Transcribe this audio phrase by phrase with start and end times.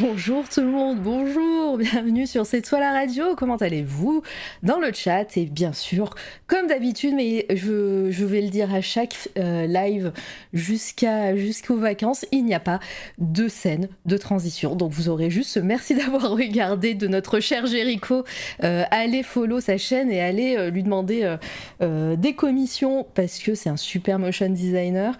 [0.00, 4.22] bonjour tout le monde, bonjour, bienvenue sur C'est toi la radio, comment allez-vous?
[4.62, 6.14] Dans le chat et bien sûr,
[6.46, 10.12] comme d'habitude, mais je, vais le dire à chaque euh, live
[10.52, 12.80] jusqu'aux vacances, il n'y a pas
[13.18, 14.74] de scène de transition.
[14.74, 18.24] Donc vous aurez juste merci d'avoir regardé de notre cher Jericho.
[18.62, 21.36] Euh, allez follow sa chaîne et allez euh, lui demander
[21.80, 25.16] des commissions parce que c'est un super motion designer.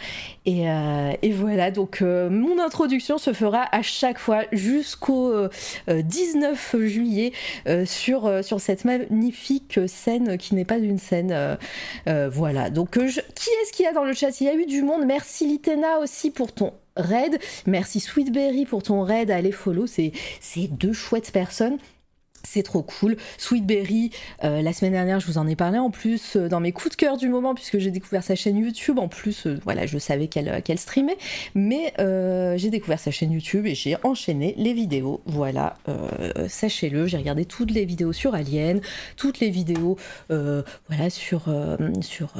[0.46, 5.48] Et voilà, donc mon introduction se fera à chaque fois jusqu'au
[5.88, 7.32] 19 euh, juillet
[7.66, 11.58] euh, sur, euh, sur cette magnifique scène qui n'est pas une scène.
[12.06, 12.70] voilà.
[12.70, 14.40] Donc, qui est-ce qu'il y a dans le chat?
[14.40, 15.04] Il y a eu du monde.
[15.06, 17.38] Merci Litena aussi pour ton raid.
[17.66, 19.30] Merci Sweetberry pour ton raid.
[19.30, 20.12] Allez follow, c'est
[20.68, 21.78] deux chouettes personnes.
[22.44, 23.16] C'est trop cool.
[23.38, 24.10] Sweetberry,
[24.44, 26.90] euh, la semaine dernière, je vous en ai parlé en plus euh, dans mes coups
[26.90, 28.98] de cœur du moment, puisque j'ai découvert sa chaîne YouTube.
[28.98, 31.16] En plus, euh, voilà, je savais qu'elle streamait,
[31.54, 31.92] mais
[32.56, 35.20] j'ai découvert sa chaîne YouTube et j'ai enchaîné les vidéos.
[35.26, 35.76] Voilà,
[36.48, 38.80] sachez-le, j'ai regardé toutes les vidéos sur Alien,
[39.16, 39.96] toutes les vidéos,
[40.28, 41.42] voilà, sur.
[42.02, 42.34] sur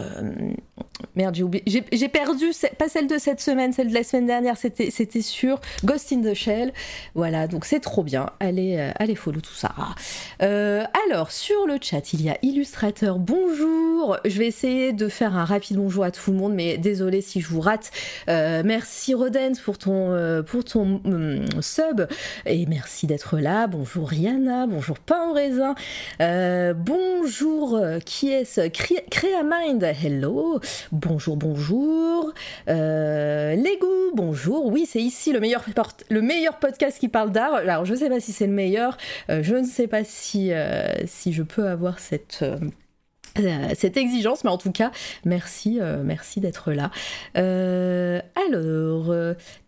[1.16, 1.64] merde, j'ai oublié.
[1.92, 2.46] J'ai perdu,
[2.78, 6.34] pas celle de cette semaine, celle de la semaine dernière, c'était sur Ghost in the
[6.34, 6.72] Shell.
[7.14, 8.30] Voilà, donc c'est trop bien.
[8.40, 9.74] Allez, allez follow tout ça.
[10.42, 14.18] Euh, alors, sur le chat, il y a Illustrateur, bonjour.
[14.24, 17.40] Je vais essayer de faire un rapide bonjour à tout le monde, mais désolé si
[17.40, 17.90] je vous rate.
[18.28, 21.00] Euh, merci Rodens pour ton, euh, ton
[21.60, 22.06] sub,
[22.46, 23.66] et merci d'être là.
[23.66, 25.74] Bonjour Rihanna, bonjour Pain au raisin.
[26.74, 28.60] bonjour, qui est-ce?
[30.04, 30.60] Hello.
[30.92, 32.32] Bonjour, bonjour.
[32.66, 34.66] Lego, bonjour.
[34.66, 35.64] Oui, c'est ici le meilleur,
[36.10, 37.54] le meilleur podcast qui parle d'art.
[37.54, 38.96] Alors, je sais pas si c'est le meilleur,
[39.28, 42.40] je ne sais pas si, euh, si je peux avoir cette...
[42.42, 42.58] Euh,
[43.40, 44.92] euh, cette exigence, mais en tout cas,
[45.24, 46.92] merci, merci d'être là.
[47.34, 49.12] alors,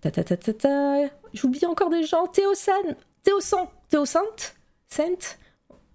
[0.00, 0.98] ta ta ta ta ta,
[1.34, 2.28] j'oublie encore des gens.
[2.28, 3.58] Théosan,
[4.86, 5.38] Sainte,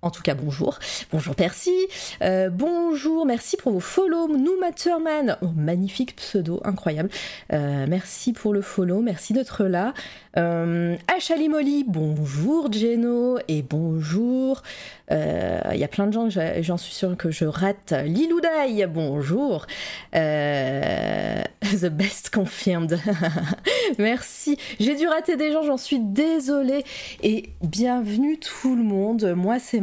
[0.01, 0.79] en tout cas, bonjour.
[1.11, 1.75] Bonjour Percy.
[2.21, 4.27] Euh, bonjour, merci pour vos follow.
[4.27, 5.37] Nous Matterman.
[5.41, 7.09] Oh, magnifique pseudo, incroyable.
[7.53, 9.93] Euh, merci pour le follow, merci d'être là.
[10.37, 14.63] Euh, Achalimoli, bonjour Geno et bonjour.
[15.09, 17.93] Il euh, y a plein de gens, j'en suis sûre que je rate.
[18.05, 19.67] Liloudaï, bonjour.
[21.79, 22.99] the best confirmed.
[23.99, 24.57] merci.
[24.79, 26.83] J'ai dû rater des gens, j'en suis désolée.
[27.23, 29.33] Et bienvenue tout le monde.
[29.35, 29.81] Moi, c'est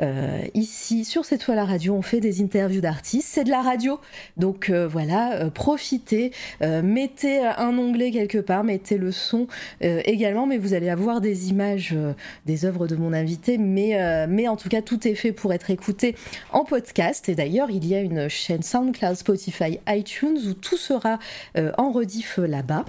[0.00, 3.28] euh, ici, sur cette fois la radio, on fait des interviews d'artistes.
[3.30, 4.00] C'est de la radio.
[4.36, 9.46] Donc euh, voilà, euh, profitez, mettez un onglet quelque part, mettez le son
[9.80, 11.96] également, mais vous allez avoir des images
[12.46, 13.58] des œuvres de mon invité.
[13.58, 16.14] Mais, mais en tout cas, tout est fait pour être écouté
[16.52, 17.28] en podcast.
[17.28, 21.18] Et d'ailleurs, il y a une chaîne SoundCloud, Spotify, iTunes où tout sera
[21.56, 22.84] en rediff là-bas.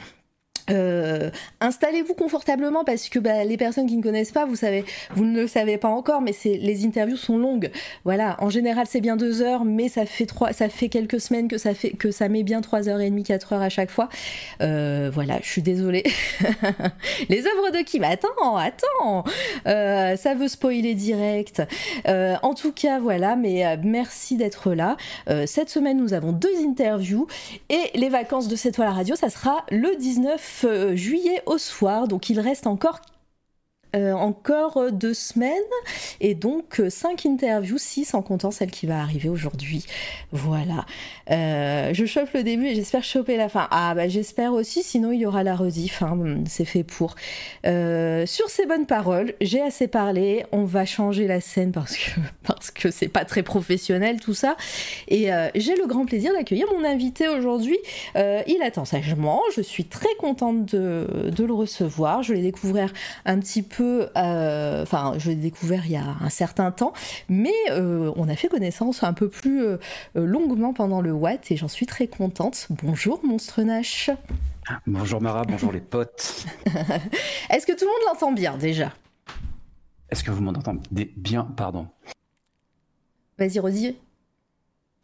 [0.70, 1.30] Euh,
[1.62, 5.42] installez-vous confortablement parce que bah, les personnes qui ne connaissent pas, vous savez, vous ne
[5.42, 7.72] le savez pas encore, mais les interviews sont longues.
[8.04, 11.92] Voilà, en général c'est bien deux heures, mais ça fait quelques semaines que ça fait
[11.92, 14.10] que ça met bien trois heures et demie, quatre heures à chaque fois.
[14.62, 16.04] Euh, voilà, je suis désolée.
[17.30, 19.24] les œuvres de qui Mais attends, attends,
[19.68, 21.62] euh, ça veut spoiler direct.
[22.06, 24.98] en tout cas, voilà, mais merci d'être là.
[25.46, 27.28] cette semaine, nous avons deux interviews
[27.70, 30.59] et les vacances de cette toile radio, ça sera le 19 euh,
[30.96, 33.02] juillet au soir, donc il reste encore
[33.96, 35.50] euh, encore deux semaines
[36.22, 39.84] et donc euh, cinq interviews, six en comptant celle qui va arriver aujourd'hui.
[40.32, 40.86] Voilà.
[41.32, 43.68] Euh, je chope le début et j'espère choper la fin.
[43.72, 46.04] Ah bah j'espère aussi, sinon il y aura la rediff.
[46.04, 47.16] Hein, c'est fait pour.
[47.64, 50.46] sur ces bonnes paroles, j'ai assez parlé.
[50.52, 54.56] On va changer la scène parce que parce que c'est pas très professionnel tout ça.
[55.08, 57.78] Et j'ai le grand plaisir d'accueillir mon invité aujourd'hui.
[58.16, 59.42] il attend sagement.
[59.56, 62.22] Je suis très contente de, de le recevoir.
[62.22, 62.94] Je l'ai découvert
[63.26, 66.94] un petit peu euh, enfin, je l'ai découvert il y a un certain temps,
[67.28, 69.78] mais euh, on a fait connaissance un peu plus euh,
[70.16, 72.68] longuement pendant le Watt et j'en suis très contente.
[72.84, 74.10] Bonjour, Monstre Nash.
[74.68, 76.46] Ah, bonjour Mara, bonjour les potes.
[77.50, 78.94] Est-ce que tout le monde l'entend bien déjà?
[80.10, 81.44] Est-ce que vous m'entendez bien?
[81.56, 81.88] Pardon.
[83.38, 84.00] Vas-y, Rosier.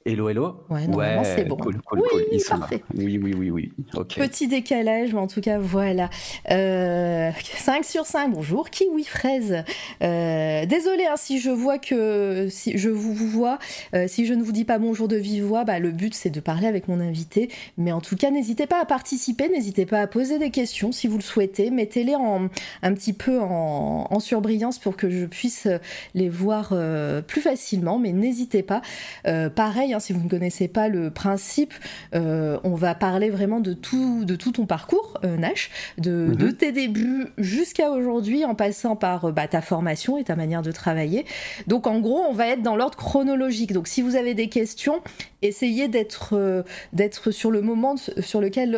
[0.08, 0.58] Hello, hello.
[0.70, 1.58] Ouais, normalement, c'est bon.
[1.58, 2.24] Cool, cool, Oui, cool.
[2.32, 2.84] Ils parfait.
[2.96, 3.72] Oui, oui, oui, oui.
[4.16, 6.12] Petit décalage, mais en tout cas, voilà.
[6.52, 8.70] Euh, 5 sur 5, bonjour.
[8.70, 9.64] Kiwi fraise.
[10.04, 12.46] Euh, désolé hein, si je vois que.
[12.52, 13.58] Si je vous, vous vois,
[13.96, 16.30] euh, si je ne vous dis pas bonjour de vive voix, bah, le but c'est
[16.30, 17.50] de parler avec mon invité.
[17.80, 21.08] Mais en tout cas, n'hésitez pas à participer, n'hésitez pas à poser des questions si
[21.08, 21.72] vous le souhaitez.
[21.72, 22.50] Mettez-les en,
[22.84, 25.68] un petit peu en, en surbrillance pour que je puisse
[26.14, 27.98] les voir euh, plus facilement.
[27.98, 28.84] Mais n'hésitez pas.
[29.26, 31.74] Euh, pareil, hein, si vous ne connaissez pas le principe,
[32.14, 36.36] euh, on va parler vraiment de tout, de tout ton parcours, euh, Nash, de, Mhm.
[36.36, 40.62] de tes débuts jusqu'à aujourd'hui, en passant par euh, bah, ta formation et ta manière
[40.62, 41.26] de travailler.
[41.68, 43.74] Donc en gros, on va être dans l'ordre chronologique.
[43.74, 45.02] Donc si vous avez des questions,
[45.42, 46.64] essayez d'être euh,
[46.94, 48.76] d'être sur le moment sur lequel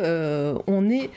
[0.66, 1.10] on est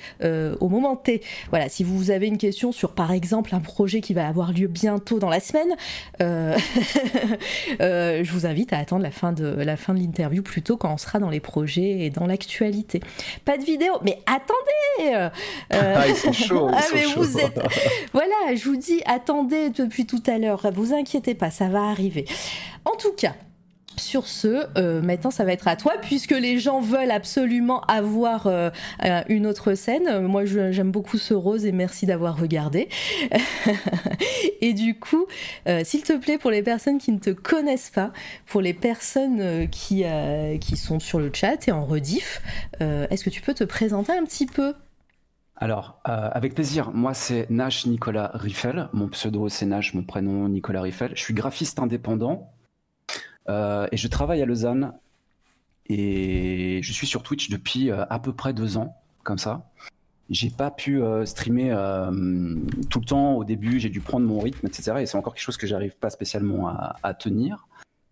[0.59, 1.21] au moment T.
[1.49, 4.67] Voilà, si vous avez une question sur par exemple un projet qui va avoir lieu
[4.67, 5.75] bientôt dans la semaine,
[6.19, 10.97] je vous invite à attendre la fin de la fin de l'interview plutôt quand on
[10.97, 13.01] sera dans les projets et dans l'actualité.
[13.45, 15.29] Pas de vidéo, mais attendez euh,
[15.71, 16.69] Ah, ils sont chauds.
[16.69, 17.21] ils ah, sont mais chauds.
[17.23, 17.59] vous êtes-
[18.13, 22.25] Voilà, je vous dis, attendez depuis tout à l'heure, vous inquiétez pas, ça va arriver.
[22.85, 23.33] En tout cas,
[23.97, 28.47] sur ce, euh, maintenant ça va être à toi, puisque les gens veulent absolument avoir
[28.47, 28.69] euh,
[29.03, 30.25] euh, une autre scène.
[30.27, 32.89] Moi j'aime beaucoup ce rose et merci d'avoir regardé.
[34.61, 35.25] et du coup,
[35.83, 38.11] s'il te plaît, pour les personnes qui ne te connaissent pas,
[38.45, 40.03] pour les personnes qui,
[40.59, 42.41] qui sont sur le chat et en rediff,
[42.79, 44.73] est-ce que tu peux te présenter un petit peu?
[45.55, 46.91] Alors, avec plaisir.
[46.91, 48.89] Moi, c'est Nash Nicolas Riffel.
[48.93, 49.93] Mon pseudo, c'est Nash.
[49.93, 51.11] Mon prénom, Nicolas Riffel.
[51.15, 52.51] Je suis graphiste indépendant
[53.47, 54.93] et je travaille à Lausanne.
[55.87, 59.69] Et je suis sur Twitch depuis euh, à peu près deux ans, comme ça.
[60.29, 62.55] J'ai pas pu euh, streamer euh,
[62.89, 63.79] tout le temps au début.
[63.79, 64.93] J'ai dû prendre mon rythme, etc.
[65.01, 67.67] Et c'est encore quelque chose que j'arrive pas spécialement à, à tenir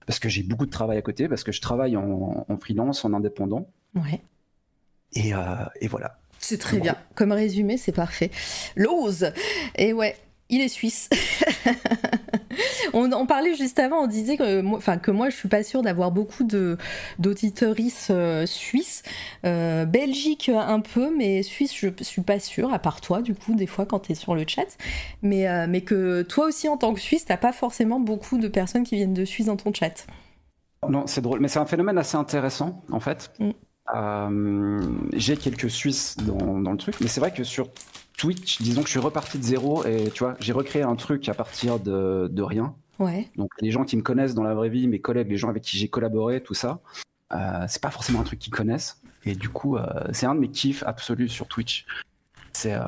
[0.09, 3.05] parce que j'ai beaucoup de travail à côté, parce que je travaille en, en freelance,
[3.05, 3.69] en indépendant.
[3.93, 4.19] Ouais.
[5.13, 5.39] Et, euh,
[5.79, 6.17] et voilà.
[6.39, 6.95] C'est très bien.
[7.13, 8.31] Comme résumé, c'est parfait.
[8.75, 9.31] Lose
[9.75, 10.17] Et ouais,
[10.49, 11.09] il est suisse.
[12.93, 15.81] on en parlait juste avant, on disait que moi, que moi je suis pas sûre
[15.81, 16.77] d'avoir beaucoup de
[17.19, 19.03] d'auditeuristes euh, suisses.
[19.45, 23.55] Euh, Belgique un peu, mais Suisse je suis pas sûre, à part toi du coup,
[23.55, 24.77] des fois quand tu es sur le chat.
[25.21, 28.47] Mais, euh, mais que toi aussi en tant que Suisse, t'as pas forcément beaucoup de
[28.47, 30.07] personnes qui viennent de Suisse dans ton chat.
[30.87, 33.31] Non, c'est drôle, mais c'est un phénomène assez intéressant en fait.
[33.39, 33.49] Mm.
[33.95, 34.81] Euh,
[35.13, 37.69] j'ai quelques Suisses dans, dans le truc, mais c'est vrai que sur
[38.19, 41.29] Twitch, disons que je suis reparti de zéro et tu vois, j'ai recréé un truc
[41.29, 42.75] à partir de, de rien.
[42.99, 43.29] Ouais.
[43.37, 45.63] Donc les gens qui me connaissent dans la vraie vie, mes collègues, les gens avec
[45.63, 46.81] qui j'ai collaboré, tout ça,
[47.33, 49.01] euh, c'est pas forcément un truc qu'ils connaissent.
[49.23, 51.85] Et du coup, euh, c'est un de mes kiffs absolus sur Twitch.
[52.51, 52.81] C'est euh,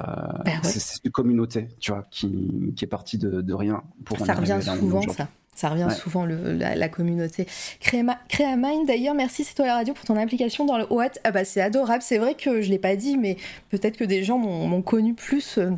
[0.45, 0.59] ouais.
[0.63, 4.59] c'est une communauté, tu vois, qui, qui est partie de, de rien pour Ça revient
[4.61, 5.29] souvent, ça.
[5.61, 5.93] Ça revient Ouais.
[5.93, 7.45] souvent, le- la, la communauté.
[7.79, 11.11] Créama, Créamind, d'ailleurs, merci, c'est toi la radio pour ton implication dans le OAT.
[11.23, 12.01] Ah bah, c'est adorable.
[12.01, 13.37] C'est vrai que je l'ai pas dit, mais
[13.69, 15.59] peut-être que des gens m'ont connu plus.
[15.59, 15.69] euh,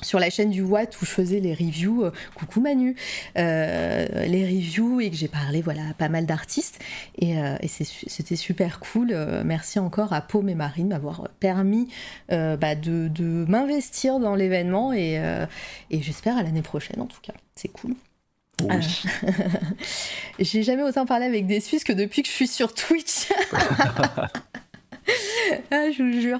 [0.00, 2.94] sur la chaîne du Watt où je faisais les reviews, euh, coucou Manu,
[3.36, 6.78] euh, les reviews et que j'ai parlé voilà à pas mal d'artistes
[7.18, 9.08] et, euh, c'était super cool.
[9.44, 11.88] Merci encore à Paume et Marine de m'avoir permis
[12.28, 15.20] bah, de, de m'investir dans l'événement et,
[15.90, 17.32] et j'espère à l'année prochaine en tout cas.
[17.56, 17.94] C'est cool.
[18.64, 19.02] Oui.
[20.38, 23.28] J'ai jamais autant parlé avec des Suisses que depuis que je suis sur Twitch.
[25.70, 26.38] Ah, je vous jure.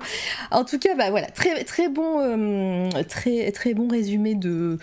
[0.51, 4.79] En tout cas, bah voilà, très très bon, euh, très bon résumé de,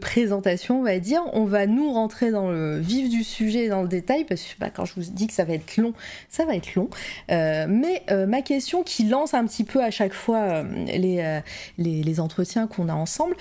[0.00, 1.22] présentation, on va dire.
[1.32, 4.70] On va nous rentrer dans le vif du sujet, dans le détail, parce que bah,
[4.70, 5.92] quand je vous dis que ça va être long,
[6.28, 6.88] ça va être long.
[7.30, 11.40] Euh, mais euh, ma question qui lance un petit peu à chaque fois les,
[11.78, 13.36] les, entretiens qu'on a ensemble,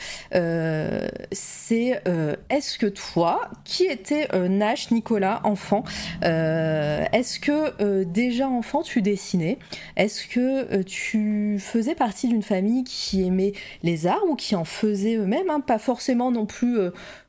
[1.32, 2.02] c'est
[2.50, 5.84] est-ce que toi, qui était Nash Nicolas enfant,
[6.22, 9.49] est-ce que déjà enfant tu dessinais?
[9.96, 13.54] Est-ce que euh, tu faisais partie d'une famille qui aimait
[13.84, 15.62] les arts ou qui en faisait eux-mêmes hein?
[15.62, 16.78] Pas forcément non plus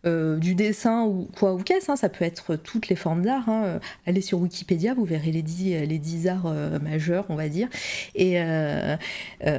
[0.07, 3.49] euh, du dessin ou quoi ou qu'est-ce, hein, ça peut être toutes les formes d'art.
[3.49, 3.81] hein.
[4.07, 7.69] Allez sur Wikipédia, vous verrez les dix, les dix arts euh, majeurs, on va dire.
[8.15, 8.97] Et euh,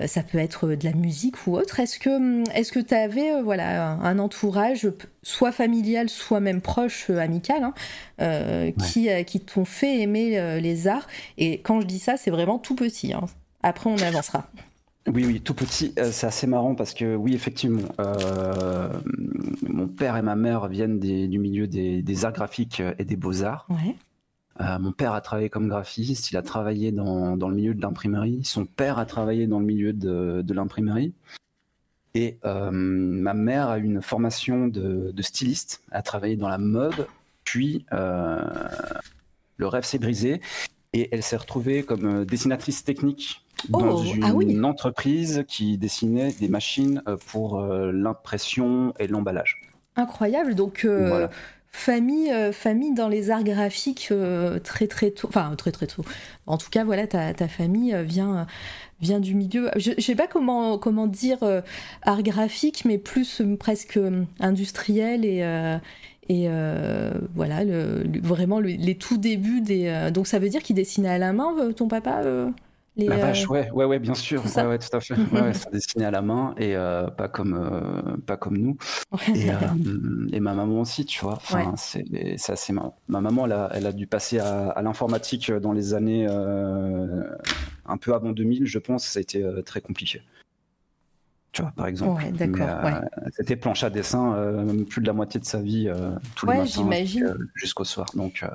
[0.08, 1.80] ça peut être de la musique ou autre.
[1.80, 4.88] Est-ce que tu avais voilà un entourage
[5.24, 7.72] soit familial, soit même proche, amical,
[8.18, 11.08] hein, qui qui t'ont fait aimer les arts?
[11.38, 13.14] Et quand je dis ça, c'est vraiment tout petit.
[13.64, 14.50] Après, on avancera.
[15.08, 18.90] Oui, oui, tout petit, euh, c'est assez marrant parce que oui, effectivement, euh,
[19.68, 23.16] mon père et ma mère viennent des- du milieu des, des arts graphiques et des
[23.16, 23.66] beaux-arts.
[23.70, 23.96] Ouais.
[24.60, 27.82] Euh, mon père a travaillé comme graphiste, il a travaillé dans, dans le milieu de
[27.82, 31.14] l'imprimerie, son père a travaillé dans le milieu de, de l'imprimerie.
[32.14, 36.58] Et ma mère a eu une formation de, de styliste, elle a travaillé dans la
[36.58, 37.08] mode,
[37.46, 40.42] puis le rêve s'est brisé
[40.92, 44.60] et elle s'est retrouvée comme dessinatrice technique dans Oh, une ah oui.
[44.64, 49.62] entreprise qui dessinait des machines pour l'impression et l'emballage.
[49.96, 50.56] Incroyable.
[50.56, 51.30] Donc, euh, Voilà.
[51.68, 55.28] famille, euh, famille dans les arts graphiques euh, très très tôt.
[55.28, 56.04] Enfin, très très tôt.
[56.48, 58.48] En tout cas, voilà, ta, ta famille euh, vient,
[59.02, 59.70] vient du milieu.
[59.76, 61.62] Je, je sais pas comment, comment dire euh,
[62.04, 65.44] art graphique, mais plus euh, presque euh, industriel et.
[65.44, 65.78] euh,
[66.30, 69.88] et euh, voilà, le, le- vraiment le- les tout débuts des.
[69.88, 72.48] euh, donc ça veut dire qu'il dessinait à la main, euh, ton papa euh,
[72.98, 75.16] les, La euh, vache, ouais, ouais, ouais, bien sûr, ouais, ouais, tout à fait.
[75.32, 78.78] Ouais, ouais, ça dessinait à la main et euh, pas comme, euh, pas comme nous.
[79.34, 79.56] Et, euh,
[80.34, 81.34] et ma maman aussi, tu vois.
[81.36, 82.04] Enfin, c'est,
[82.38, 82.98] c'est assez marrant.
[83.08, 87.24] Ma maman, elle a, elle a dû passer à, à l'informatique dans les années euh,
[87.86, 89.06] un peu avant 2000, je pense.
[89.06, 90.22] Ça a été euh, très compliqué.
[91.52, 92.24] Tu vois, par exemple.
[92.24, 95.60] Ouais, d'accord, Mais, euh, C'était planche à dessin, euh, plus de la moitié de sa
[95.60, 96.90] vie, euh, tous les matins
[97.56, 98.08] jusqu'au soir.
[98.16, 98.48] Donc, euh,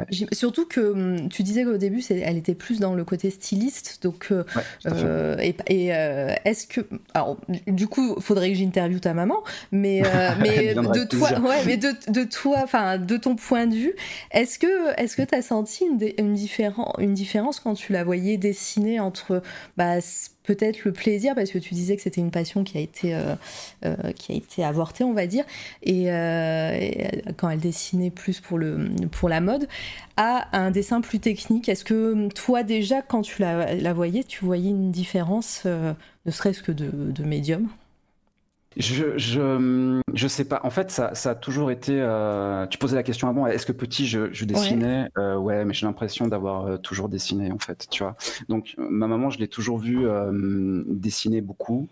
[0.00, 0.26] ouais.
[0.32, 4.00] Surtout que hum, tu disais qu'au début, elle était plus dans le côté styliste.
[4.02, 4.62] Donc, euh, Ouais,
[4.92, 6.80] euh, et, et, euh, est-ce que.
[7.14, 7.36] Alors,
[7.66, 10.34] du coup, faudrait que j'interviewe ta maman, mais, euh,
[10.74, 13.94] de toi, ouais, mais de, de toi, enfin, de ton point de vue,
[14.30, 18.04] est-ce que est-ce que tu as senti une, une, différen- une différence quand tu la
[18.04, 19.42] voyais dessiner entre
[19.76, 20.00] bah,
[20.46, 23.34] peut-être le plaisir, parce que tu disais que c'était une passion qui a été, euh,
[23.84, 25.44] euh, qui a été avortée, on va dire,
[25.82, 29.68] et, euh, et, quand elle dessinait plus pour, le, pour la mode,
[30.16, 34.44] à un dessin plus technique Est-ce que toi déjà, quand tu la, la voyais, tu
[34.44, 35.92] voyais une différence, euh,
[36.24, 37.68] ne serait-ce que de, de médium?
[38.78, 40.60] Je, je, je sais pas.
[40.62, 41.98] En fait, ça, ça a toujours été.
[41.98, 43.46] euh, Tu posais la question avant.
[43.46, 45.08] Est-ce que petit, je, je dessinais?
[45.16, 45.64] Euh, ouais.
[45.64, 47.86] mais j'ai l'impression d'avoir euh, toujours dessiné, en fait.
[47.90, 48.16] Tu vois.
[48.50, 51.88] Donc, ma maman, je l'ai toujours vue euh, dessiner beaucoup.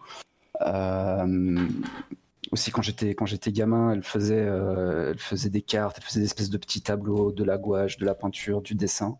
[2.54, 6.20] Aussi, quand j'étais quand j'étais gamin, elle faisait, euh, elle faisait des cartes, elle faisait
[6.20, 9.18] des espèces de petits tableaux, de la gouache, de la peinture, du dessin.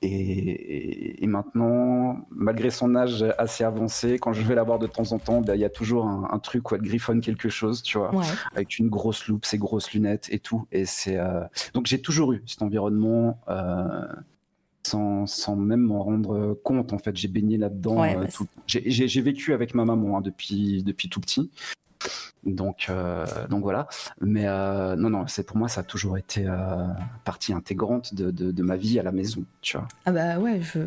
[0.00, 5.18] Et, maintenant, malgré son âge assez avancé, quand je vais la voir de temps en
[5.18, 7.98] temps, ben, il y a toujours un, un truc où elle griffonne quelque chose, tu
[7.98, 8.24] vois, Ouais.
[8.56, 10.66] avec une grosse loupe, ses grosses lunettes et tout.
[10.72, 11.42] Et c'est euh,
[11.74, 14.06] donc j'ai toujours eu cet environnement euh,
[14.82, 16.94] sans, sans même m'en rendre compte.
[16.94, 18.00] En fait, j'ai baigné là-dedans.
[18.00, 21.50] Ouais, bah, tout- j'ai vécu avec ma maman hein, depuis depuis tout petit.
[22.44, 23.86] Donc, euh, donc voilà.
[24.20, 26.86] Mais euh, non, non, c'est pour moi, ça a toujours été euh,
[27.24, 29.88] partie intégrante de, ma vie à la maison, tu vois.
[30.06, 30.80] Ah bah ouais, je,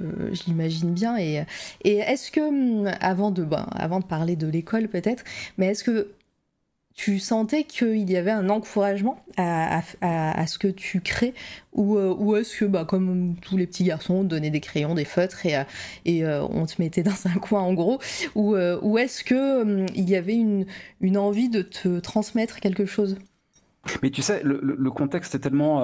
[0.48, 1.18] l'imagine bien.
[1.18, 1.46] Et,
[1.84, 5.24] est-ce que, hum, avant de, ben, avant de parler de l'école peut-être,
[5.58, 6.10] mais est-ce que
[6.96, 11.34] tu sentais qu'il y avait un encouragement à, à- à- à ce que tu crées
[11.74, 14.62] Ou, euh, ou est-ce que, bah, comme tous les petits garçons, on te donnait des
[14.62, 15.64] crayons, des feutres et, euh,
[16.06, 18.00] et euh, on te mettait dans un coin en gros
[18.36, 20.66] Ou, euh, ou est-ce que il y avait une,
[21.02, 23.18] une envie de te transmettre quelque chose?
[24.02, 25.80] Mais tu sais, le, le- le contexte est tellement,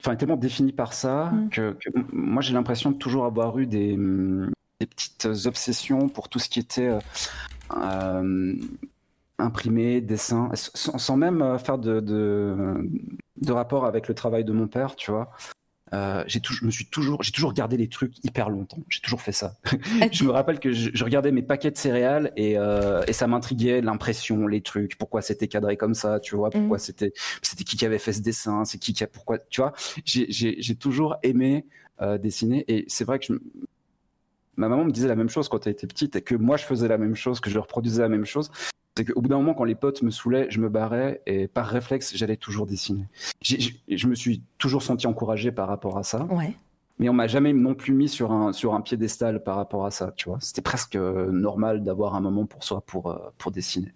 [0.00, 1.48] enfin, est tellement défini par ça Mm.
[1.50, 1.76] que,
[2.12, 3.96] moi j'ai l'impression de toujours avoir eu des,
[4.80, 6.90] des petites obsessions pour tout ce qui était
[7.76, 8.54] euh,
[9.40, 12.88] imprimé, dessin, sans, sans même euh, faire de, de,
[13.40, 15.30] de rapport avec le travail de mon père, tu vois.
[15.92, 18.78] Euh, j'ai toujours, j'ai toujours gardé les trucs hyper longtemps.
[18.88, 19.56] J'ai toujours fait ça.
[20.12, 23.26] je me rappelle que je, je regardais mes paquets de céréales et, euh, et ça
[23.26, 27.76] m'intriguait l'impression, les trucs, pourquoi c'était cadré comme ça, tu vois, pourquoi c'était, c'était qui
[27.76, 29.72] qui avait fait ce dessin, c'est qui qui a, pourquoi, tu vois.
[30.04, 31.66] J'ai, j'ai toujours aimé
[32.02, 33.32] euh, dessiner et c'est vrai que je,
[34.56, 36.64] ma maman me disait la même chose quand elle était petite et que moi je
[36.64, 38.50] faisais la même chose, que je reproduisais la même chose.
[38.96, 41.66] C'est qu'au bout d'un moment, quand les potes me saoulaient, je me barrais et par
[41.66, 43.06] réflexe, j'allais toujours dessiner.
[43.42, 46.54] Je me suis toujours senti encouragé par rapport à ça, Ouais.
[46.98, 49.90] mais on m'a jamais non plus mis sur un, sur un piédestal par rapport à
[49.90, 50.38] ça, tu vois.
[50.40, 53.92] C'était presque euh, normal d'avoir un moment pour soi pour, euh, pour dessiner.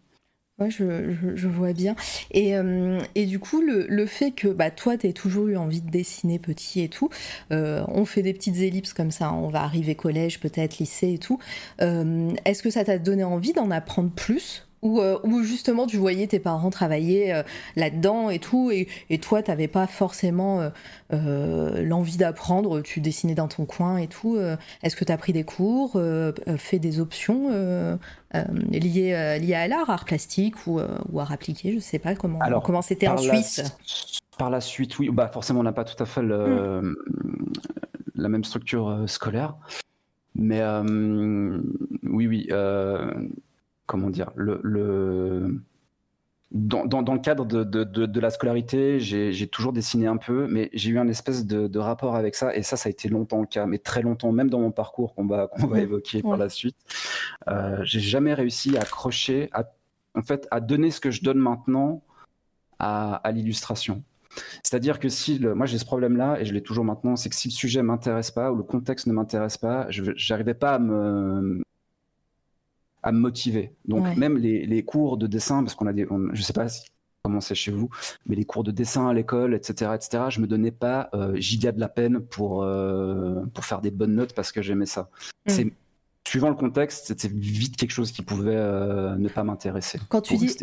[0.61, 1.97] Ouais, je, je- je vois bien.
[2.31, 5.81] Et, euh, et du coup, le, le fait que bah, toi, tu toujours eu envie
[5.81, 7.11] de dessiner petit et tout,
[7.51, 11.19] euh, on fait des petites ellipses comme ça, on va arriver collège, peut-être lycée et
[11.19, 11.41] tout.
[11.83, 14.69] Euh, Est-ce que ça t'a donné envie d'en apprendre plus?
[14.85, 17.43] Euh, ou justement tu voyais tes parents travailler euh,
[17.77, 20.71] là-dedans et tout, et, et toi, t'avais pas forcément
[21.13, 24.39] euh, l'envie d'apprendre, tu dessinais dans ton coin et tout.
[24.83, 26.01] Est-ce que tu as pris des cours,
[26.59, 27.51] fait des options
[28.71, 30.81] liées, liées à l'art, art plastique ou,
[31.13, 33.63] ou art appliqué Je sais pas comment Alors, comment c'était en la- Suisse.
[34.37, 35.09] Par la suite, oui.
[35.11, 36.97] Bah, forcément, on n'a pas tout à fait le-
[38.17, 39.55] la même structure scolaire.
[40.35, 40.61] Mais
[42.03, 42.49] oui, oui.
[43.87, 45.61] Comment dire le, le-
[46.51, 50.17] Dans, dans- dans le cadre de, de- de- de la scolarité, j'ai toujours dessiné un
[50.19, 52.55] peu, mais j'ai eu un espèce de, de rapport avec ça.
[52.55, 55.15] Et ça, ça a été longtemps le cas, mais très longtemps, même dans mon parcours
[55.15, 56.23] qu'on va, va évoquer Ouais.
[56.31, 56.77] par la suite.
[57.49, 59.65] Euh, j'ai jamais réussi à accrocher, à,
[60.15, 62.03] en fait, à donner ce que je donne maintenant
[62.79, 64.05] à, à l'illustration.
[64.63, 67.37] C'est-à-dire que si le, moi j'ai ce problème-là et je l'ai toujours maintenant, c'est que
[67.37, 70.79] si le sujet m'intéresse pas ou le contexte ne m'intéresse pas, je n'arrivais pas à
[70.79, 71.63] me
[73.05, 73.73] à me motiver.
[73.85, 76.67] Donc même les, les, cours de dessin, parce qu'on a des, je sais pas
[77.23, 77.91] comment c'est chez vous,
[78.27, 81.71] mais les cours de dessin à l'école, etc., etc., je me donnais pas euh, giga
[81.71, 85.11] de la peine pour euh, pour faire des bonnes notes parce que j'aimais ça.
[85.47, 85.51] Mm.
[85.51, 85.73] C'est
[86.27, 90.01] suivant le contexte, c'était vite quelque chose qui pouvait euh, ne pas m'intéresser.
[90.09, 90.57] Quand tu dis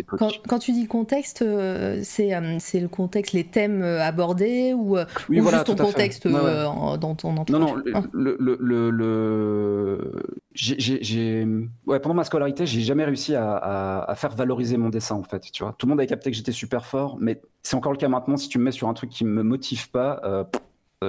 [0.47, 4.97] quand, tu dis contexte, euh, c'est euh, c'est le contexte, les thèmes abordés ou,
[5.29, 7.49] juste ton contexte dans ton entourage.
[7.49, 7.75] Non non,
[8.11, 11.47] le, le, le, j'ai
[11.85, 15.51] ouais, pendant ma scolarité, j'ai jamais réussi à, à, faire valoriser mon dessin en fait.
[15.51, 17.97] Tu vois, tout le monde avait capté que j'étais super fort, mais c'est encore le
[17.97, 18.37] cas maintenant.
[18.37, 20.47] Si tu me mets sur un truc qui me motive pas,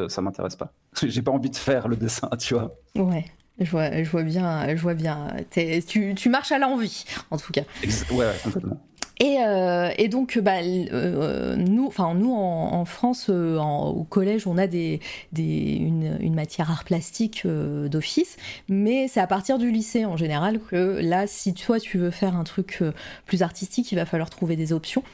[0.08, 0.72] ça m'intéresse pas.
[1.02, 2.76] J'ai pas envie de faire le dessin, tu vois.
[2.94, 3.24] Ouais.
[3.58, 5.28] Je vois, je vois bien, je vois bien.
[5.50, 7.62] Tu, tu, marches à l'envie, en tout cas.
[8.10, 8.80] Ouais, complètement.
[9.22, 14.58] Et, euh, et, donc, bah, euh, nous, enfin nous en, France, euh, au collège, on
[14.58, 14.98] a des,
[15.30, 18.36] des une, une, matière art plastique d'office,
[18.68, 22.34] mais c'est à partir du lycée en général que là, si toi tu veux faire
[22.34, 22.82] un truc
[23.26, 25.04] plus artistique, il va falloir trouver des options.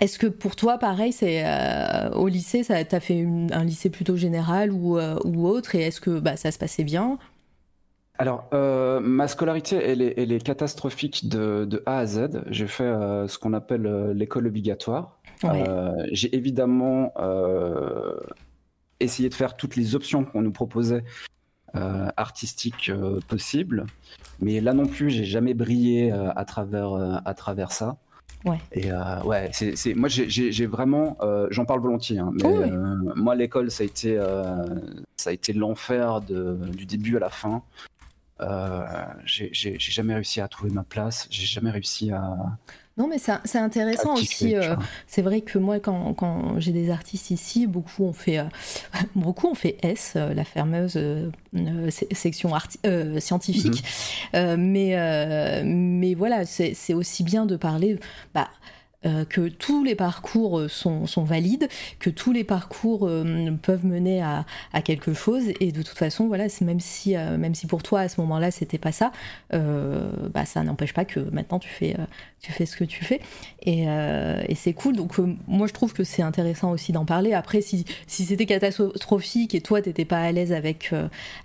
[0.00, 1.44] Est-ce que pour toi, pareil, c'est
[2.14, 6.20] au lycée, tu as fait un lycée plutôt général ou, ou autre, et est-ce que
[6.20, 7.18] bah, ça se passait bien?
[8.18, 12.42] Alors, euh, ma scolarité, elle est, catastrophique de, A à Z.
[12.48, 15.18] J'ai fait euh, ce qu'on appelle euh, l'école obligatoire.
[16.12, 17.12] J'ai évidemment
[19.00, 21.04] essayé de faire toutes les options qu'on nous proposait
[21.74, 22.90] artistiques
[23.28, 23.84] possibles,
[24.40, 27.98] mais là non plus, j'ai jamais brillé à travers à travers ça.
[28.46, 28.58] Ouais.
[28.72, 28.90] Et
[29.26, 31.18] ouais, c'est moi j'ai vraiment,
[31.50, 32.70] j'en parle volontiers, hein, mais
[33.14, 34.18] moi l'école ça a été
[35.16, 37.62] ça a été l'enfer du début à la fin.
[38.40, 38.84] Euh,
[39.24, 42.36] j'ai jamais réussi à trouver ma place, j'ai jamais réussi à.
[42.98, 44.56] Non, mais c'est intéressant aussi.
[44.56, 44.74] Euh,
[45.06, 48.44] c'est vrai que moi, quand, quand j'ai des artistes ici, beaucoup ont fait, euh,
[49.14, 50.98] beaucoup ont fait S, la fameuse
[51.90, 52.52] section
[53.18, 53.84] scientifique.
[54.34, 54.56] Mhm.
[54.56, 57.98] mais, mais voilà, c'est aussi bien de parler.
[58.34, 58.48] Bah,
[59.06, 61.68] euh, que tous les parcours euh, sont, valides,
[62.00, 64.44] que tous les parcours euh, peuvent mener à,
[64.84, 65.44] quelque chose.
[65.60, 68.78] Et de toute façon, voilà, même si, même si pour toi à ce moment-là c'était
[68.78, 69.10] pas ça,
[69.50, 71.96] bah, ça n'empêche pas que maintenant tu fais,
[72.40, 73.20] tu fais ce que tu fais.
[73.62, 74.96] Et, et c'est cool.
[74.96, 75.14] Donc
[75.46, 77.32] moi je trouve que c'est intéressant aussi d'en parler.
[77.32, 80.92] Après, si, si c'était catastrophique et toi t'étais pas à l'aise avec,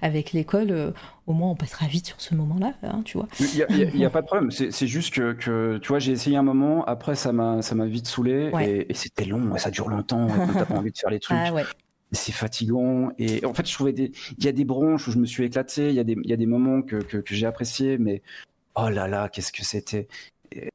[0.02, 0.94] avec l'école,
[1.28, 3.28] au moins on passera vite sur ce moment-là, hein, tu vois.
[3.40, 6.44] Il n'y a, pas de problème, c'est juste que, que, tu vois, j'ai essayé un
[6.44, 8.52] moment, après ça m'a vite saoulé,
[8.90, 11.38] et, c'était long, ça dure longtemps, t'as pas envie de faire les trucs.
[11.40, 11.52] Ah,
[12.14, 15.18] c'est fatigant et en fait je trouvais des il y a des branches où je
[15.18, 17.34] me suis éclaté il y a des il y a des moments que, que, que
[17.34, 18.22] j'ai apprécié mais
[18.76, 20.10] oh là là qu'est-ce que c'était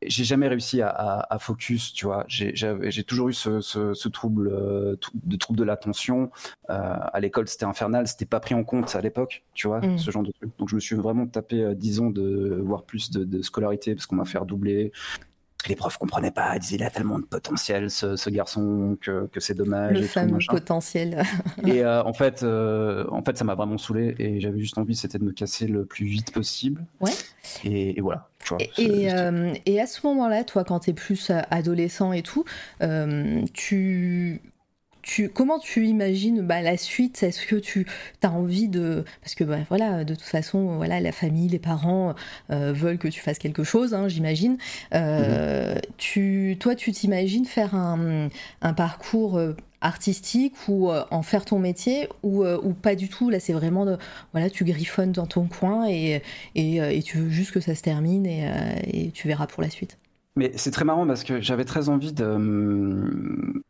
[0.07, 2.25] j'ai jamais réussi à, focus, tu vois.
[2.29, 6.31] J'ai toujours eu ce, trouble euh, de trouble de l'attention.
[6.71, 9.99] Euh, à l'école, c'était infernal, c'était pas pris en compte à l'époque, tu vois, mm.
[9.99, 10.51] ce genre de truc.
[10.59, 14.07] Donc je me suis vraiment tapé 10 euh, ans de voire plus de, scolarité parce
[14.07, 14.93] qu'on m'a fait redoubler.
[15.69, 19.55] Les profs comprenaient pas, ils disaient il a tellement de potentiel ce, garçon que, c'est
[19.55, 19.99] dommage.
[19.99, 21.23] Le fameux potentiel.
[21.67, 25.25] et en fait, en fait, ça m'a vraiment saulé et j'avais juste envie, c'était de
[25.25, 26.85] me casser le plus vite possible.
[27.01, 27.13] Ouais.
[27.65, 28.29] et voilà.
[28.53, 32.45] Euh, et, à ce moment-là, toi, quand tu es plus euh, adolescent et tout,
[32.83, 34.41] euh, tu,
[35.07, 37.23] tu, comment tu imagines bah, la suite?
[37.23, 37.87] Est-ce que tu
[38.23, 39.05] as envie de...
[39.23, 42.15] Parce que bah, voilà, de toute façon, voilà, la famille, les parents
[42.51, 44.59] veulent que tu fasses quelque chose, hein, j'imagine.
[44.93, 45.81] Mm-hmm.
[45.97, 48.29] tu, toi, tu t'imagines faire un,
[48.63, 49.41] un parcours
[49.81, 53.31] artistique ou euh, en faire ton métier ou, euh, ou pas du tout?
[53.31, 53.97] Là, c'est vraiment de,
[54.33, 56.23] voilà, tu griffonnes dans ton coin et,
[56.55, 58.51] et, euh, et, tu veux juste que ça se termine et,
[58.93, 59.99] et tu verras pour la suite.
[60.37, 63.63] Mais c'est très marrant parce que j'avais très envie de.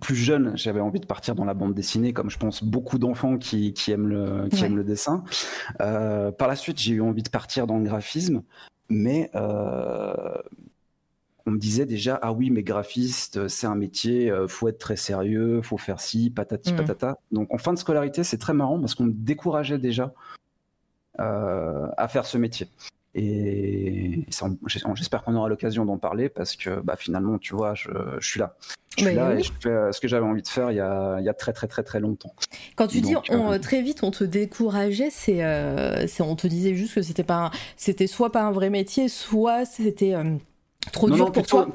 [0.00, 3.38] Plus jeune, j'avais envie de partir dans la bande dessinée, comme je pense beaucoup d'enfants
[3.38, 5.24] qui, qui, aiment le, qui aiment le dessin.
[5.78, 8.42] par la suite, j'ai eu envie de partir dans le graphisme,
[8.88, 9.30] mais
[11.46, 14.96] on me disait déjà ah oui mais graphiste c'est un métier euh, faut être très
[14.96, 16.76] sérieux faut faire ci patati mm.
[16.76, 20.12] patata donc en fin de scolarité c'est très marrant parce qu'on me décourageait déjà
[21.20, 22.68] euh, à faire ce métier
[23.18, 24.24] et
[24.66, 28.54] j'espère qu'on aura l'occasion d'en parler parce que bah, finalement tu vois je, suis là.
[28.98, 30.80] Je suis là et je fais euh, ce que j'avais envie de faire il y,
[30.80, 32.34] a, il y, a, très très très très longtemps.
[32.76, 33.14] Quand tu dis
[33.62, 35.42] très vite on te décourageait, c'est
[36.20, 40.14] on te disait juste que c'était pas c'était soit pas un vrai métier, soit c'était
[40.92, 41.68] Trop dur pour toi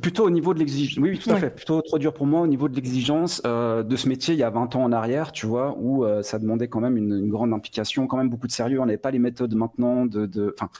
[0.00, 1.02] Plutôt au niveau de l'exigence.
[1.02, 1.50] Oui, tout à fait.
[1.50, 4.42] Plutôt trop dur pour moi au niveau de l'exigence euh, de ce métier il y
[4.42, 7.52] a 20 ans en arrière, tu vois, où euh, ça demandait quand même une, grande
[7.52, 8.80] implication, quand même beaucoup de sérieux.
[8.80, 10.54] On n'avait pas les méthodes maintenant de.
[10.58, 10.70] Enfin,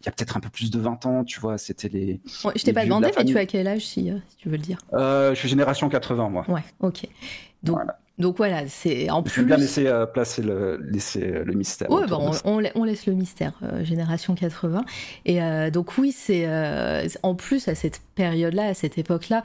[0.00, 2.20] il y a peut-être un peu plus de 20 ans, tu vois, c'était les.
[2.26, 4.78] je t'ai pas demandé, mais tu as quel âge si, tu veux le dire?
[4.92, 6.44] Je suis génération 80, moi.
[6.48, 7.08] Ouais, ok.
[7.62, 7.98] Donc, voilà.
[8.18, 9.44] Donc voilà, c'est en plus.
[9.44, 11.90] bien laisser euh, placer le, laisser le mystère.
[11.90, 14.84] Oui, bon, on, on, laisse le mystère, euh, génération 80.
[15.26, 16.48] Et euh, donc oui, c'est
[17.22, 19.42] en plus à cette période-là, à cette époque-là,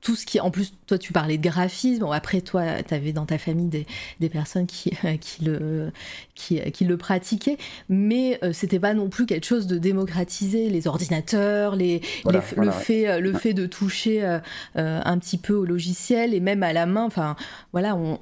[0.00, 3.12] tout ce qui, en plus, toi tu parlais de graphisme, bon, après toi tu avais
[3.12, 3.86] dans ta famille des,
[4.20, 5.90] des personnes qui, qui, le,
[6.34, 7.58] qui, qui, le pratiquaient,
[7.88, 13.20] mais euh, c'était pas non plus quelque chose de démocratisé, les ordinateurs, les, le, fait,
[13.20, 14.38] le fait de toucher euh,
[14.76, 17.34] euh, un petit peu au logiciel et même à la main, enfin
[17.72, 18.18] voilà, on,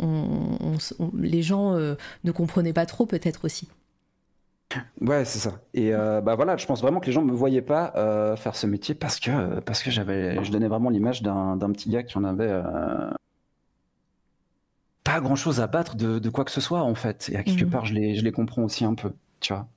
[1.18, 3.68] les gens ne comprenaient pas trop peut-être aussi.
[5.00, 5.60] Ouais, c'est ça.
[5.74, 8.56] Et euh, bah voilà, je pense vraiment que les gens me voyaient pas euh, faire
[8.56, 12.18] ce métier parce que parce que j'avais, je donnais vraiment l'image d'un petit gars qui
[12.18, 13.10] en avait euh,
[15.04, 17.30] pas grand chose à battre de, quoi que ce soit en fait.
[17.32, 17.70] Et à quelque mhm.
[17.70, 19.68] part, je les, je les comprends aussi un peu, tu vois.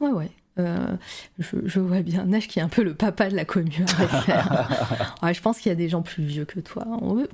[0.00, 0.30] Ouais, ouais.
[1.38, 3.70] je, vois bien Nash qui est un peu le papa de la commune.
[5.22, 6.86] ouais, je pense qu'il y a des gens plus vieux que toi.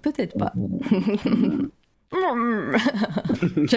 [0.02, 0.52] Peut-être pas.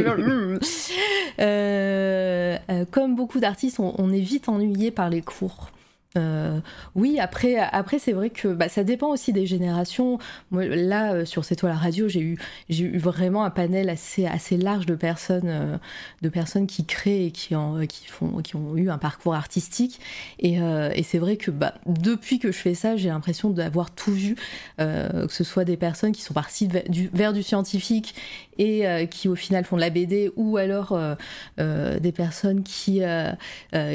[1.39, 5.71] Euh, euh, comme beaucoup d'artistes, on, est vite ennuyé par les cours.
[6.17, 6.59] Euh,
[6.95, 10.19] oui, après, après c'est vrai que bah, ça dépend aussi des générations.
[10.51, 12.37] Là, euh, sur cette toile radio, j'ai eu,
[12.69, 15.77] j'ai eu vraiment un panel assez, assez large de personnes, euh,
[16.21, 19.99] de personnes qui créent et qui, en, qui, font, qui ont eu un parcours artistique.
[20.39, 20.59] Et,
[21.03, 24.35] c'est vrai que bah, depuis que je fais ça, j'ai l'impression d'avoir tout vu,
[24.77, 28.15] que ce soit des personnes qui sont parties du, vers du scientifique
[28.57, 30.97] et qui au final font de la BD, ou alors
[31.57, 33.01] des personnes qui,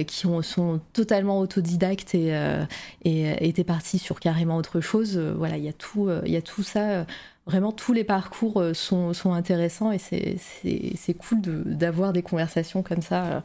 [0.07, 2.65] qui ont, sont totalement autodidactes et, euh,
[3.05, 5.17] et était parti sur carrément autre chose.
[5.17, 7.07] Euh, voilà, il y a tout, euh, y a tout ça
[7.47, 13.45] vraiment tous les parcours sont, sont intéressants et c'est cool d'avoir des conversations comme ça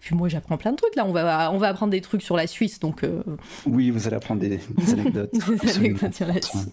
[0.00, 0.94] puis moi, j'apprends plein de trucs.
[0.96, 2.80] Là, on va, on va apprendre des trucs sur la Suisse.
[2.80, 3.22] Donc, euh,
[3.66, 4.60] Oui, vous allez apprendre des,
[4.92, 5.32] anecdotes.
[5.32, 6.68] des anecdotes sur la Suisse.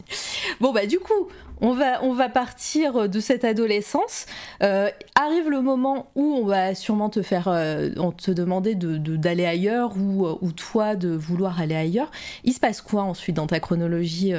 [0.59, 1.29] Bon, bah, du coup,
[1.61, 4.25] on va, on va partir de cette adolescence.
[4.61, 8.99] Euh, arrive le moment où on va sûrement te faire, euh, on te demander d'aller
[8.99, 12.11] de, d'aller ailleurs ou, ou toi de vouloir aller ailleurs.
[12.43, 14.33] Il se passe quoi ensuite dans ta chronologie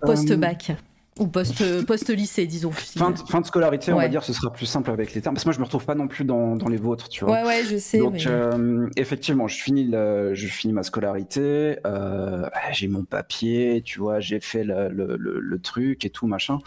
[0.00, 0.72] post-bac?
[1.18, 2.70] Ou post-lycée, disons.
[2.70, 5.34] Fin de, fin de scolarité, on va dire, ce sera plus simple avec les termes.
[5.34, 7.34] Parce que moi, je me retrouve pas non plus dans, dans les vôtres, tu vois.
[7.34, 7.98] Ouais, ouais, je sais.
[7.98, 13.98] Donc, euh, effectivement, je finis, le, je finis ma scolarité, euh, j'ai mon papier, tu
[13.98, 16.58] vois, j'ai fait le, le, le, truc et tout, machin.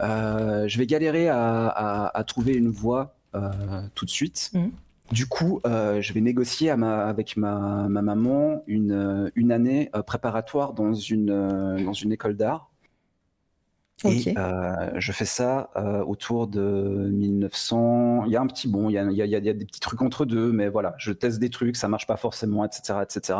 [0.00, 3.50] Euh, je vais galérer à, à, à, trouver une voie euh,
[3.94, 4.50] tout de suite.
[4.52, 4.66] Mmh.
[5.12, 9.90] Du coup, euh, je vais négocier à ma, avec ma, ma, maman une, une année
[10.06, 11.26] préparatoire dans une,
[11.84, 12.71] dans une école d'art
[14.04, 18.24] et euh, je fais ça euh, autour de 1900.
[18.26, 20.02] Il y a un petit bon, il y a, il y a, des petits trucs
[20.02, 23.38] entre deux, mais voilà, je teste des trucs, ça marche pas forcément, etc., etc.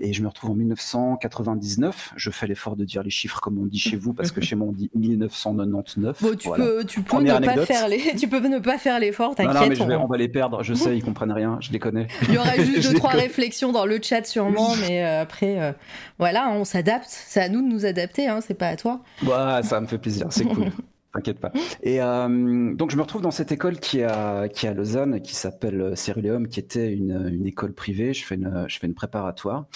[0.00, 2.14] Et je me retrouve en 1999.
[2.16, 4.56] Je fais l'effort de dire les chiffres comme on dit chez vous, parce que chez
[4.56, 6.22] moi on dit 1999.
[6.22, 8.14] Bon, tu, peux, tu, peux ne pas faire les...
[8.18, 9.54] tu peux ne pas faire l'effort, t'inquiète.
[9.54, 10.06] Non, mais je vais, on...
[10.06, 12.08] va les perdre, je sais, ils comprennent rien, je les connais.
[12.28, 15.72] Il y aura juste deux, trois réflexions dans le chat sûrement, mais euh, après, euh,
[16.18, 17.06] voilà, on s'adapte.
[17.08, 19.00] C'est à nous de nous adapter, hein, c'est pas à toi.
[19.22, 20.70] Ouais, ça me fait plaisir, c'est cool.
[21.14, 21.52] T'inquiète pas.
[21.82, 25.20] Et euh, donc je me retrouve dans cette école qui est à, qui à Lausanne,
[25.20, 28.12] qui s'appelle Ceruleum, qui était une, une, école privée.
[28.12, 29.66] Je fais une, je fais une préparatoire.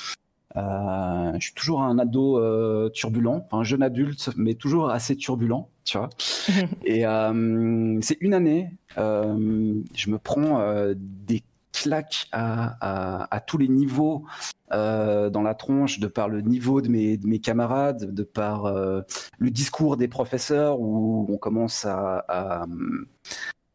[0.56, 5.70] Euh, je suis toujours un ado euh, turbulent, un jeune adulte, mais toujours assez turbulent,
[5.84, 6.08] tu vois.
[6.84, 13.58] Et euh, c'est une année, euh, je me prends euh, des claques à, à, tous
[13.58, 14.24] les niveaux
[14.72, 18.66] euh, dans la tronche, de par le niveau de mes, de mes camarades, de par
[18.66, 19.02] euh,
[19.38, 22.66] le discours des professeurs, où on commence à,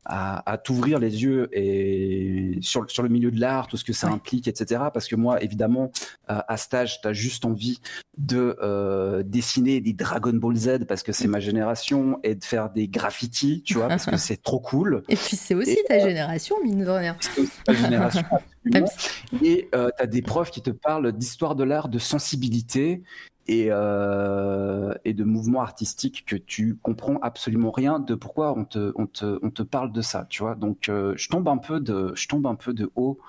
[0.06, 4.08] à, t'ouvrir les yeux et sur, sur le milieu de l'art, tout ce que ça
[4.08, 4.84] implique, etc.
[4.94, 5.92] Parce que moi, évidemment,
[6.28, 7.80] à stage, tu as juste envie
[8.18, 12.70] de euh, dessiner des Dragon Ball Z parce que c'est ma génération et de faire
[12.70, 15.04] des graffitis, tu vois, parce que c'est trop cool.
[15.10, 17.18] Et puis c'est aussi ta génération, mine de rien.
[17.20, 18.24] C'est aussi ta génération,
[19.44, 23.04] et euh, tu as des profs qui te parlent d'histoire de l'art, de sensibilité
[23.48, 28.92] et, euh, et de mouvements artistiques que tu comprends absolument rien de pourquoi on te,
[28.96, 30.56] on te, on te parle de ça, tu vois.
[30.56, 33.20] Donc euh, je tombe un peu de, je tombe un peu de haut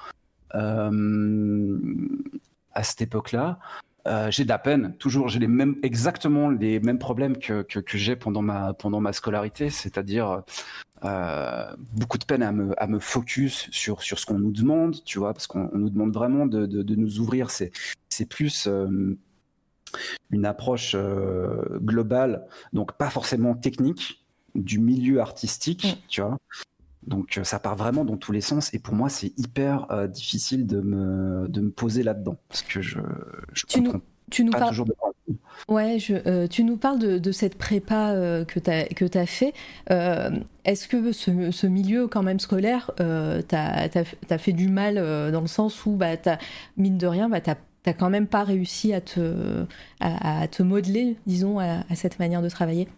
[0.55, 1.79] euh,
[2.73, 3.59] à cette époque-là.
[4.29, 8.17] J'ai de la peine, toujours, j'ai les mêmes, exactement les mêmes problèmes que, que, j'ai
[8.17, 10.43] pendant ma, pendant ma scolarité, c'est-à-dire
[11.01, 15.19] beaucoup de peine à me, à me focus sur, sur ce qu'on nous demande, tu
[15.19, 17.51] vois, parce qu'on nous demande vraiment de, de, nous ouvrir.
[17.51, 17.73] C'est,
[18.11, 18.69] c'est plus
[20.31, 26.09] une approche euh, globale, donc pas forcément technique, du milieu artistique, mm.
[26.09, 26.39] tu vois.
[27.07, 30.81] Donc ça part vraiment dans tous les sens et pour moi c'est hyper difficile de
[30.81, 32.99] me, de me poser là-dedans parce que je,
[33.53, 34.75] je comprends tu nous parles...
[35.69, 38.13] Ouais, je, tu nous parles de, cette prépa
[38.47, 39.53] que tu as, fait.
[40.65, 44.97] Est-ce que ce, milieu quand même scolaire t'a fait du mal
[45.33, 46.17] dans le sens où, bah,
[46.77, 47.51] mine de rien, bah, tu
[47.87, 49.67] n'as quand même pas réussi à te,
[50.01, 52.89] à, te modeler, disons, à cette manière de travailler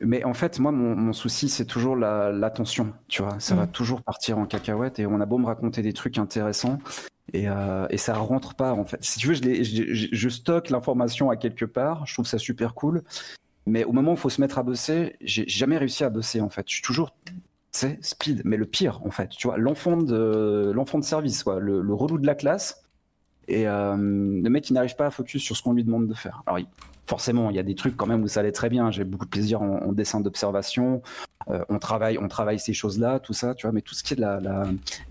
[0.00, 3.38] mais en fait, moi, mon, souci, c'est toujours l'attention, tu vois.
[3.38, 3.70] Ça va mm.
[3.70, 6.78] toujours partir en cacahuète et on a beau me raconter des trucs intéressants
[7.32, 9.02] et, euh, et ça rentre pas, en fait.
[9.02, 12.74] Si tu veux, je, je, je stocke l'information à quelque part, je trouve ça super
[12.74, 13.02] cool.
[13.66, 16.40] Mais au moment où il faut se mettre à bosser, j'ai jamais réussi à bosser,
[16.40, 16.64] en fait.
[16.68, 17.16] Je suis toujours,
[17.70, 18.42] c'est speed.
[18.44, 21.94] Mais le pire, en fait, tu vois, l'enfant de, l'enfant de service, quoi, le, le
[21.94, 22.83] relou de la classe.
[23.48, 26.14] Et euh, le mec, il n'arrive pas à focus sur ce qu'on lui demande de
[26.14, 26.42] faire.
[26.46, 26.60] Alors,
[27.06, 28.90] forcément, il y a des trucs quand même où ça allait très bien.
[28.90, 31.02] J'ai beaucoup de plaisir en, dessin d'observation.
[31.48, 33.72] Euh, on travaille, on travaille ces choses-là, tout ça, tu vois.
[33.72, 34.24] Mais tout ce qui est de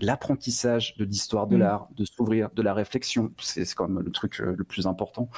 [0.00, 1.60] l'apprentissage de l'histoire de mm.
[1.60, 5.28] l'art, de s'ouvrir, de la réflexion, c'est quand même le truc euh, le plus important.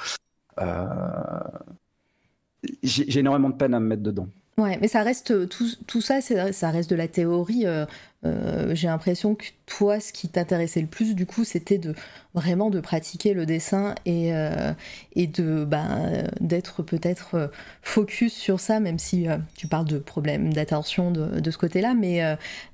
[2.81, 4.27] J'ai énormément de peine à me mettre dedans.
[4.59, 7.67] Ouais, mais ça reste tout, tout ça, ça reste de la théorie.
[7.67, 7.85] Euh,
[8.25, 11.93] euh, j'ai l'impression que toi, ce qui t'intéressait le plus, du coup, c'était de
[12.33, 14.73] vraiment de pratiquer le dessin et, euh,
[15.15, 17.51] de ben, d'être peut-être
[17.83, 22.23] focus sur ça, même si tu parles de problèmes d'attention de, ce côté-là, mais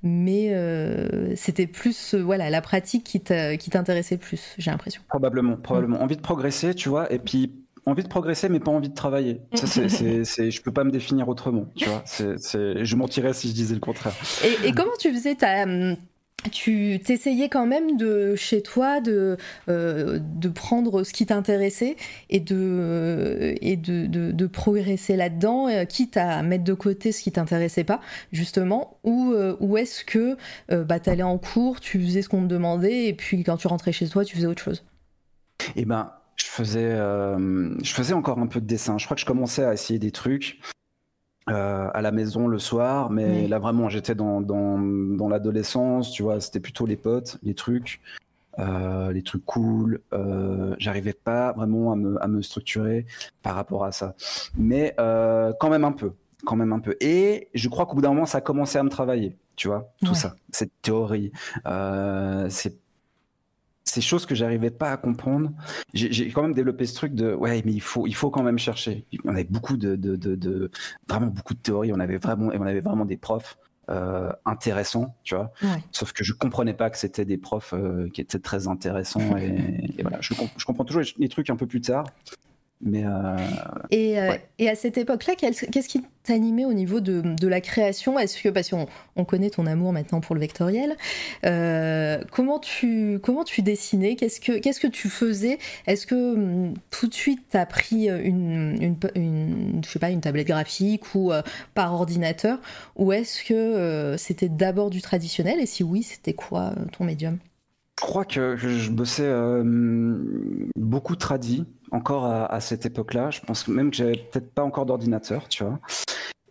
[0.03, 0.55] mais
[1.35, 3.19] c'était plus voilà la pratique qui
[3.69, 4.55] t'intéressait le plus.
[4.57, 5.01] J'ai l'impression.
[5.09, 6.01] Probablement, probablement.
[6.01, 9.41] Envie de progresser, tu vois, et puis envie de progresser, mais pas envie de travailler.
[9.53, 11.65] Ça, c'est, c'est, je peux pas me définir autrement.
[11.75, 14.13] Tu vois, c'est, je mentirais si je disais le contraire.
[14.63, 15.95] Et, comment tu faisais ta hum,
[16.51, 19.37] tu t'essayais quand même de chez toi de,
[19.69, 21.95] euh, de prendre ce qui t'intéressait
[22.29, 27.31] et de, et de, de, progresser là-dedans, euh, quitte à mettre de côté ce qui
[27.31, 30.37] t'intéressait pas, justement, ou, euh, ou est-ce que
[30.69, 33.67] bah, tu allais en cours, tu faisais ce qu'on te demandait et puis quand tu
[33.67, 34.83] rentrais chez toi, tu faisais autre chose?
[35.75, 38.97] Eh ben, je faisais, euh, je faisais encore un peu de dessin.
[38.97, 40.59] Je crois que je commençais à essayer des trucs
[41.49, 46.23] euh, à la maison le soir, mais là vraiment j'étais dans, dans, dans l'adolescence, tu
[46.23, 48.01] vois, c'était plutôt les potes, les trucs,
[48.59, 50.01] euh, les trucs cool.
[50.77, 53.05] J'arrivais pas vraiment à me, à me, structurer
[53.41, 54.15] par rapport à ça,
[54.57, 56.13] mais quand même un peu,
[56.45, 56.95] quand même un peu.
[57.01, 59.91] Et je crois qu'au bout d'un moment ça a commencé à me travailler, tu vois,
[60.03, 61.31] tout ça, cette théorie,
[62.49, 62.82] c'est
[63.85, 65.51] ces choses que j'arrivais pas à comprendre.
[65.93, 68.57] J'ai quand même développé ce truc de ouais, mais il faut, il faut quand même
[68.57, 69.05] chercher.
[69.25, 70.71] On avait beaucoup de, de, de,
[71.07, 71.91] vraiment beaucoup de théories.
[71.93, 73.57] On avait vraiment, et on avait vraiment des profs
[73.89, 75.51] euh, intéressants, tu vois.
[75.91, 79.35] Sauf que je comprenais pas que c'était des profs euh, qui étaient très intéressants.
[79.35, 82.05] et, voilà, je, je, comprends toujours les, trucs un peu plus tard.
[82.85, 83.37] Mais euh,
[83.91, 88.19] et, euh, et, à cette époque-là, qu'est-ce qui t'animait au niveau de, de, la création?
[88.19, 90.97] Est-ce que, parce qu'on on connaît ton amour maintenant pour le vectoriel,
[91.45, 94.15] euh, comment, tu, comment tu dessinais?
[94.15, 95.59] Qu'est-ce que Qu'est-ce que tu faisais?
[95.87, 100.09] Est-ce que hum, tout de suite tu as pris une, une, une, je sais pas,
[100.09, 101.31] une tablette graphique ou
[101.73, 102.59] par ordinateur?
[102.97, 105.61] Ou est-ce que c'était d'abord du traditionnel?
[105.61, 107.37] Et si oui, c'était quoi ton médium?
[107.99, 109.31] Je crois que je bossais
[110.75, 113.29] beaucoup tradi encore à, cette époque-là.
[113.29, 115.79] Je pense même que j'avais peut-être pas encore d'ordinateur, tu vois.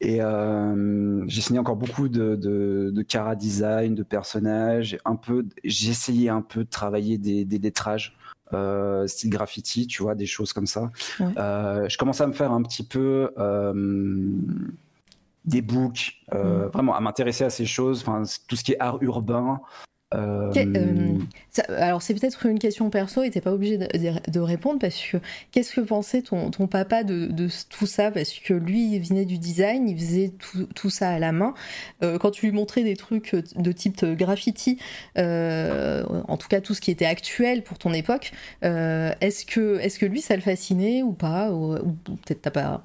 [0.01, 4.99] Et euh, j'ai signé encore beaucoup de, de, de cara design, de personnages.
[5.05, 8.17] Un peu, j'ai essayé un peu de travailler des, des lettrages,
[8.53, 10.91] euh, style graffiti, tu vois, des choses comme ça.
[11.21, 14.31] Euh, je commençais à me faire un petit peu euh,
[15.45, 16.67] des books, mm.
[16.73, 19.61] vraiment à m'intéresser à ces choses, enfin tout ce qui est art urbain.
[20.15, 21.19] Euh, euh,
[21.77, 25.19] alors c'est peut-être une question perso et t'es pas obligé de, répondre parce que
[25.51, 28.11] qu'est-ce que pensait ton, ton papa de, de, tout ça?
[28.11, 31.55] Parce que lui il venait du design, il faisait tout, tout ça à la main.
[32.03, 34.79] Euh, quand tu lui montrais des trucs de type graffiti,
[35.17, 40.07] en tout cas tout ce qui était actuel pour ton époque, est-ce que est-ce que
[40.07, 41.53] lui ça le fascinait ou pas?
[41.53, 41.77] Ou,
[42.25, 42.83] peut-être t'as pas.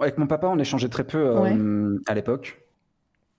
[0.00, 1.36] Avec, mon papa on échangeait très peu
[2.06, 2.63] à l'époque.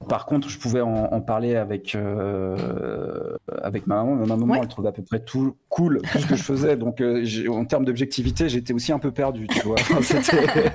[0.10, 4.16] Par contre, je pouvais en, parler avec euh, avec ma maman.
[4.16, 6.76] Ma maman, elle trouvait à peu près tout cool tout ce que je faisais.
[6.76, 9.78] Donc, euh, en termes d'objectivité, j'étais aussi un peu perdu, tu vois.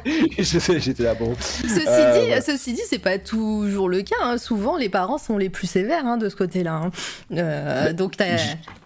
[0.38, 1.34] j'étais là bon.
[1.38, 4.16] Ceci euh, dit, ceci dit, c'est pas toujours le cas.
[4.22, 4.38] Hein.
[4.38, 6.90] Souvent, les parents sont les plus sévères hein, de ce côté-là.
[7.30, 7.92] Hein.
[7.92, 8.36] donc, t'as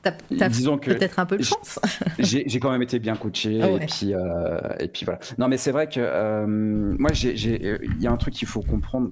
[0.05, 1.79] as, peut-être un peu de chance.
[2.19, 4.13] j'ai quand même été bien coaché et puis
[4.81, 5.21] et puis voilà.
[5.39, 9.09] Non, mais c'est vrai que moi, il y a un truc qu'il faut comprendre.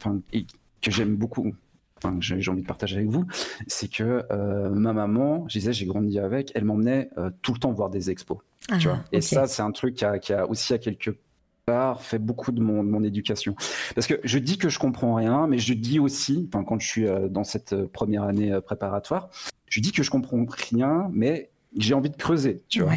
[0.83, 1.55] Que j'aime beaucoup,
[1.97, 3.25] enfin, j'ai envie de partager avec vous,
[3.67, 7.59] c'est que euh, ma maman, je disais, j'ai grandi avec, elle m'emmenait euh, tout le
[7.59, 8.39] temps voir des expos.
[8.79, 11.17] tu vois ah, et ça, c'est un truc qui a, qui a, aussi à quelque
[11.65, 13.55] part fait beaucoup de mon, mon éducation.
[13.95, 17.07] Parce que je dis que je comprends rien, mais je dis aussi, quand je suis
[17.07, 19.31] euh, dans cette première année préparatoire,
[19.69, 22.95] je dis que je comprends rien, mais j'ai envie de creuser, tu vois.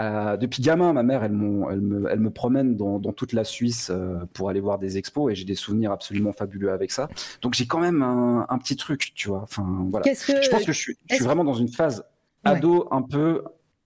[0.00, 3.44] Euh, depuis gamin, ma mère, elle, elle, me, elle me, promène dans, dans, toute la
[3.44, 3.92] Suisse
[4.32, 7.08] pour aller voir des expos et j'ai des souvenirs absolument fabuleux avec ça.
[7.42, 9.42] Donc j'ai quand même un, un, petit truc, tu vois.
[9.42, 10.04] Enfin voilà.
[10.04, 10.14] Que...
[10.14, 12.04] Je pense que je suis, je suis vraiment dans une phase
[12.44, 13.42] ado un peu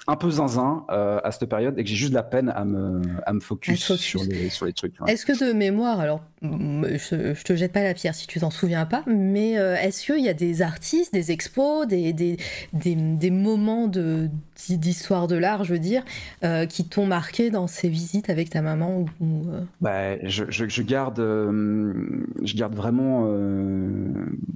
[0.09, 2.64] un peu zinzin euh, à cette période et que j'ai juste de la peine à
[2.64, 4.94] me, à me focus, Sur, les, sur les trucs.
[5.07, 8.51] Est-ce que de mémoire, alors je, je, te jette pas la pierre si tu t'en
[8.51, 12.38] souviens pas, mais euh, est-ce qu'il y a des artistes, des expos, des, des,
[12.73, 16.03] des, des moments d'histoire de, l'art, je veux dire,
[16.42, 19.42] euh, qui t'ont marqué dans ces visites avec ta maman ou,
[19.83, 23.29] bah, je, je, garde, je garde vraiment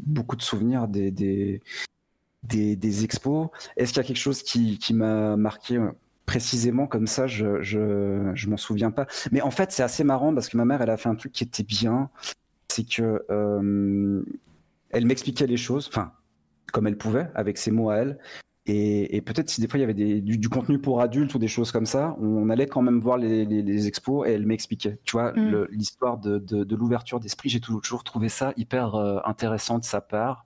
[0.07, 1.61] beaucoup de souvenirs des, des
[2.43, 3.49] des, des expos.
[3.77, 5.91] Est-ce qu'il y a quelque chose qui, qui m'a marqué euh,
[6.27, 7.27] précisément comme ça?
[7.27, 9.07] Je, je, je m'en souviens pas.
[9.31, 11.33] Mais en fait, c'est assez marrant parce que ma mère, elle a fait un truc
[11.33, 12.11] qui était bien.
[12.69, 14.23] C'est que euh,
[14.91, 16.13] elle m'expliquait les choses, enfin,
[16.73, 18.19] comme elle pouvait, avec ses mots à elle.
[18.65, 21.35] Et, et peut-être si des fois il y avait des, du, du, contenu pour adultes
[21.35, 24.33] ou des choses comme ça, on allait quand même voir les, les, les expos et
[24.33, 25.01] elle m'expliquait.
[25.03, 25.67] Tu vois, mm.
[25.71, 30.01] l'histoire de, de, de l'ouverture d'esprit, j'ai toujours trouvé ça hyper euh, intéressant de sa
[30.01, 30.45] part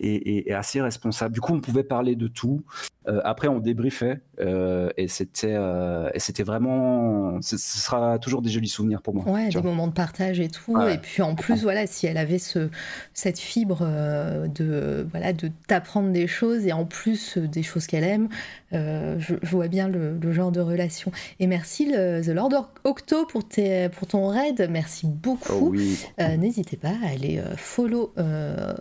[0.00, 1.34] et, assez responsable.
[1.34, 2.62] Du coup, on pouvait parler de tout.
[3.08, 7.40] Euh, après, on débriefait euh, et c'était euh, et c'était vraiment.
[7.40, 9.24] Ce sera toujours des jolis souvenirs pour moi.
[9.28, 10.80] Ouais, des moments de partage et tout.
[10.82, 12.68] Et puis en plus, voilà, si elle avait ce
[13.14, 18.28] cette fibre de voilà de t'apprendre des choses et en plus des choses qu'elle aime,
[18.72, 21.12] je, vois bien le, genre de relation.
[21.40, 24.68] Et merci The Lord Octo pour tes pour ton raid.
[24.70, 25.74] Merci beaucoup.
[25.74, 28.12] Oh n'hésitez pas à aller follow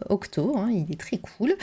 [0.10, 0.58] Octo.
[0.58, 1.56] Hein, il est très cool.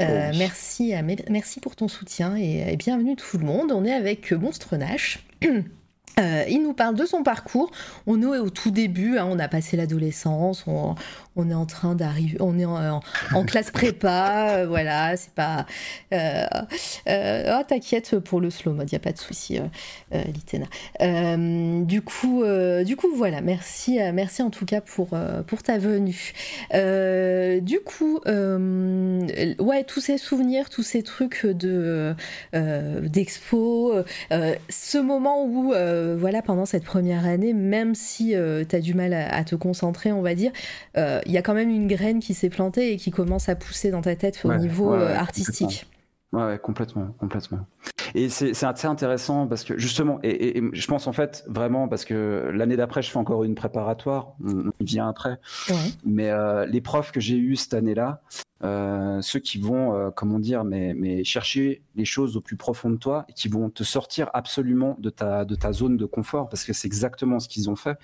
[0.00, 0.04] Oh
[0.38, 0.92] merci
[1.28, 3.72] merci pour ton soutien et, bienvenue tout le monde.
[3.72, 5.26] On est avec Monstre Nash.
[6.20, 7.70] Euh, il nous parle de son parcours.
[8.06, 10.96] On est au tout début, hein, on a passé l'adolescence, on,
[11.48, 13.00] est en train d'arriver, on est en,
[13.46, 15.64] classe prépa, euh, voilà, c'est pas.
[16.12, 16.44] Euh,
[17.08, 19.58] euh, oh, t'inquiète pour le slow mode, y a pas de souci,
[20.12, 20.66] Litena.
[21.84, 22.44] du coup,
[22.84, 25.10] du coup, voilà, merci, merci en tout cas pour
[25.46, 26.34] pour ta venue.
[26.70, 32.14] du coup, ouais, tous ces souvenirs, tous ces trucs de
[32.52, 33.94] d'expo,
[34.68, 35.72] ce moment où,
[36.18, 38.34] voilà, pendant cette première année, même si
[38.68, 40.52] tu as du mal à, à, te concentrer, on va dire
[40.96, 43.90] il y a quand même une graine qui s'est plantée et qui commence à pousser
[43.90, 45.86] dans ta tête au niveau euh, artistique.
[46.32, 47.66] Ouais, complètement, complètement.
[48.14, 52.50] Et c'est assez intéressant parce que justement, et, je pense en fait vraiment parce que
[52.54, 55.38] l'année d'après, je fais encore une préparatoire, on, vient après.
[56.04, 58.22] Mais euh, les profs que j'ai eus cette année-là,
[58.62, 62.96] euh, ceux qui vont, comment dire, mais, mais chercher les choses au plus profond de
[62.96, 66.64] toi et qui vont te sortir absolument de ta, de ta zone de confort parce
[66.64, 67.96] que c'est exactement ce qu'ils ont fait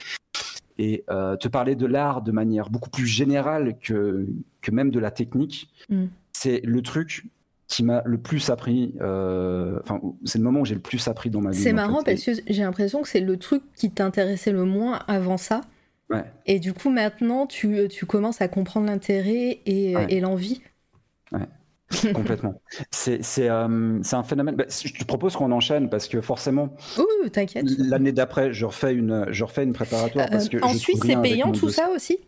[0.78, 4.26] et euh, te parler de l'art de manière beaucoup plus générale que,
[4.60, 6.06] que même de la technique, mm.
[6.32, 7.26] c'est le truc
[7.66, 8.94] qui m'a le plus appris.
[9.00, 11.58] Euh, enfin, c'est le moment où j'ai le plus appris dans ma vie.
[11.58, 15.36] C'est marrant parce que j'ai l'impression que c'est le truc qui t'intéressait le moins avant
[15.36, 15.62] ça.
[16.08, 16.24] Ouais.
[16.46, 20.62] Et du coup, maintenant, tu, tu commences à comprendre l'intérêt et, et l'envie.
[21.32, 21.48] Ouais.
[22.14, 22.60] Complètement.
[22.90, 24.56] C'est euh, un phénomène.
[24.56, 26.74] Bah, je te propose qu'on enchaîne parce que forcément.
[26.98, 27.64] Ouh, t'inquiète.
[27.78, 30.56] L'année d'après, je refais une, je refais une préparatoire parce que.
[30.56, 32.18] Euh, en Suisse, c'est payant tout ça aussi?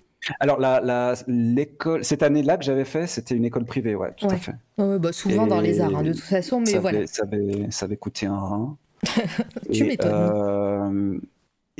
[0.40, 4.36] Alors la l'école cette année-là que j'avais fait, c'était une école privée, ouais, tout à
[4.36, 4.54] fait.
[4.76, 7.06] bah, souvent dans les arts, hein, de toute façon, mais voilà.
[7.06, 8.76] ça avait ça avait coûté un rein.
[9.72, 11.20] tu m'étonnes.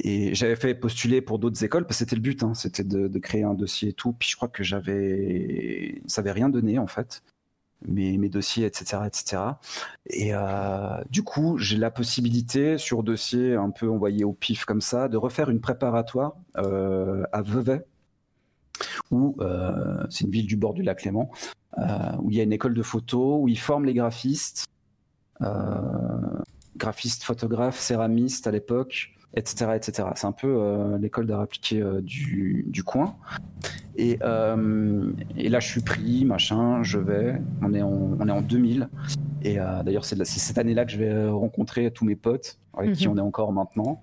[0.01, 3.19] Et j'avais fait postuler pour d'autres écoles parce que c'était le but, hein, c'était de,
[3.19, 4.13] créer un dossier et tout.
[4.13, 7.23] Puis je crois que j'avais, ça avait rien donné en fait
[7.87, 9.43] mes, dossiers, etc., etc.
[10.07, 14.81] Et euh, du coup, j'ai la possibilité sur dossier un peu envoyé au pif comme
[14.81, 17.85] ça, de refaire une préparatoire euh, à Vevey,
[19.11, 21.31] où euh, c'est une ville du bord du lac Léman,
[22.21, 24.67] où il y a une école de photo, où ils forment les graphistes,
[26.77, 29.73] graphistes, photographes, céramistes à l'époque, etc.
[29.75, 30.09] etc.
[30.15, 33.17] C'est un peu euh, l'école d'art appliqué euh, du, du, coin.
[33.97, 37.41] Et, euh, et, là, je suis pris, machin, je vais.
[37.63, 38.89] On est en, on est en 2000.
[39.43, 43.15] Et d'ailleurs, c'est cette année-là que je vais rencontrer tous mes potes avec qui mhm.
[43.15, 44.03] on est encore maintenant.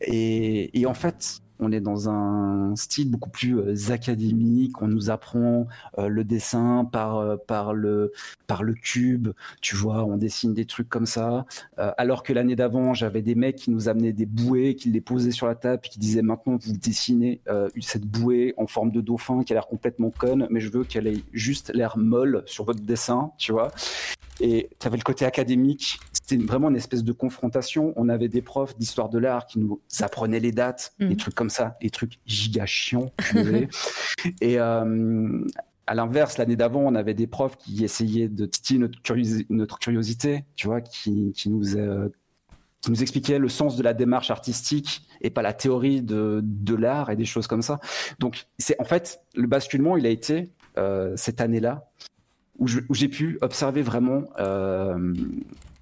[0.00, 4.82] Et, et en fait, on est dans un style beaucoup plus euh, académique.
[4.82, 5.66] On nous apprend
[5.98, 8.12] euh, le dessin par euh, par le
[8.46, 9.28] par le cube.
[9.60, 11.46] Tu vois, on dessine des trucs comme ça.
[11.76, 15.30] alors que l'année d'avant, j'avais des mecs qui nous amenaient des bouées, qui les posaient
[15.30, 17.40] sur la table, qui disaient maintenant vous dessinez
[17.80, 21.06] cette bouée en forme de dauphin qui a l'air complètement conne, mais je veux qu'elle
[21.06, 23.72] ait juste l'air molle sur votre dessin, tu vois.
[24.40, 27.92] Et tu avais le côté académique, c'était vraiment une espèce de confrontation.
[27.96, 31.50] On avait des profs d'histoire de l'art qui nous apprenaient les dates, des trucs comme
[31.50, 33.12] ça, des trucs giga chiants.
[34.40, 38.78] et à l'inverse, l'année d'avant, on avait des profs qui essayaient de titiller
[39.50, 41.62] notre, curiosité, tu vois, qui, qui nous,
[42.80, 46.74] qui nous expliquaient le sens de la démarche artistique et pas la théorie de, de
[46.74, 47.80] l'art et des choses comme ça.
[48.18, 51.90] Donc, c'est en fait le basculement, il a été euh, cette année-là
[52.58, 55.14] où j'ai pu observer vraiment euh,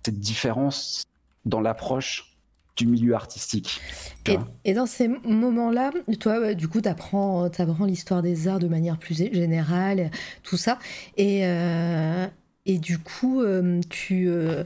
[0.05, 1.05] cette différence
[1.45, 2.31] dans l'approche
[2.77, 3.81] du milieu artistique.
[4.27, 8.69] Et, et, dans ces moments-là, toi, du coup, tu apprends, apprends l'histoire des arts de
[8.69, 10.11] manière plus générale,
[10.43, 10.79] tout ça.
[11.17, 12.27] Et, euh,
[12.67, 14.29] et du coup, euh, tu.
[14.29, 14.65] Euh,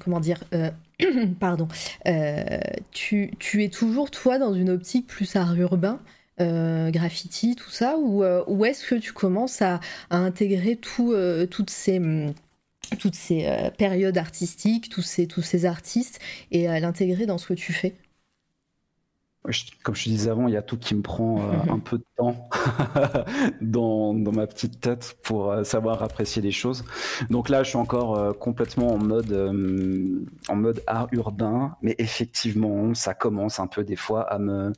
[0.00, 0.44] comment dire
[1.40, 1.66] Pardon.
[2.92, 6.00] Tu, tu, es toujours, toi, dans une optique plus art urbain
[6.38, 9.78] graffiti, tout ça, ou, ou est-ce que tu commences à,
[10.10, 11.14] à intégrer tout,
[11.50, 12.00] toutes ces,
[12.98, 16.20] toutes ces euh, périodes artistiques, tous ces, tous ces artistes,
[16.50, 17.94] et à l'intégrer dans ce que tu fais
[19.82, 21.98] comme je te disais avant, il y a tout qui me prend euh, un peu
[21.98, 22.48] de temps
[23.60, 26.84] dans, dans, ma petite tête pour euh, savoir apprécier les choses.
[27.28, 29.32] Donc là, je suis encore complètement en mode,
[30.48, 34.72] en mode art urbain, mais effectivement, ça commence un peu des fois à me,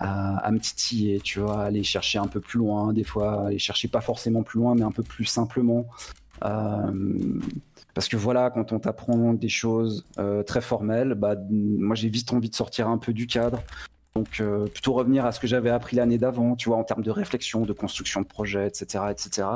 [0.00, 3.58] à, à, me titiller, tu vois, aller chercher un peu plus loin, des fois aller
[3.58, 5.86] chercher pas forcément plus loin, mais un peu plus simplement.
[6.44, 7.40] Euh,
[7.94, 12.32] parce que voilà, quand on t'apprend des choses euh, très formelles, bah, moi j'ai vite
[12.32, 13.62] envie de sortir un peu du cadre.
[14.14, 17.02] Donc euh, plutôt revenir à ce que j'avais appris l'année d'avant, tu vois, en termes
[17.02, 19.48] de réflexion, de construction de projet, etc., etc.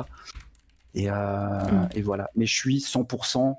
[0.93, 1.89] Et, mm.
[1.93, 2.29] et voilà.
[2.35, 3.55] Mais je suis 100%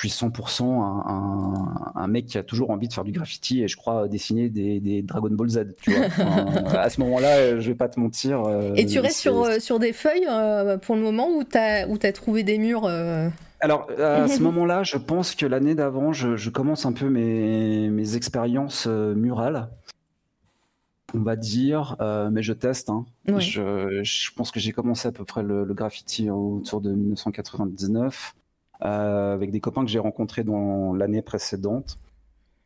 [0.00, 3.68] je suis 100% un, un, mec qui a toujours envie de faire du graffiti et
[3.68, 5.74] je crois dessiner des, Dragon Ball Z.
[5.82, 6.06] Tu vois
[6.78, 8.44] à ce moment-là, je vais pas te mentir.
[8.44, 11.58] Euh, et tu restes sur, euh, sur des feuilles euh, pour le moment ou tu
[11.58, 12.86] as, as, trouvé des murs
[13.58, 18.14] Alors, à ce moment-là, je pense que l'année d'avant, je, commence un peu mes, mes
[18.14, 19.68] expériences murales
[21.14, 21.96] on va dire,
[22.30, 22.90] mais je teste.
[22.90, 23.06] Hein.
[23.26, 28.34] Je, je, pense que j'ai commencé à peu près le, le graffiti autour de 1999.
[28.84, 31.98] Euh, avec des copains que j'ai rencontrés dans l'année précédente.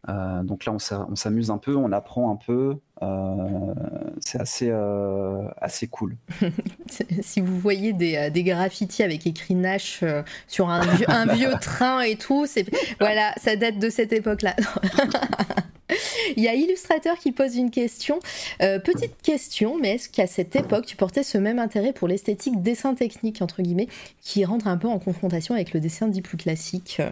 [0.09, 2.76] Euh, donc là, on s'amuse un peu, on apprend un peu.
[3.03, 3.74] Euh,
[4.20, 4.72] c'est assez,
[5.61, 6.16] assez cool.
[7.22, 10.05] si vous voyez des, des graffitis avec écrit Nash
[10.46, 12.46] sur un vieux, un vieux train et tout,
[13.00, 14.57] voilà, ça date de cette époque-là.
[16.36, 18.18] Il y a Illustrateur qui pose une question.
[18.62, 22.62] Euh, petite question, mais est-ce qu'à cette époque, tu portais ce même intérêt pour l'esthétique
[22.62, 23.88] dessin technique, entre guillemets,
[24.20, 27.03] qui rentre un peu en confrontation avec le dessin dit plus classique?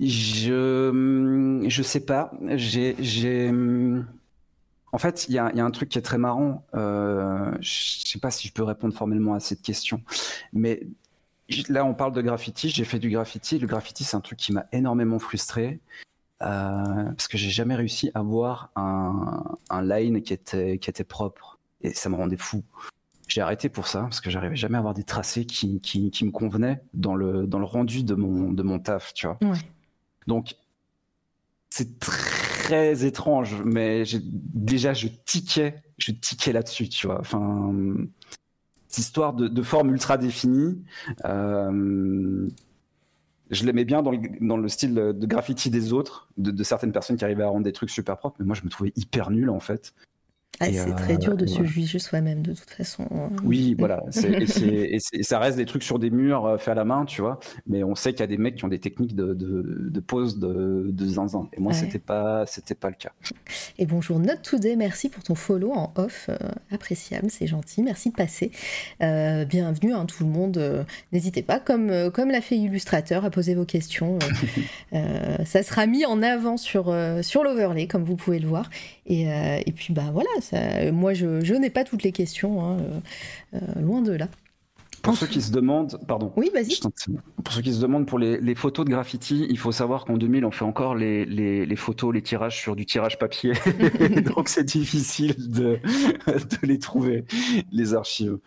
[0.00, 2.32] Je je sais pas.
[2.56, 2.94] J'ai
[4.92, 6.64] en fait, il y, a un truc qui est très marrant.
[6.74, 10.00] Euh, je sais pas si je peux répondre formellement à cette question,
[10.54, 10.86] mais
[11.68, 12.70] là, on parle de graffiti.
[12.70, 13.58] J'ai fait du graffiti.
[13.58, 15.80] Le graffiti, c'est un truc qui m'a énormément frustré.
[16.42, 21.04] Euh, parce que j'ai jamais réussi à avoir un, un, line qui était, qui était
[21.04, 21.58] propre.
[21.82, 22.62] Et ça me rendait fou.
[23.28, 26.24] J'ai arrêté pour ça, parce que j'arrivais jamais à avoir des tracés qui, qui, qui,
[26.24, 29.36] me convenaient dans le, dans le rendu de mon, de mon taf, tu vois.
[29.42, 29.58] Ouais.
[30.26, 30.56] Donc,
[31.70, 37.20] c'est très étrange, mais déjà, je tiquais, je tiquais là-dessus, tu vois.
[37.20, 37.72] Enfin,
[38.88, 40.82] cette histoire de, forme ultra définie,
[41.24, 42.48] euh,
[43.50, 46.92] je l'aimais bien dans le, dans le, style de graffiti des autres, de, de, certaines
[46.92, 49.30] personnes qui arrivaient à rendre des trucs super propres, mais moi je me trouvais hyper
[49.30, 49.94] nul en fait.
[50.60, 53.06] Ah, c'est très euh, dur de se juger soi-même de toute façon.
[53.44, 54.02] Oui, voilà.
[54.24, 57.38] et, ça reste des trucs sur des murs euh, faits à la main, tu vois.
[57.66, 60.38] Mais on sait qu'il y a des mecs qui ont des techniques de, de, pose
[60.38, 61.48] de, de, zinzin.
[61.52, 63.12] Et moi, c'était pas, c'était pas le cas.
[63.78, 66.36] Et bonjour Note Today, merci pour ton follow en off, euh,
[66.70, 67.82] appréciable, c'est gentil.
[67.82, 68.50] Merci de passer.
[69.00, 70.86] bienvenue à hein, tout le monde.
[71.12, 74.18] N'hésitez pas, comme comme l'a fait Illustrateur, à poser vos questions.
[75.44, 78.70] ça sera mis en avant sur sur l'overlay, comme vous pouvez le voir.
[79.08, 79.26] Et,
[79.64, 80.26] et puis bah voilà
[80.92, 83.00] moi, je, n'ai pas toutes les questions, hein, euh,
[83.54, 84.28] euh, loin de là.
[85.02, 86.32] Pour ceux qui se demandent, pardon.
[86.36, 86.80] Oui, vas-y.
[86.80, 90.44] Pour ceux qui se demandent pour les, photos de graffiti, il faut savoir qu'en 2000,
[90.44, 93.52] on fait encore les, les, photos, les tirages sur du tirage papier.
[94.34, 95.78] Donc c'est difficile de,
[96.26, 97.24] de, les trouver,
[97.70, 98.38] les archives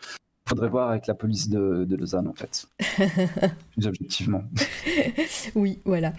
[0.49, 2.65] faudrait voir avec la police de, Lausanne, en fait.
[3.73, 4.43] Plus objectivement.
[5.55, 6.13] oui, voilà.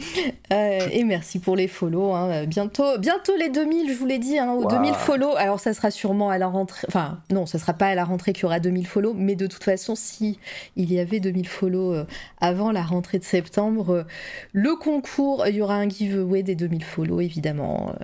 [0.53, 2.15] Euh, et merci pour les follow.
[2.15, 2.47] Hein.
[2.47, 5.35] Bientôt, bientôt les 2000, je vous l'ai dit, hein, 2000 follow.
[5.37, 6.87] Alors, ça sera sûrement à la rentrée.
[6.89, 9.47] Enfin, non, ça sera pas à la rentrée qu'il y aura 2000 follow, mais de
[9.47, 10.39] toute façon, si
[10.77, 12.05] il y avait 2000 follow euh,
[12.41, 14.05] avant la rentrée de septembre, euh,
[14.53, 17.95] le concours, il y aura un giveaway des 2000 follow, évidemment.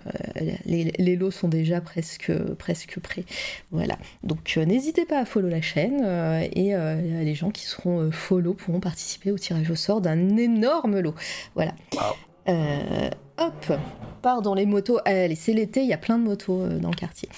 [0.64, 3.24] les, les, lots sont déjà presque, presque prêts.
[3.70, 3.96] Voilà.
[4.24, 6.02] Donc, n'hésitez pas à follow la chaîne.
[6.16, 10.00] Euh, et euh, les gens qui seront euh, follow pourront participer au tirage au sort
[10.00, 11.14] d'un énorme lot.
[11.54, 11.72] Voilà.
[12.48, 13.72] Euh, hop,
[14.22, 14.98] pardon, les motos.
[15.04, 17.28] Allez, c'est l'été, il y a plein de motos dans le quartier.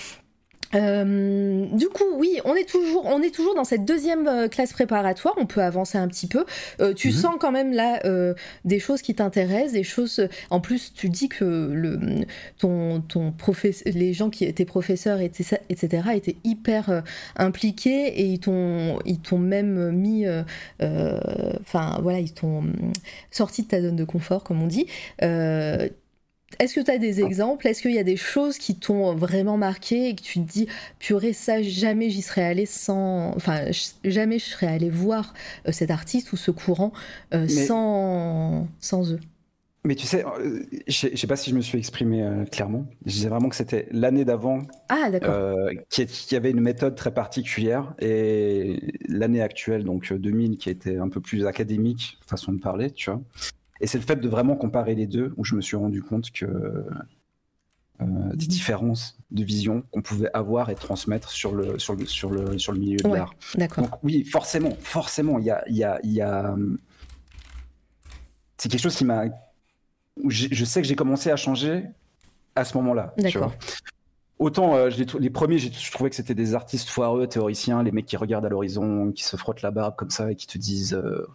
[0.74, 4.72] Euh, du coup, oui, on est toujours, on est toujours dans cette deuxième euh, classe
[4.72, 5.34] préparatoire.
[5.38, 6.44] On peut avancer un petit peu.
[6.80, 7.14] Euh, tu Mhm.
[7.14, 10.28] sens quand même là euh, des choses qui t'intéressent, des choses.
[10.50, 11.98] En plus, tu dis que le
[12.58, 15.56] ton ton professe- les gens qui étaient professeurs etc.
[15.70, 16.02] etc.
[16.14, 17.00] étaient hyper euh,
[17.36, 20.42] impliqués et ils t'ont ils t'ont même mis, euh,
[20.82, 21.18] euh,
[21.60, 22.64] enfin voilà, ils t'ont
[23.30, 24.86] sorti de ta zone de confort, comme on dit.
[26.58, 27.66] Est-ce que tu as des exemples?
[27.68, 30.66] Est-ce qu'il y a des choses qui t'ont vraiment marqué et que tu te dis,
[30.98, 33.34] purée, ça, jamais j'y serais allé sans.
[33.36, 33.66] Enfin,
[34.04, 35.34] jamais je serais allé voir
[35.66, 36.92] euh, cet artiste ou ce courant
[37.34, 39.20] euh, Mais- sans, sans eux?
[39.84, 42.86] Mais tu sais, euh, je je sais pas si je me suis exprimé euh, clairement.
[43.06, 47.14] Je disais vraiment que c'était l'année d'avant Ah, euh, qui, qui avait une méthode très
[47.14, 52.58] particulière et l'année actuelle, donc euh, 2000, qui était un peu plus académique, façon de
[52.60, 53.22] parler, tu vois.
[53.80, 56.30] Et c'est le fait de vraiment comparer les deux où je me suis rendu compte
[56.30, 56.46] que
[58.00, 58.04] euh,
[58.34, 62.58] des différences de vision qu'on pouvait avoir et transmettre sur le, sur le, sur le,
[62.58, 63.34] sur le milieu de l'art.
[63.76, 66.56] Donc oui, forcément, forcément, il y a, y a, y a...
[68.56, 69.24] C'est quelque chose qui m'a...
[70.26, 71.84] Je sais que j'ai commencé à changer
[72.56, 73.14] à ce moment-là.
[73.18, 73.52] D'accord.
[74.38, 78.06] Autant euh, je les, premiers, je trouvais que c'était des artistes foireux, théoriciens, les mecs
[78.06, 80.94] qui regardent à l'horizon, qui se frottent la barbe comme ça et qui te disent
[80.94, 81.26] euh,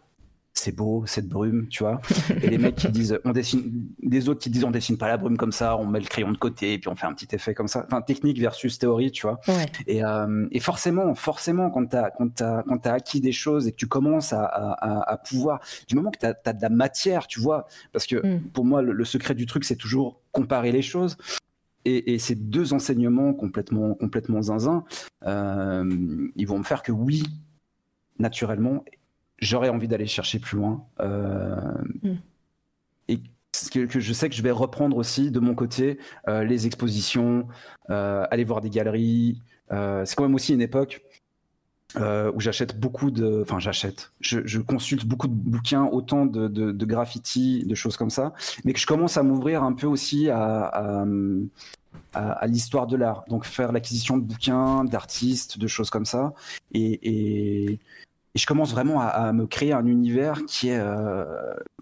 [0.56, 2.00] c'est beau, cette brume, tu vois.
[2.44, 5.18] Et les mecs qui disent on dessine, des autres qui disent on dessine pas la
[5.18, 7.28] brume comme ça, on met le crayon de côté et puis on fait un petit
[7.34, 7.86] effet comme ça.
[7.88, 9.40] Enfin, technique versus théorie, tu vois.
[9.48, 9.66] Ouais.
[9.88, 13.68] Et, euh, et forcément, forcément, quand tu as, quand t'as- quand t'as acquis des choses
[13.68, 16.62] et que tu commences à, à- à- à pouvoir, du moment que tu as, de
[16.62, 18.42] la matière, tu vois, parce que Mm.
[18.54, 21.18] pour moi, le, le secret du truc, c'est toujours comparer les choses.
[21.86, 24.86] Et, et ces deux enseignements complètement, complètement zinzin,
[25.26, 27.24] euh, ils vont me faire que oui,
[28.20, 28.86] naturellement,
[29.40, 30.86] j'aurais envie d'aller chercher plus loin.
[31.00, 31.56] Euh,
[32.04, 32.16] Mm.
[33.10, 33.20] Et
[33.72, 37.48] que, que je sais que je vais reprendre aussi de mon côté, euh, les expositions,
[37.90, 39.40] euh, aller voir des galeries.
[39.70, 41.02] C'est quand même aussi une époque
[41.96, 43.42] où j'achète beaucoup de.
[43.44, 44.12] Enfin, j'achète.
[44.20, 48.34] Je, je consulte beaucoup de bouquins, autant de, de, de graffiti, de choses comme ça,
[48.66, 51.06] mais que je commence à m'ouvrir un peu aussi à, à,
[52.14, 53.24] à- à l'histoire de l'art.
[53.30, 56.34] Donc, faire l'acquisition de bouquins, d'artistes, de choses comme ça.
[56.74, 57.00] Et,
[57.72, 57.80] et,
[58.36, 61.26] et je commence vraiment à, à me créer un univers qui est, euh,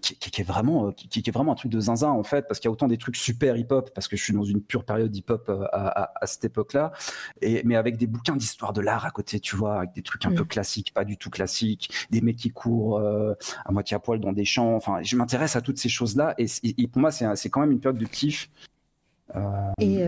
[0.02, 2.22] qui, qui- qui est vraiment, euh, qui, qui est vraiment un truc de zinzin en
[2.22, 4.44] fait, parce qu'il y a autant des trucs super hip-hop, parce que je suis dans
[4.44, 6.92] une pure période hip-hop euh, à, à- à cette époque-là,
[7.40, 10.26] et mais avec des bouquins d'histoire de l'art à côté, tu vois, avec des trucs
[10.26, 10.34] un Mm.
[10.34, 13.34] peu classiques, pas du tout classiques, des mecs qui courent euh,
[13.64, 14.74] à moitié à poil dans des champs.
[14.76, 17.72] Enfin, je m'intéresse à toutes ces choses-là, et, c'est- et pour moi, c'est quand même
[17.72, 18.50] une période de kiff.
[19.34, 20.02] Euh, Et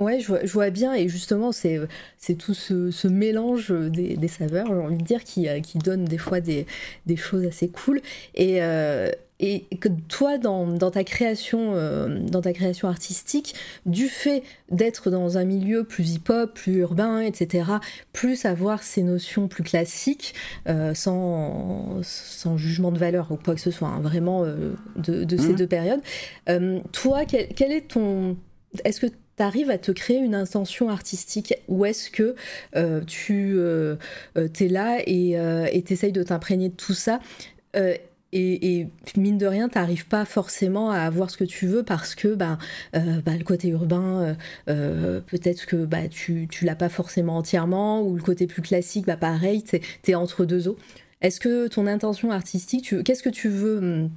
[0.00, 1.78] ouais, je vois, je vois bien, et justement, c'est,
[2.18, 5.78] c'est tout ce, ce mélange des, des saveurs, j'ai envie de dire, qui, euh, qui
[5.78, 6.66] donne des fois des,
[7.06, 8.00] des choses assez cool.
[8.34, 9.10] Et, euh,
[9.42, 13.54] et que toi, dans, dans ta création, euh, dans ta création artistique,
[13.86, 17.64] du fait d'être dans un milieu plus hip-hop, plus urbain, etc.,
[18.12, 20.34] plus avoir ces notions plus classiques,
[20.68, 25.24] euh, sans, sans jugement de valeur ou quoi que ce soit, hein, vraiment euh, de,
[25.24, 25.56] de ces Mhm.
[25.56, 26.00] deux périodes.
[26.50, 28.36] Euh, toi, quel, quel est ton...
[28.84, 29.06] Est-ce que
[29.40, 32.34] tu arrives à te créer une intention artistique ou est-ce que
[32.76, 33.96] euh, tu euh,
[34.36, 37.20] es là et tu essayes de t'imprégner de tout ça
[37.76, 37.94] euh,
[38.32, 38.86] et,
[39.16, 42.28] mine de rien, tu n'arrives pas forcément à avoir ce que tu veux parce que
[42.28, 42.36] euh,
[43.24, 44.34] bah, le côté urbain, euh,
[44.68, 49.16] euh, peut-être que bah, tu l'as pas forcément entièrement, ou le côté plus classique, bah,
[49.16, 50.76] pareil, tu es, entre deux eaux.
[51.22, 54.08] Est-ce que ton intention artistique, qu'est-ce que tu veux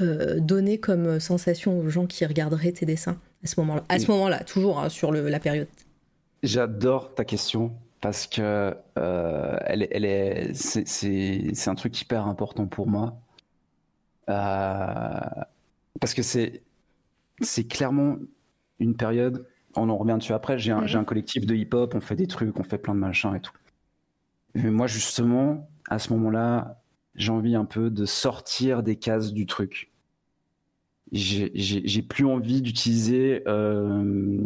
[0.00, 3.18] euh, donner comme sensation aux gens qui regarderaient tes dessins?
[3.42, 5.68] À ce moment-là À ce moment-là, toujours hein, sur le, la période.
[6.42, 12.26] J'adore ta question parce que euh, elle, elle est, c'est, c'est, c'est un truc hyper
[12.26, 13.20] important pour moi.
[14.28, 15.20] Euh,
[16.00, 16.62] parce que c'est,
[17.40, 18.16] c'est clairement
[18.78, 19.46] une période.
[19.76, 20.58] On en revient dessus après.
[20.58, 20.86] J'ai un, Mhm.
[20.86, 23.40] j'ai un collectif de hip-hop, on fait des trucs, on fait plein de machins et
[23.40, 23.52] tout.
[24.54, 26.82] Mais moi, justement, à ce moment-là,
[27.14, 29.89] j'ai envie un peu de sortir des cases du truc.
[31.12, 34.38] J'ai- plus envie d'utiliser euh,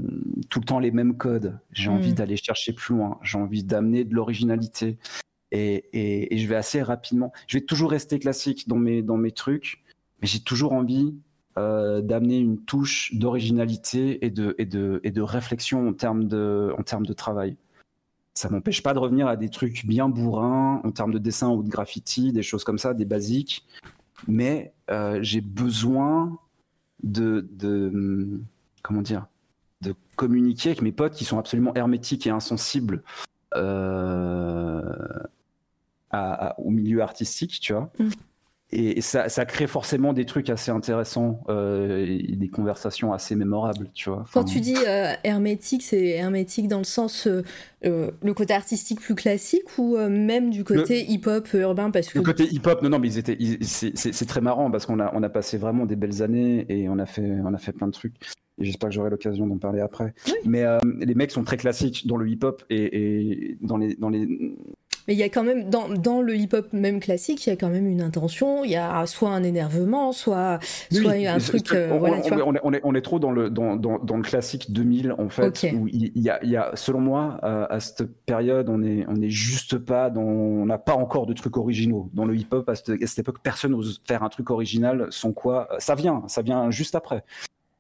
[0.49, 1.59] tout le temps les mêmes codes.
[1.73, 2.15] J'ai envie Mm.
[2.15, 3.19] d'aller chercher plus loin.
[3.23, 4.99] J'ai envie d'amener de l'originalité.
[5.53, 7.33] Et, et- et je vais assez rapidement.
[7.47, 9.85] Je vais toujours rester classique dans mes, dans mes trucs,
[10.21, 11.15] mais j'ai toujours envie
[11.57, 16.75] euh, d'amener une touche d'originalité et de, et, de, et de réflexion en termes de,
[16.77, 17.57] en termes de travail.
[18.35, 21.63] Ça m'empêche pas de revenir à des trucs bien bourrins en termes de dessin ou
[21.63, 23.65] de graffiti, des choses comme ça, des basiques.
[24.27, 26.41] Mais euh, j'ai besoin
[27.05, 28.41] de,
[28.83, 29.27] comment dire
[29.81, 33.03] de communiquer avec mes potes qui sont absolument hermétiques et insensibles
[33.55, 34.83] euh,
[36.59, 37.91] au milieu artistique, tu vois.
[37.99, 38.09] Mm.
[38.75, 43.89] Et ça, ça, crée forcément des trucs assez intéressants, euh, et des conversations assez mémorables,
[43.95, 44.25] tu vois.
[44.33, 47.43] Quand tu dis euh, hermétique, c'est hermétique dans le sens euh,
[47.83, 51.91] le côté artistique plus classique ou même du côté hip-hop urbain?
[51.91, 54.99] Parce que le côté hip-hop, non, non, mais ils étaient, c'est très marrant parce qu'on
[54.99, 57.73] a, on a passé vraiment des belles années et on a fait, on a fait
[57.73, 58.15] plein de trucs.
[58.59, 60.15] Et j'espère que j'aurai l'occasion d'en parler après.
[60.45, 60.65] Mais
[61.01, 64.57] les mecs sont très classiques dans le hip-hop et, et dans les, dans les
[65.07, 67.57] mais il y a quand même, dans, dans le hip-hop même classique, il y a
[67.57, 68.65] quand même une intention.
[68.65, 70.59] Il y a soit un énervement, soit,
[70.91, 71.73] soit un truc.
[71.73, 74.17] Euh, on, voilà, on, est, on, est, on, est, trop dans le, dans, dans, dans
[74.17, 77.67] le classique 2000, en fait, où il y, a, il y a, selon moi, euh,
[77.69, 80.23] à cette période, on est, on est juste pas dans.
[80.23, 82.09] On n'a pas encore de trucs originaux.
[82.15, 85.09] Dans le hip-hop, à, cette, époque, personne n'ose faire un truc original.
[85.11, 85.69] Sans quoi.
[85.79, 87.25] Ça vient, ça vient juste après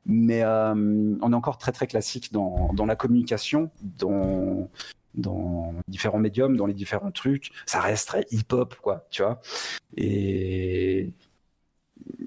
[0.06, 0.74] mais euh,
[1.22, 4.68] on est encore très très classique dans, dans la communication, dans,
[5.14, 7.50] dans différents médiums, dans les différents trucs.
[7.66, 9.40] Ça reste très hip-hop, quoi, tu vois.
[9.96, 11.12] Et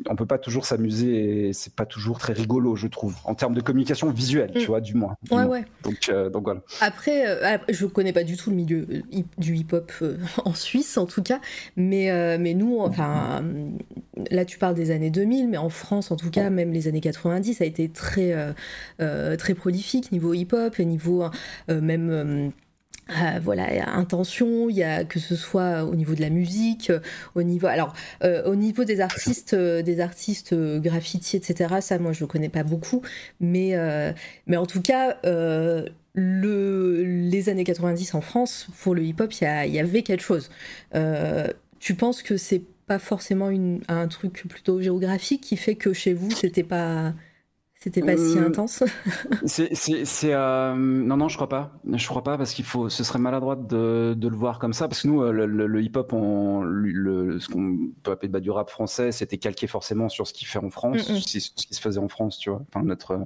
[0.10, 3.62] on peut pas toujours s'amuser c'est pas toujours très rigolo, je trouve, en termes de
[3.62, 4.66] communication visuelle, tu mm.
[4.66, 5.16] vois, du moins.
[5.32, 5.66] ouais, ouais.
[5.84, 6.62] Donc, euh, donc voilà.
[6.82, 9.92] Après, euh, je connais pas du tout le milieu euh, du hip-hop
[10.46, 11.40] en Suisse, en tout cas,
[11.76, 13.44] mais, mais nous, enfin,
[14.32, 17.02] là tu parles des années 2000, mais en France, en tout cas, même les années
[17.02, 18.34] 90, ça a été très,
[19.38, 21.26] très prolifique niveau hip-hop, niveau
[21.70, 22.52] même
[23.10, 26.92] euh, voilà, intention, il y a que ce soit au niveau de la musique,
[27.36, 27.94] au niveau, alors
[28.24, 31.76] euh, au niveau des artistes, euh, des artistes graffiti, etc.
[31.82, 33.02] Ça, moi, je ne connais pas beaucoup,
[33.40, 33.76] mais
[34.48, 39.80] mais en tout cas, le, les années 90 en France pour le hip-hop, il y,
[39.80, 40.50] avait quelque chose.
[41.80, 46.14] tu penses que c'est pas forcément une, un truc plutôt géographique qui fait que chez
[46.14, 47.14] vous, c'était pas
[47.88, 48.84] c'était pas si euh, intense.
[49.46, 51.72] c'est, euh, non, non, je crois pas.
[51.90, 54.90] Je crois pas parce qu'il faut, ce serait maladroit de, de, le voir comme ça
[54.90, 59.14] parce que nous, euh, le, hip-hop, le, ce qu'on peut appeler bah, du rap français,
[59.14, 61.20] c'était calqué forcément sur ce qui fait en France, mm, mm.
[61.20, 62.62] ce qui se faisait en France, tu vois.
[62.68, 63.26] Enfin, notre,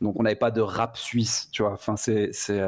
[0.00, 1.74] donc on n'avait pas de rap suisse, tu vois.
[1.74, 2.60] Enfin, c'est, c'est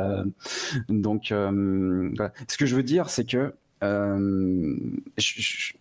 [0.89, 5.73] donc ce que je veux dire, c'est que c'est je,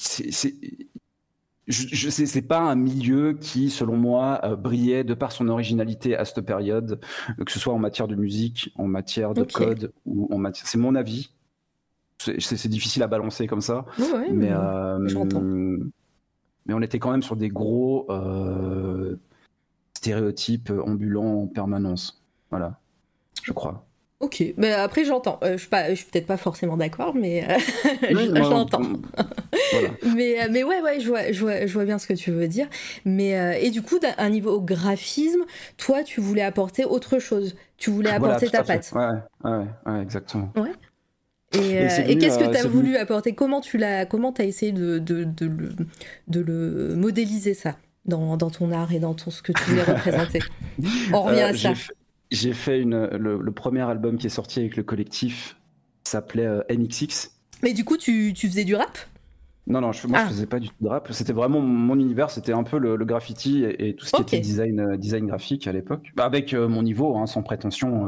[0.00, 0.56] je
[1.68, 6.44] c'est pas un milieu qui, selon moi, euh, brillait de par son originalité à cette
[6.44, 7.00] période,
[7.44, 10.66] que ce soit en matière de musique, en matière de code ou en matière.
[10.66, 11.30] C'est mon avis.
[12.18, 13.84] C'est difficile à balancer comme ça,
[14.32, 19.16] mais, euh, mais on était quand même sur des gros euh,
[19.94, 22.22] stéréotypes ambulants en permanence.
[22.50, 22.80] Voilà,
[23.42, 23.86] je crois.
[24.20, 25.38] Ok, mais après j'entends.
[25.42, 27.58] Euh, je suis je suis peut-être pas forcément d'accord, mais euh,
[30.14, 32.30] mais euh, mais ouais ouais, je vois, je vois, je vois bien ce que tu
[32.30, 32.68] veux dire.
[33.04, 35.44] Mais et du coup, d'un niveau graphisme,
[35.76, 37.56] toi, tu voulais apporter autre chose.
[37.76, 38.90] Tu voulais apporter ta patte.
[38.94, 40.52] Ouais, ouais, ouais, exactement.
[40.56, 40.72] Ouais.
[41.52, 43.34] Et, qu'est-ce que tu as voulu apporter?
[43.34, 45.68] Comment tu l'as Comment as essayé de, de, de, le,
[46.28, 49.82] de le modéliser ça dans, dans, ton art et dans ton, ce que tu voulais
[49.84, 50.40] représenter?
[51.12, 51.72] On revient à ça.
[52.30, 55.56] J'ai fait une, le, premier album qui est sorti avec le collectif
[56.04, 57.30] s'appelait euh, MXX.
[57.62, 58.98] Mais du coup, tu, tu faisais du rap?
[59.66, 60.28] Non, non, je, moi je ah.
[60.28, 61.08] faisais pas du tout de rap.
[61.10, 64.80] C'était vraiment mon univers, c'était un peu le, graffiti et, tout ce qui était design,
[64.80, 66.12] euh, design graphique à l'époque.
[66.14, 68.06] Bah, avec euh, mon niveau, hein, sans prétention,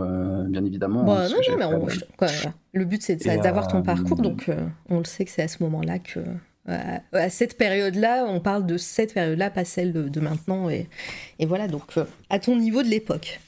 [0.48, 1.04] bien évidemment.
[1.04, 1.86] Bah, non, non, mais on,
[2.16, 2.28] quoi,
[2.72, 4.50] le but c'est d'avoir ton parcours, donc
[4.88, 6.20] on le sait que c'est à ce moment-là que.
[6.66, 10.70] à cette période-là, on parle de cette période-là, pas celle de, de maintenant.
[10.70, 10.88] Et,
[11.38, 11.82] et, voilà, donc
[12.30, 13.40] à ton niveau de l'époque.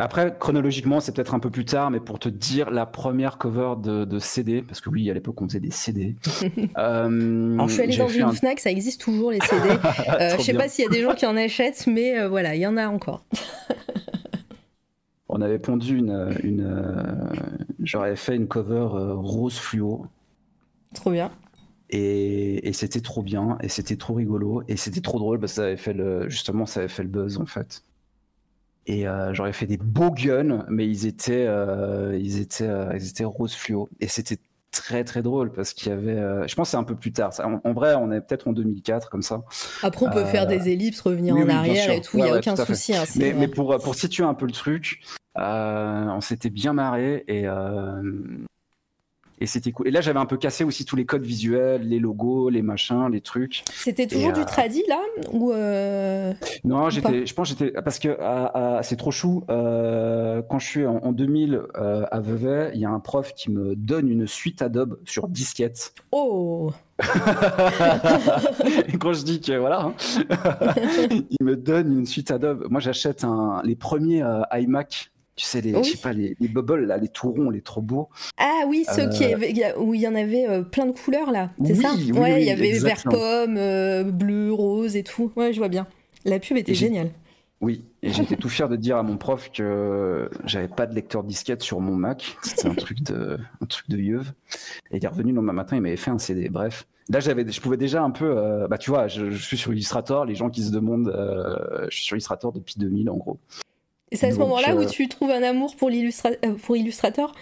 [0.00, 3.74] Après, chronologiquement, c'est peut-être un peu plus tard, mais pour te dire la première cover
[3.82, 6.14] de, CD, parce que oui, à l'époque, on faisait des CD.
[6.78, 9.68] euh, je suis allée dans une Fnac, ça existe toujours les CD.
[10.20, 12.54] euh, je sais pas s'il y a des gens qui en achètent, mais euh, voilà,
[12.54, 13.24] il y en a encore.
[15.28, 16.32] on avait pondu une.
[16.44, 17.02] une euh,
[17.82, 20.06] J'aurais fait une cover rose fluo.
[20.94, 21.32] Trop bien.
[21.90, 25.64] Et, c'était trop bien, et c'était trop rigolo, et c'était trop drôle parce que ça
[25.64, 27.82] avait fait le, justement, ça avait fait le buzz en fait.
[28.88, 33.06] Et euh, j'aurais fait des beaux guns, mais ils étaient, euh, ils étaient, euh, ils
[33.06, 33.90] étaient rose fluo.
[34.00, 34.38] Et c'était
[34.72, 36.16] très très drôle parce qu'il y avait.
[36.48, 37.32] je pense que c'est un peu plus tard.
[37.64, 39.42] En, vrai, on est peut-être en 2004 comme ça.
[39.82, 42.16] Après, on peut faire des ellipses, revenir en arrière et tout.
[42.16, 42.96] Il n'y a aucun souci.
[42.96, 45.02] Hein, mais, mais, pour pour situer un peu le truc,
[45.36, 47.44] on s'était bien marré et
[49.40, 49.88] et c'était cool.
[49.88, 53.08] Et là, j'avais un peu cassé aussi tous les codes visuels, les logos, les machins,
[53.10, 53.64] les trucs.
[53.72, 55.00] C'était toujours du euh, tradi là
[55.32, 56.32] ou euh,
[56.64, 58.16] Non, j'étais, je pense j'étais parce que
[58.82, 59.44] c'est trop chou.
[59.50, 63.74] Euh, quand je suis en, 2000 à Vevey, il y a un prof qui me
[63.76, 65.94] donne une suite Adobe sur disquette.
[66.12, 66.72] Oh.
[68.88, 69.94] et quand je dis que voilà, hein,
[71.30, 72.66] il me donne une suite Adobe.
[72.70, 73.24] Moi, j'achète
[73.62, 75.84] les premiers iMac Tu sais, les, Oui.
[75.84, 78.08] je sais pas, les, les bubbles, là, les tout ronds, les trop beaux.
[78.38, 81.30] Ah oui, ceux qui Euh, avaient- où il y en avait euh, plein de couleurs
[81.30, 84.96] là, c'est Oui, ça oui, Ouais, oui, il y avait vert pomme, euh, bleu, rose
[84.96, 85.30] et tout.
[85.36, 85.86] Ouais, je vois bien.
[86.24, 87.10] La pub était Et géniale.
[87.60, 91.22] Oui, et j'étais tout fier de dire à mon prof que j'avais pas de lecteur
[91.22, 92.36] disquette sur mon Mac.
[92.42, 94.32] C'était un truc de, un truc de yeuve.
[94.90, 96.48] Et il est revenu le lendemain matin, il m'avait fait un CD.
[96.48, 96.84] Bref.
[97.10, 99.72] Là, j'avais, je pouvais déjà un peu, euh, bah, tu vois, je, je suis sur
[99.72, 100.24] Illustrator.
[100.26, 103.38] Les gens qui se demandent, euh, je suis sur Illustrator depuis 2000, en gros.
[104.10, 106.76] Et c'est à ce moment-là où euh, tu trouves un amour pour, l'illustra- euh, pour
[106.76, 107.34] Illustrator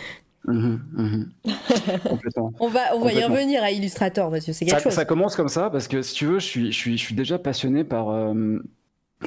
[0.48, 1.28] Mhm, mhm.
[2.08, 2.52] Complètement.
[2.60, 4.92] On va, on va y revenir à Illustrator parce que c'est quelque Ça, chose.
[4.92, 7.14] ça commence comme ça parce que si tu veux, je suis, je suis, je suis
[7.16, 8.58] déjà passionné par, euh,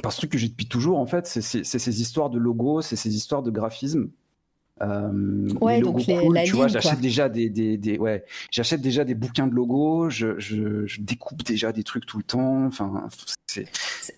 [0.02, 1.26] par ce truc que j'ai depuis toujours en fait.
[1.26, 4.08] C'est c'est- c'est ces histoires de logos, c'est ces histoires de graphisme.
[4.82, 6.80] Euh, Ouais, les donc les- cool, la tu vois, quoi.
[6.80, 11.00] j'achète déjà des, des, des- ouais, j'achète déjà des bouquins de logos, je, je, je
[11.02, 12.64] découpe déjà des trucs tout le temps.
[12.64, 13.08] Enfin,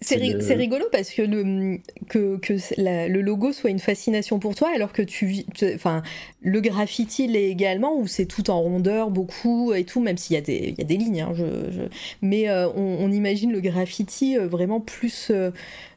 [0.01, 1.79] c'est ri- le- rigolo parce que le,
[2.09, 6.03] que, que c'est la- le logo soit une fascination pour toi alors que tu enfin
[6.41, 10.39] le graffiti l'est également où c'est tout en rondeur beaucoup et tout même s'il y
[10.39, 11.83] a des il y a des lignes hein, je, je-
[12.21, 15.51] mais euh, on, on imagine le graffiti euh, vraiment plus, euh,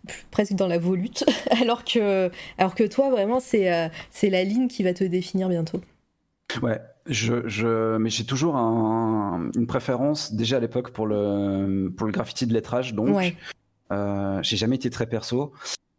[0.08, 1.24] plus- presque dans la volute
[1.62, 5.50] alors que alors que toi vraiment c'est euh, c'est la ligne qui va te définir
[5.50, 5.82] bientôt.
[6.62, 12.06] Ouais, je, je, mais j'ai toujours un- une préférence déjà à l'époque pour le, pour
[12.08, 13.36] le graffiti de lettrage, donc Ouais.
[13.92, 15.54] euh, j'ai jamais été très perso.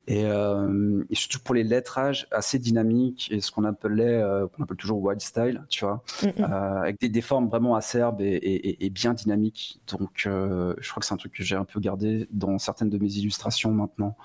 [0.09, 4.63] Et, euh, et surtout pour les lettrages assez dynamiques et ce qu'on appelait, euh, qu'on
[4.63, 8.27] appelle toujours wild style, tu vois, Mm, euh, avec des, des formes vraiment acerbes et,
[8.37, 9.81] et- et- et bien dynamiques.
[9.89, 12.89] Donc, euh, je crois que c'est un truc que j'ai un peu gardé dans certaines
[12.89, 14.17] de mes illustrations maintenant.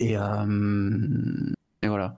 [0.00, 2.16] Et, euh, et voilà.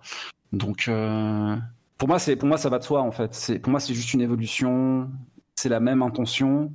[0.55, 1.55] Donc, euh,
[1.99, 3.35] pour moi, c'est pour moi ça va de soi en fait.
[3.35, 5.11] C'est pour moi c'est juste une évolution.
[5.55, 6.73] C'est la même intention.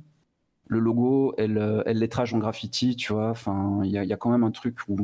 [0.68, 3.30] Le logo et et le lettrage en graffiti, tu vois.
[3.30, 4.96] Enfin, il y y a quand même un truc où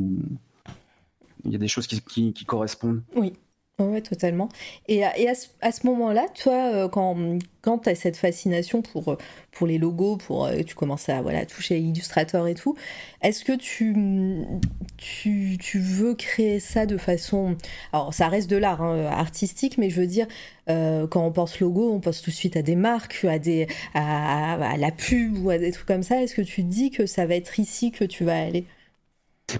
[1.44, 3.02] il y a des choses qui, qui- qui correspondent.
[3.14, 3.32] Ouais,
[3.78, 4.48] ouais, totalement.
[4.88, 5.12] Et, à-
[5.60, 7.16] à ce, moment-là, toi, euh, quand,
[7.62, 9.18] quand tu as cette fascination pour, euh,
[9.52, 12.76] pour les logos, pour, euh, tu commences à voilà, toucher Illustrator et tout,
[13.22, 13.94] est-ce que tu,
[14.96, 17.56] tu, tu veux créer ça de façon...
[17.92, 20.26] Alors, ça reste de l'art hein, artistique, mais je veux dire,
[20.66, 24.54] quand on pense logo, on pense tout de suite à des marques, à, des, à,
[24.72, 26.22] à la pub ou à des trucs comme ça.
[26.22, 28.66] Est-ce que tu dis que ça va être ici que tu vas aller?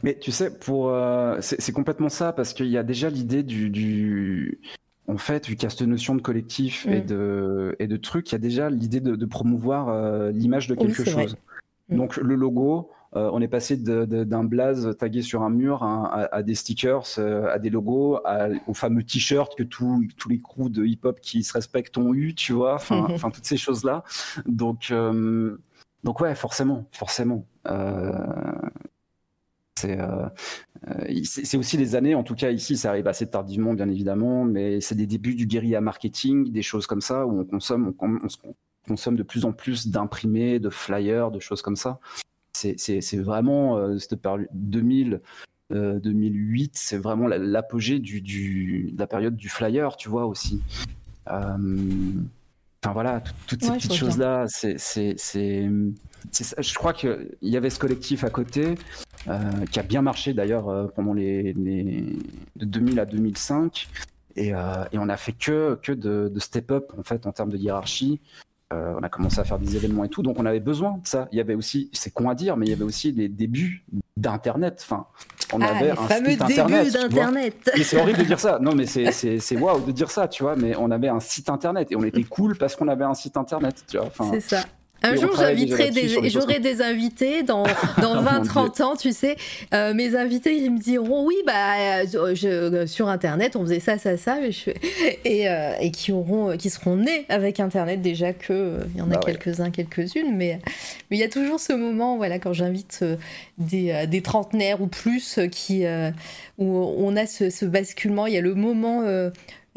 [0.02, 3.70] Mais tu sais, pour euh, c'est complètement ça parce qu'il y a déjà l'idée du,
[3.70, 4.60] du
[5.06, 7.06] en fait, vu qu'il y a cette notion de collectif et Mm.
[7.06, 10.74] de et de trucs, il y a déjà l'idée de, de promouvoir euh, l'image de
[10.74, 11.36] quelque chose.
[11.88, 11.96] Mm.
[11.96, 16.34] Donc le logo, euh, on est passé d'un blaze tagué sur un mur à, à-
[16.36, 20.38] à des stickers, euh, à des logos, à- au fameux t-shirt que tous tous les
[20.38, 23.14] crews de hip-hop qui se respectent ont eu, tu vois, enfin, Mhm.
[23.14, 24.04] enfin toutes ces choses-là.
[24.44, 25.56] Donc euh,
[26.04, 27.46] donc ouais, forcément, forcément.
[29.84, 30.28] Euh,
[31.24, 33.88] c'est euh, c'est aussi les années, en tout cas ici, ça arrive assez tardivement, bien
[33.88, 37.92] évidemment, mais c'est des débuts du guérilla marketing, des choses comme ça, où on consomme,
[37.98, 38.54] on, on se- on
[38.86, 41.98] consomme de plus en plus d'imprimés, de flyers, de choses comme ça.
[42.52, 45.20] C'est vraiment euh, cette période 2000,
[45.72, 50.26] euh, 2008, c'est vraiment la- l'apogée du, du- de la période du flyer, tu vois
[50.26, 50.60] aussi.
[51.30, 51.66] Euh,
[52.84, 54.76] Enfin voilà, tout- toutes ces Ouais, petites choses-là, c'est
[56.32, 56.56] ça.
[56.60, 58.74] Je crois qu'il y avait ce collectif à côté
[59.28, 59.38] euh,
[59.70, 62.16] qui a bien marché d'ailleurs euh, pendant les, les-
[62.56, 63.88] de 2000 à 2005
[64.36, 64.58] et, euh,
[64.92, 67.56] et on a fait que, que de, de step up en fait en termes de
[67.56, 68.20] hiérarchie.
[68.70, 71.06] Euh, on a commencé à faire des événements et tout, donc on avait besoin de
[71.06, 71.26] ça.
[71.32, 73.82] Il y avait aussi, c'est con à dire, mais il y avait aussi les débuts
[74.18, 74.84] d'Internet.
[74.84, 75.06] Enfin,
[75.54, 76.92] on Ah, avait les un fameux site Internet.
[76.92, 78.58] d'Internet Et c'est horrible de dire ça.
[78.60, 80.54] Non, mais c'est waouh de dire ça, tu vois.
[80.54, 83.38] Mais on avait un site internet et on était cool parce qu'on avait un site
[83.38, 84.06] internet, tu vois.
[84.06, 84.60] Enfin, C'est ça.
[85.02, 87.62] Un Et jour, j'inviterai des, j'aurai des invités dans,
[88.02, 89.36] dans Oh, 20, mon 30 ans, tu sais.
[89.72, 93.96] Euh, mes invités, ils me diront, oui, bah, euh, je, sur Internet, on faisait ça,
[93.96, 94.70] ça, ça, mais je
[95.24, 99.02] et, euh, et qui auront, qui seront nés avec Internet déjà que, euh, il y
[99.02, 99.32] en a Bah ouais.
[99.34, 100.58] quelques-uns, quelques-unes, mais,
[101.10, 103.16] mais il y a toujours ce moment, voilà, quand j'invite euh,
[103.58, 106.10] des, euh, des trentenaires ou plus euh, qui, euh,
[106.58, 106.66] où
[106.98, 109.30] on a ce, ce basculement, il y a le moment, euh,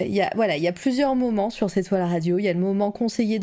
[0.06, 2.38] il y a, voilà, il y a plusieurs moments sur cette toile radio.
[2.38, 3.40] Il y a le moment conseiller,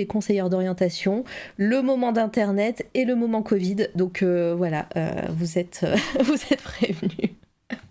[0.00, 1.24] et conseillère d'orientation,
[1.56, 3.88] le moment d'internet et le moment Covid.
[3.94, 7.30] Donc euh, voilà, euh, euh, vous êtes prévenus.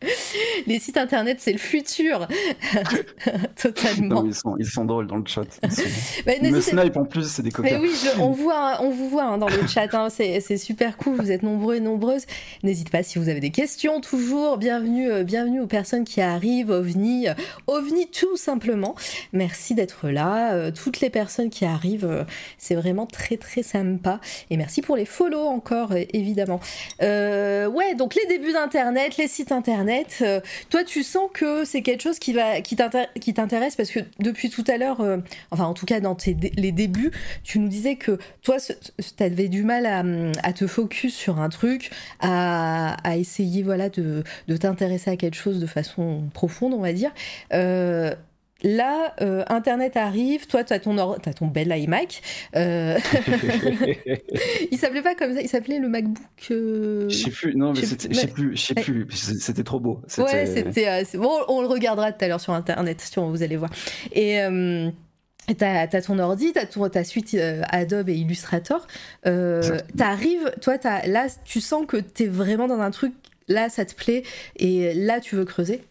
[0.68, 2.28] Les sites internet, c'est le futur,
[3.62, 4.22] totalement.
[4.22, 5.44] non, ils sont, ils sont drôles dans le chat.
[5.70, 5.82] Sont-
[6.26, 7.80] Bah, ils me snipe en plus, c'est des copains.
[7.82, 11.16] oui, je- on, voit, on vous voit hein, dans le chat, hein, c'est super cool,
[11.18, 12.26] vous êtes nombreux et nombreuses.
[12.64, 14.58] N'hésitez pas si vous avez des questions, toujours.
[14.58, 17.34] Bienvenue, euh, bienvenue aux personnes qui arrivent, OVNI, euh,
[17.68, 18.96] OVNI tout simplement.
[19.34, 20.54] Merci d'être là.
[20.54, 22.26] euh, toutes les personnes qui arrivent,
[22.58, 24.20] c'est vraiment très très sympa.
[24.50, 26.60] Et merci pour les follow encore, évidemment.
[27.02, 29.71] Ouais, donc les débuts d'Internet, les sites Internet.
[30.22, 34.50] Euh, Toi, tu sens que c'est quelque chose qui va, qui t'intéresse parce que depuis
[34.50, 35.18] tout à l'heure, euh,
[35.52, 37.12] enfin en tout cas dans tes, les débuts,
[37.44, 41.92] tu nous disais que toi, tu avais du mal à, te focus sur un truc,
[42.20, 47.12] à, essayer voilà de, de t'intéresser à quelque chose de façon profonde, on va dire.
[48.64, 52.22] Euh, Là, euh, Internet arrive, toi, tu as ton, as ton bel iMac.
[52.56, 52.98] Euh...
[54.72, 56.18] il s'appelait pas comme ça, il s'appelait le MacBook.
[56.52, 57.10] Euh...
[57.10, 60.02] Je sais plus, non, mais je sais plus, je sais plus, c'était trop beau.
[60.18, 60.88] Ouais, c'était.
[60.88, 63.72] Euh, bon, on le regardera tout à l'heure sur Internet, si vous allez voir.
[64.12, 64.42] Et.
[64.42, 64.90] Euh,
[65.58, 67.36] T'as as ton ordi, t'as ta suite
[67.70, 68.88] Adobe et Illustrator.
[69.24, 73.12] T'arrives, toi, as, là, tu sens que t'es vraiment dans un truc,
[73.50, 74.24] là, ça te plaît,
[74.56, 75.82] et là, tu veux creuser?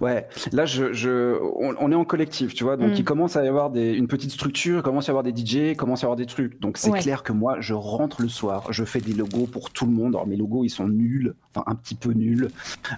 [0.00, 2.76] Ouais, là, je, je, on, est en collectif, tu vois.
[2.76, 2.96] Donc, mm.
[2.96, 5.36] il commence à y avoir des, une petite structure, il commence à y avoir des
[5.36, 6.58] DJ, il commence à y avoir des trucs.
[6.60, 9.84] Donc, c'est clair que moi, je rentre le soir, je fais des logos pour tout
[9.84, 10.14] le monde.
[10.14, 12.48] Alors, mes logos, ils sont nuls, enfin, un petit peu nuls.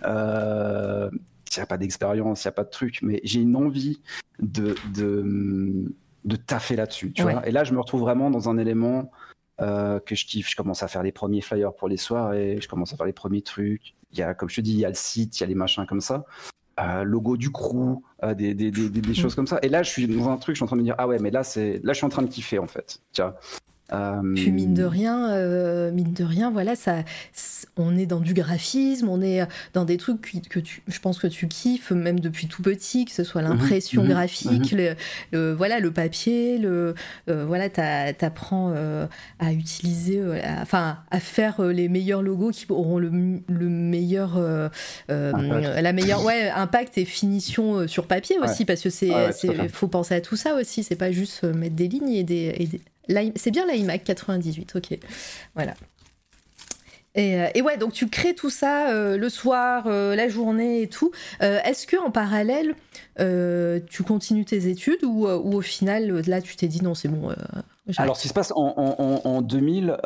[0.05, 1.11] Euh,
[1.57, 4.01] il n'y a pas d'expérience, il n'y a pas de truc, mais j'ai une envie
[4.41, 5.93] de, de,
[6.25, 7.47] de taffer là-dessus, tu vois.
[7.47, 9.11] Et là, je me retrouve vraiment dans un élément
[9.61, 10.51] euh, que je kiffe.
[10.51, 13.13] Je commence à faire les premiers flyers pour les soirées, je commence à faire les
[13.13, 13.95] premiers trucs.
[14.13, 15.47] Il y a, comme je te dis, il y a le site, il y a
[15.47, 16.25] les machins comme ça.
[16.81, 19.61] Euh, logo du crew, euh, des, des, des, des, choses comme ça.
[19.63, 21.07] Et là, je suis dans un truc, je suis en train de me dire, ah
[21.07, 22.99] ouais, mais là, c'est là, je suis en train de kiffer en fait.
[23.13, 23.35] Tiens,
[23.89, 27.05] Puis mine de rien, euh, mine de rien, voilà, ça,
[27.77, 31.27] on est dans du graphisme, on est dans des trucs que, tu, je pense que
[31.27, 34.97] tu kiffes même depuis tout petit, que ce soit mhm, l'impression mhm, graphique, mhm.
[35.33, 36.95] Le, voilà, le papier, le,
[37.29, 38.75] euh, voilà, t'apprends
[39.39, 40.23] à utiliser,
[40.63, 44.41] enfin, à faire les meilleurs logos qui auront le, meilleur,
[45.09, 49.13] la meilleure, ouais, impact et finition sur papier aussi, parce que c'est,
[49.69, 52.67] faut penser à tout ça aussi, c'est pas juste mettre des lignes et des, et
[52.67, 52.81] des
[53.37, 54.99] c'est bien l'iMac 98, ok.
[55.55, 55.75] Voilà.
[57.17, 60.89] Euh, et, ouais, donc tu crées tout ça euh, le soir, euh, la journée et
[60.89, 61.13] tout.
[61.41, 62.75] Est-ce que en parallèle,
[63.89, 67.35] tu continues tes études ou, au final, là, tu t'es dit non, c'est bon.
[67.97, 69.97] Alors, ce qui se passe en, en 2000,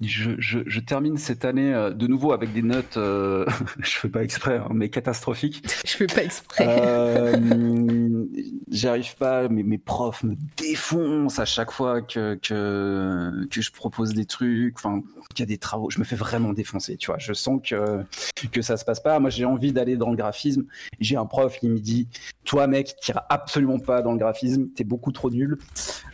[0.00, 3.44] je, termine cette année euh, de nouveau avec des notes, euh,
[3.80, 5.64] je fais pas exprès, hein, mais catastrophiques.
[5.84, 6.66] Je fais pas exprès.
[6.68, 8.24] Euh,
[8.70, 14.12] j'arrive pas, mais mes profs me défoncent à chaque fois que, que, que je propose
[14.12, 15.02] des trucs, enfin,
[15.34, 15.90] qu'il y a des travaux.
[15.90, 17.18] Je me fais vraiment défoncer, tu vois.
[17.18, 18.04] Je sens que,
[18.52, 19.18] que ça se passe pas.
[19.18, 20.64] Moi, j'ai envie d'aller dans le graphisme.
[21.00, 22.06] J'ai un prof qui me dit
[22.44, 25.58] Toi, mec, tu iras absolument pas dans le graphisme, t'es beaucoup trop nul.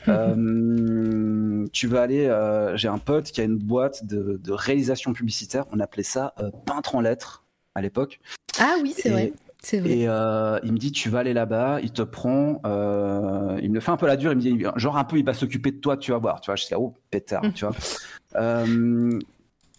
[1.72, 2.72] tu vas aller.
[2.76, 5.64] j'ai un pote qui a une boîte de, réalisation publicitaire.
[5.72, 7.44] On appelait ça euh, peintre en lettres
[7.74, 8.20] à l'époque.
[8.58, 9.32] Ah oui, c'est vrai.
[9.72, 13.80] Et euh, il me dit, tu vas aller là-bas, il te prend, euh, il me
[13.80, 15.78] fait un peu la dure, il me dit, genre un peu, il va s'occuper de
[15.78, 16.56] toi, tu vas voir, tu vois.
[16.56, 17.52] Je dis, oh, pétard, hum.
[17.54, 17.74] tu vois.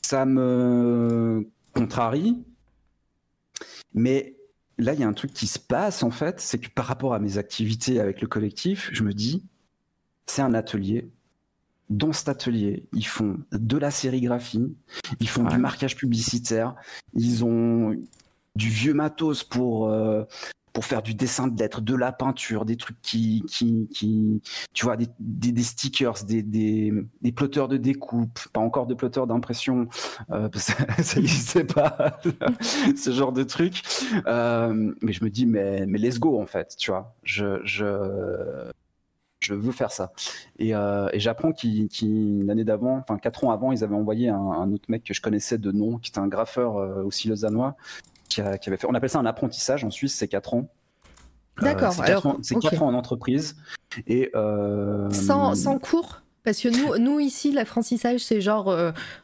[0.02, 2.44] ça me contrarie,
[3.94, 4.36] mais
[4.78, 7.14] là, il y a un truc qui se passe, en fait, c'est que par rapport
[7.14, 9.44] à mes activités avec le collectif, je me dis,
[10.26, 11.10] c'est un atelier,
[11.90, 14.76] dans cet atelier, ils font de la sérigraphie,
[15.20, 16.76] ils font du marquage publicitaire,
[17.14, 17.96] ils ont
[18.56, 20.24] du vieux matos pour euh,
[20.76, 24.42] pour faire du dessin de lettres, de la peinture, des trucs qui qui qui
[24.74, 29.26] tu vois des, des, stickers, des, des, des plotteurs de découpe, pas encore de plotteurs
[29.26, 29.88] d'impression,
[30.32, 30.76] euh, ça
[31.16, 32.20] n'existait pas
[32.98, 33.84] ce genre de trucs.
[34.28, 37.16] Euh, mais je me dis mais mais let's go en fait, tu vois.
[37.24, 38.70] Je je
[39.46, 40.12] je veux faire ça.
[40.60, 41.90] Et, euh, j'apprends qu'il,
[42.46, 45.58] l'année d'avant, enfin quatre ans avant, ils avaient envoyé un, autre mec que je connaissais
[45.58, 47.76] de nom, qui était un graffeur euh, aussi lausannois,
[48.30, 50.68] qui, qui, avait fait, on appelle ça un apprentissage en Suisse, c'est quatre ans.
[51.62, 51.94] Euh, D'accord.
[51.94, 53.56] c'est quatre, ans, en entreprise.
[54.08, 54.32] Et,
[55.12, 58.72] sans, sans cours parce que nous, nous ici, l'apprentissage, c'est genre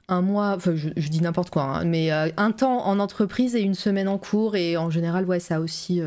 [0.07, 3.76] un mois, enfin, je, dis n'importe quoi, hein, mais un temps en entreprise et une
[3.76, 4.55] semaine en cours.
[4.55, 6.01] Et en général, ouais, ça aussi,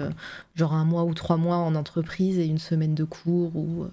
[0.57, 3.55] genre un mois ou trois mois en entreprise et une semaine de cours.
[3.55, 3.87] Ou,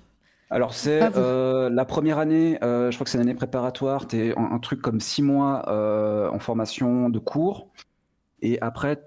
[0.51, 4.37] alors c'est euh, la première année, euh, je crois que c'est l'année préparatoire, tu es
[4.37, 7.69] un, truc comme six mois euh, en formation de cours,
[8.41, 9.01] et après,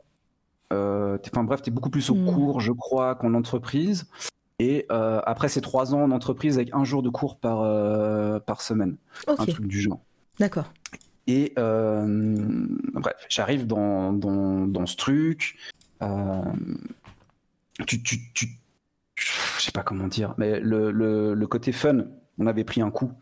[0.70, 2.32] enfin bref, tu es beaucoup plus au hmm.
[2.32, 4.08] cours, je crois, qu'en entreprise,
[4.58, 7.60] et après c'est trois ans en entreprise avec un jour de cours par,
[8.44, 10.00] par semaine, un truc du genre.
[10.40, 10.72] D'accord.
[11.26, 15.58] Et bref, j'arrive dans, dans, dans, ce truc,
[17.86, 18.63] tu, tu, tu
[19.16, 22.04] je sais pas comment dire, mais le, côté fun,
[22.38, 23.12] on avait pris un coup.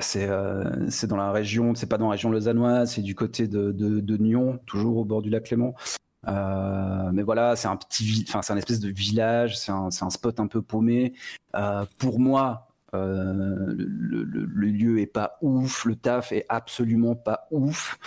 [0.00, 3.46] C'est euh, c'est dans la région, c'est pas dans la région lausannoise, c'est du côté
[3.46, 5.74] de, de, Nyon, toujours au bord du lac Clément.
[6.26, 10.40] Euh, mais voilà, c'est un petit, enfin c'est un espèce de village, c'est un, spot
[10.40, 11.14] un peu paumé.
[11.54, 17.98] Euh, pour moi, le, le, lieu est pas ouf, le taf est absolument pas ouf.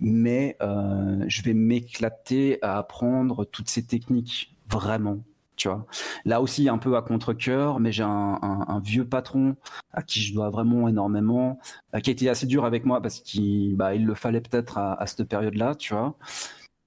[0.00, 5.18] mais euh, je vais m'éclater à apprendre toutes ces techniques vraiment.
[5.56, 5.86] Tu vois.
[6.24, 9.56] Là aussi, un peu à contre-coeur, mais j'ai un, vieux patron
[9.92, 11.58] à qui je dois vraiment énormément,
[11.94, 14.76] euh, qui a été assez dur avec moi parce qu'il bah, il le fallait peut-être
[14.78, 16.16] à, à, cette période-là, tu vois.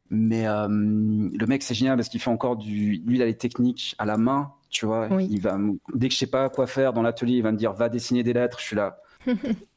[0.09, 3.01] Mais euh, le mec, c'est génial parce qu'il fait encore du.
[3.05, 5.07] Lui, il a les techniques à la main, tu vois.
[5.19, 5.57] Il va,
[5.93, 8.23] dès que je sais pas quoi faire dans l'atelier, il va me dire va dessiner
[8.23, 8.59] des lettres.
[8.59, 9.01] Je suis là.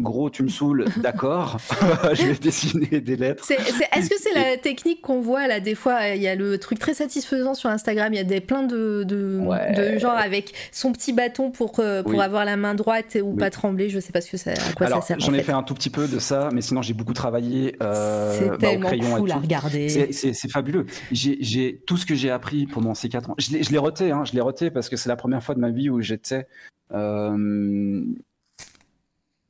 [0.00, 1.58] Gros, tu me saoules, d'accord.
[2.14, 3.48] je vais dessiner des lettres.
[3.50, 6.80] Est-ce que c'est la technique qu'on voit là des fois Il y a le truc
[6.80, 8.12] très satisfaisant sur Instagram.
[8.12, 12.20] Il y a des plein de, de, gens avec son petit bâton pour euh, pour
[12.20, 13.88] avoir la main droite ou pas trembler.
[13.88, 15.20] Je sais pas ce que ça, à quoi ça sert.
[15.20, 15.52] J'en ai fait.
[15.52, 17.76] un tout petit peu de ça, mais sinon j'ai beaucoup travaillé.
[17.80, 20.12] Euh, c'est bah, tellement cool à regarder.
[20.12, 20.86] C'est fabuleux.
[21.12, 23.34] J'ai tout ce que j'ai appris pendant ces quatre ans.
[23.38, 25.70] Je l'ai reté, hein, je l'ai reté parce que c'est la première fois de ma
[25.70, 26.46] vie où j'étais.
[26.92, 28.04] Euh,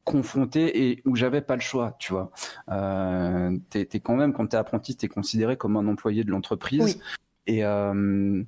[0.05, 2.31] confronté et où j'avais pas le choix, tu vois.
[2.71, 7.01] Euh, t'es, quand même, quand t'es apprenti, t'es considéré comme un employé de l'entreprise.
[7.47, 8.43] Et, euh,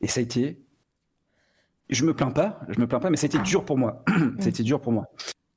[0.00, 0.60] et ça a été.
[1.90, 4.02] Je me plains pas, je me plains pas, mais ça a été dur pour moi.
[4.38, 5.10] ça a été dur pour moi.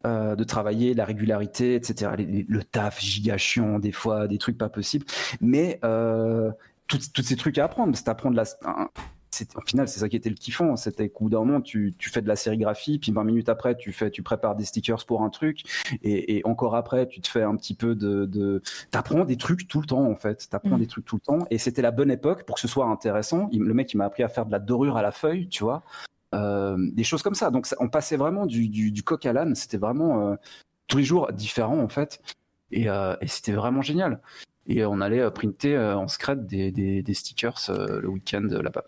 [0.06, 2.12] Euh, de travailler, la régularité, etc.
[2.18, 5.06] le taf giga chiant, des fois, des trucs pas possibles.
[5.42, 6.52] Mais euh,
[6.88, 8.46] tous ces trucs à apprendre, c'est apprendre la,
[9.56, 10.76] au final, c'est ça qui était le kiffant.
[10.76, 13.92] C'était qu'au bout d'un moment, tu, fais de la sérigraphie, puis 20 minutes après, tu
[13.92, 15.64] fais, tu prépares des stickers pour un truc,
[16.04, 18.62] et, encore après, tu te fais un petit peu de, de...
[18.92, 20.48] t'apprends des trucs tout le temps en fait.
[20.50, 20.80] T'apprends mm.
[20.80, 23.50] des trucs tout le temps, et c'était la bonne époque pour que ce soit intéressant.
[23.52, 25.84] le mec, il m'a appris à faire de la dorure à la feuille, tu vois,
[26.36, 27.52] euh, des choses comme ça.
[27.52, 29.56] Donc, on passait vraiment du, coq à l'âne.
[29.56, 30.36] C'était vraiment euh,
[30.88, 32.22] tous les jours différent en fait,
[32.72, 34.22] et, euh, et c'était vraiment génial.
[34.68, 38.84] Et on allait printer en des, des, des stickers le week-end là-bas.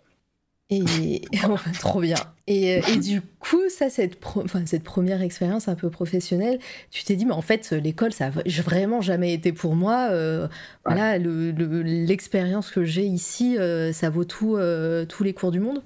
[0.70, 1.22] Et
[1.80, 2.16] trop bien.
[2.46, 6.58] Et, euh, et, du coup, ça, cette, enfin, cette première expérience un peu professionnelle,
[6.90, 10.08] tu t'es dit, mais en fait, l'école, ça n'a vraiment jamais été pour moi.
[10.10, 10.48] Euh,
[10.84, 14.58] voilà, l'expérience que j'ai ici, euh, ça vaut tout,
[15.08, 15.82] tous les cours du monde?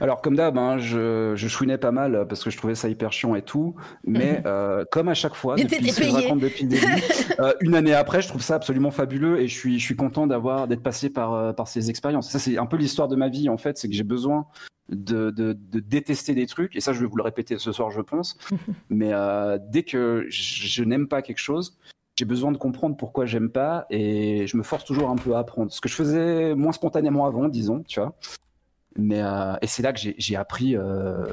[0.00, 3.12] Alors comme d'hab, hein, je, je chouinais pas mal parce que je trouvais ça hyper
[3.12, 3.74] chiant et tout,
[4.04, 7.02] mais euh, comme à chaque fois, depuis ce que je raconte depuis le début,
[7.40, 10.26] euh, une année après, je trouve ça absolument fabuleux et je suis, je suis content
[10.26, 12.30] d'avoir d'être passé par, euh, par ces expériences.
[12.30, 14.46] Ça c'est un peu l'histoire de ma vie en fait, c'est que j'ai besoin
[14.88, 17.90] de, de, de, détester des trucs et ça je vais vous le répéter ce soir
[17.90, 18.36] je pense,
[18.90, 19.12] mais
[19.70, 21.78] dès que je, je n'aime pas quelque chose,
[22.16, 25.38] j'ai besoin de comprendre pourquoi j'aime pas et je me force toujours un peu à
[25.38, 25.72] apprendre.
[25.72, 28.14] Ce que je faisais moins spontanément avant, disons, tu vois.
[28.96, 30.76] Mais, euh, et c'est là que j'ai appris.
[30.76, 31.26] Euh,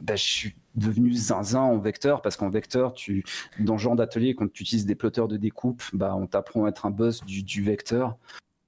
[0.00, 3.24] bah, je suis devenu zinzin en vecteur parce qu'en vecteur, tu,
[3.58, 6.68] dans ce genre d'atelier, quand tu utilises des plotteurs de découpe, bah, on t'apprend à
[6.68, 8.16] être un boss du, du vecteur.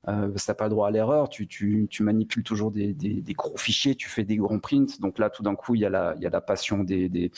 [0.08, 2.92] Euh, parce que t'as pas le droit à l'erreur, tu, tu, tu, manipules toujours des,
[2.92, 5.00] des, des, gros fichiers, tu fais des grands prints.
[5.00, 7.30] Donc là, tout d'un coup, il y, a la, y a la passion des, des,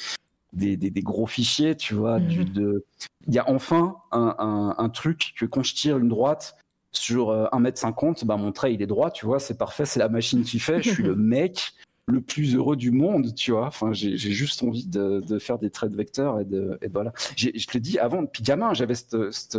[0.55, 2.18] des, des, gros fichiers, tu vois.
[2.18, 2.52] Il mhm.
[2.55, 2.84] de...
[3.28, 6.57] y a enfin un, un, un, truc que quand je tire une droite,
[6.97, 10.09] sur 1m50, euh, bah, mon trait il est droit, tu vois, c'est parfait, c'est la
[10.09, 11.72] machine qui fait, je suis le mec
[12.07, 13.66] le plus heureux du monde, tu vois.
[13.66, 17.12] Enfin, j'ai juste envie de, de, faire des traits de vecteurs et de, et voilà.
[17.36, 19.57] Je te le dis, avant, depuis gamin, j'avais cette, cette,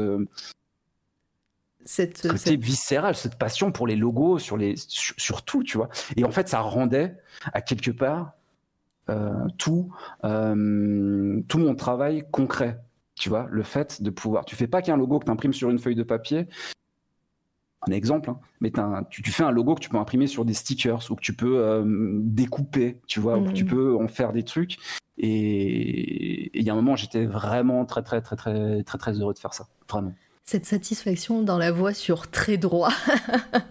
[1.86, 5.90] cette côté viscéral, cette passion pour les logos, sur, les, sur, tout, tu vois.
[6.18, 7.16] Et en fait, ça rendait
[7.54, 8.34] à quelque part
[9.10, 12.80] euh, tout, euh, tout mon travail concret.
[13.14, 14.44] Tu vois, le fait de pouvoir.
[14.46, 16.48] Tu fais pas qu'un logo que tu imprimes sur une feuille de papier,
[17.88, 18.72] un exemple, hein, mais
[19.10, 21.60] tu, fais un logo que tu peux imprimer sur des stickers ou que tu peux
[21.60, 23.68] euh, découper, tu vois, ou que tu mm.
[23.68, 24.78] peux en faire des trucs.
[25.18, 29.34] Et il y a un moment, j'étais vraiment très, très, très, très, très, très heureux
[29.34, 30.14] de faire ça, vraiment.
[30.44, 32.92] Cette satisfaction dans la voix sur très droit.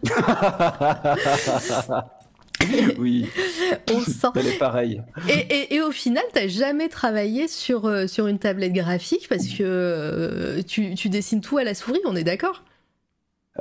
[2.98, 3.28] oui,
[3.92, 4.28] on sent.
[4.36, 5.02] Elle est pareille.
[5.28, 9.62] Et, au final, tu n'as jamais travaillé sur, euh, sur une tablette graphique parce que
[9.62, 12.64] euh, tu, tu dessines tout à la souris, on est d'accord?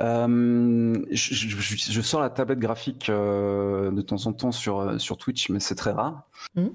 [0.00, 4.98] Euh, je, je, je, sors la tablette graphique euh, de temps en temps sur, euh,
[4.98, 6.28] sur Twitch, mais c'est très rare.
[6.56, 6.66] Mmh.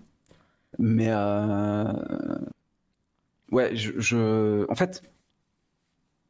[0.78, 1.92] Mais euh,
[3.52, 5.04] ouais, je, je, en fait,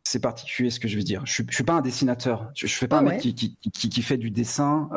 [0.04, 1.26] c'est particulier ce que je veux dire.
[1.26, 2.50] Je suis, je suis pas un dessinateur.
[2.56, 4.90] Je, je fais pas ah un mec qui, qui, qui, qui, fait du dessin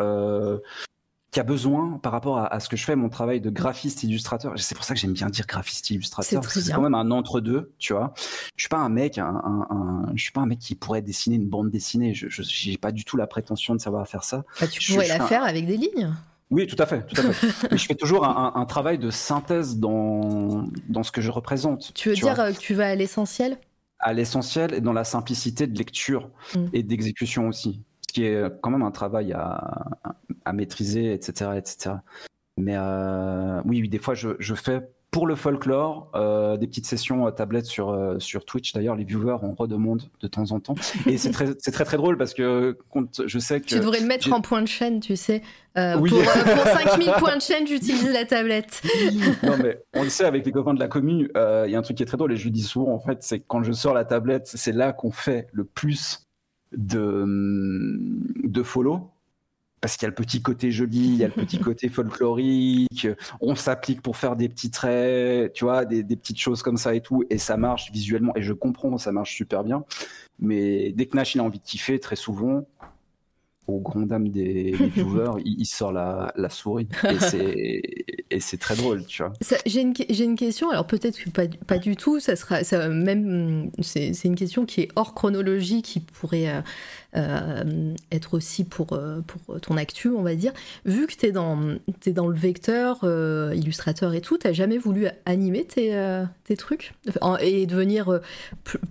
[1.32, 4.52] qui a besoin par rapport à, ce que je fais, mon travail de graphiste illustrateur.
[4.56, 6.44] C'est pour ça que j'aime bien dire graphiste illustrateur.
[6.44, 8.12] C'est quand même un entre deux, tu vois.
[8.54, 11.36] Je suis pas un mec, un, un, je suis pas un mec qui pourrait dessiner
[11.36, 12.12] une bande dessinée.
[12.12, 14.44] Je, j'ai pas du tout la prétention de savoir faire ça.
[14.60, 16.14] Bah, tu pourrais la faire avec des lignes.
[16.50, 17.46] Oui, tout à fait, tout à fait.
[17.70, 21.94] Mais je fais toujours un, un, travail de synthèse dans dans ce que je représente.
[21.94, 23.56] Tu veux dire euh, que tu vas à l'essentiel?
[24.00, 26.66] À l'essentiel et dans la simplicité de lecture mm.
[26.74, 27.80] et d'exécution aussi
[28.12, 29.86] qui est quand même un travail à,
[30.44, 31.96] à maîtriser, etc., etc.
[32.58, 36.86] Mais euh, oui, oui, des fois, je, je, fais pour le folklore, euh, des petites
[36.86, 38.72] sessions à tablette sur, euh, sur Twitch.
[38.72, 40.74] D'ailleurs, les viewers en redemandent de temps en temps.
[41.06, 43.66] Et c'est très, c'est très très drôle parce que quand je sais que.
[43.66, 45.42] Tu devrais le mettre en point de chaîne, tu sais.
[45.78, 48.82] Euh, pour, pour 5000 points de chaîne, j'utilise la tablette.
[49.42, 51.82] non, mais on le sait avec les copains de la commune, il y a un
[51.82, 53.62] truc qui est très drôle et je le dis souvent en fait, c'est que quand
[53.62, 56.26] je sors la tablette, c'est là qu'on fait le plus
[56.76, 57.24] de,
[58.44, 59.12] de follow
[59.82, 63.08] parce qu'il y a le petit côté joli, il y a le petit côté folklorique,
[63.40, 67.00] on s'applique pour faire des petits traits, tu vois, des, petites choses comme ça et
[67.00, 69.84] tout, et ça marche visuellement, et je comprends, ça marche super bien.
[70.38, 72.64] Mais dès que Nash il a envie de kiffer, très souvent,
[73.68, 76.88] au grand dam des, viewers, il, sort la, souris.
[78.30, 79.32] Et c'est très drôle, tu vois.
[79.66, 83.70] J'ai une, une, question, alors peut-être que pas, pas, du tout, ça sera ça, même
[83.80, 86.60] c'est une question qui est hors chronologie, qui pourrait euh,
[87.16, 90.52] euh, être aussi pour, euh, pour ton actu, on va dire.
[90.84, 93.04] Vu que tu es, dans, es dans le vecteur,
[93.54, 96.94] illustrateur et tout, tu jamais voulu animer tes, tes trucs?
[97.40, 98.20] Et devenir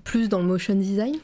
[0.04, 1.16] plus dans le motion design?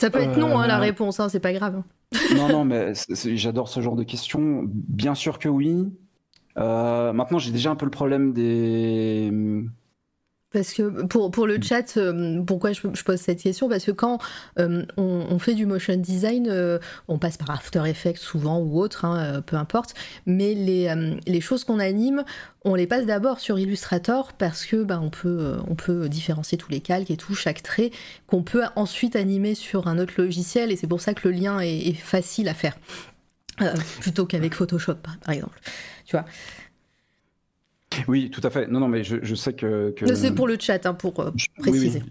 [0.00, 1.82] Ça peut être non, hein, la euh, réponse, hein, c'est pas grave.
[2.36, 4.62] non, non, mais j'adore ce genre de questions.
[4.66, 5.92] Bien sûr que oui.
[6.56, 9.30] Euh, maintenant, j'ai déjà un peu le problème des
[10.54, 13.68] parce que pour, pour le chat, euh, pourquoi je, pose cette question?
[13.68, 14.20] Parce que quand
[14.60, 16.78] euh, on, fait du motion design, euh,
[17.08, 19.94] on passe par After Effects souvent ou autre, hein, peu importe,
[20.26, 20.94] mais les,
[21.26, 22.22] les choses qu'on anime,
[22.64, 26.70] on les passe d'abord sur Illustrator parce que bah, on, peut, on peut différencier tous
[26.70, 27.90] les calques et tout, chaque trait,
[28.28, 31.58] qu'on peut ensuite animer sur un autre logiciel, et c'est pour ça que le lien
[31.58, 32.78] est, est facile à faire,
[34.00, 35.58] plutôt qu'avec Photoshop, par exemple.
[36.06, 36.26] Tu vois?
[38.08, 38.66] Oui, tout à fait.
[38.68, 39.94] Non, non, mais je, sais que.
[40.14, 42.02] C'est pour le chat, hein, pour euh, préciser.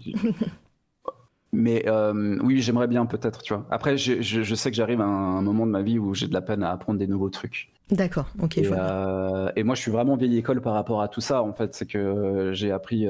[1.52, 3.66] mais euh, oui, j'aimerais bien peut-être, tu vois.
[3.70, 6.42] Après, je, sais que j'arrive à un, moment de ma vie où j'ai de la
[6.42, 7.70] peine à apprendre des nouveaux trucs.
[7.90, 8.56] D'accord, ok.
[8.56, 11.42] Et, euh, et, moi, je suis vraiment vieille école par rapport à tout ça.
[11.42, 13.06] En fait, c'est que j'ai appris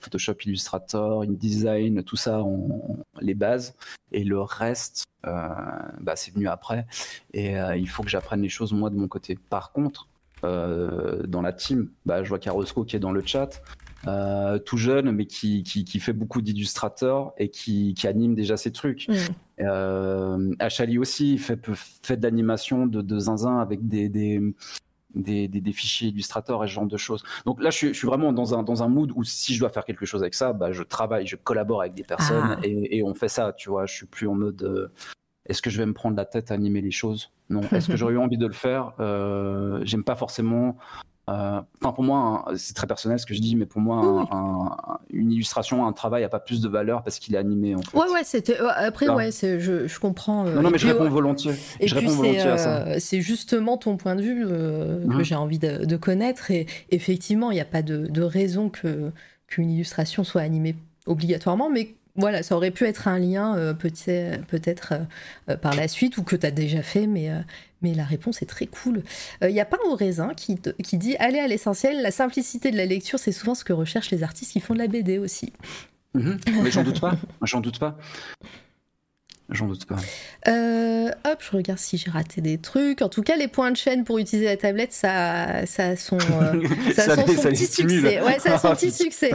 [0.00, 3.76] Photoshop, Illustrator, InDesign, tout ça, en, les bases,
[4.10, 6.86] et le reste, bah, c'est venu après.
[7.32, 9.38] Et il faut que j'apprenne les choses moi de mon côté.
[9.48, 10.08] Par contre,
[10.42, 11.90] dans la team.
[12.04, 13.62] Bah, je vois Carosco qui est dans le chat,
[14.06, 18.70] euh, tout jeune, mais qui, qui, fait beaucoup d'illustrateurs et qui, qui, anime déjà ses
[18.70, 19.08] trucs.
[19.08, 19.14] Mm.
[19.60, 21.58] Euh, Achali aussi fait,
[22.02, 24.40] fait de l'animation de, de, zinzin avec des, des,
[25.14, 27.24] des, des, fichiers illustrateurs et ce genre de choses.
[27.46, 29.60] Donc là, je suis, je suis, vraiment dans un, dans un mood où si je
[29.60, 32.60] dois faire quelque chose avec ça, bah, je travaille, je collabore avec des personnes ah.
[32.62, 33.86] et, et, on fait ça, tu vois.
[33.86, 34.90] Je suis plus en mode
[35.48, 37.30] est-ce que je vais me prendre la tête à animer les choses?
[37.50, 37.60] Non.
[37.72, 38.92] Est-ce que j'aurais eu envie de le faire?
[39.00, 40.76] Euh, J'aime pas forcément.
[41.28, 44.28] Euh, enfin, pour moi, c'est très personnel ce que je dis, mais pour moi,
[45.10, 47.74] une illustration, un travail n'a pas plus de valeur parce qu'il est animé.
[47.74, 47.96] En fait.
[47.96, 48.56] Ouais, ouais, c'était.
[48.58, 50.46] Après, ouais, je, je, comprends.
[50.46, 51.54] Euh, non, non, mais je réponds volontiers.
[51.80, 53.00] Et je réponds volontiers à ça.
[53.00, 55.24] C'est justement ton point de vue que mhm.
[55.24, 56.50] j'ai envie de, connaître.
[56.50, 59.10] Et effectivement, il n'y a pas de, de raison que
[59.48, 60.74] qu'une illustration soit animée
[61.06, 64.98] obligatoirement, mais voilà, ça aurait pu être un lien euh, peut-être euh,
[65.50, 67.30] euh, par la suite ou que tu as déjà fait, mais,
[67.82, 69.02] mais la réponse est très cool.
[69.42, 72.76] Il y a pas au raisin qui, qui dit Allez à l'essentiel, la simplicité de
[72.76, 75.52] la lecture, c'est souvent ce que recherchent les artistes qui font de la BD aussi.
[76.14, 76.38] Mhm.
[76.62, 77.98] mais j'en doute pas, j'en doute pas.
[79.48, 79.96] J'en doute pas.
[80.48, 83.00] Euh, hop, je regarde si j'ai raté des trucs.
[83.00, 86.18] En tout cas, les points de chaîne pour utiliser la tablette, ça, ça a son,
[86.18, 86.62] euh,
[86.96, 88.20] ça, son, petit succès.
[88.22, 89.30] Ouais, ça a son petit succès.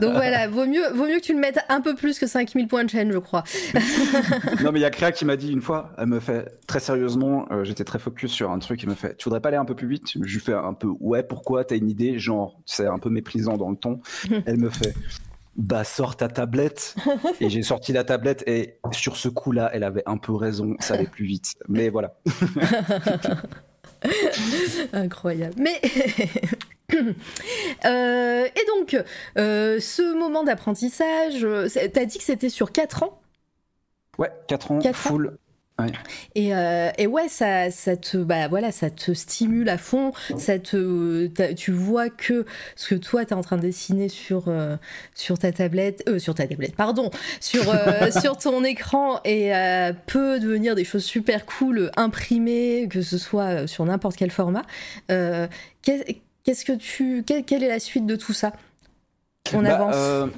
[0.00, 2.68] Donc voilà, vaut mieux, vaut mieux que tu le mettes un peu plus que 5000
[2.68, 3.42] points de chaîne, je crois.
[4.62, 6.78] non, mais il y a Créa qui m'a dit une fois, elle me fait très
[6.78, 9.58] sérieusement, euh, j'étais très focus sur un truc, il me fait, tu voudrais pas aller
[9.58, 10.12] un peu plus vite?
[10.14, 11.64] Je lui fais un peu, ouais, pourquoi?
[11.64, 12.20] T'as une idée?
[12.20, 14.00] Genre, c'est un peu méprisant dans le ton.
[14.46, 14.94] elle me fait,
[15.56, 16.96] bah sors ta tablette.
[17.40, 20.94] et j'ai sorti la tablette et sur ce coup-là, elle avait un peu raison, ça
[20.94, 21.54] allait plus vite.
[21.68, 22.18] Mais voilà.
[24.92, 25.54] Incroyable.
[25.58, 25.80] Mais
[27.84, 28.96] euh, et donc,
[29.38, 33.20] euh, ce moment d'apprentissage, euh, t'as dit que c'était sur 4 ans?
[34.18, 35.38] Ouais, 4 ans, full.
[36.34, 40.12] Et, euh, et, ouais, ça, ça, te, bah, voilà, ça te stimule à fond.
[40.38, 42.46] Ça te, tu vois que
[42.76, 44.76] ce que toi, tu es en train de dessiner sur, euh,
[45.14, 47.62] sur ta tablette, euh, sur ta tablette, pardon, sur,
[48.20, 49.52] sur ton écran et
[50.06, 54.62] peut devenir des choses super cool, imprimées, que ce soit sur n'importe quel format.
[55.08, 58.52] Qu'est-ce que tu, quelle, est la suite de tout ça?
[59.52, 60.30] On bah, avance.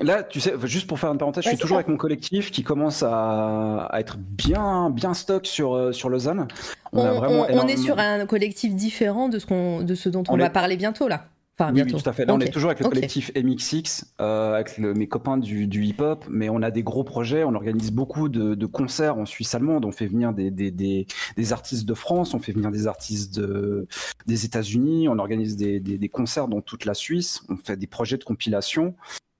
[0.00, 2.62] Là, tu sais, juste pour faire une parenthèse, je suis toujours avec mon collectif qui
[2.62, 6.48] commence à, être bien, bien stock sur, euh, sur Lausanne.
[6.92, 10.76] On, est sur un collectif différent de ce, qu'on, de ce dont on, va parler
[10.76, 11.26] bientôt là.
[11.58, 11.96] Enfin, oui, bientôt.
[11.96, 12.24] oui, tout à fait.
[12.24, 15.84] Là, on est toujours avec le collectif MXX, euh, avec le- mes copains du, du
[15.84, 17.44] hip-hop, mais on a des gros projets.
[17.44, 19.84] On organise beaucoup de, de concerts en Suisse allemande.
[19.84, 21.06] On fait venir des, des, des,
[21.36, 23.86] des artistes de France, on fait venir des artistes de,
[24.26, 25.08] des États-Unis.
[25.08, 27.42] On organise des concerts dans toute la Suisse.
[27.50, 28.94] On fait des projets de compilation.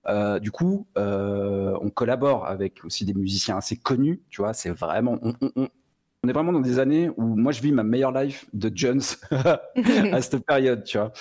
[0.08, 4.20] Euh, du coup, euh, on collabore avec aussi des musiciens assez connus.
[4.30, 5.18] Tu vois, c'est vraiment.
[5.22, 5.68] On, on- on-
[6.24, 9.00] on est vraiment dans des années où moi je vis ma meilleure life de Jones
[9.32, 11.12] à cette période, tu vois.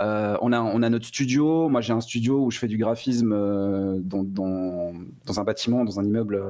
[0.00, 1.68] Euh, on, a, on a notre studio.
[1.68, 3.30] Moi, j'ai un studio où je fais du graphisme
[4.00, 4.92] dans, dans,
[5.26, 6.42] dans un bâtiment, dans un immeuble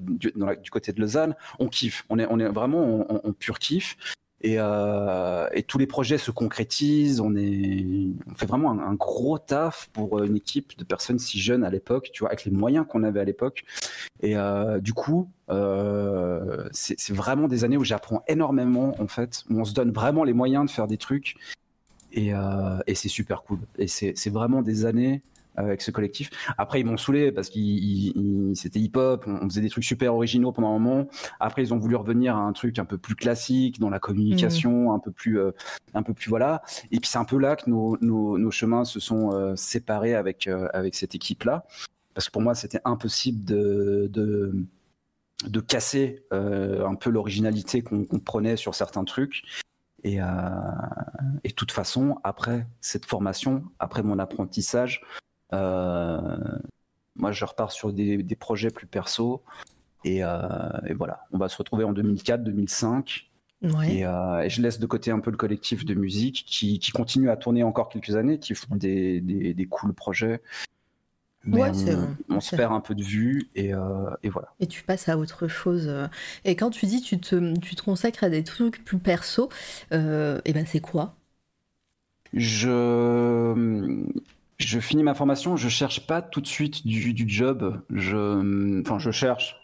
[0.00, 1.34] du, dans la- du côté de Lausanne.
[1.58, 2.04] On kiffe.
[2.10, 3.96] On est, on est vraiment en, en- en pur kiff.
[4.40, 7.20] Et, euh, et tous les projets se concrétisent.
[7.20, 7.34] On,
[8.36, 12.20] fait vraiment un, gros taf pour une équipe de personnes si jeunes à l'époque, tu
[12.20, 13.64] vois, avec les moyens qu'on avait à l'époque.
[14.20, 19.60] Et euh, du coup, euh, c'est vraiment des années où j'apprends énormément, en fait, où
[19.60, 21.36] on se donne vraiment les moyens de faire des trucs.
[22.12, 23.58] Et, euh, c'est super cool.
[23.76, 26.30] Et c'est vraiment des années euh, avec ce collectif.
[26.56, 30.14] Après, ils m'ont saoulé parce qu'ils ils- ils- c'était hip-hop, on, faisait des trucs super
[30.14, 31.08] originaux pendant un moment.
[31.40, 34.92] Après, ils ont voulu revenir à un truc un peu plus classique dans la communication,
[34.92, 35.50] un peu plus, euh,
[35.94, 36.62] un peu plus voilà.
[36.90, 40.14] Et puis c'est un peu là que nos, nos, nos chemins se sont euh, séparés
[40.14, 41.66] avec euh, avec cette équipe-là,
[42.14, 44.54] parce que pour moi, c'était impossible de, de
[45.46, 49.42] de casser un peu l'originalité qu'on prenait sur certains trucs.
[50.04, 50.26] Et, euh,
[51.44, 55.02] et de toute façon, après cette formation, après mon apprentissage,
[55.52, 59.42] moi je repars sur des, des projets plus perso.
[60.04, 60.38] Et, euh,
[60.86, 63.30] et voilà, on va se retrouver en 2004, 2005.
[63.62, 63.96] Ouais.
[63.96, 66.92] Et, euh, et je laisse de côté un peu le collectif de musique qui, qui
[66.92, 70.40] continue à tourner encore quelques années, qui font des, des, des cool projets.
[71.44, 72.08] Mais Ouais, on, vrai.
[72.30, 74.48] on se perd un peu de vue et, euh, et voilà.
[74.60, 75.88] Et tu passes à autre chose.
[75.88, 76.06] euh.
[76.44, 79.48] Et quand tu dis tu te, tu te consacres à des trucs plus perso,
[79.92, 81.16] euh, et ben c'est quoi?
[82.32, 82.68] Je,
[84.58, 87.80] je finis ma formation, je cherche pas tout de suite du, du job.
[87.90, 89.56] Je, enfin, je cherche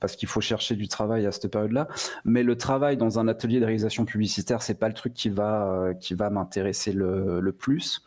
[0.00, 1.88] parce qu'il faut chercher du travail à cette période-là.
[2.24, 5.72] Mais le travail dans un atelier de réalisation publicitaire, c'est pas le truc qui va,
[5.72, 8.04] euh, qui va m'intéresser le, le plus.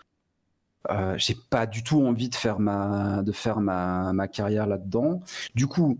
[0.89, 5.19] Euh, j'ai pas du tout envie de faire ma, de faire ma, ma carrière là-dedans.
[5.53, 5.99] Du coup,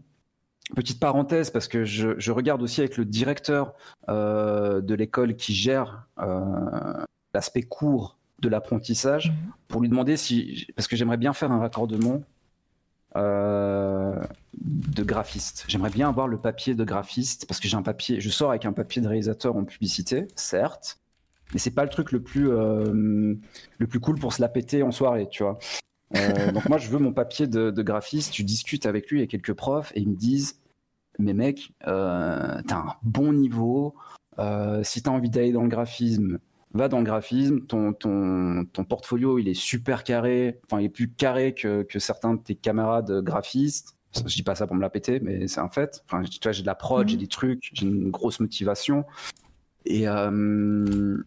[0.76, 3.74] petite parenthèse, parce que je, je regarde aussi avec le directeur
[4.10, 9.34] euh, de l'école qui gère euh, l'aspect court de l'apprentissage
[9.68, 12.24] pour lui demander si, parce que j'aimerais bien faire un raccordement
[13.16, 14.16] euh,
[14.54, 15.66] de graphiste.
[15.68, 18.66] J'aimerais bien avoir le papier de graphiste parce que j'ai un papier, je sors avec
[18.66, 21.00] un papier de réalisateur en publicité, certes,
[21.54, 23.36] mais c'est pas le truc le plus euh,
[23.78, 25.60] le plus cool pour se la péter en soirée, tu vois.
[26.16, 28.32] Euh, donc moi je veux mon papier de, de graphiste.
[28.32, 30.62] Tu discutes avec lui et quelques profs et ils me disent
[31.20, 33.96] mais mec, euh, t'as un bon niveau.
[34.40, 36.40] Euh, si t'as envie d'aller dans le graphisme,
[36.74, 37.62] va dans le graphisme.
[37.62, 40.60] Ton, ton, ton portfolio, il est super carré.
[40.66, 43.98] Enfin, il est plus carré que, que certains de tes camarades graphistes.
[44.16, 46.02] Je dis pas ça pour me la péter, mais c'est un fait.
[46.06, 47.10] Enfin, tu vois, j'ai de la prod, Mhm.
[47.10, 49.06] j'ai des trucs, j'ai une grosse motivation.
[49.86, 51.18] Et euh,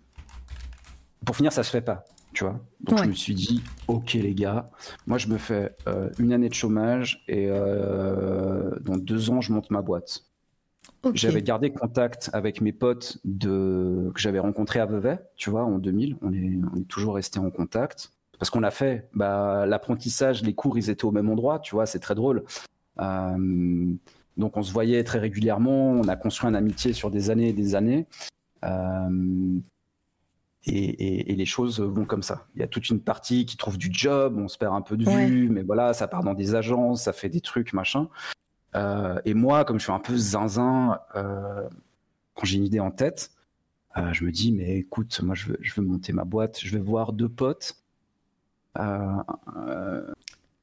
[1.24, 2.04] pour finir, ça se fait pas.
[2.34, 3.04] Tu vois Donc Ouais.
[3.04, 4.68] je me suis dit, ok les gars,
[5.06, 9.52] moi je me fais euh, une année de chômage et euh, dans deux ans je
[9.52, 10.24] monte ma boîte.
[11.12, 14.10] J'avais gardé contact avec mes potes de...
[14.14, 16.16] que j'avais rencontrés à Vevey, tu vois, en 2000.
[16.22, 18.10] On est, on est toujours resté en contact.
[18.38, 21.86] Parce qu'on a fait bah, l'apprentissage, les cours, ils étaient au même endroit, tu vois,
[21.86, 22.44] c'est très drôle.
[23.00, 23.86] Euh,
[24.36, 27.52] donc on se voyait très régulièrement, on a construit une amitié sur des années et
[27.52, 28.06] des années.
[28.64, 29.58] Euh,
[30.66, 32.46] et, et- et les choses vont comme ça.
[32.54, 34.96] Il y a toute une partie qui trouve du job, on se perd un peu
[34.96, 35.26] de Ouais.
[35.26, 38.08] vue, mais voilà, ça part dans des agences, ça fait des trucs, machin.
[38.76, 41.68] Euh, et moi, comme je suis un peu zinzin, euh,
[42.34, 43.30] quand j'ai une idée en tête,
[43.96, 46.72] euh, je me dis, mais écoute, moi je veux, je veux monter ma boîte, je
[46.76, 47.76] vais voir deux potes.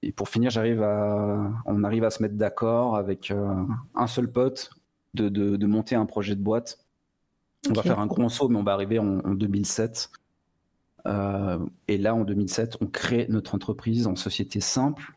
[0.03, 4.71] Et pour finir, j'arrive à, on arrive à se mettre d'accord avec un seul pote
[5.13, 6.79] de, de- de monter un projet de boîte.
[7.69, 10.09] On va faire un gros saut, mais on va arriver en, en 2007.
[11.07, 15.13] Euh, et là, en 2007, on crée notre entreprise en société simple.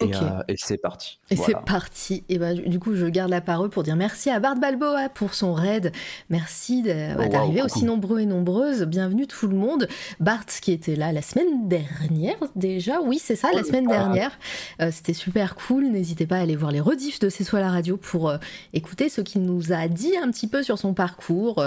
[0.00, 1.18] Et, euh, et c'est parti.
[1.30, 1.58] Et Voilà.
[1.60, 2.24] c'est parti.
[2.28, 5.34] Et ben, du coup, je garde la parole pour dire merci à Bart Balboa pour
[5.34, 5.92] son raid.
[6.30, 7.74] Merci Oh, wow, d'arriver coucou.
[7.76, 8.82] aussi nombreux et nombreuses.
[8.84, 9.88] Bienvenue tout le monde.
[10.20, 13.00] Bart qui était là la semaine dernière déjà.
[13.02, 13.92] Oui, c'est ça, la Oh, semaine ah.
[13.92, 14.38] dernière.
[14.80, 15.84] Euh, C'était super cool.
[15.90, 18.38] N'hésitez pas à aller voir les rediffs de C'est soit la radio pour euh,
[18.72, 21.62] écouter ce qu'il nous a dit un petit peu sur son parcours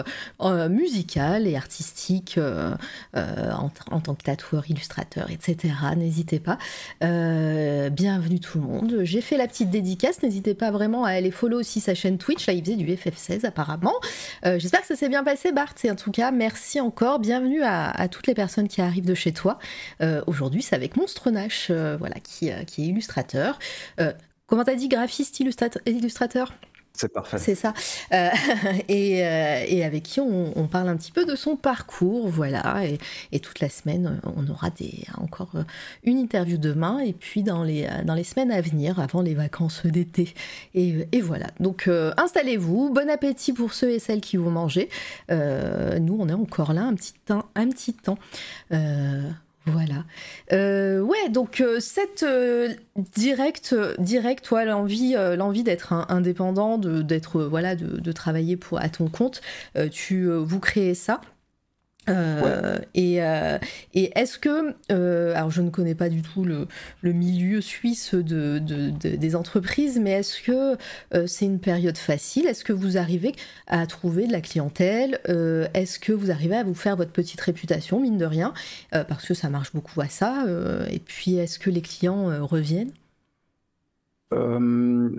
[0.69, 2.39] musical et artistique
[3.13, 5.73] en, en tant que tatoueur, illustrateur, etc.
[5.95, 6.57] N'hésitez pas.
[7.01, 8.99] Bienvenue bienvenue tout le monde.
[9.03, 12.47] J'ai fait la petite dédicace, n'hésitez pas vraiment à aller follow aussi sa chaîne Twitch,
[12.47, 13.95] là il faisait du FF16 apparemment.
[14.45, 17.63] Euh, j'espère que ça s'est bien passé Bart, et en tout cas merci encore, bienvenue
[17.63, 19.59] à, toutes les personnes qui arrivent de chez toi.
[20.01, 23.59] Euh, aujourd'hui c'est avec Monstre Nash, voilà, qui, qui, est illustrateur.
[24.47, 26.53] comment t'as dit, graphiste, illustrateur?
[26.95, 27.39] C'est parfait.
[27.39, 27.73] C'est ça.
[28.13, 28.29] Euh,
[28.87, 32.85] et, euh, et, avec qui on, parle un petit peu de son parcours, voilà.
[32.85, 32.99] Et,
[33.31, 35.63] et, toute la semaine, on aura des, encore euh,
[36.03, 39.87] une interview demain, et puis dans les, dans les semaines à venir, avant les vacances
[39.87, 40.35] d'été.
[40.75, 41.47] Et, et, voilà.
[41.59, 44.89] Donc installez-vous, bon appétit pour ceux et celles qui vont manger.
[45.29, 47.45] nous, on est encore là un petit temps.
[47.55, 48.19] Un petit temps.
[49.65, 50.03] Voilà.
[50.51, 52.73] Euh, ouais, donc euh, cette euh,
[53.15, 59.07] direct, direct, l'envie, l'envie d'être indépendant, de, d'être, voilà, de, de, travailler pour à ton
[59.07, 59.41] compte,
[59.91, 61.21] tu, vous créez ça.
[62.09, 63.57] Euh, et, euh,
[63.93, 66.67] et est-ce que, euh, alors je ne connais pas du tout le,
[67.01, 70.77] le milieu suisse de, de, des entreprises, mais est-ce que
[71.27, 72.47] c'est une période facile?
[72.47, 73.33] Est-ce que vous arrivez
[73.67, 75.19] à trouver de la clientèle?
[75.73, 78.53] Est-ce que vous arrivez à vous faire votre petite réputation, mine de rien?
[78.91, 80.45] Parce que ça marche beaucoup à ça.
[80.89, 82.91] et puis, est-ce que les clients reviennent?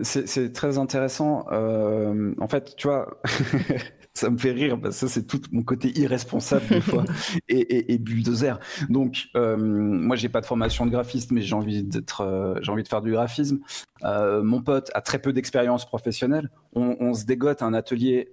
[0.03, 1.47] C'est très intéressant.
[1.51, 3.21] en fait, tu vois,
[4.17, 7.05] ça me fait rire parce que c'est tout mon côté irresponsable des fois
[7.49, 8.61] et, et, bulldozer.
[8.89, 12.71] Donc euh, moi j'ai pas de formation de graphiste mais j'ai envie d'être euh, j'ai
[12.71, 13.59] envie de faire du graphisme.
[14.05, 16.49] Euh, mon pote a très peu d'expérience professionnelle.
[16.75, 18.31] On, se dégote un atelier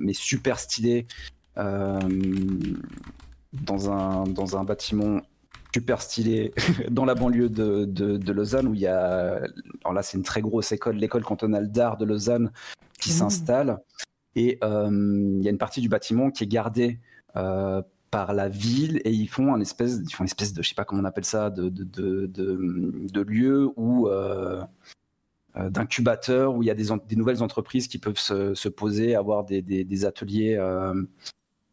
[0.00, 1.06] mais super stylé
[1.56, 2.00] dans
[3.90, 5.20] un dans un bâtiment
[5.72, 6.52] super stylé
[6.90, 9.40] dans la banlieue de, de, Lausanne où il y a
[9.84, 12.52] alors là c'est une très grosse école l'école cantonale d'art de Lausanne
[13.00, 13.14] qui mmh.
[13.14, 13.78] s'installe
[14.34, 14.88] et euh,
[15.38, 16.98] il y a une partie du bâtiment qui est gardée
[17.36, 20.68] euh, par la ville et ils font un espèce, ils font une espèce de, je
[20.68, 24.62] sais pas comment on appelle ça, de, de, de, lieu où euh,
[25.56, 29.62] d'incubateur où il y a des, nouvelles entreprises qui peuvent se, se poser, avoir des,
[29.62, 30.56] des, ateliers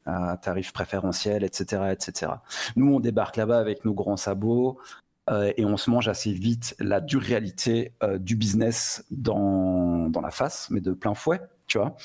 [0.06, 2.32] à tarifs préférentiels, etc., etc.
[2.76, 4.80] Nous, on débarque là-bas avec nos grands sabots
[5.30, 10.70] et on se mange assez vite la dure réalité du business dans, dans la face,
[10.72, 11.96] mais de plein fouet, tu vois.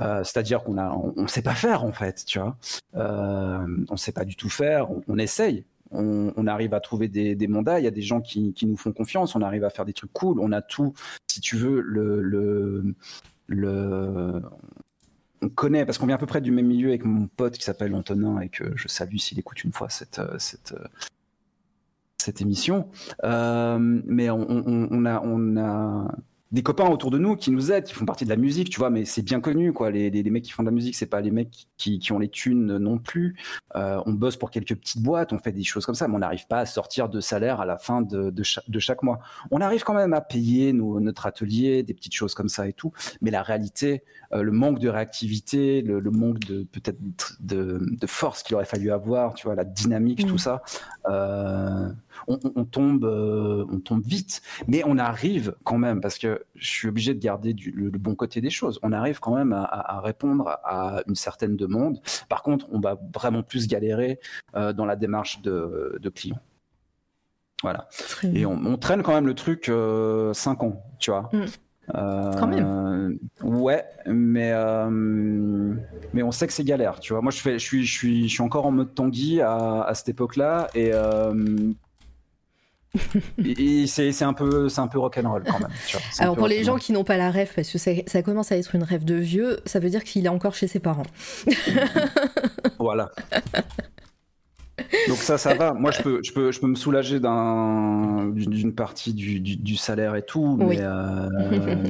[0.00, 2.56] Euh, c'est-à-dire qu'on a, on, ne sait pas faire en fait, tu vois.
[2.96, 4.88] Euh, on sait pas du tout faire.
[5.08, 5.64] On, essaye.
[5.90, 7.80] On, arrive à trouver des, mandats.
[7.80, 9.34] Il y a des gens qui, nous font confiance.
[9.34, 10.40] On arrive à faire des trucs cool.
[10.40, 10.94] On a tout,
[11.26, 12.94] si tu veux, le,
[15.42, 17.64] on connaît parce qu'on vient à peu près du même milieu avec mon pote qui
[17.64, 20.74] s'appelle Antonin et que je salue s'il écoute une fois cette cette
[22.18, 22.88] cette émission.
[23.24, 26.08] Euh, mais on, on, on a
[26.52, 28.78] des copains autour de nous qui nous aident, qui font partie de la musique, tu
[28.78, 29.90] vois, mais c'est bien connu, quoi.
[29.90, 32.18] Les, les, mecs qui font de la musique, c'est pas les mecs qui, qui, ont
[32.18, 33.36] les thunes non plus.
[33.74, 36.20] Euh, on bosse pour quelques petites boîtes, on fait des choses comme ça, mais on
[36.20, 39.18] n'arrive pas à sortir de salaire à la fin de, de, de chaque mois.
[39.50, 42.72] On arrive quand même à payer nos, notre atelier, des petites choses comme ça et
[42.72, 46.98] tout, mais la réalité, euh, le manque de réactivité, le, le manque de peut-être
[47.40, 50.38] de, de, force qu'il aurait fallu avoir, tu vois, la dynamique, tout mmh.
[50.38, 50.62] ça,
[51.08, 51.88] euh,
[52.28, 56.68] on, on, tombe, euh, on tombe vite, mais on arrive quand même parce que je
[56.68, 58.78] suis obligé de garder du, le, bon côté des choses.
[58.82, 62.00] On arrive quand même à, à, répondre à une certaine demande.
[62.28, 64.20] Par contre, on va vraiment plus galérer
[64.54, 66.40] euh, dans la démarche de, de clients.
[67.62, 67.88] Voilà.
[68.34, 71.30] Et on, on, traîne quand même le truc 5 euh, ans, tu vois.
[71.32, 71.44] Mm.
[71.94, 73.18] Euh, quand même.
[73.42, 74.52] Ouais, mais
[76.12, 77.22] mais on sait que c'est galère, tu vois.
[77.22, 79.94] Moi, je fais, je suis, je suis, je suis encore en mode Tanguy à, à
[79.94, 80.92] cette époque-là, et et
[83.86, 85.68] c'est un peu c'est un peu rock'n'roll quand même.
[86.18, 88.56] Alors pour les gens qui n'ont pas la rêve, parce que ça, ça, commence à
[88.56, 91.06] être une rêve de vieux, ça veut dire qu'il est encore chez ses parents.
[92.78, 93.10] voilà.
[95.08, 95.72] Donc ça, ça va.
[95.72, 100.22] Moi, je peux, je peux, je peux me soulager d'une partie du, du, salaire et
[100.22, 101.28] tout, mais euh,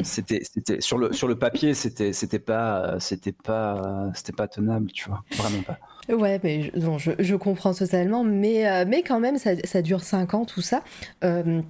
[0.05, 4.93] c'était, c'était sur le sur le papier, c'était, c'était pas, c'était pas, c'était pas tenable,
[4.93, 5.79] tu vois, vraiment pas.
[6.09, 10.35] Ouais, mais je, je, comprends totalement, mais, euh, mais quand même, ça, ça, dure 5
[10.35, 10.83] ans, tout ça.
[11.25, 11.63] Euh,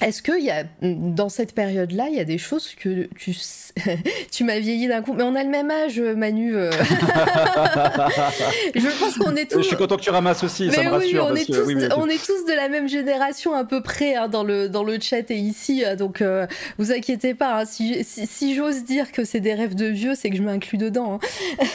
[0.00, 3.36] est-ce qu'il y a, dans cette période-là, il y a des choses que tu,
[4.32, 5.12] tu m'as vieilli d'un coup?
[5.12, 6.56] Mais on a le même âge, Manu.
[6.56, 6.70] Euh.
[8.74, 9.58] je pense qu'on est tous.
[9.58, 11.28] Je suis content que tu ramasses aussi, ça me rassure.
[11.30, 14.42] On, est tous, on est tous de la même génération à peu près hein, dans,
[14.42, 16.46] le, dans le chat et ici, euh, donc euh,
[16.78, 17.60] vous inquiétez pas.
[17.60, 20.78] Hein, si, si, j'ose dire que c'est des rêves de vieux, c'est que je m'inclus
[20.78, 21.18] dedans.
[21.60, 21.62] Hein.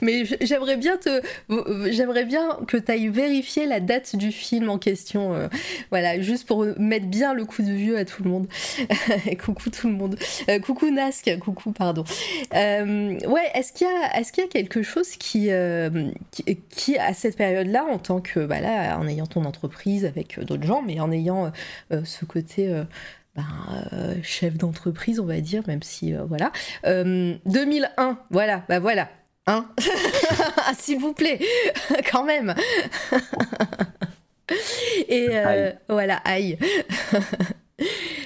[0.00, 1.22] Mais j'aimerais bien te,
[1.90, 5.34] j'aimerais bien que tu ailles vérifier la date du film en question.
[5.34, 5.48] Euh,
[5.90, 8.46] voilà, juste pour mettre bien le coup de vieux à tout le monde.
[9.44, 10.16] coucou tout le monde.
[10.48, 12.04] Euh, coucou Nask, coucou, pardon.
[12.54, 15.50] Euh, ouais, est-ce qu'il y a, est-ce qu'il y a quelque chose qui,
[16.70, 18.56] qui, à cette période-là, en tant que, bah
[18.98, 21.52] en ayant ton entreprise avec d'autres gens, mais en ayant
[21.90, 22.84] ce côté
[23.92, 26.52] euh, chef d'entreprise, on va dire, même si euh, voilà.
[26.84, 29.08] 2001, euh, voilà, bah voilà,
[29.46, 29.66] hein?
[30.78, 31.40] S'il vous plaît,
[32.10, 32.54] quand même.
[35.08, 35.28] Et
[35.88, 36.58] voilà, aïe.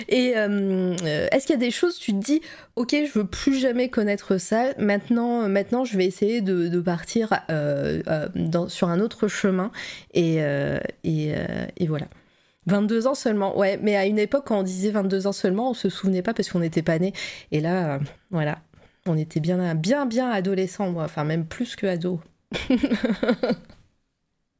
[0.08, 2.40] Et est-ce qu'il y a des choses, tu te dis,
[2.76, 7.32] ok, je veux plus jamais connaître ça, maintenant, maintenant je vais essayer de, partir
[8.34, 9.70] dans, sur un autre chemin,
[10.14, 10.38] et,
[11.04, 11.34] et,
[11.76, 12.08] et voilà.
[12.68, 15.74] 22 ans seulement, ouais, mais à une époque, quand on disait 22 ans seulement, on
[15.74, 17.12] se souvenait pas parce qu'on n'était pas né.
[17.50, 17.98] Et là, euh,
[18.30, 18.58] voilà,
[19.06, 22.20] on était bien, bien, bien adolescent, moi, enfin, même plus que ado.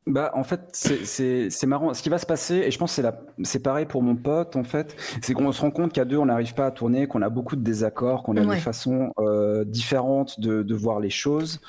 [0.09, 1.93] Bah, en fait, c'est marrant.
[1.93, 3.03] Ce qui va se passer, et je pense que
[3.45, 6.27] c'est pareil pour mon pote, en fait, c'est qu'on se rend compte qu'à deux, on
[6.27, 10.41] n'arrive pas à tourner, qu'on a beaucoup de désaccords, qu'on a des façons euh, différentes
[10.41, 11.61] de, de, voir les choses.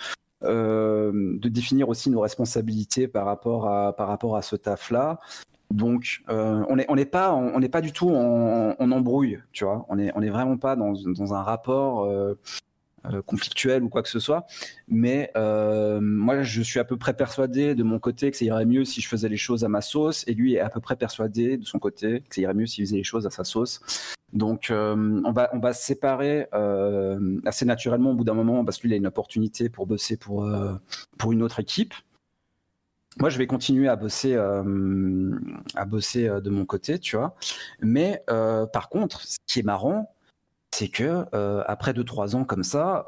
[0.43, 5.19] Euh, de définir aussi nos responsabilités par rapport à par rapport à ce taf là
[5.69, 9.39] donc, euh, on n'est on est pas, on n'est pas du tout en, en, embrouille,
[9.51, 9.85] tu vois.
[9.89, 12.09] On est, on est vraiment pas dans, dans un rapport
[13.11, 14.45] euh, conflictuel ou quoi que ce soit.
[14.87, 18.65] Mais euh, moi, je suis à peu près persuadé de mon côté que ça irait
[18.65, 20.95] mieux si je faisais les choses à ma sauce, et lui est à peu près
[20.95, 23.81] persuadé de son côté que ça irait mieux s'il faisait les choses à sa sauce.
[24.33, 26.47] Donc, euh, on va, on va se séparer
[27.45, 30.47] assez naturellement au bout d'un moment parce qu'il a une opportunité pour bosser pour
[31.17, 31.93] pour une autre équipe
[33.17, 37.35] moi, je vais continuer à bosser, à bosser de mon côté, tu vois.
[37.81, 40.13] Mais par contre, ce qui est marrant,
[40.79, 41.25] c'est que
[41.67, 43.05] après deux trois ans comme ça,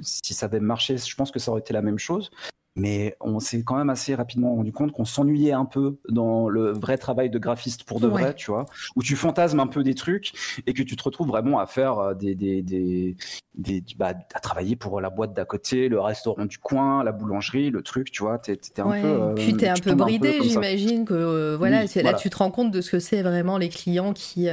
[0.00, 2.30] si ça avait marché, je pense que ça aurait été la même chose.
[2.74, 6.72] Mais on s'est quand même assez rapidement rendu compte qu'on s'ennuyait un peu dans le
[6.72, 8.64] vrai travail de graphiste pour de vrai, tu vois,
[8.96, 10.32] où tu fantasmes un peu des trucs
[10.66, 13.14] et que tu te retrouves vraiment à faire euh, des, des, des,
[13.54, 17.68] des bah, à travailler pour la boîte d'à côté, le restaurant du coin, la boulangerie,
[17.68, 19.06] le truc, tu vois, t'étais un peu.
[19.06, 22.70] Euh, puis t'es un peu bridé, j'imagine que euh, voilà, là tu te rends compte
[22.70, 24.48] de ce que c'est vraiment les clients qui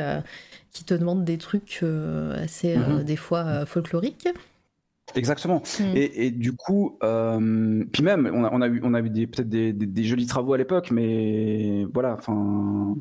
[0.72, 1.84] qui te demandent des trucs
[2.36, 3.04] assez mm-hmm.
[3.04, 4.28] des fois folkloriques.
[5.16, 5.62] Exactement.
[5.80, 5.84] Mm.
[5.96, 9.50] Et, du coup, euh, puis même, on a, on a eu, on a eu peut-être
[9.50, 12.96] des, des, jolis travaux à l'époque, mais voilà, enfin,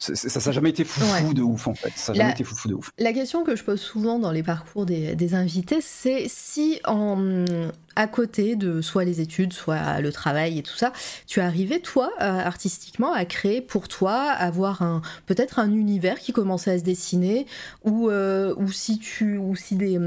[0.00, 1.92] ça n'a jamais été foufou de ouf en fait.
[1.94, 2.90] Ça jamais été foufou de ouf.
[2.98, 7.44] La question que je pose souvent dans les parcours des, des invités, c'est si en,
[7.96, 10.92] à côté de soit les études, soit le travail et tout ça,
[11.26, 16.32] tu arrivé, toi, euh, artistiquement, à créer pour toi, avoir un peut-être un univers qui
[16.32, 17.46] commençait à se dessiner,
[17.84, 19.98] ou, euh, ou si tu, ou si des,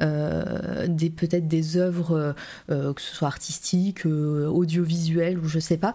[0.00, 2.34] euh, des peut-être des œuvres,
[2.68, 5.94] que ce soit artistiques, audiovisuelles, ou je sais pas,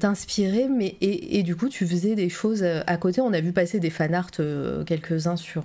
[0.00, 3.20] t'inspiraient, mais et, et, du coup tu faisais des choses à côté.
[3.20, 4.30] On a vu passer des fanarts
[4.86, 5.64] quelques-uns sur,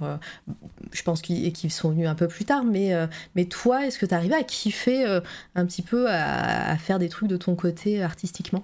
[0.92, 2.94] je pense qu'ils sont venus un peu plus tard, mais
[3.36, 5.22] mais toi, est-ce que tu arrivais à kiffer euh,
[5.56, 8.64] un petit peu à, faire des trucs de ton côté artistiquement?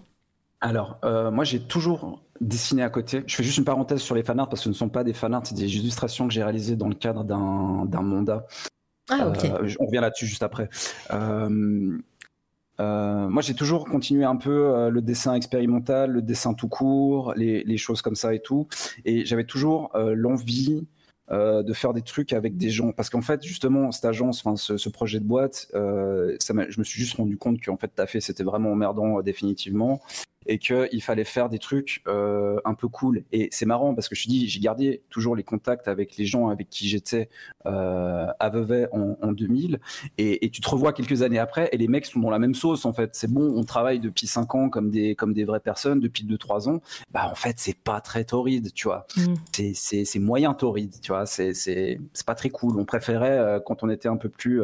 [0.61, 3.23] Alors, euh, moi, j'ai toujours dessiné à côté.
[3.27, 5.13] Je fais juste une parenthèse sur les fanarts parce que ce ne sont pas des
[5.13, 8.45] fanarts, c'est des illustrations que j'ai réalisées dans le cadre d'un mandat.
[9.09, 9.43] Ah, ok.
[9.43, 10.69] Euh, on revient là-dessus juste après.
[12.79, 17.77] Moi, j'ai toujours continué un peu le dessin expérimental, le dessin tout court, les, les
[17.77, 18.67] choses comme ça et tout.
[19.05, 20.85] Et j'avais toujours l'envie
[21.31, 22.91] euh, de faire des trucs avec des gens.
[22.91, 26.83] Parce qu'en fait, justement, cette agence, enfin, ce, projet de boîte, euh, ça je me
[26.83, 30.01] suis juste rendu compte qu'en fait, fait c'était vraiment emmerdant euh, définitivement
[30.45, 33.23] et qu'il fallait faire des trucs euh, un peu cool.
[33.31, 36.49] Et c'est marrant parce que je dis, j'ai gardé toujours les contacts avec les gens
[36.49, 37.29] avec qui j'étais
[37.65, 39.79] euh, à Vevey en, en 2000.
[40.17, 42.55] Et, et, tu te revois quelques années après et les mecs sont dans la même
[42.55, 43.11] sauce en fait.
[43.13, 46.69] C'est bon, on travaille depuis 5 ans comme des, comme des vraies personnes, depuis 2-3
[46.69, 46.81] ans.
[47.11, 49.07] Bah en fait, c'est pas très torride, tu vois.
[49.17, 49.33] Mm.
[49.73, 51.25] C'est moyen torride, tu vois.
[51.25, 52.79] C'est pas très cool.
[52.79, 54.63] On préférait euh, quand on était un peu plus,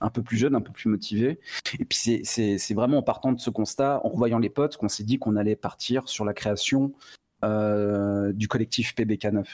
[0.00, 1.38] un peu plus jeune, un peu plus motivé.
[1.78, 5.04] Et puis c'est vraiment en partant de ce constat, en revoyant les potes, qu'on s'est
[5.04, 6.92] dit qu'on allait partir sur la création
[7.44, 9.44] euh, du collectif PBK9.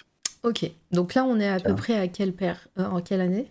[0.42, 3.50] Ok, donc là on est à peu près à quelle, paire, euh, en quelle année?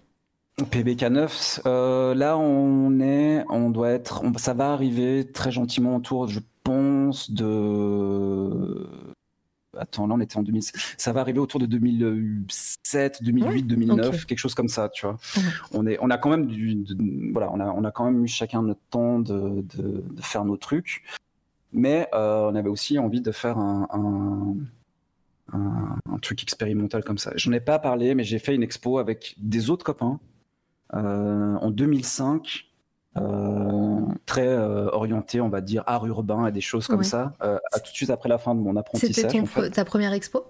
[0.59, 6.39] PBK9, euh, là on est, on doit être, ça va arriver très gentiment autour, je
[6.63, 8.87] pense, de
[9.77, 10.63] attends, là on était en 2000,
[10.97, 15.17] ça va arriver autour de 2007, 2008, 2009, quelque chose comme ça, tu vois.
[15.73, 16.85] On est, on a quand même du,
[17.31, 20.45] voilà, on a, on a quand même eu chacun notre temps de, de, de faire
[20.45, 21.03] nos trucs
[21.75, 24.55] mais euh, on avait aussi envie de faire un,
[26.21, 27.31] truc expérimental comme ça.
[27.35, 30.19] J'en ai pas parlé, mais j'ai fait une expo avec des autres copains
[30.91, 32.65] en 2005.
[34.25, 37.95] très orienté, on va dire, art urbain et des choses comme ça, à tout de
[37.95, 39.31] suite après la fin de mon apprentissage.
[39.31, 40.47] C'était ta première expo?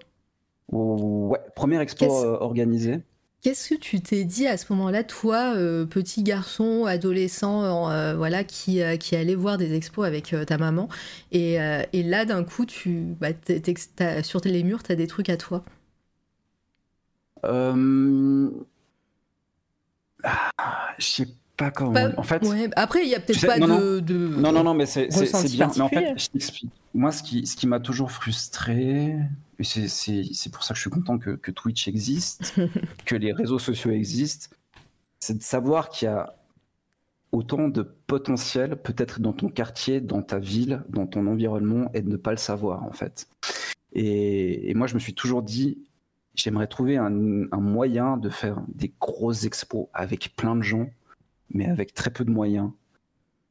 [0.72, 3.02] Ouais, première expo organisée.
[3.46, 8.42] Qu'est-ce que tu t'es dit à ce moment-là, toi, euh, petit garçon, adolescent, euh, voilà,
[8.42, 10.88] qui, euh, qui allait voir des expos avec ta maman,
[11.30, 11.56] et,
[11.92, 13.28] là, d'un coup, tu, bah,
[14.24, 15.64] sur les murs, tu as des trucs à toi?
[17.44, 17.72] Ah,
[20.98, 21.26] Je sais
[21.56, 22.10] pas comment.
[22.16, 22.42] en fait,
[22.76, 24.00] après, il y a peut-être pas de,
[24.38, 25.08] Non, non, non, mais c'est
[25.50, 25.70] bien.
[25.76, 26.70] Mais en fait, je t'explique.
[26.94, 29.16] Moi, ce qui, ce qui m'a toujours frustré,
[29.58, 32.54] et c'est pour ça que je suis content que, que Twitch existe,
[33.04, 34.54] que les réseaux sociaux existent,
[35.18, 36.34] c'est de savoir qu'il y a
[37.32, 42.08] autant de potentiel peut-être dans ton quartier, dans ta ville, dans ton environnement, et de
[42.08, 43.28] ne pas le savoir en fait.
[43.92, 45.78] Et, moi, je me suis toujours dit,
[46.34, 47.06] j'aimerais trouver un,
[47.50, 50.90] un, moyen de faire des grosses expos avec plein de gens,
[51.50, 52.70] mais avec très peu de moyens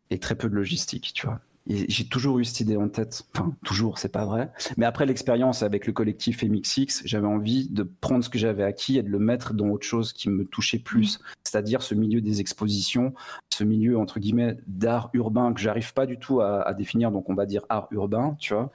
[0.09, 3.23] et très peu de logistique, tu vois j'ai toujours eu cette idée en tête.
[3.34, 4.51] Enfin, toujours, c'est pas vrai.
[4.77, 8.97] Mais après l'expérience avec le collectif MXX, j'avais envie de prendre ce que j'avais acquis
[8.97, 11.17] et de le mettre dans autre chose qui me touchait plus.
[11.17, 11.22] Mm.
[11.43, 13.13] C'est-à-dire ce milieu des expositions,
[13.51, 17.11] ce milieu, entre guillemets, d'art urbain que j'arrive pas du tout à, définir.
[17.11, 18.72] Donc, on va dire art urbain, tu vois.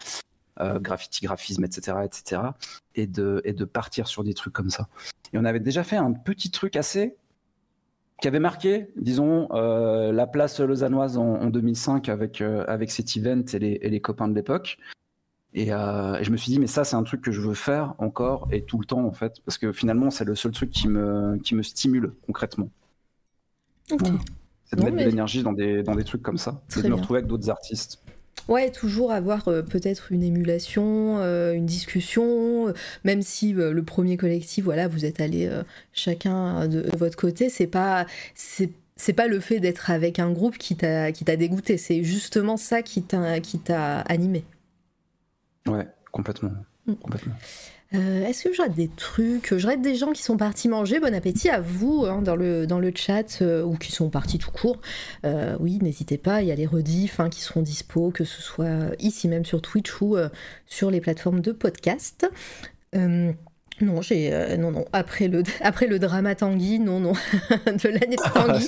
[0.58, 2.42] Euh, graffiti, graphisme, etc., etc.
[2.96, 4.88] Et de, et de partir sur des trucs comme ça.
[5.32, 7.16] Et on avait déjà fait un petit truc assez
[8.20, 13.42] qui avait marqué, disons, euh, la place lausannoise en, 2005 avec, euh, avec cet event
[13.52, 14.78] et les, et les copains de l'époque.
[15.56, 17.94] Euh, et, je me suis dit, mais ça, c'est un truc que je veux faire
[17.98, 20.88] encore et tout le temps, en fait, parce que finalement, c'est le seul truc qui
[20.88, 22.70] me, qui me stimule concrètement.
[23.88, 26.94] C'est de mettre de l'énergie dans des, dans des trucs comme ça, et de me
[26.94, 28.02] retrouver avec d'autres artistes.
[28.48, 32.72] Ouais, toujours avoir euh, peut-être une émulation, euh, une discussion, euh,
[33.04, 35.48] même si le premier collectif, voilà, vous êtes allés
[35.92, 40.76] chacun de, votre côté, c'est pas c'est pas le fait d'être avec un groupe qui
[40.76, 44.44] t'a qui t'a dégoûté, c'est justement ça qui t'a qui t'a animé.
[45.66, 46.52] Ouais, complètement.
[46.86, 46.94] Mm.
[46.94, 47.34] complètement.
[47.92, 49.56] Euh, est-ce que j'aurais des trucs?
[49.56, 51.00] J'aurais des gens qui sont partis manger.
[51.00, 54.38] Bon appétit à vous hein, dans, le, dans le chat euh, ou qui sont partis
[54.38, 54.80] tout court.
[55.24, 56.40] Euh, oui, n'hésitez pas.
[56.42, 59.60] Il y a les rediffs hein, qui seront dispo, que ce soit ici même sur
[59.60, 60.16] Twitch ou
[60.66, 62.30] sur les plateformes de podcast.
[63.80, 67.12] Non, j'ai euh, non non après le après le drama Tanguy, non non
[67.66, 68.66] de l'année de Tanguy.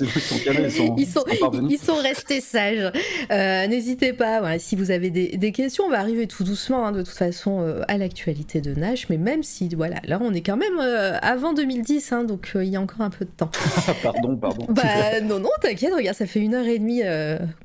[0.97, 1.25] ils, sont,
[1.69, 2.91] ils, sont, restés sages.
[3.31, 6.87] Euh, n'hésitez pas, voilà, si vous avez des, des, questions, on va arriver tout doucement
[6.87, 10.33] hein, de toute façon euh, à l'actualité de Nash, mais même si voilà, là on
[10.33, 10.79] est quand même
[11.21, 13.51] avant 2010, hein, donc il y a encore un peu de temps.
[14.03, 14.67] pardon, pardon.
[14.71, 17.03] Bah non non, t'inquiète, regarde, ça fait une heure et demie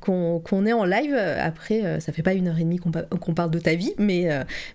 [0.02, 1.16] qu'on est en live.
[1.16, 4.28] Après, ça fait pas une heure et demie qu'on parle de ta vie, mais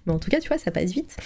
[0.07, 1.17] mais en tout cas, tu vois, ça passe vite.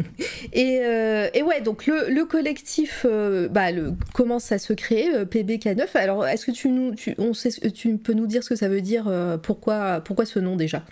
[0.56, 5.86] Euh, et, ouais, donc le, collectif euh, bah, le, commence à se créer, euh, PBK9.
[5.94, 8.68] Alors, est-ce que tu, nous, tu, on sait, tu peux nous dire ce que ça
[8.68, 9.10] veut dire
[9.42, 10.82] pourquoi, pourquoi ce nom déjà?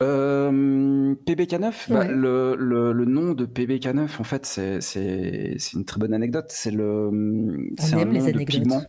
[0.00, 6.46] PBK9, bah, le, le, nom de PBK9, en fait, c'est une très bonne anecdote.
[6.48, 8.82] C'est le, c'est un nom de pigment.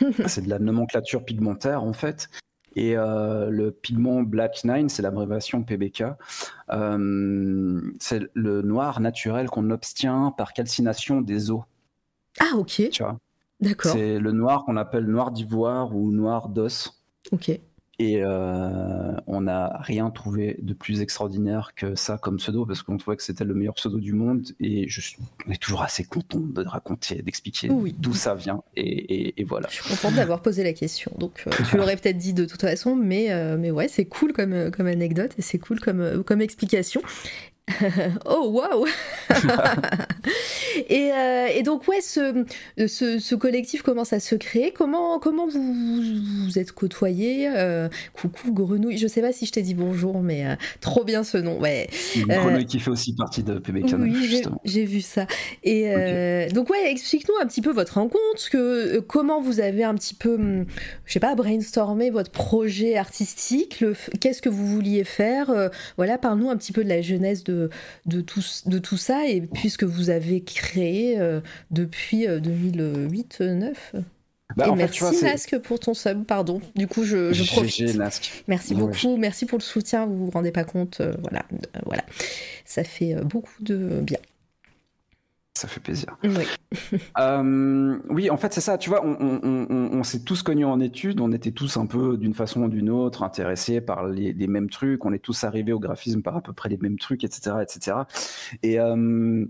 [0.26, 2.28] c'est de la nomenclature pigmentaire, en fait.
[2.78, 6.04] Et euh, le pigment Black 9, c'est l'abréviation PBK.
[6.70, 11.62] Euh, c'est le noir naturel qu'on obtient par calcination des os.
[12.38, 12.88] Ah, ok.
[12.92, 13.18] Tu vois?
[13.60, 13.90] D'accord.
[13.90, 17.02] C'est le noir qu'on appelle noir d'ivoire ou noir d'os.
[17.32, 17.50] Ok.
[18.00, 22.96] Et euh, on n'a rien trouvé de plus extraordinaire que ça comme pseudo, parce qu'on
[22.96, 24.46] trouvait que c'était le meilleur pseudo du monde.
[24.60, 25.16] Et je suis,
[25.48, 27.68] on est toujours assez content de raconter, d'expliquer
[27.98, 28.62] d'où ça vient.
[28.76, 29.68] Et, voilà.
[29.68, 31.10] Je suis contente d'avoir posé la question.
[31.18, 34.32] Donc, euh, tu l'aurais peut-être dit de toute façon, mais, euh, mais ouais, c'est cool
[34.32, 37.02] comme, comme anecdote et c'est cool comme, comme explication.
[38.26, 38.86] oh waouh
[40.88, 42.44] et, euh, et, donc ouais, ce,
[42.86, 44.72] ce, collectif commence à se créer.
[44.72, 46.02] Comment comment vous
[46.44, 48.98] vous êtes côtoyés euh, Coucou Grenouille.
[48.98, 51.58] Je sais pas si je t'ai dit bonjour, mais euh, trop bien ce nom.
[51.58, 51.88] Ouais.
[52.16, 53.94] Grenouille qui fait aussi partie de PBK.
[53.98, 55.26] Oui, j'ai vu ça.
[55.62, 60.14] Et donc ouais, explique-nous un petit peu votre rencontre, que comment vous avez un petit
[60.14, 60.66] peu, hum,
[61.04, 63.84] je sais pas, brainstormé votre projet artistique.
[64.20, 67.57] Qu'est-ce que vous vouliez faire Voilà, parle-nous un petit peu de la jeunesse de
[68.06, 71.40] de, tout, de tout ça, et puisque vous avez créé euh,
[71.70, 74.00] depuis 2008-2009 euh,
[74.56, 76.60] bah, et merci Nasque pour ton sub, pardon.
[76.74, 77.98] Du coup, je, je profite.
[78.48, 80.06] Merci beaucoup, merci pour le soutien.
[80.06, 81.44] Vous vous rendez pas compte, euh, voilà,
[81.84, 82.04] voilà,
[82.64, 84.18] ça fait beaucoup de bien.
[85.58, 86.16] Ça fait plaisir.
[86.22, 86.46] Oui.
[87.18, 88.78] Euh, oui, en fait, c'est ça.
[88.78, 91.20] Tu vois, on, s'est tous connus en études.
[91.20, 95.04] On était tous un peu, d'une façon ou d'une autre, intéressés par les, mêmes trucs.
[95.04, 97.96] On est tous arrivés au graphisme par à peu près les mêmes trucs, etc., etc.
[98.62, 99.46] Et, euh,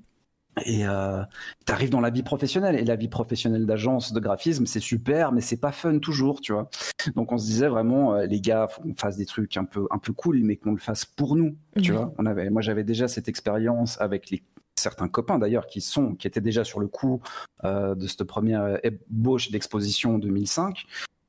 [0.65, 1.23] Et euh,
[1.67, 2.77] tu arrives dans la vie professionnelle.
[2.77, 6.55] Et la vie professionnelle d'agence de graphisme, c'est super, mais c'est pas fun toujours, tu
[6.55, 6.71] vois.
[7.17, 9.87] Donc on se disait vraiment, euh, les gars, faut qu'on fasse des trucs un peu,
[9.91, 12.15] un peu cool, mais qu'on le fasse pour nous, tu vois.
[12.17, 14.43] On avait, moi, j'avais déjà cette expérience avec les,
[14.79, 17.21] certains copains d'ailleurs qui sont, qui étaient déjà sur le coup
[17.65, 20.85] euh, de cette première ébauche d'exposition 2005.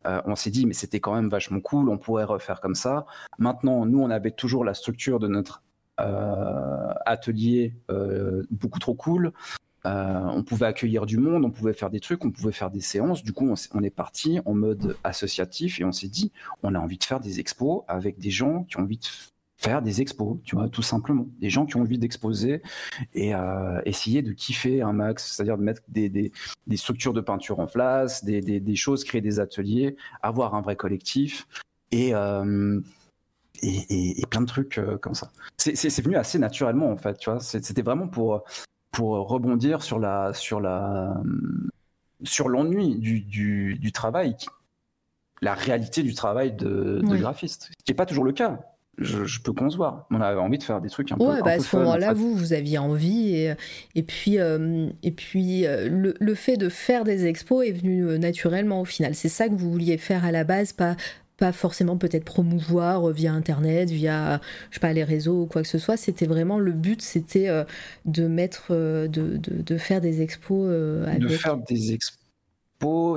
[0.06, 3.06] Euh, on s'est dit, mais c'était quand même vachement cool, on pourrait refaire comme ça.
[3.38, 5.62] Maintenant, nous, on avait toujours la structure de notre
[6.00, 7.76] euh, atelier
[8.50, 9.34] beaucoup trop cool.
[9.84, 13.24] On pouvait accueillir du monde, on pouvait faire des trucs, on pouvait faire des séances.
[13.24, 16.32] Du coup, on, est parti en mode associatif et on s'est dit,
[16.64, 19.06] on a envie de faire des expos avec des gens qui ont envie de
[19.60, 21.28] faire des expos, tu vois, tout simplement.
[21.40, 22.62] Des gens qui ont envie d'exposer
[23.14, 23.34] et
[23.86, 26.32] essayer de kiffer un max, c'est-à-dire de mettre des,
[26.76, 31.46] structures de peinture en place, des, choses, créer des ateliers, avoir un vrai collectif
[31.92, 32.14] et,
[33.62, 35.32] et, plein de trucs euh, comme ça.
[35.58, 37.40] C'est venu assez naturellement en fait, tu vois.
[37.40, 38.44] C'était vraiment pour
[38.92, 41.22] pour rebondir sur la sur la
[42.24, 44.36] sur l'ennui du, du, travail,
[45.42, 48.60] la réalité du travail de, graphiste, ce qui n'est pas toujours le cas.
[49.00, 50.06] Je, peux concevoir.
[50.12, 51.26] On avait envie de faire des trucs un peu.
[51.26, 53.34] Ouais, bah à ce moment-là, vous, vous aviez envie.
[53.34, 53.54] Et,
[53.96, 58.20] et puis, euh, et puis euh, le, le, fait de faire des expos est venu
[58.20, 59.16] naturellement au final.
[59.16, 60.96] C'est ça que vous vouliez faire à la base, pas,
[61.40, 65.68] pas forcément peut-être promouvoir via internet, via je sais pas les réseaux ou quoi que
[65.68, 65.98] ce soit.
[65.98, 67.64] C'était vraiment le but, c'était euh,
[68.06, 70.68] de mettre, euh, de, de, de, faire des expos.
[70.70, 71.22] Euh, avec...
[71.22, 72.19] De faire des expos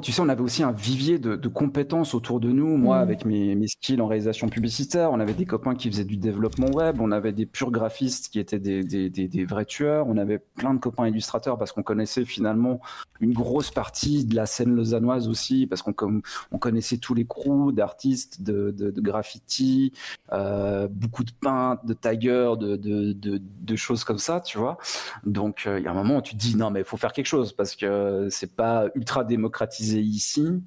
[0.02, 2.76] tu sais, on avait aussi un vivier de, compétences autour de nous.
[2.76, 3.02] Moi, mm.
[3.02, 6.68] avec mes, mes, skills en réalisation publicitaire, on avait des copains qui faisaient du développement
[6.68, 10.39] web, on avait des purs graphistes qui étaient des, des, des, vrais tueurs, on avait
[10.39, 12.80] plein de copains illustrateurs parce qu'on connaissait finalement
[13.20, 17.70] une grosse partie de la scène lausannoise aussi, parce qu'on on connaissait tous les crews
[17.70, 19.93] d'artistes, de, de, de, graffiti,
[20.32, 24.76] euh, beaucoup de peintres, de taggers, de, de, choses comme ça, tu vois.
[25.24, 26.97] Donc, euh, il y a un moment où tu te dis, non, mais il faut
[26.97, 30.62] faire quelque chose parce que c'est pas ultra démocratique démocratisé ici.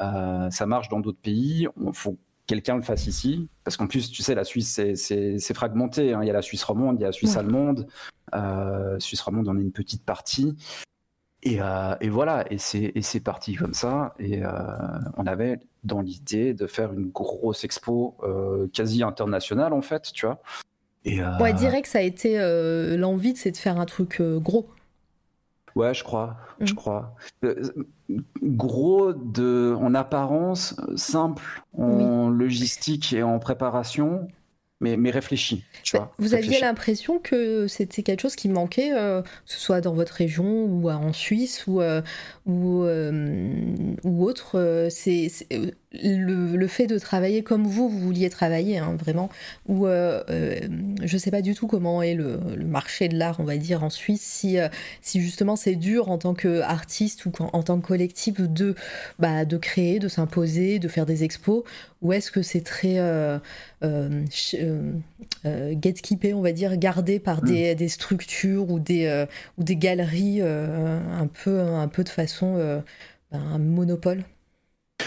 [0.00, 1.66] Euh, ça marche dans d'autres pays.
[1.84, 2.16] Il faut
[2.46, 3.48] quelqu'un le fasse ici.
[3.64, 6.14] Parce qu'en plus, tu sais, la Suisse, c'est fragmenté.
[6.14, 6.22] Hein.
[6.22, 7.88] Il y a la Suisse romande, il y a la Suisse allemande.
[8.34, 10.56] Euh, Suisse romande, on a une petite partie.
[11.42, 14.14] Et, euh, et voilà, et c'est parti comme ça.
[14.18, 14.42] Et
[15.16, 18.16] on avait dans l'idée de faire une grosse expo
[18.72, 20.40] quasi internationale, en fait, tu vois.
[21.04, 22.38] Et, Ouais, direct, ça a été
[22.96, 24.68] l'envie, c'est de faire un truc gros.
[25.74, 26.76] Ouais, je crois, je mm.
[26.76, 27.14] crois.
[27.44, 27.70] Euh,
[28.42, 34.28] gros de, en apparence, simple en logistique et en préparation,
[34.80, 35.64] mais, mais réfléchi.
[35.82, 39.58] Tu bah, vois, vous aviez l'impression que c'était quelque chose qui manquait, euh, que ce
[39.58, 42.00] soit dans votre région ou en Suisse ou, euh,
[42.46, 42.84] ou,
[44.04, 44.88] ou autre.
[44.90, 45.30] C'est
[45.92, 49.30] le, fait de travailler comme vous, vous vouliez travailler, hein, vraiment,
[49.66, 50.58] ou euh, euh,
[51.02, 53.82] je ne sais pas du tout comment est le, marché de l'art, on va dire,
[53.82, 54.68] en Suisse, si, euh,
[55.00, 58.74] si justement c'est dur en tant qu'artiste ou en tant que collectif de,
[59.18, 61.64] bah, de créer, de s'imposer, de faire des expos,
[62.02, 62.96] ou est-ce que c'est très
[65.44, 67.76] gatekeepé, on va dire, gardé par des, mm.
[67.76, 72.82] des structures ou des, ou des galeries un, peu, un peu de façon
[73.32, 74.24] bah, un monopole?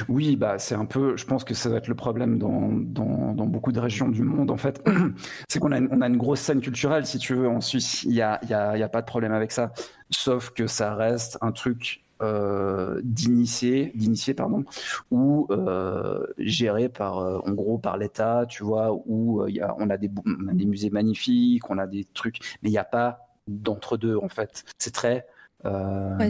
[0.10, 3.46] Oui, bah, c'est un peu, je pense que ça va être le problème dans, dans,
[3.46, 4.84] beaucoup de régions du monde, en fait.
[5.50, 8.04] c'est qu'on a, une, on a une grosse scène culturelle, si tu veux, en Suisse.
[8.04, 9.74] Il n'y a, y a, y a pas de problème avec ça.
[10.10, 14.64] Sauf que ça reste un truc euh, d'initié, d'initié pardon,
[15.10, 19.76] ou euh, géré par, euh, en gros, par l'État, tu vois, où il y a,
[19.80, 22.78] on, a des, on a des musées magnifiques, on a des trucs, mais il n'y
[22.78, 24.64] a pas d'entre deux, en fait.
[24.78, 25.26] C'est très
[25.66, 26.30] euh,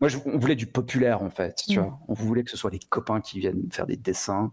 [0.00, 1.62] moi, on voulait du populaire en fait.
[1.66, 1.82] Tu mm.
[1.82, 4.52] vois on voulait que ce soit les copains qui viennent faire des dessins.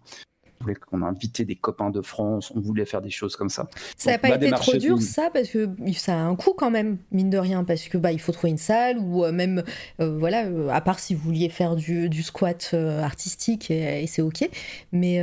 [0.60, 2.52] On voulait qu'on invité des copains de France.
[2.56, 3.68] On voulait faire des choses comme ça.
[3.96, 6.98] Ça n'a pas été trop dur, ça, parce que ça a un coût quand même,
[7.12, 9.64] mine de rien, parce que bah il faut trouver une salle ou euh, même
[10.00, 14.50] euh, voilà, à part si vous vouliez faire du, du squat artistique et, c'est ok.
[14.92, 15.20] Mais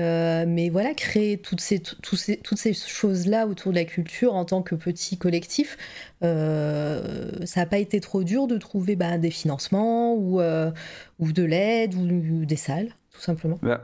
[0.46, 1.82] mais voilà, créer toutes ces,
[2.12, 5.76] ces toutes ces choses là autour de la culture en tant que petit collectif,
[6.22, 10.70] euh, ça n'a pas été trop dur de trouver bah, des financements ou, euh,
[11.18, 13.82] ou de l'aide ou, des salles, tout simplement bah,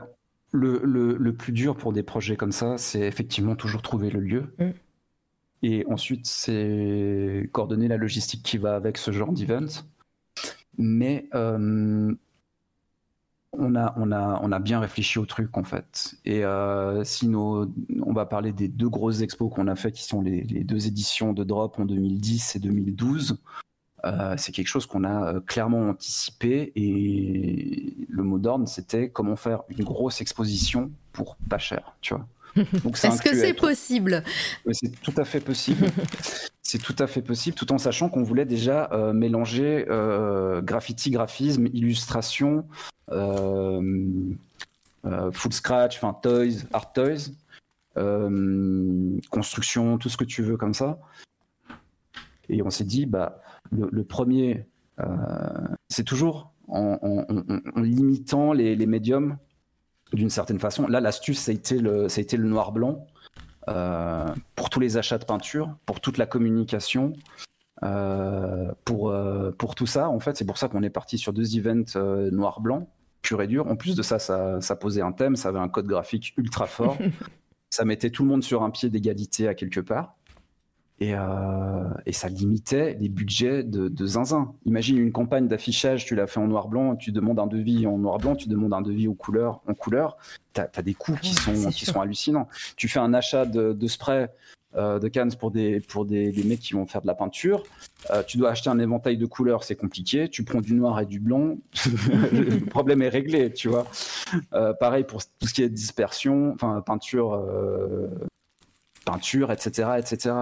[0.51, 4.53] le, le, plus dur pour des projets comme ça, c'est effectivement toujours trouver le lieu.
[4.59, 4.69] Mm.
[5.63, 9.83] Et ensuite, c'est coordonner la logistique qui va avec ce genre d'event.
[10.77, 12.13] Mais euh,
[13.53, 16.15] on a, on, a, on a bien réfléchi au truc en fait.
[16.25, 20.21] Et euh, si on va parler des deux grosses expos qu'on a fait, qui sont
[20.21, 23.37] les, deux éditions de Drop en 2010 et 2012.
[24.03, 29.35] Euh, c'est quelque chose qu'on a euh, clairement anticipé et le mot d'ordre c'était comment
[29.35, 32.25] faire une grosse exposition pour pas cher, tu vois.
[32.55, 34.23] Est-ce que c'est possible?
[34.71, 35.87] C'est tout à fait possible.
[36.63, 39.85] c'est tout à fait possible, tout en sachant qu'on voulait déjà mélanger
[40.61, 42.65] graffiti, graphisme, illustration,
[43.09, 44.35] full
[45.51, 47.31] scratch, enfin toys, art toys,
[49.29, 50.99] construction, tout ce que tu veux comme ça.
[52.49, 53.41] Et on s'est dit, bah,
[53.71, 54.67] le, premier,
[55.89, 57.25] c'est toujours en,
[57.77, 59.37] limitant les, les médiums
[60.13, 60.87] d'une certaine façon.
[60.87, 63.07] Là, l'astuce, ça a été le, ça a été le noir-blanc.
[63.69, 67.13] Euh, pour tous les achats de peinture, pour toute la communication,
[67.83, 71.33] euh, pour, euh, pour tout ça, en fait, c'est pour ça qu'on est parti sur
[71.33, 71.97] deux events
[72.31, 72.89] noir-blanc,
[73.21, 73.67] pur et dur.
[73.67, 76.65] En plus de ça, ça, ça, posait un thème, ça avait un code graphique ultra
[76.65, 76.97] fort.
[77.69, 80.15] ça mettait tout le monde sur un pied d'égalité à quelque part.
[81.01, 84.53] Euh, et, ça limitait les budgets de, zinzin.
[84.65, 88.35] Imagine une campagne d'affichage, tu l'as fait en noir-blanc, tu demandes un devis en noir-blanc,
[88.35, 90.17] tu demandes un devis aux couleurs, en couleur.
[90.53, 92.47] Tu as, des coûts qui, sont, qui sont hallucinants.
[92.75, 94.27] Tu fais un achat de, spray
[94.75, 97.63] euh, de cannes pour, des, pour des, mecs qui vont faire de la peinture.
[98.11, 100.29] Euh, tu dois acheter un éventail de couleurs, c'est compliqué.
[100.29, 101.57] Tu prends du noir et du blanc,
[102.31, 103.87] le problème est réglé, tu vois.
[104.79, 107.41] pareil pour tout ce qui est dispersion, enfin peinture
[109.05, 110.35] peinture, etc., etc.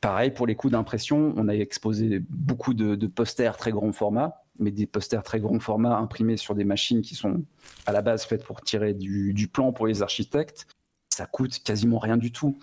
[0.00, 4.70] Pareil pour les coûts d'impression, on a exposé beaucoup de, posters très grand format, mais
[4.70, 7.42] des posters très grand format imprimés sur des machines qui sont
[7.86, 10.66] à la base faites pour tirer du, plan pour les architectes.
[11.10, 12.58] Ça coûte quasiment rien du tout.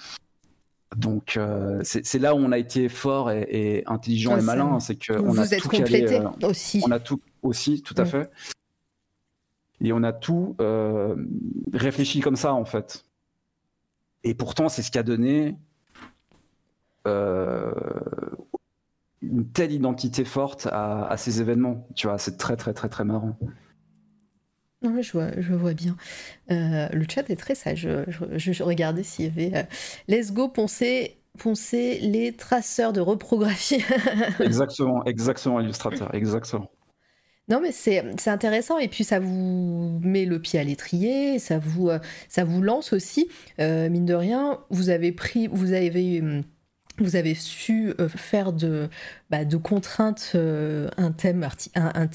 [0.95, 5.37] Donc euh, c'est là où on a été fort et, intelligent et malin, c'est qu'on
[5.37, 6.81] a tout complété euh, aussi.
[6.83, 8.31] On a tout aussi, tout à fait.
[9.81, 11.15] Et on a tout euh,
[11.73, 13.05] réfléchi comme ça en fait.
[14.23, 15.57] Et pourtant, c'est ce qui a donné
[17.07, 17.71] euh,
[19.21, 21.87] une telle identité forte à, ces événements.
[21.95, 23.37] Tu vois, c'est très, très, très, très marrant.
[24.81, 25.97] Non, je vois, je vois bien.
[26.51, 27.87] Euh, le chat est très sage.
[28.07, 29.63] Je, regardais s'il y avait euh,
[30.07, 33.83] Let's go poncer, poncer les traceurs de reprographie.
[34.39, 36.71] exactement, exactement, illustrateur, exactement.
[37.49, 41.89] Non, mais c'est intéressant et puis ça vous met le pied à l'étrier, ça vous,
[41.89, 41.97] euh,
[42.27, 43.27] ça vous lance aussi.
[43.59, 46.43] Euh, mine de rien, vous avez pris, vous avez, hum,
[46.99, 48.87] vous avez su euh, faire de,
[49.31, 52.05] bah, de contraintes un thème, un,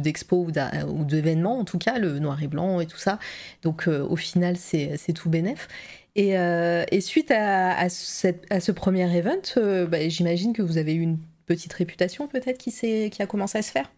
[0.00, 3.18] d'expo ou d'événement, en tout cas, le noir et blanc et tout ça.
[3.62, 5.68] Donc au final, c'est tout bénef.
[6.16, 11.18] Et, et suite à, à, ce premier event, bah, j'imagine que vous avez eu une
[11.46, 12.70] petite réputation peut-être qui,
[13.10, 13.90] qui a commencé à se faire?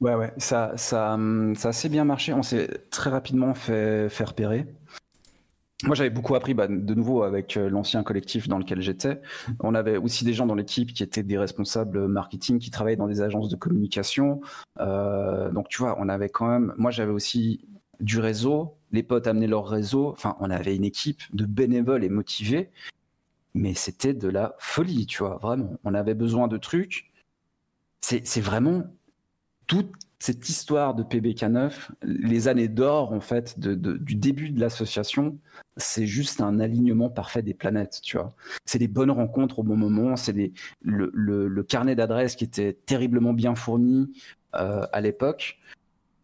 [0.00, 2.32] Ouais, ouais, ça, ça, hum, ça a assez bien marché.
[2.34, 4.66] On s'est très rapidement fait, faire repérer.
[5.84, 9.20] Moi, j'avais beaucoup appris, bah, de nouveau, avec euh, l'ancien collectif dans lequel j'étais.
[9.60, 13.06] On avait aussi des gens dans l'équipe qui étaient des responsables marketing, qui travaillaient dans
[13.06, 14.40] des agences de communication.
[14.80, 16.72] Euh, donc, tu vois, on avait quand même.
[16.78, 17.60] Moi, j'avais aussi
[18.00, 18.78] du réseau.
[18.92, 20.08] Les potes amenaient leur réseau.
[20.12, 22.70] Enfin, on avait une équipe de bénévoles et motivés.
[23.54, 25.78] Mais c'était de la folie, tu vois, vraiment.
[25.84, 27.12] On avait besoin de trucs.
[28.00, 28.84] C'est vraiment
[29.66, 31.72] toute cette histoire de PBK9,
[32.02, 35.38] les années d'or en fait du début de l'association,
[35.76, 38.34] c'est juste un alignement parfait des planètes, tu vois.
[38.64, 40.52] C'est des bonnes rencontres au bon moment, c'est
[40.82, 44.10] le, carnet d'adresses qui était terriblement bien fourni
[44.54, 45.58] euh, à l'époque,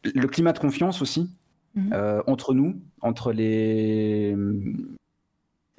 [0.04, 1.30] le climat de confiance aussi
[1.74, 1.92] mhm.
[1.92, 4.36] euh, entre nous, entre les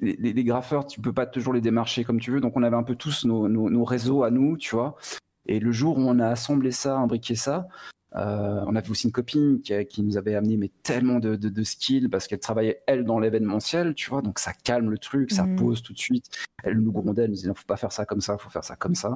[0.00, 2.82] les, graffeurs, tu peux pas toujours les démarcher comme tu veux, donc on avait un
[2.82, 4.96] peu tous nos, nos réseaux à nous, tu vois.
[5.46, 7.68] Et le jour où on a assemblé ça, imbriqué ça,
[8.16, 12.08] euh, on avait aussi une copine qui, nous avait amené mais tellement de, de, skills
[12.08, 15.56] parce qu'elle travaillait elle dans l'événementiel, tu vois, donc ça calme le truc, ça mhm.
[15.56, 16.26] pose tout de suite.
[16.62, 18.62] Elle nous grondait, elle nous disait non, faut pas faire ça comme ça, faut faire
[18.62, 19.08] ça comme ça.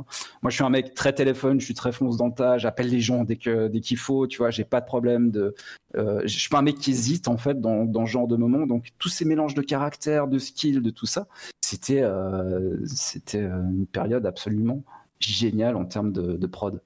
[0.42, 3.00] Moi, je suis un mec très téléphone, je suis très fonce dans tas, j'appelle les
[3.00, 5.55] gens dès que dès qu'il faut, tu vois, j'ai pas de problème de.
[5.96, 8.36] Euh, je suis pas un mec qui hésite en fait dans, dans ce genre de
[8.36, 11.28] moment, donc tous ces mélanges de caractère, de skills, de tout ça,
[11.60, 14.82] c'était euh, c'était une période absolument
[15.20, 16.81] génial en termes de, prod.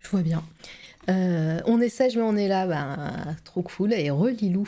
[0.00, 0.42] Je vois bien.
[1.10, 3.92] Euh, on est sage mais on est là, ben, trop cool.
[3.92, 4.64] Et relilou,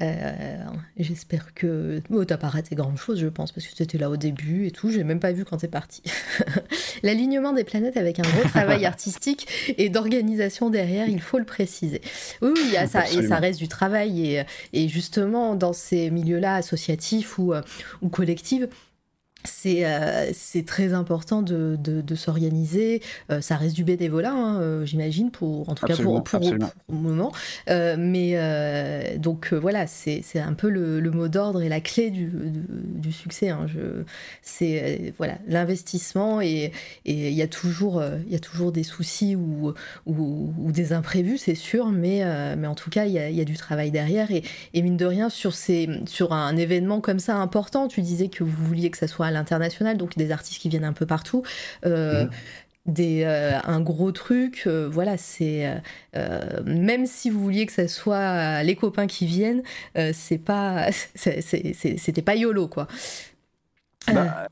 [0.00, 0.64] euh,
[0.96, 2.00] j'espère que.
[2.10, 4.66] Oh, t'as pas raté grand chose, je pense, parce que tu étais là au début
[4.66, 4.90] et tout.
[4.90, 6.02] J'ai même pas vu quand t'es parti.
[7.02, 9.48] L'alignement des planètes avec un gros travail artistique
[9.78, 12.02] et d'organisation derrière, il faut le préciser.
[12.40, 14.34] Oui, il y a ça, et ça reste du travail.
[14.34, 17.62] Et, et justement, dans ces milieux-là, associatifs ou, euh,
[18.02, 18.66] ou collectifs,
[19.44, 20.30] c'est euh,
[20.66, 23.02] très important de, de, s'organiser.
[23.30, 26.58] Euh, ça reste du bénévolat, hein, euh, j'imagine, pour en tout cas pour, pour, le
[26.88, 27.32] moment.
[27.68, 33.12] mais donc voilà, c'est un peu le, le mot d'ordre et la clé du, du,
[33.12, 33.48] succès.
[33.48, 33.66] Hein,
[34.42, 36.72] c'est voilà l'investissement et
[37.04, 39.72] il y a toujours il y a toujours des soucis ou,
[40.06, 42.24] ou, ou des imprévus, c'est sûr, mais
[42.56, 44.42] mais en tout cas il y a, y a, du travail derrière et,
[44.74, 47.88] et, mine de rien sur ces sur un événement comme ça important.
[47.88, 50.84] Tu disais que vous vouliez que ça soit à l'international, donc des artistes qui viennent
[50.84, 51.42] un peu partout.
[51.84, 52.30] Mhm.
[52.86, 55.80] Des, un gros truc, voilà, c'est
[56.64, 59.62] même si vous vouliez que ce soit les copains qui viennent,
[60.12, 62.88] c'est pas, c'était pas yolo quoi.
[64.12, 64.48] Bah,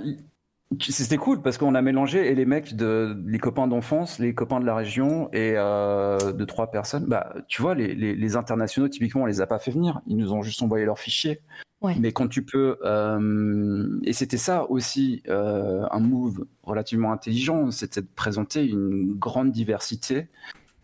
[0.80, 4.60] c'était cool parce qu'on a mélangé et les mecs de les copains d'enfance, les copains
[4.60, 7.06] de la région et euh, de trois personnes.
[7.06, 10.00] Bah, tu vois, les, les, internationaux typiquement, on les a pas fait venir.
[10.06, 11.40] Ils nous ont juste envoyé leurs fichiers.
[11.82, 18.00] Mais quand tu peux, euh, et c'était ça aussi euh, un move relativement intelligent, c'était
[18.00, 20.26] de présenter une grande diversité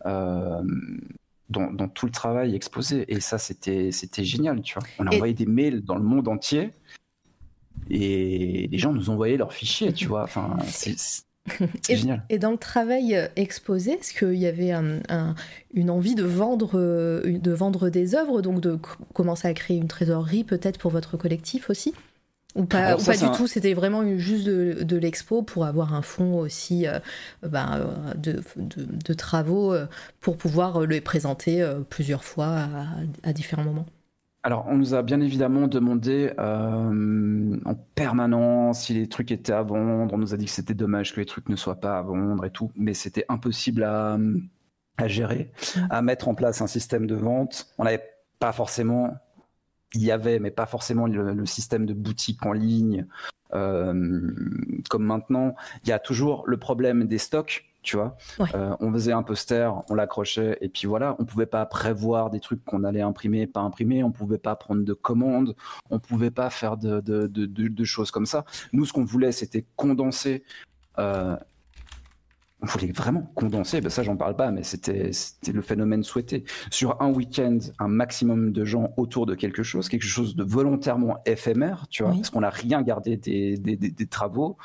[0.05, 0.63] dans,
[1.49, 3.05] dans, tout le travail exposé.
[3.13, 4.87] Et ça, c'était c'était génial, tu vois.
[4.99, 6.71] On a envoyé des mails dans le monde entier
[7.89, 10.23] et les gens nous envoyaient leurs fichiers, tu vois.
[10.23, 10.95] Enfin, c'est
[11.87, 12.23] génial.
[12.29, 14.71] Et dans le travail euh, exposé, est-ce qu'il y avait
[15.73, 18.77] une envie de vendre, euh, de vendre des œuvres, donc de
[19.13, 21.93] commencer à créer une trésorerie peut-être pour votre collectif aussi?
[22.55, 26.87] Ou pas, pas du tout, c'était vraiment juste de, l'expo pour avoir un fonds aussi
[26.87, 26.99] euh,
[27.43, 27.85] ben,
[28.15, 29.75] de, de, travaux
[30.21, 32.69] pour pouvoir les présenter plusieurs fois
[33.23, 33.85] à différents moments?
[34.45, 39.63] Alors, on nous a bien évidemment demandé euh, en permanence si les trucs étaient à
[39.63, 40.13] vendre.
[40.13, 42.45] On nous a dit que c'était dommage que les trucs ne soient pas à vendre
[42.45, 44.19] et tout, mais c'était impossible à,
[45.07, 45.49] gérer,
[45.89, 47.73] à mettre en place un système de vente.
[47.79, 48.03] On n'avait
[48.37, 49.15] pas forcément,
[49.95, 53.07] il y avait, mais pas forcément le, système de boutique en ligne
[53.55, 54.31] euh,
[54.91, 55.55] comme maintenant.
[55.85, 58.17] Il y a toujours le problème des stocks tu vois.
[58.55, 62.39] Euh, on faisait un poster, on l'accrochait, et puis voilà, on pouvait pas prévoir des
[62.39, 65.55] trucs qu'on allait imprimer, pas imprimer, on pouvait pas prendre de commandes,
[65.91, 68.43] on pouvait pas faire de, de, choses comme ça.
[68.73, 70.43] Nous, ce qu'on voulait, c'était condenser
[70.97, 71.37] euh,
[72.61, 75.11] on voulait vraiment condenser, ben ça j'en parle pas, mais c'était
[75.51, 76.45] le phénomène souhaité.
[76.71, 81.17] Sur un week-end, un maximum de gens autour de quelque chose, quelque chose de volontairement
[81.25, 84.57] éphémère, tu vois, parce qu'on n'a rien gardé des, des, travaux.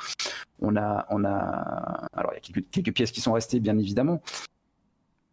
[0.61, 3.77] On a, on a, alors il y a quelques, quelques, pièces qui sont restées bien
[3.79, 4.23] évidemment,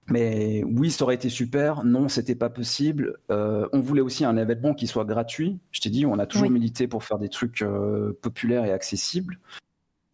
[0.09, 1.83] mais oui, ça aurait été super.
[1.83, 3.17] Non, c'était pas possible.
[3.29, 5.59] Euh, on voulait aussi un événement qui soit gratuit.
[5.71, 9.39] Je t'ai dit, on a toujours milité pour faire des trucs euh, populaires et accessibles.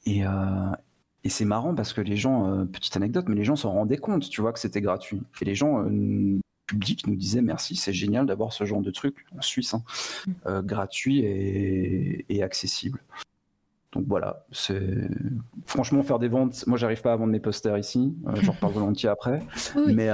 [0.05, 0.29] Et, euh,
[1.23, 3.97] et c'est marrant parce que les gens, euh, petite anecdote, mais les gens s'en rendaient
[3.97, 5.21] compte, tu vois, que c'était gratuit.
[5.41, 9.25] Et les gens, euh, public, nous disaient merci, c'est génial d'avoir ce genre de truc
[9.37, 9.83] en Suisse, hein,
[10.27, 10.31] mm.
[10.47, 12.99] euh, gratuit et, accessible.
[13.93, 15.07] Donc voilà, c'est
[15.65, 16.65] franchement faire des ventes.
[16.67, 18.13] Moi, j'arrive pas à vendre mes posters ici.
[18.41, 19.39] J'en reparle volontiers après.
[19.87, 20.09] Mais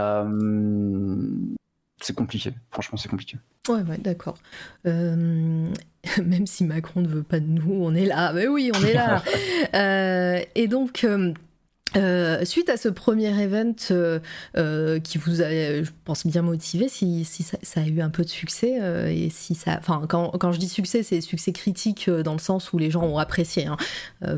[2.01, 2.53] c'est compliqué.
[2.69, 3.37] Franchement, c'est compliqué.
[3.67, 4.37] Ouais, ouais, d'accord.
[4.87, 5.67] Euh,
[6.23, 8.33] même si Macron ne veut pas de nous, on est là.
[8.33, 9.23] Mais oui, on est là.
[9.73, 11.05] Euh, et donc.
[11.97, 17.41] Euh, suite à ce premier event qui vous a, je pense, bien motivé, si, si
[17.41, 18.79] ça, a eu un peu de succès,
[19.11, 22.73] et si ça, enfin, quand, quand, je dis succès, c'est succès critique dans le sens
[22.73, 23.77] où les gens ont apprécié, hein.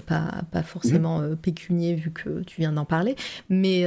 [0.05, 1.35] pas, pas forcément mmh.
[1.35, 3.17] pécunier vu que tu viens d'en parler,
[3.49, 3.85] mais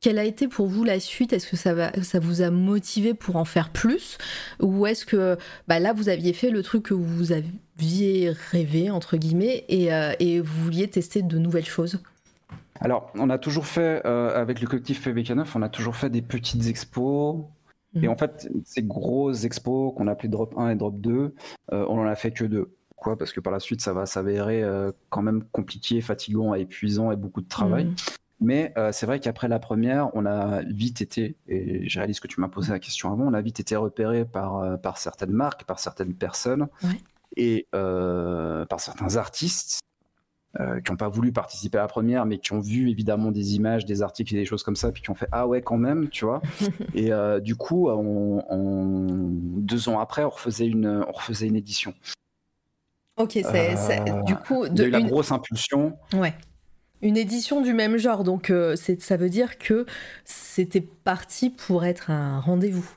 [0.00, 1.32] quelle a été pour vous la suite?
[1.32, 4.18] Est-ce que ça, va, ça vous a motivé pour en faire plus?
[4.60, 5.36] Ou est-ce que
[5.68, 10.12] bah là, vous aviez fait le truc que vous aviez rêvé, entre guillemets, et, euh,
[10.18, 12.02] et vous vouliez tester de nouvelles choses?
[12.80, 16.22] Alors, on a toujours fait, euh, avec le collectif PBK9, on a toujours fait des
[16.22, 17.44] petites expos.
[17.94, 18.08] Et mhm.
[18.08, 21.34] en fait, ces grosses expos qu'on appelait Drop 1 et Drop 2,
[21.72, 22.74] euh, on en a fait que deux.
[22.96, 24.62] Quoi, parce que par la suite, ça va s'avérer
[25.08, 27.86] quand même compliqué, fatigant, épuisant et beaucoup de travail.
[27.86, 27.94] Mhm.
[28.40, 32.26] Mais euh, c'est vrai qu'après la première, on a vite été, et je réalise que
[32.26, 35.32] tu m'as posé la question avant, on a vite été repéré par, euh, par certaines
[35.32, 36.68] marques, par certaines personnes
[37.36, 39.80] et euh, par certains artistes
[40.84, 43.84] qui n'ont pas voulu participer à la première, mais qui ont vu évidemment des images,
[43.84, 46.08] des articles et des choses comme ça, puis qui ont fait ah ouais quand même,
[46.08, 46.42] tu vois.
[46.94, 47.88] et du coup,
[49.60, 51.94] deux ans après, on refaisait une, on refaisait une édition.
[53.16, 55.96] Ok, c'est du coup de la grosse impulsion.
[56.14, 56.34] Ouais
[57.02, 58.24] une édition du même genre.
[58.24, 59.86] Donc euh, ça veut dire que
[60.24, 62.88] c'était parti pour être un rendez-vous.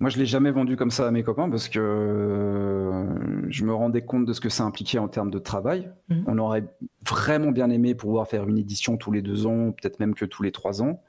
[0.00, 3.74] Moi, je l'ai jamais vendu comme ça à mes copains parce que euh, je me
[3.74, 5.90] rendais compte de ce que ça impliquait en termes de travail.
[6.08, 6.24] Mhm.
[6.28, 6.64] On aurait
[7.04, 10.44] vraiment bien aimé pouvoir faire une édition tous les deux ans, peut-être même que tous
[10.44, 11.02] les trois ans.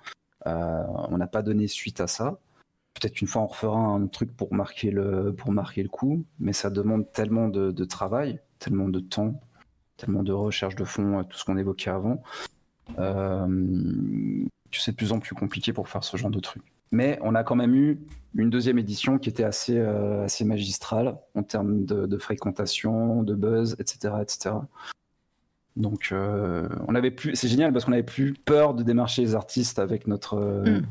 [0.48, 2.40] Euh, on n'a pas donné suite à ça.
[2.96, 6.54] Peut-être une fois on refera un truc pour marquer le pour marquer le coup, mais
[6.54, 9.40] ça demande tellement de travail, tellement de temps
[10.00, 12.24] tellement de recherche de fonds, tout ce qu'on évoquait avant,
[12.98, 16.64] euh, c'est de plus en plus compliqué pour faire ce genre de truc.
[16.92, 18.00] Mais on a quand même eu
[18.36, 23.76] une deuxième édition qui était assez, euh, assez magistrale en termes de, fréquentation, de buzz,
[23.80, 24.16] etc.
[24.22, 24.56] etc.
[25.76, 27.36] Donc, euh, on avait plus.
[27.36, 30.82] C'est génial parce qu'on avait plus peur de démarcher les artistes avec notre, hmm.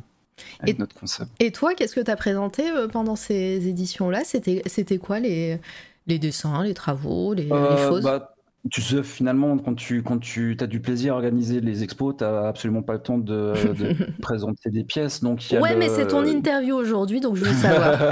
[0.61, 1.31] avec notre concept.
[1.41, 4.23] Et toi, qu'est-ce que tu as présenté pendant ces éditions-là?
[4.25, 5.59] C'était quoi les,
[6.07, 8.05] Les dessins, les travaux, les, choses?
[8.05, 8.37] bah,
[8.71, 12.25] tu sais, finalement, quand tu, quand tu as du plaisir à organiser les expos, tu
[12.25, 13.53] n'as absolument pas le temps de,
[14.21, 15.23] présenter des pièces.
[15.23, 17.99] Donc ouais, mais c'est ton interview aujourd'hui, donc je veux savoir.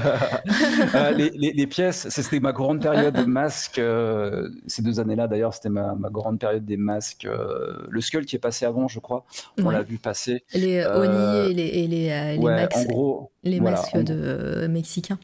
[0.95, 3.79] Euh, les, les, pièces, c'était ma grande période de masques.
[3.79, 7.25] Euh, ces deux années-là, d'ailleurs, c'était ma, ma, grande période des masques.
[7.25, 9.25] Euh, le Skull qui est passé avant, je crois,
[9.63, 10.45] on l'a vu passer.
[10.55, 15.19] Les Oni et les, et les, les, en gros, les masques de, mexicains.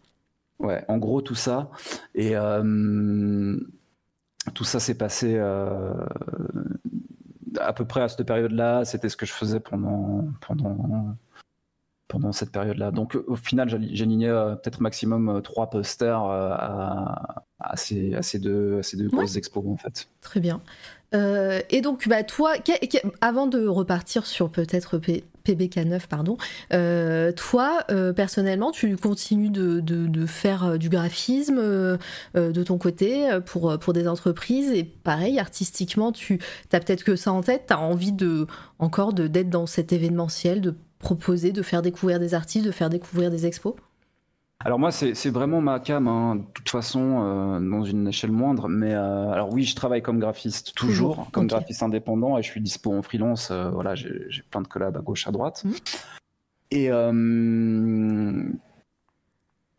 [0.58, 1.70] Ouais, en gros, tout ça.
[2.14, 2.34] Et
[4.50, 5.92] tout ça s'est passé euh,
[7.60, 8.84] à peu près à cette période-là.
[8.84, 11.14] C'était ce que je faisais pendant, pendant,
[12.08, 12.90] pendant cette période-là.
[12.90, 17.44] Donc au final, j'alignais euh, peut-être maximum euh, trois posters à,
[17.76, 20.08] ces, à, ces, deux, à ces deux grosses expos en fait.
[20.20, 20.60] Très bien.
[21.12, 22.54] et donc, bah, toi,
[23.20, 24.98] avant de repartir sur peut-être
[25.44, 26.36] PBK9, pardon.
[26.72, 31.60] Euh, toi, euh, personnellement, tu continues de, faire euh, du graphisme
[32.34, 36.38] de ton côté pour, pour des entreprises et pareil, artistiquement, tu
[36.72, 38.46] as peut-être que ça en tête, tu as envie de,
[38.78, 43.30] encore d'être dans cet événementiel, de proposer, de faire découvrir des artistes, de faire découvrir
[43.30, 43.74] des expos?
[44.64, 48.68] Alors moi, c'est vraiment ma cam, hein, de toute façon, euh, dans une échelle moindre.
[48.68, 52.60] Mais euh, alors oui, je travaille comme graphiste toujours, comme graphiste indépendant, et je suis
[52.60, 53.50] dispo en freelance.
[53.50, 55.64] Euh, voilà, j'ai plein de collabs à gauche, à droite.
[55.64, 55.72] Mmh.
[56.70, 56.88] Et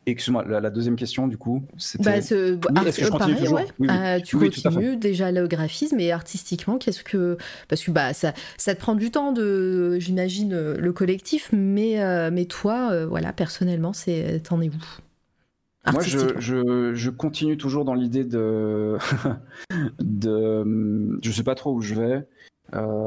[0.06, 2.04] Excuse-moi, la, deuxième question, du coup, c'était.
[2.04, 2.56] Bah, ce...
[2.56, 6.78] oui, est-ce que je continue toujours oui, euh, Tu continues déjà le graphisme et artistiquement,
[6.78, 7.38] qu'est-ce que.
[7.70, 12.32] Parce que bah, ça, ça te prend du temps, de, j'imagine, le collectif, mais, euh,
[12.34, 14.42] mais toi, euh, voilà, personnellement, c'est...
[14.44, 14.74] t'en es où
[15.92, 18.98] moi, je, je, je, continue toujours dans l'idée de,
[20.00, 21.20] de.
[21.22, 22.28] Je sais pas trop où je vais,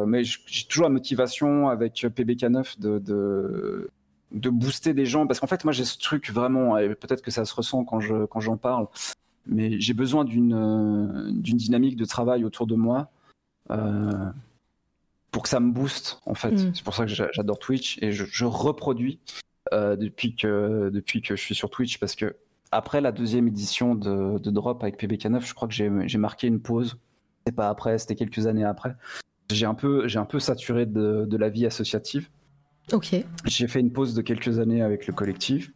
[0.06, 3.88] mais j'ai toujours la motivation avec PBK9 de, de,
[4.32, 7.30] de booster des gens parce qu'en fait moi j'ai ce truc vraiment et peut-être que
[7.30, 8.88] ça se ressent quand je quand j'en parle
[9.46, 13.10] mais j'ai besoin d'une euh, d'une dynamique de travail autour de moi
[13.70, 14.30] euh,
[15.30, 16.52] pour que ça me booste en fait.
[16.52, 16.74] Mm.
[16.74, 19.20] c'est pour ça que j'adore Twitch et je, reproduis
[19.72, 22.36] euh, depuis que depuis que je suis sur Twitch parce que
[22.72, 26.60] après la deuxième édition de, de Drop avec PBK9 je crois que j'ai marqué une
[26.60, 26.98] pause.
[27.46, 28.96] C'est pas après c'était quelques années après.
[29.52, 32.28] J'ai un peu j'ai un peu saturé de, de la vie associative
[32.92, 33.14] Ok.
[33.44, 35.72] J'ai fait une pause de quelques années avec le collectif.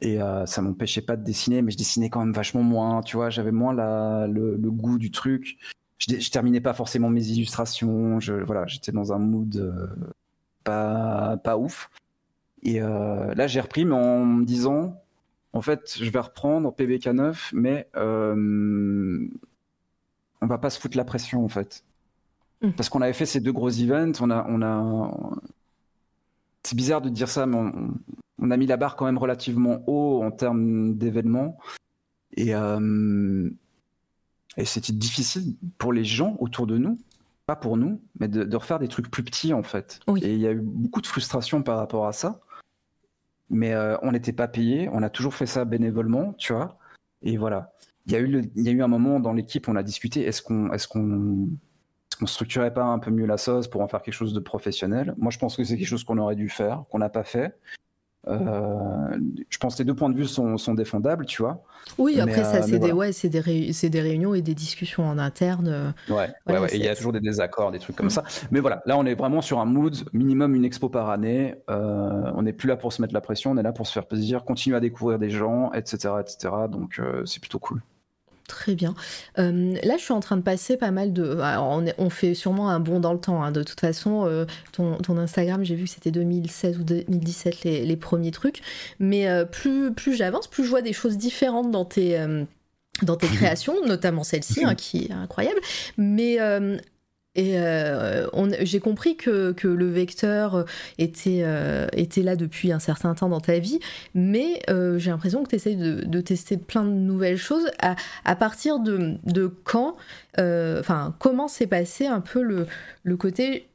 [0.00, 3.16] Et euh, ça m'empêchait pas de dessiner, mais je dessinais quand même vachement moins, tu
[3.16, 5.56] vois, j'avais moins la, le, goût du truc.
[5.98, 9.88] Je, je, terminais pas forcément mes illustrations, je, voilà, j'étais dans un mood euh,
[10.62, 11.90] pas, pas ouf.
[12.62, 15.02] Et euh, là, j'ai repris, mais en me disant,
[15.52, 17.88] en fait, je vais reprendre PBK9, mais
[20.40, 21.82] on va pas se foutre la pression, en fait.
[22.62, 22.70] Hmm.
[22.70, 25.12] Parce qu'on avait fait ces deux gros events, on a, on a,
[26.68, 27.56] c'est bizarre de dire ça, mais
[28.38, 31.56] on, a mis la barre quand même relativement haut en termes d'événements.
[32.36, 33.48] Et, euh,
[34.58, 36.98] et c'était difficile pour les gens autour de nous,
[37.46, 40.00] pas pour nous, mais de, refaire des trucs plus petits en fait.
[40.20, 42.40] Et il y a eu beaucoup de frustration par rapport à ça.
[43.48, 46.78] Mais euh, on n'était pas payé, on a toujours fait ça bénévolement, tu vois.
[47.22, 47.72] Et voilà.
[48.04, 50.20] Il y a eu, il y a eu un moment dans l'équipe, on a discuté,
[50.26, 51.48] est-ce qu'on est qu'on
[52.18, 55.14] qu'on structurait pas un peu mieux la sauce pour en faire quelque chose de professionnel
[55.18, 57.54] Moi, je pense que c'est quelque chose qu'on aurait dû faire, qu'on n'a pas fait.
[58.26, 59.16] Euh,
[59.48, 61.62] je pense que les deux points de vue sont, sont défendables, tu vois.
[61.96, 65.68] Oui, après, ça, euh, c'est des, ouais, des, des, réunions et des discussions en interne.
[65.68, 66.68] Euh, ouais, ouais.
[66.74, 68.24] il y a toujours des désaccords, des trucs comme ça.
[68.50, 71.54] Mais voilà, là, on est vraiment sur un mood minimum une expo par année.
[71.68, 74.06] on n'est plus là pour se mettre la pression, on est là pour se faire
[74.06, 76.14] plaisir, continuer à découvrir des gens, etc.
[76.20, 76.54] etc.
[76.70, 77.80] Donc, c'est plutôt cool.
[78.48, 78.94] Très bien.
[79.38, 81.38] Euh, là, je suis en train de passer pas mal de.
[81.98, 83.42] on, fait sûrement un bond dans le temps.
[83.42, 83.52] Hein.
[83.52, 88.30] De toute façon, euh, ton, Instagram, j'ai vu que c'était 2016 ou 2017 les, premiers
[88.30, 88.62] trucs.
[88.98, 92.18] Mais euh, plus, plus j'avance, plus je vois des choses différentes dans tes
[93.02, 95.60] dans tes créations, notamment celle-ci, hein, qui est incroyable.
[95.98, 96.38] Mais
[97.38, 98.26] et euh,
[98.62, 100.64] j'ai compris que, le vecteur
[100.98, 103.78] était, euh, était là depuis un certain temps dans ta vie,
[104.12, 107.70] mais euh, j'ai l'impression que tu essayes de, tester plein de nouvelles choses.
[108.24, 109.96] À, partir de, quand,
[110.36, 112.66] enfin, comment s'est passé un peu le,
[113.04, 113.68] le côté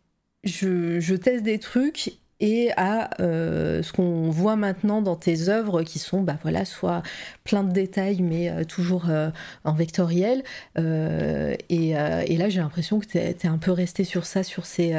[0.44, 5.82] je, je, teste des trucs et à euh, ce qu'on voit maintenant dans tes œuvres
[5.84, 7.02] qui sont bah voilà soit
[7.45, 9.30] plein de détails mais euh, toujours euh,
[9.64, 10.44] en vectoriel.
[10.76, 14.91] Et, là j'ai l'impression que tu es, un peu resté sur ça sur ces,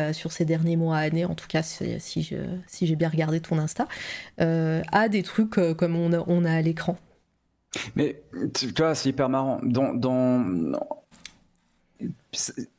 [0.46, 3.86] derniers mois années en tout cas si, j'ai bien regardé ton Insta
[4.38, 6.96] à des trucs comme on a, à l'écran.
[7.94, 8.22] Mais
[8.54, 9.60] tu vois c'est hyper marrant.
[9.62, 10.32] Dans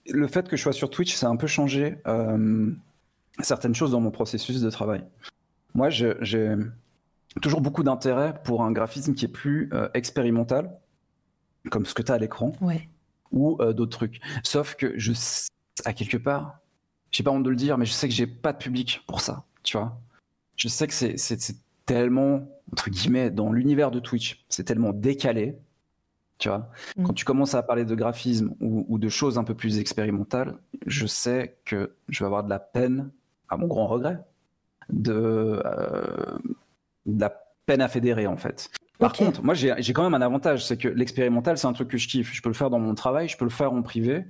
[0.07, 1.97] le fait que je sois sur Twitch ça a un peu changé
[3.41, 5.03] certaines choses dans mon processus de travail.
[5.73, 6.13] Moi, j'ai
[7.41, 10.71] toujours beaucoup d'intérêt pour un graphisme qui est plus euh, expérimental.
[11.71, 12.87] comme ce que tu as à l'écran, Ouais.
[13.31, 14.21] ou euh, d'autres trucs.
[14.43, 15.47] Sauf que je, s-
[15.83, 16.59] à quelque part,
[17.09, 19.19] j'ai pas honte de le dire, mais je sais que j'ai pas de public pour
[19.19, 19.99] ça, tu vois.
[20.57, 21.55] Je sais que c'est
[21.87, 25.57] tellement, entre guillemets, dans l'univers de Twitch, c'est tellement décalé,
[26.37, 26.69] tu vois.
[26.97, 27.03] Mm.
[27.05, 30.55] Quand tu commences à parler de graphisme ou, ou de choses un peu plus expérimentales,
[30.85, 33.09] je sais que je vais avoir de la peine,
[33.55, 34.19] à mon grand regret,
[34.89, 36.37] de, euh,
[37.05, 37.29] de la
[37.65, 38.69] peine à fédérer, en fait.
[38.99, 41.89] Par contre, moi j'ai j'ai quand même un avantage, c'est que l'expérimental, c'est un truc
[41.89, 42.33] que je kiffe.
[42.33, 44.25] Je peux le faire dans mon travail, je peux le faire en privé.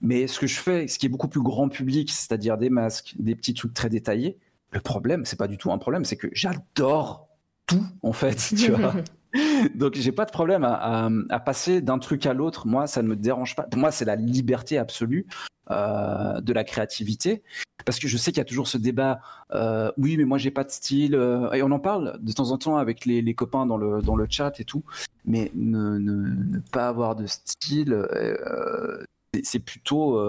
[0.00, 3.14] Mais ce que je fais, ce qui est beaucoup plus grand public, c'est-à-dire des masques,
[3.18, 4.36] des petits trucs très détaillés,
[4.72, 7.28] le problème, c'est pas du tout un problème, c'est que j'adore
[7.66, 8.94] tout, en fait, tu vois.
[9.76, 10.74] Donc j'ai pas de problème à,
[11.06, 12.66] à- à passer d'un truc à l'autre.
[12.66, 13.64] Moi, ça ne me dérange pas.
[13.64, 15.26] Pour moi, c'est la liberté absolue
[15.70, 17.42] euh, de la créativité.
[17.88, 19.18] Parce que je sais qu'il y a toujours ce débat.
[19.54, 21.14] euh, oui, mais moi, j'ai pas de style.
[21.14, 24.14] euh, et on en parle de temps en temps avec les, copains dans le, dans
[24.14, 24.84] le chat et tout.
[25.24, 29.02] Mais ne, pas avoir de style, euh,
[29.42, 30.20] c'est- plutôt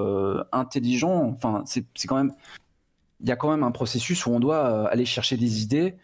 [0.53, 1.25] intelligent.
[1.35, 2.31] Enfin, c'est quand même.
[3.19, 5.95] Il y a quand même un processus où on doit aller chercher des idées,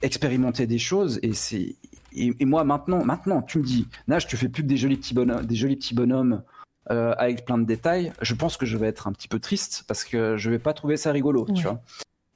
[0.00, 1.76] expérimenter des choses et c'est
[2.14, 5.14] et moi maintenant maintenant tu me dis Nage tu fais plus que des jolis petits
[5.14, 6.42] bonhommes des jolis petits bonhommes
[6.90, 9.84] euh, avec plein de détails je pense que je vais être un petit peu triste
[9.86, 11.54] parce que je vais pas trouver ça rigolo Ouais.
[11.54, 11.80] tu vois.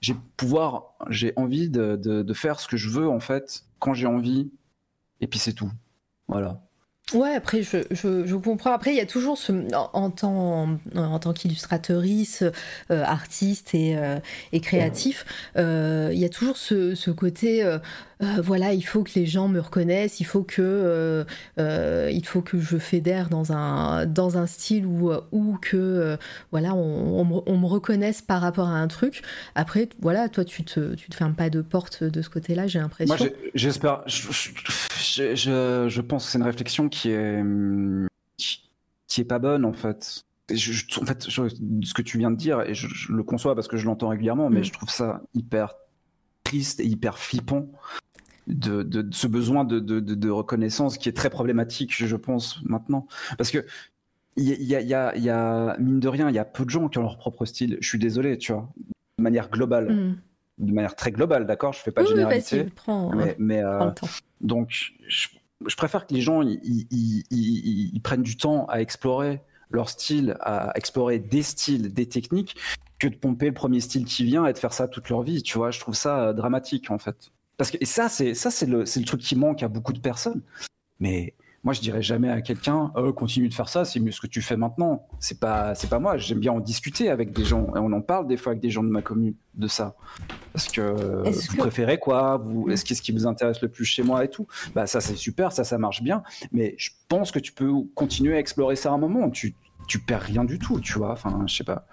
[0.01, 3.95] J'ai pouvoir j'ai envie de, de, de faire ce que je veux en fait quand
[3.95, 4.51] j'ai envie
[5.21, 5.71] et puis c'est tout.
[6.29, 6.61] Voilà
[7.15, 8.73] Ouais, après, je, je, comprends.
[8.73, 9.53] Après, il y a toujours ce.
[9.93, 12.43] En, tant, en tant qu'illustratrice,
[12.91, 14.19] euh, artiste et, euh,
[14.53, 15.25] et créatif,
[15.57, 17.63] euh, il y a toujours ce, ce côté.
[17.63, 17.79] euh,
[18.23, 21.25] euh, voilà, il faut que les gens me reconnaissent, il faut que, euh,
[21.61, 26.17] euh, il faut que je fédère dans un, dans un style où, où que euh,
[26.51, 29.21] voilà, on, me, on me reconnaisse par rapport à un truc.
[29.55, 32.79] Après, voilà, toi, tu te, tu te fermes pas de porte de ce côté-là, j'ai
[32.79, 33.15] l'impression.
[33.19, 34.01] Moi, j'espère.
[34.07, 39.39] Je, je, je- je pense que c'est une réflexion qui est hum, qui, est pas
[39.39, 40.25] bonne en fait.
[40.49, 41.49] Et je- je- en fait, je-
[41.83, 44.49] ce que tu viens de dire, et je, le conçois parce que je l'entends régulièrement,
[44.51, 44.65] mais Mm.
[44.65, 45.75] je trouve ça hyper
[46.45, 47.69] triste et hyper flippant
[48.47, 49.99] de, de- de ce besoin de, de-
[50.31, 53.09] reconnaissance qui est très problématique, je, pense maintenant,
[53.39, 53.67] parce que
[54.37, 56.65] il y y y a- il y a- mine de rien, il y a peu
[56.65, 57.79] de gens qui ont leur propre style.
[57.81, 58.69] Je suis désolé, tu vois,
[59.19, 60.17] de manière globale, Hmm.
[60.59, 61.73] de manière très globale, d'accord.
[61.73, 62.59] Je fais pas de Oui, généralité.
[62.63, 63.91] vas-y, prends, Mais, mais, euh,
[64.41, 65.29] donc, je,
[65.65, 71.19] je préfère que les gens ils, prennent du temps à explorer leur style, à explorer
[71.19, 72.57] des styles, des techniques,
[72.99, 75.43] que de pomper le premier style qui vient et de faire ça toute leur vie.
[75.43, 77.33] Tu vois, je trouve ça euh, dramatique en fait.
[77.57, 79.99] Parce que et ça, c'est ça, c'est le, le truc qui manque à beaucoup de
[79.99, 80.43] personnes.
[81.01, 81.35] Mais
[81.67, 84.29] moi, je dirais jamais à quelqu'un, euh, continue de faire ça, c'est mieux ce que
[84.29, 85.05] tu fais maintenant.
[85.19, 86.17] C'est pas, c'est pas moi.
[86.17, 88.71] J'aime bien en discuter avec des gens et on en parle des fois avec des
[88.71, 89.97] gens de ma commune de ça.
[90.53, 92.37] Parce que vous que- préférez quoi?
[92.37, 92.71] Vous, Mm.
[92.71, 94.47] est-ce qu'est-ce qui vous intéresse le plus chez moi et tout?
[94.77, 96.23] Bah ça, c'est super, ça, ça marche bien.
[96.53, 99.29] Mais je pense que tu peux continuer à explorer ça à un moment.
[99.31, 99.57] Tu,
[99.89, 101.11] tu perds rien du tout, tu vois.
[101.11, 101.89] Enfin, je sais pas.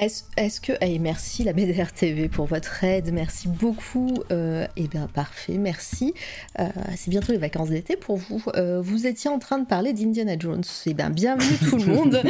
[0.00, 0.72] Est-ce que.
[0.80, 4.14] Et merci la BDR TV pour votre aide, merci beaucoup.
[4.30, 6.14] Euh, eh bien, parfait, merci.
[6.60, 8.40] Euh, c'est bientôt les vacances d'été pour vous.
[8.54, 10.62] Euh, vous étiez en train de parler d'Indiana Jones.
[10.86, 12.22] Eh bien, bienvenue tout le monde.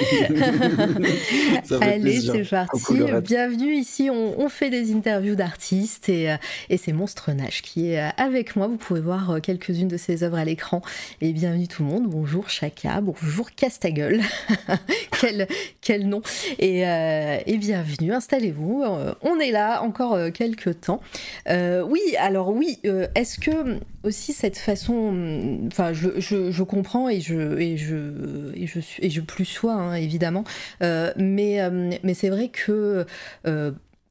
[1.82, 3.01] Allez, c'est parti.
[3.23, 4.09] Bienvenue ici.
[4.09, 6.36] On, on fait des interviews d'artistes et, euh,
[6.70, 8.66] et c'est Monstre Nage qui est avec moi.
[8.66, 10.81] Vous pouvez voir quelques-unes de ses œuvres à l'écran.
[11.20, 12.09] Et bienvenue tout le monde.
[12.09, 14.23] Bonjour Chaka, bonjour Castagueule.
[15.20, 15.47] quel,
[15.82, 16.23] quel nom.
[16.59, 18.83] Et, euh, bienvenue, installez-vous.
[18.83, 21.01] Euh, on est là encore euh, quelques temps.
[21.49, 22.81] Euh, oui, alors oui,
[23.15, 28.67] est-ce que aussi cette façon, hum, enfin, je, je, comprends et je, et je, et
[28.67, 30.45] je, et je plus sois, hein, évidemment,
[30.81, 31.59] mais,
[32.03, 33.05] mais c'est vrai que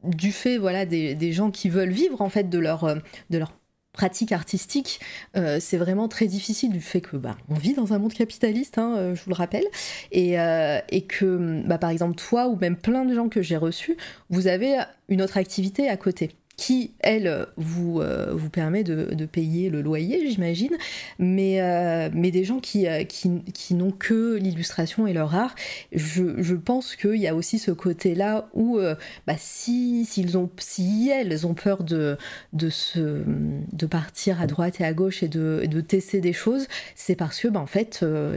[0.03, 2.95] du fait voilà, des, des gens qui veulent vivre en fait de leur,
[3.29, 3.51] de leur
[3.97, 4.99] pratique artistique,
[5.35, 8.77] euh, c'est vraiment très difficile du fait que bah, on vit dans un monde capitaliste,
[8.77, 9.65] hein, euh, je vous le rappelle,
[10.11, 13.57] et, euh, et que bah, par exemple toi ou même plein de gens que j'ai
[13.57, 13.97] reçus,
[14.29, 14.77] vous avez
[15.09, 19.83] une autre activité à côté qui, elle, vous, euh, vous permet de, de payer le
[19.83, 20.75] loyer, j'imagine,
[21.19, 25.53] mais, euh, mais des gens qui, euh, qui, qui n'ont que l'illustration et leur art,
[25.93, 28.95] je, je pense qu'il y a aussi ce côté-là où, euh,
[29.27, 32.17] bah, si, s'ils ont, si elles ont peur de,
[32.53, 33.23] de, se,
[33.71, 37.39] de partir à droite et à gauche et de, de tester des choses, c'est parce
[37.39, 38.35] que, bah, en fait, euh,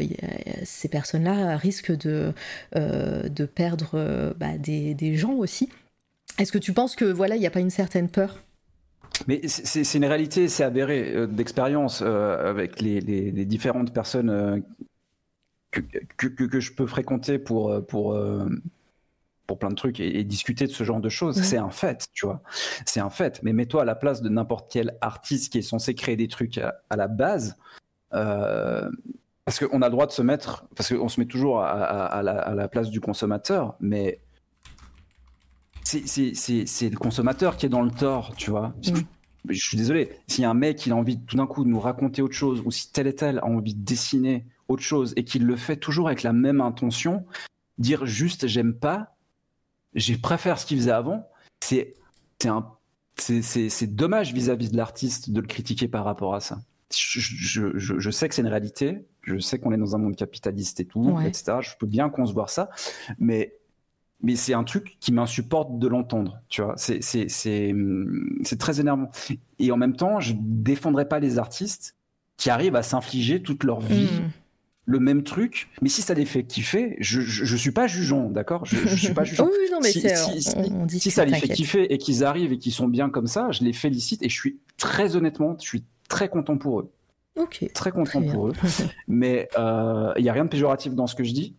[0.65, 2.35] ces personnes-là risquent de,
[2.75, 5.71] de perdre bah, des, des gens aussi.
[6.41, 8.43] Est-ce que tu penses que voilà, il n'y a pas une certaine peur?
[9.27, 14.31] Mais c'est- une réalité, c'est avéré euh, d'expérience euh, avec les, les- les différentes personnes
[14.31, 14.59] euh,
[15.71, 18.19] que, que, je peux fréquenter pour, pour,
[19.47, 21.41] pour plein de trucs et, et discuter de ce genre de choses.
[21.43, 22.43] C'est un fait, tu vois.
[22.87, 23.41] C'est un fait.
[23.45, 26.59] Mais mets-toi à la place de n'importe quel artiste qui est censé créer des trucs
[26.59, 27.57] à, à la base.
[28.11, 32.69] parce qu'on a le droit de se mettre, parce qu'on se met toujours à, la,
[32.69, 34.21] place du consommateur, mais
[35.85, 38.75] c'est le consommateur qui est dans le tort, tu vois.
[38.87, 39.01] Mm.
[39.49, 42.21] Je suis désolé, si un mec il a envie tout d'un coup de nous raconter
[42.23, 45.47] autre chose, ou si tel et tel a envie de dessiner autre chose et qu'il
[45.47, 47.25] le fait toujours avec la même intention,
[47.79, 49.17] dire juste j'aime pas,
[49.95, 51.27] je préfère ce qu'il faisait avant,
[51.61, 51.95] c'est
[53.17, 56.61] c'est dommage vis-à-vis de l'artiste de le critiquer par rapport à ça.
[56.93, 60.87] Je, sais que c'est une réalité, je sais qu'on est dans un monde capitaliste et
[60.87, 61.59] tout, etc.
[61.61, 62.71] Je peux bien concevoir ça,
[63.19, 63.60] mais
[64.23, 66.75] mais c'est un truc qui m'insupporte de l'entendre, tu vois.
[66.77, 66.99] C'est
[68.59, 69.11] très énervant.
[69.59, 71.97] Et en même temps, je défendrai pas les artistes
[72.37, 74.31] qui arrivent à s'infliger toute leur vie hmm
[74.91, 78.65] le même truc, mais si ça les fait kiffer, je, je, suis pas jugeant, d'accord?
[78.65, 79.47] Je, je, suis pas jugeant.
[79.51, 80.01] oui, non, mais si,
[81.01, 83.63] si, ça les fait kiffer et qu'ils arrivent et qu'ils sont bien comme ça, je
[83.63, 86.91] les félicite et je suis très honnêtement, je suis très content pour eux.
[87.37, 87.71] Ok.
[87.73, 88.53] Très content pour eux.
[89.09, 91.55] mais euh, il y a rien de péjoratif dans ce que je dis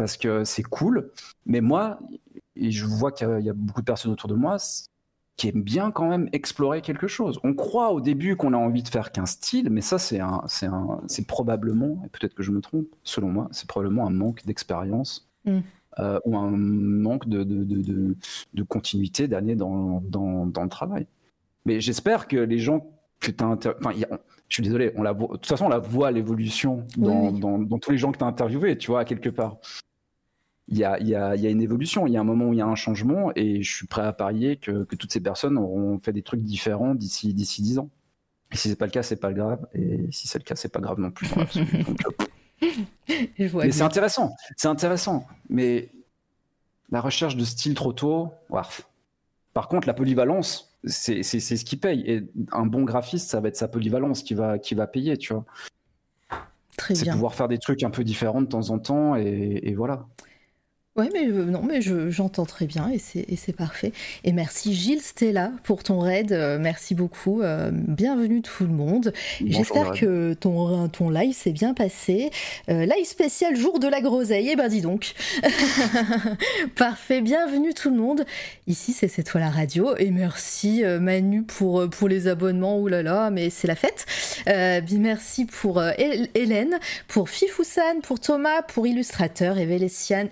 [0.00, 1.10] parce que c'est cool.
[1.44, 1.98] Mais moi,
[2.56, 4.56] et je vois qu'il y, a beaucoup de personnes autour de moi,
[5.36, 7.38] qui aime bien quand même explorer quelque chose.
[7.44, 10.42] On croit au début qu'on a envie de faire qu'un style, mais ça c'est un,
[10.46, 14.10] c'est un, c'est probablement, et peut-être que je me trompe, selon moi, c'est probablement un
[14.10, 15.58] manque d'expérience mm.
[15.98, 18.16] euh, ou un manque de, de, de,
[18.54, 21.06] de continuité d'années dans, dans, dans, le travail.
[21.66, 22.90] Mais j'espère que les gens
[23.20, 23.92] que tu as enfin,
[24.48, 27.78] je suis désolé, on la de toute façon on la voit l'évolution dans, dans, dans,
[27.78, 29.58] tous les gens que tu as interviewés, tu vois, quelque part
[30.68, 32.52] il y a, y, a, y a, une évolution, il y a un moment où
[32.52, 35.20] il y a un changement, et je suis prêt à parier que, que toutes ces
[35.20, 37.90] personnes auront fait des trucs différents d'ici d'ici dix ans.
[38.52, 40.72] Et si c'est pas le cas, c'est pas grave, et si c'est le cas, c'est
[40.72, 41.28] pas grave non plus.
[43.54, 45.90] mais c'est intéressant, c'est intéressant, mais
[46.90, 48.32] la recherche de style trop tôt,
[49.52, 52.02] par contre, la polyvalence, c'est ce qui paye.
[52.06, 52.22] Et
[52.52, 55.44] un bon graphiste, ça va être sa polyvalence qui va, qui va payer, tu vois.
[56.94, 60.06] C'est pouvoir faire des trucs un peu différents de temps en temps, et, et voilà.
[61.00, 63.92] Oui, mais euh, non, mais j'entends très bien et c'est parfait.
[64.22, 66.30] Et merci Gilles Stella pour ton raid.
[66.30, 67.40] Euh, merci beaucoup.
[67.40, 69.14] Euh, bienvenue tout le monde.
[69.42, 72.30] J'espère que ton, ton live s'est bien passé.
[72.68, 74.50] live spécial jour de la groseille.
[74.52, 75.14] Eh ben dis donc.
[76.76, 77.22] parfait.
[77.22, 78.26] Bienvenue tout le monde.
[78.66, 79.96] Ici c'est C'est toi la radio.
[79.96, 82.78] Et merci Manu pour, pour les abonnements.
[82.78, 84.04] Ouh là là, mais c'est la fête.
[84.46, 85.82] merci pour
[86.34, 86.78] Hélène,
[87.08, 90.28] pour Fifousan, pour Thomas, pour Illustrateur et Véliciane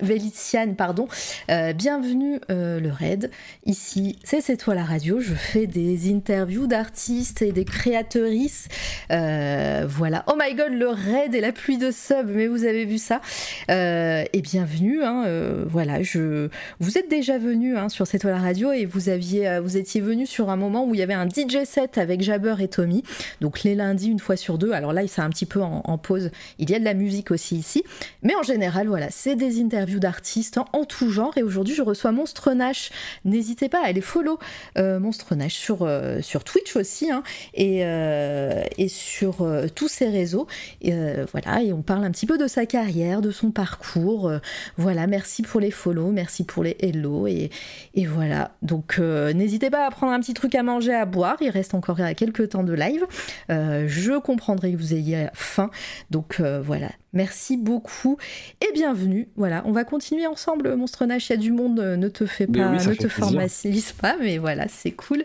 [0.66, 1.06] pardon.
[1.50, 3.30] Euh, bienvenue euh, le raid.
[3.64, 5.20] Ici, c'est C'est toi la radio.
[5.20, 8.68] Je fais des interviews d'artistes et des créatrices.
[9.12, 10.24] Euh, voilà.
[10.26, 13.20] Oh my god, le raid et la pluie de subs, mais vous avez vu ça.
[13.68, 15.04] et bienvenue.
[15.04, 15.24] Hein,
[15.66, 16.48] voilà, je...
[16.80, 20.00] vous êtes déjà venu hein, sur C'est toi la radio et vous, aviez, vous étiez
[20.00, 23.04] venu sur un moment où il y avait un DJ set avec Jabber et Tommy.
[23.40, 24.72] Donc les lundis, une fois sur deux.
[24.72, 26.30] Alors là, il s'est un petit peu en pause.
[26.58, 27.84] Il y a de la musique aussi ici.
[28.22, 30.37] Mais en général, voilà, c'est des interviews d'artistes
[30.72, 31.36] en tout genre.
[31.36, 32.90] Et aujourd'hui, je reçois Monstre Nash.
[33.24, 34.38] N'hésitez pas à aller follow
[34.78, 37.22] euh, Monstre Nash sur, euh, sur Twitch aussi hein,
[37.54, 40.46] et, euh, et sur tous ses réseaux.
[40.82, 40.92] Et,
[41.32, 44.30] voilà, et on parle un petit peu de sa carrière, de son parcours.
[44.76, 47.26] voilà, merci pour les follow, merci pour les hello.
[47.26, 47.50] Et,
[47.94, 51.36] et voilà, donc n'hésitez pas à prendre un petit truc à manger, à boire.
[51.40, 53.04] Il reste encore quelques temps de live.
[53.48, 55.70] je comprendrai que vous ayez faim.
[56.10, 56.88] Donc voilà,
[57.18, 58.16] Merci beaucoup
[58.60, 59.26] et bienvenue.
[59.34, 61.30] Voilà, on va continuer ensemble, Monstre Nash.
[61.30, 64.38] Il y a du monde, euh, ne te fais pas, ne te formalise pas, mais
[64.38, 65.24] voilà, c'est cool.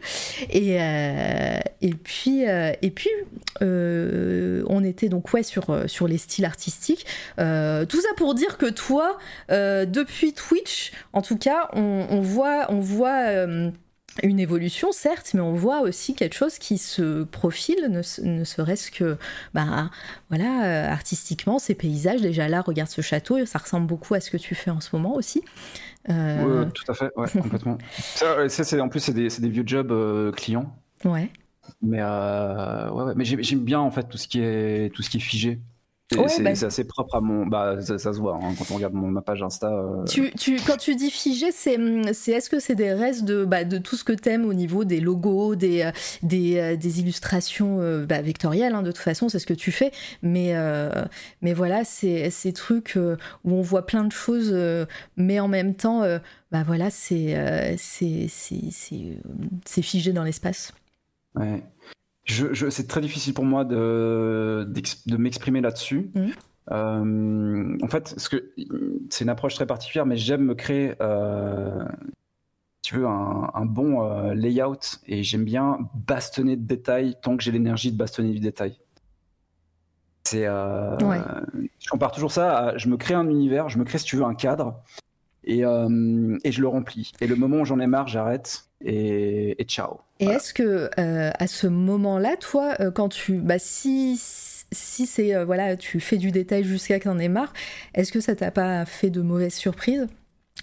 [0.49, 3.11] Et, euh, et puis, euh, et puis
[3.61, 7.05] on était donc ouais sur, sur les styles artistiques.
[7.37, 12.79] tout ça pour dire que toi, depuis Twitch, en tout cas, on, on voit, on
[12.79, 13.45] voit
[14.21, 19.17] une évolution, certes, mais on voit aussi quelque chose qui se profile, ne, serait-ce que,
[19.53, 19.89] bah,
[20.29, 24.29] voilà, euh, artistiquement, ces paysages, déjà là, regarde ce château, ça ressemble beaucoup à ce
[24.29, 25.43] que tu fais en ce moment aussi.
[26.09, 27.77] Euh, oui, tout à fait, ouais, complètement.
[27.97, 30.75] Ça, c'est, en plus, c'est des, des, vieux jobs euh, clients.
[31.05, 31.31] Ouais.
[31.81, 35.17] Mais, ouais, ouais, mais j'aime bien, en fait, tout ce qui est, tout ce qui
[35.17, 35.59] est figé.
[36.11, 37.45] Bah c'est assez propre à mon.
[37.45, 39.71] Bah, ça, se voit hein, quand on regarde mon, ma page Insta.
[39.71, 40.03] Euh.
[40.05, 43.77] Tu, tu, quand tu dis figé, c'est est-ce que c'est des restes de, bah, de
[43.77, 48.21] tout ce que t'aimes au niveau des logos, des, euh, des, euh, des illustrations bah,
[48.21, 49.91] vectorielles, hein, de toute façon, c'est ce que tu fais.
[50.21, 50.53] Mais,
[51.41, 52.97] mais voilà, c'est ces trucs
[53.43, 54.53] où on voit plein de choses,
[55.17, 56.03] mais en même temps,
[56.51, 58.27] bah voilà, c'est c'est
[59.81, 60.73] figé dans l'espace.
[61.35, 61.63] Ouais.
[62.25, 64.65] Je, c'est très difficile pour moi de,
[65.07, 66.09] de m'exprimer là-dessus.
[66.15, 66.27] Mmh.
[66.71, 68.15] Euh, en fait,
[69.09, 71.83] c'est une approche très particulière, mais j'aime me créer, euh,
[72.81, 77.51] tu veux, un, bon euh, layout et j'aime bien bastonner de détails tant que j'ai
[77.51, 78.77] l'énergie de bastonner du détail.
[80.23, 81.19] C'est, euh, Ouais.
[81.79, 82.57] je compare toujours ça.
[82.57, 84.81] À, je me crée un univers, je me crée si tu veux un cadre,
[85.43, 87.11] et, et je le remplis.
[87.19, 89.99] Et le moment où j'en ai marre, j'arrête et, et ciao.
[90.19, 94.19] Et est-ce que euh, à ce moment-là, toi, euh, quand tu, bah si
[94.71, 97.53] si c'est euh, voilà, tu fais du détail jusqu'à que t'en aies marre,
[97.93, 100.07] est-ce que ça t'a pas fait de mauvaises surprises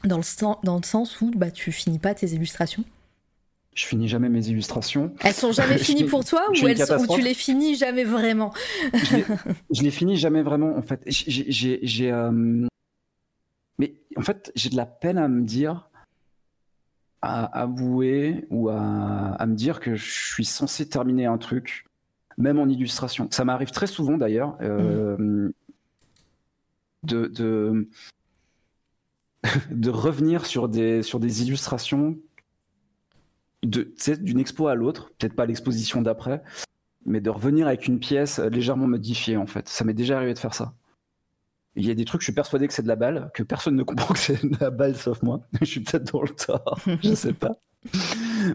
[0.04, 2.84] dans le sens dans le sens où bah tu finis pas tes illustrations?
[3.74, 5.14] Je finis jamais mes illustrations.
[5.20, 8.52] Elles sont jamais finies pour toi ou elles sont, tu les finis jamais vraiment?
[8.92, 9.18] Je
[9.70, 11.00] je les finis jamais vraiment en fait.
[11.06, 12.66] J'ai, euh,
[13.78, 15.89] mais en fait, j'ai de la peine à me dire,
[17.22, 21.86] à avouer ou à, me dire que je suis censé terminer un truc,
[22.38, 23.28] même en illustration.
[23.30, 25.50] Ça m'arrive très souvent d'ailleurs euh,
[27.02, 27.86] de, de
[29.90, 32.18] revenir sur des sur des illustrations
[33.62, 36.42] d'une expo à l'autre, peut-être pas l'exposition d'après,
[37.04, 39.68] mais de revenir avec une pièce légèrement modifiée en fait.
[39.68, 40.74] Ça m'est déjà arrivé de faire ça.
[41.76, 43.76] Il y a des trucs, je suis persuadé que c'est de la balle, que personne
[43.76, 45.40] ne comprend que c'est de la balle sauf moi.
[45.60, 47.56] je suis peut-être dans le tort, je sais pas.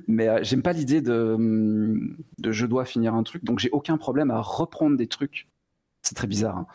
[0.07, 3.69] Mais euh, j'aime pas l'idée de, hum, de je dois finir un truc, donc j'ai
[3.71, 5.47] aucun problème à reprendre des trucs.
[6.01, 6.57] C'est très bizarre.
[6.57, 6.67] hein.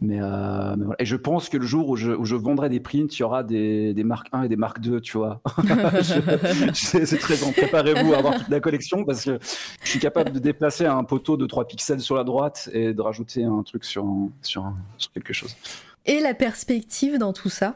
[0.00, 0.96] Mais, euh, mais voilà.
[0.98, 3.94] Et je pense que le jour où je, vendrai des prints, il y aura des,
[3.94, 5.40] des marques 1 et des marques 2, tu vois.
[6.74, 7.52] C'est très bon.
[7.52, 9.38] Préparez-vous à avoir toute la collection parce que
[9.82, 13.00] je suis capable de déplacer un poteau de 3 pixels sur la droite et de
[13.00, 14.06] rajouter un truc sur,
[14.42, 15.56] sur, sur quelque chose.
[16.04, 17.74] Et la perspective dans tout ça?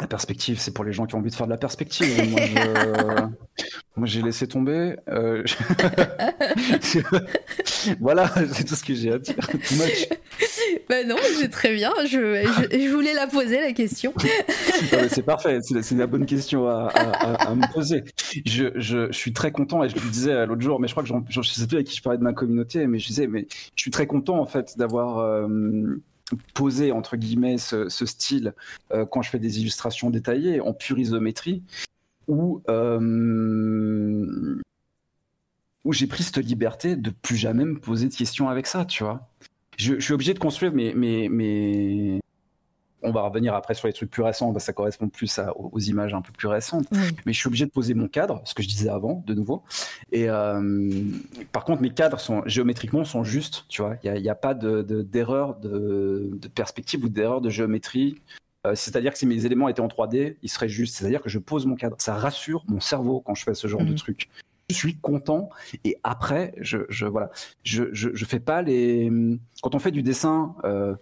[0.00, 2.06] La perspective, c'est pour les gens qui ont envie de faire de la perspective.
[2.30, 4.96] Moi, je- j'ai laissé tomber.
[5.08, 5.42] euh,
[8.00, 9.34] voilà, c'est tout ce que j'ai à dire.
[10.88, 11.92] Bah non, c'est très bien.
[12.04, 14.12] Je, je, je voulais la poser la question.
[15.10, 18.04] C'est parfait, c'est la bonne question à, à- à- à me poser.
[18.46, 21.02] Je, je- je suis très content et je le disais l'autre jour, mais je crois
[21.02, 23.26] que je ne sais plus avec qui je parlais de ma communauté, mais je disais,
[23.26, 26.00] mais je suis très content en fait d'avoir euh,
[26.54, 28.54] posé entre guillemets ce, ce style
[28.92, 31.62] euh, quand je fais des illustrations détaillées en pure isométrie,
[32.26, 34.60] où euh,
[35.84, 39.04] où j'ai pris cette liberté de plus jamais me poser de questions avec ça, tu
[39.04, 39.28] vois.
[39.76, 42.20] Je, je suis obligé de construire mes, mes, mes,
[43.02, 45.78] on va revenir après sur les trucs plus récents, que ça correspond plus à- aux
[45.78, 46.86] images un peu plus récentes.
[46.92, 46.98] Oui.
[47.26, 49.62] Mais je suis obligé de poser mon cadre, ce que je disais avant, de nouveau.
[50.12, 50.90] Et euh,
[51.52, 53.96] par contre, mes cadres sont géométriquement sont justes, tu vois.
[54.04, 58.20] Il n'y a, pas de- de- d'erreur de, de perspective ou d'erreur de géométrie.
[58.66, 60.96] Euh, C'est-à-dire que si mes éléments étaient en 3D, ils seraient justes.
[60.96, 61.96] C'est-à-dire que je pose mon cadre.
[62.00, 63.94] Ça rassure mon cerveau quand je fais ce genre de Mhm.
[63.96, 64.28] truc.
[64.70, 65.48] Je suis content
[65.84, 67.30] et après, je, je voilà,
[67.64, 69.10] je, je, je fais pas les.
[69.62, 70.94] Quand on fait du dessin, euh,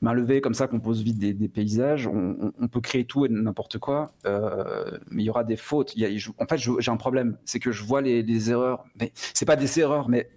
[0.00, 3.04] main levée comme ça, qu'on pose vite des, des paysages, on, on- on peut créer
[3.04, 5.94] tout et n'importe quoi, euh, mais il y aura des fautes.
[5.96, 8.50] Il y a- je- en fait, j'ai un problème, c'est que je vois les, les
[8.50, 10.30] erreurs, mais c'est pas des erreurs, mais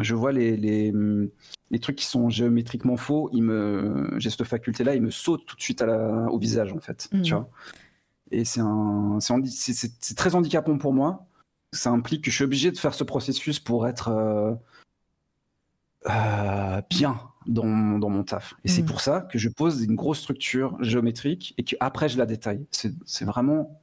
[0.00, 0.92] je vois les, les,
[1.70, 3.30] les trucs qui sont géométriquement faux.
[3.32, 6.72] Ils me, j'ai cette faculté-là, ils me sautent tout de suite à la- au visage,
[6.72, 7.08] en fait.
[7.12, 7.22] Mhm.
[7.22, 7.48] Tu vois.
[8.30, 11.26] Et un, c'est- c'est très handicapant pour moi.
[11.72, 14.54] Ça implique que je suis obligé de faire ce processus pour être euh,
[16.10, 18.54] euh, bien dans, dans mon taf.
[18.64, 18.88] Et c'est Mhm.
[18.88, 22.66] pour ça que je pose une grosse structure géométrique et qu'après je la détaille.
[22.70, 23.80] C'est vraiment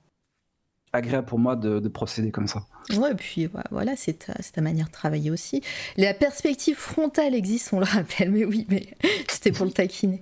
[0.93, 2.65] agréable pour moi de, de procéder comme ça.
[2.97, 5.61] Ouais, et puis voilà, c'est ta, ta manière de travailler aussi.
[5.95, 8.87] La perspective frontale existe, on le rappelle, mais oui, mais
[9.29, 10.21] c'était pour le taquiner.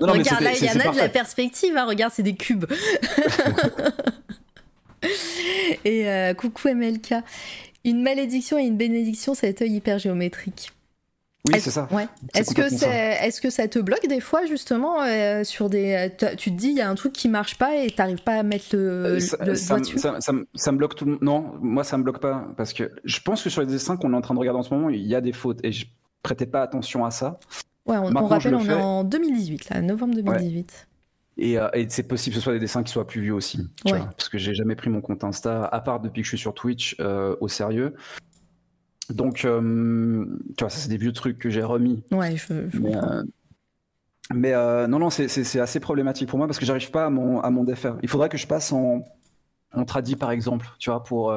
[0.00, 2.22] Non, non, mais regarde, là, il y en a de la perspective, hein, regarde, c'est
[2.22, 2.66] des cubes.
[5.84, 7.14] et euh, coucou MLK.
[7.84, 10.72] Une malédiction et une bénédiction, cet œil hyper géométrique.
[11.46, 11.88] Oui, c'est ça.
[11.92, 12.06] Ouais.
[12.34, 12.88] Est-ce que, c'est,
[13.22, 16.10] est-ce que ça te bloque des fois, justement, euh, sur des.
[16.18, 18.34] tu- Tu te dis, il y a un truc qui marche pas et t'arrives pas
[18.34, 20.78] à mettre le, Euh, ça, le ça doigt me- dessus ça- ça me- ça me
[20.78, 21.22] bloque tout le monde.
[21.22, 24.12] Non, moi ça me bloque pas parce que je pense que sur les dessins qu'on
[24.12, 25.86] est en train de regarder en ce moment, il y a des fautes et je
[26.22, 27.38] prêtais pas attention à ça.
[27.86, 30.88] Ouais, on, rappelle, on est en 2018, là, novembre 2018.
[31.40, 33.58] Et, euh, et c'est possible que ce soit des dessins qui soient plus vieux aussi.
[33.86, 33.98] tu Ouais.
[34.00, 36.38] vois, parce que j'ai jamais pris mon compte Insta, à part depuis que je suis
[36.38, 37.94] sur Twitch, euh, au sérieux.
[39.10, 40.24] Donc, euh,
[40.56, 42.02] tu vois, ça c'est des vieux trucs que j'ai remis.
[42.12, 43.22] Ouais, je, je Mais, euh,
[44.34, 47.40] mais, euh, non, non, c'est- assez problématique pour moi parce que j'arrive pas à m'en
[47.40, 47.96] à m'en défaire.
[48.02, 49.04] Il faudrait que je passe en,
[49.72, 51.34] en tradi par exemple, tu vois, pour,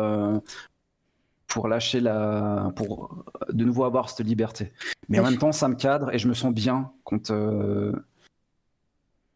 [1.48, 2.72] pour lâcher la.
[2.76, 4.73] pour de nouveau avoir cette liberté.
[5.10, 7.31] Mais en même temps, ça me cadre et je me sens bien quand.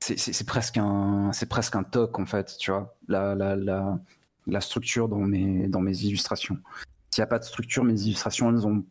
[0.02, 3.98] c'est- presque un c'est presque un toc en fait tu vois la, la, la,
[4.46, 6.58] la structure dans mes dans mes illustrations
[7.16, 8.84] s'il n'y a pas de structure mes illustrations elles ont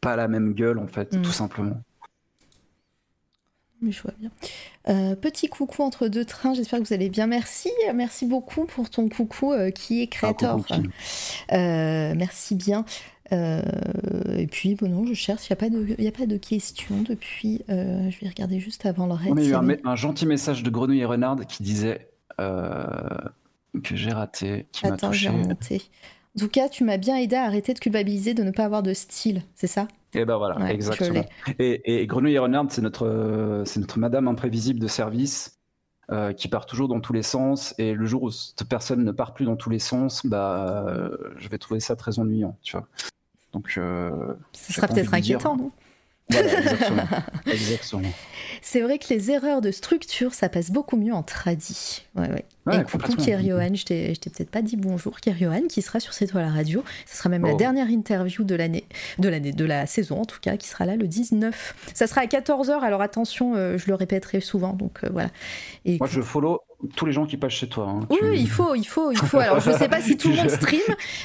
[0.00, 1.22] pas la même gueule en fait Mm.
[1.22, 1.82] tout simplement
[3.80, 4.30] Mais je vois bien.
[4.88, 7.26] Euh, petit coucou entre deux trains, j'espère que vous allez bien.
[7.26, 10.58] Merci, merci beaucoup pour ton coucou euh, qui est créateur.
[11.52, 12.84] Euh, merci bien.
[13.32, 15.56] et puis, bon, non, je cherche, il
[15.98, 17.62] n'y a, pas de questions depuis.
[17.68, 19.32] je vais regarder juste avant le reste.
[19.32, 22.08] On a eu un, gentil message de Grenouille et Renard qui disait
[22.38, 25.30] que j'ai raté, qui m'a touché.
[26.36, 28.82] En tout cas, tu m'as bien aidé à arrêter de culpabiliser de ne pas avoir
[28.82, 29.88] de style, c'est ça?
[30.14, 31.24] Et eh ben voilà, exactement.
[31.58, 35.58] Et, Grenouille Renard, c'est notre, c'est notre madame imprévisible de service
[36.12, 37.74] euh, qui part toujours dans tous les sens.
[37.78, 41.16] Et le jour où cette personne ne part plus dans tous les sens, bah, euh,
[41.38, 42.86] je vais trouver ça très ennuyant, tu vois.
[43.54, 45.70] Donc, euh, ce sera peut-être inquiétant, non?
[47.46, 48.02] Exactement.
[48.60, 52.04] C'est vrai que les erreurs de structure, ça passe beaucoup mieux en tradi.
[52.16, 52.44] Ouais, ouais.
[52.72, 55.20] Et coucou Kiriohan, je t'ai peut-être pas dit bonjour.
[55.20, 56.82] Kiriohan qui sera sur cette toile radio.
[57.06, 57.56] Ce sera même la oh.
[57.56, 58.84] dernière interview de l'année,
[59.18, 61.92] de l'année, de la saison en tout cas, qui sera là le 19.
[61.92, 64.72] Ça sera à 14h, alors attention, euh, je le répéterai souvent.
[64.72, 65.28] Donc euh, voilà.
[65.84, 66.60] Et Moi je follow
[66.96, 67.88] tous les gens qui passent chez toi.
[67.88, 68.06] Hein.
[68.10, 69.38] Oui, il faut, il faut, il faut.
[69.38, 70.82] Alors, je ne sais pas si tout le monde stream,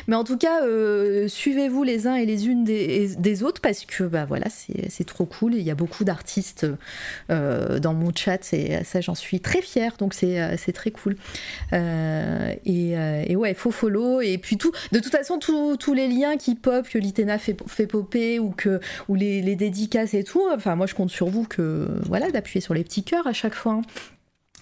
[0.08, 4.04] mais en tout cas, euh, suivez-vous les uns et les unes des, autres parce que,
[4.04, 5.56] bah voilà, c'est trop cool.
[5.56, 6.66] Il y a beaucoup d'artistes
[7.30, 9.96] dans mon chat et ça, j'en suis très fière.
[9.98, 11.18] Donc, c'est très cool.
[11.74, 12.92] Et,
[13.28, 14.22] et, ouais, faut follow.
[14.22, 17.88] Et puis, tout, de toute façon, tous les liens qui pop, que l'Itena fait, fait
[17.88, 21.44] popper ou, que, ou les, les, dédicaces et tout, enfin, moi, je compte sur vous
[21.44, 23.74] que, voilà, d'appuyer sur les petits cœurs à chaque fois.
[23.74, 23.82] Hein.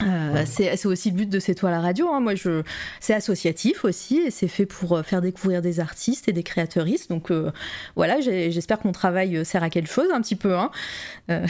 [0.03, 2.09] Euh, c'est aussi le but de C'est toi la radio.
[2.13, 2.19] Hein.
[2.19, 2.63] Moi, je,
[2.99, 7.09] c'est associatif aussi et c'est fait pour euh, faire découvrir des artistes et des créateuristes.
[7.09, 7.51] Donc euh,
[7.95, 10.55] voilà, j'espère que mon travail sert à quelque chose un petit peu.
[10.55, 10.71] Hein.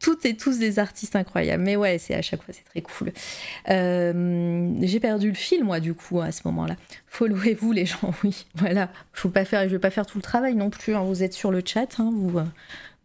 [0.00, 1.62] toutes et tous des artistes incroyables.
[1.62, 3.12] Mais ouais, c'est à chaque fois, c'est très cool.
[3.66, 6.76] J'ai perdu le fil, moi, du coup, à ce moment-là.
[7.06, 8.46] Followez-vous, les gens, oui.
[8.54, 8.90] Voilà.
[9.12, 10.94] Faut pas faire, je vais pas faire tout le travail non plus.
[10.94, 11.02] Hein.
[11.02, 12.40] Vous êtes sur le chat, vous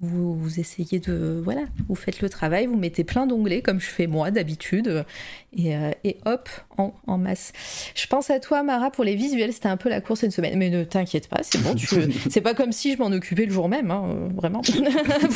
[0.01, 4.07] vous, essayez de voilà, vous faites le travail, vous mettez plein d'onglets comme je fais
[4.07, 5.05] moi d'habitude
[5.55, 7.53] et, euh, et, hop en, masse.
[7.95, 10.57] Je pense à toi Mara pour les visuels, c'était un peu la course une semaine,
[10.57, 11.75] mais ne t'inquiète pas, c'est bon,
[12.29, 14.61] c'est pas comme si je m'en occupais le jour même, hein, vraiment,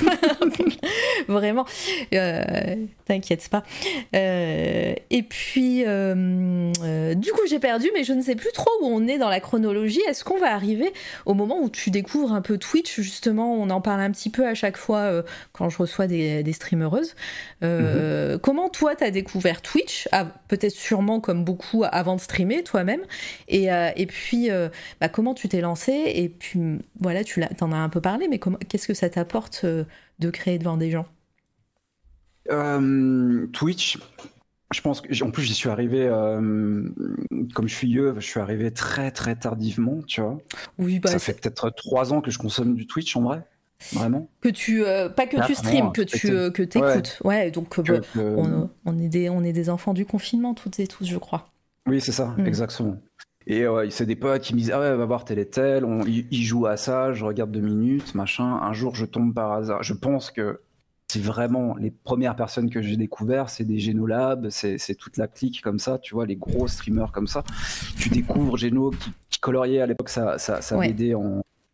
[1.30, 1.66] vraiment,
[2.14, 2.76] euh,
[3.06, 3.64] t'inquiète pas.
[4.16, 9.08] Euh, et puis du coup j'ai perdu, mais je ne sais plus trop où on
[9.08, 10.02] est dans la chronologie.
[10.10, 10.92] Est-ce qu'on va arriver
[11.26, 13.00] au moment où tu découvres un peu Twitch?
[13.00, 15.24] Justement On en parle un petit peu à chaque fois euh,
[15.54, 17.16] quand je reçois des, des streamereuses.
[17.64, 18.40] Euh, mhm.
[18.40, 20.08] Comment toi, tu as découvert Twitch?
[20.48, 23.02] Peut-être sûrement comme beaucoup avant de streamer toi-même.
[23.48, 24.50] Et, euh, et puis,
[25.00, 26.60] bah, comment tu t'es lancé Et puis,
[27.00, 30.78] voilà, tu en as un peu parlé, mais qu'est-ce que ça t'apporte de créer devant
[30.78, 31.06] des gens?
[33.54, 34.00] Twitch,
[34.72, 36.08] je pense que en plus j'y suis arrivé
[37.54, 40.38] comme je suis vieux, je suis arrivé très très tardivement, tu vois.
[40.78, 43.44] Oui, bah, ça fait peut-être trois ans que je consomme du Twitch en vrai.
[43.94, 47.20] Vraiment Que tu euh, pas que tu streams, que tu euh, que t'écoutes.
[47.24, 47.50] Ouais.
[47.50, 48.02] donc euh,
[48.86, 51.50] on, est des on est des enfants du confinement toutes et tous, je crois.
[51.88, 52.46] Oui, c'est ça, mm.
[52.46, 52.98] exactement.
[53.48, 56.04] Et c'est des potes qui me disent ah ouais va voir tel et tel, on,
[56.06, 58.60] il, joue à ça, je regarde deux minutes, machin.
[58.62, 59.82] Un jour je tombe par hasard.
[59.82, 60.60] Je pense que
[61.08, 65.62] c'est vraiment les premières personnes que j'ai découvert, c'est des Génolabs, c'est toute la clique
[65.62, 67.44] comme ça, tu vois, les gros streamers comme ça.
[67.98, 70.82] Tu découvres Géno qui, qui coloriait à l'époque ça ça, ça en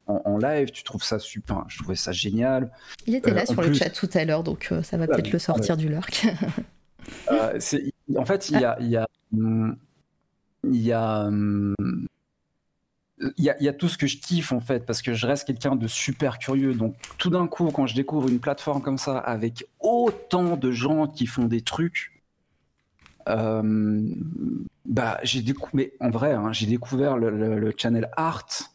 [0.08, 2.72] en, live, tu trouves ça super, je trouvais ça génial.
[3.08, 5.32] Il était là euh, sur le chat tout à l'heure, donc euh, ça va peut-être
[5.32, 6.28] le sortir du lurk.
[7.32, 7.60] Euh,
[8.18, 9.78] en fait, il y a, il y a, hum,
[10.64, 11.76] il y a, hum,
[13.38, 15.14] il y, a, il y, a, tout ce que je kiffe en fait parce que
[15.14, 18.82] je reste quelqu'un de super curieux donc tout d'un coup quand je découvre une plateforme
[18.82, 22.24] comme ça avec autant de gens qui font des trucs
[23.28, 28.75] bah j'ai découvert en vrai hein, j'ai découvert le, le, channel Art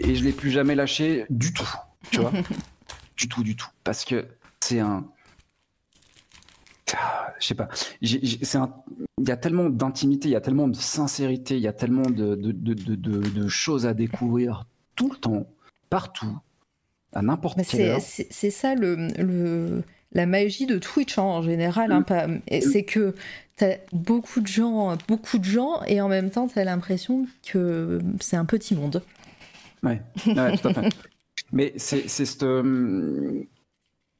[0.00, 1.68] et je l'ai plus jamais lâché du tout,
[2.10, 2.32] tu vois,
[3.16, 4.26] du tout, du tout, parce que
[4.60, 5.06] c'est un,
[7.38, 7.68] je sais pas,
[8.02, 8.74] c'est un,
[9.18, 12.08] il y a tellement d'intimité, il y a tellement de sincérité, il y a tellement
[12.08, 14.64] de, de, de, de, choses à découvrir
[14.96, 15.46] tout le temps,
[15.90, 16.38] partout,
[17.12, 18.00] à n'importe quelle heure.
[18.00, 19.82] C'est ça le, le,
[20.12, 22.04] la magie de Twitch hein, en général, hein,
[22.48, 23.14] c'est que
[23.56, 27.26] tu as beaucoup de gens, beaucoup de gens, et en même temps tu as l'impression
[27.46, 29.02] que c'est un petit monde.
[29.82, 30.30] Ouais, tout
[30.68, 30.88] à fait.
[31.52, 33.42] Mais c'est euh,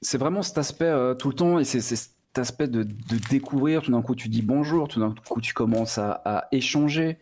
[0.01, 3.83] c'est vraiment cet aspect euh, tout le temps et c'est cet aspect de, de, découvrir.
[3.83, 7.19] Tout d'un coup, tu dis bonjour, tout d'un coup, tu commences à, à échanger.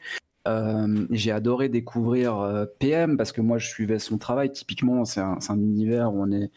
[0.47, 4.51] Euh, j'ai adoré découvrir PM parce que moi, je suivais son travail.
[4.53, 6.51] Typiquement, c'est un, un, univers où on est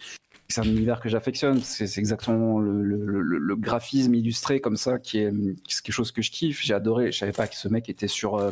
[0.48, 1.62] c'est un univers que j'affectionne.
[1.62, 6.30] C'est exactement le, le, le, graphisme illustré comme ça qui est, quelque chose que je
[6.30, 6.62] kiffe.
[6.62, 7.12] J'ai adoré.
[7.12, 8.50] Je savais pas que ce mec était sur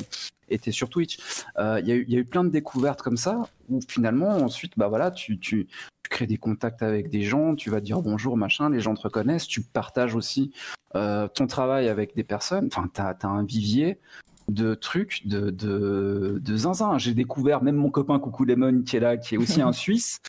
[0.49, 1.17] était sur Twitch.
[1.57, 4.87] Euh, il y, y, a eu plein de découvertes comme ça où finalement ensuite bah
[4.87, 8.69] voilà tu, tu, tu, crées des contacts avec des gens, tu vas dire bonjour machin,
[8.69, 10.51] les gens te reconnaissent, tu partages aussi
[10.95, 12.67] euh, ton travail avec des personnes.
[12.71, 13.99] Enfin t'as as un vivier
[14.47, 16.97] de trucs de, de, de zinzin.
[16.97, 20.19] J'ai découvert même mon copain Coucou Lemon qui est là, qui est aussi un Suisse.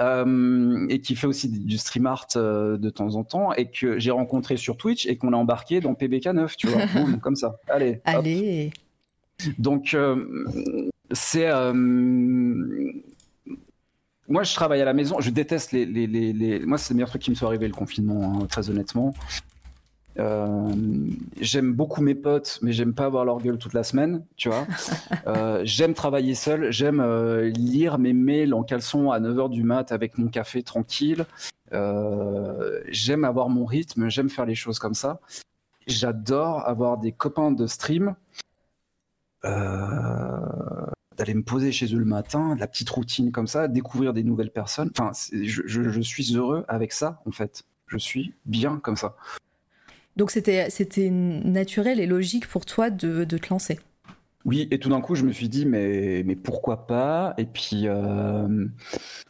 [0.00, 3.98] Euh, et qui fait aussi du stream art euh, de temps en temps et que
[3.98, 6.82] j'ai rencontré sur Twitch et qu'on a embarqué dans PBK9, tu vois,
[7.22, 7.56] comme ça.
[7.68, 8.00] Allez.
[8.04, 8.72] Allez.
[9.58, 10.24] Donc euh,
[11.12, 11.50] c'est
[14.26, 17.10] moi je travaille à la maison, je déteste les, les, les, moi c'est le meilleur
[17.10, 19.14] truc qui me soit arrivé le confinement, hein, très honnêtement.
[20.18, 20.72] Euh,
[21.40, 24.66] j'aime beaucoup mes potes, mais j'aime pas avoir leur gueule toute la semaine, tu vois.
[25.26, 29.90] Euh, j'aime travailler seul, j'aime euh, lire mes mails en caleçon à 9h du mat
[29.90, 31.24] avec mon café tranquille.
[31.72, 35.20] j'aime avoir mon rythme, j'aime faire les choses comme ça.
[35.86, 38.14] J'adore avoir des copains de stream,
[39.44, 44.24] d'aller me poser chez eux le matin, de la petite routine comme ça, découvrir des
[44.24, 44.90] nouvelles personnes.
[44.96, 47.64] Enfin, je, je suis heureux avec ça, en fait.
[47.86, 49.16] Je suis bien comme ça.
[50.16, 53.80] Donc c'était, c'était naturel et logique pour toi de, de, te lancer?
[54.44, 57.34] Oui, et tout d'un coup, je me suis dit, mais, mais pourquoi pas?
[57.38, 58.66] Et puis, euh,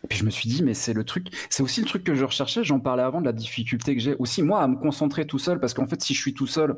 [0.03, 2.15] et puis, je me suis dit, mais c'est le truc, c'est aussi le truc que
[2.15, 2.65] je recherchais.
[2.65, 5.61] J'en parlais avant de la difficulté que j'ai aussi, moi, à me concentrer tout seul,
[5.61, 6.77] parce qu'en fait, si je suis tout seul,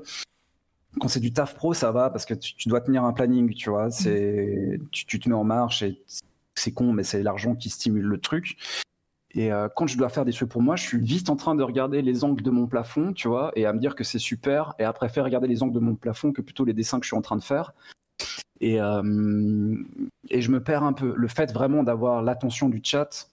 [1.00, 3.70] quand c'est du taf pro, ça va, parce que tu, dois tenir un planning, tu
[3.70, 3.90] vois.
[3.90, 6.02] C'est, tu, tu, te mets en marche et
[6.54, 8.56] c'est con, mais c'est l'argent qui stimule le truc.
[9.36, 11.54] Et euh, quand je dois faire des trucs pour moi, je suis vite en train
[11.54, 14.18] de regarder les angles de mon plafond, tu vois, et à me dire que c'est
[14.18, 17.04] super, et après faire regarder les angles de mon plafond que plutôt les dessins que
[17.04, 17.74] je suis en train de faire.
[18.60, 19.76] Et, euh,
[20.30, 21.12] et je me perds un peu.
[21.14, 23.28] Le fait vraiment d'avoir l'attention du chat,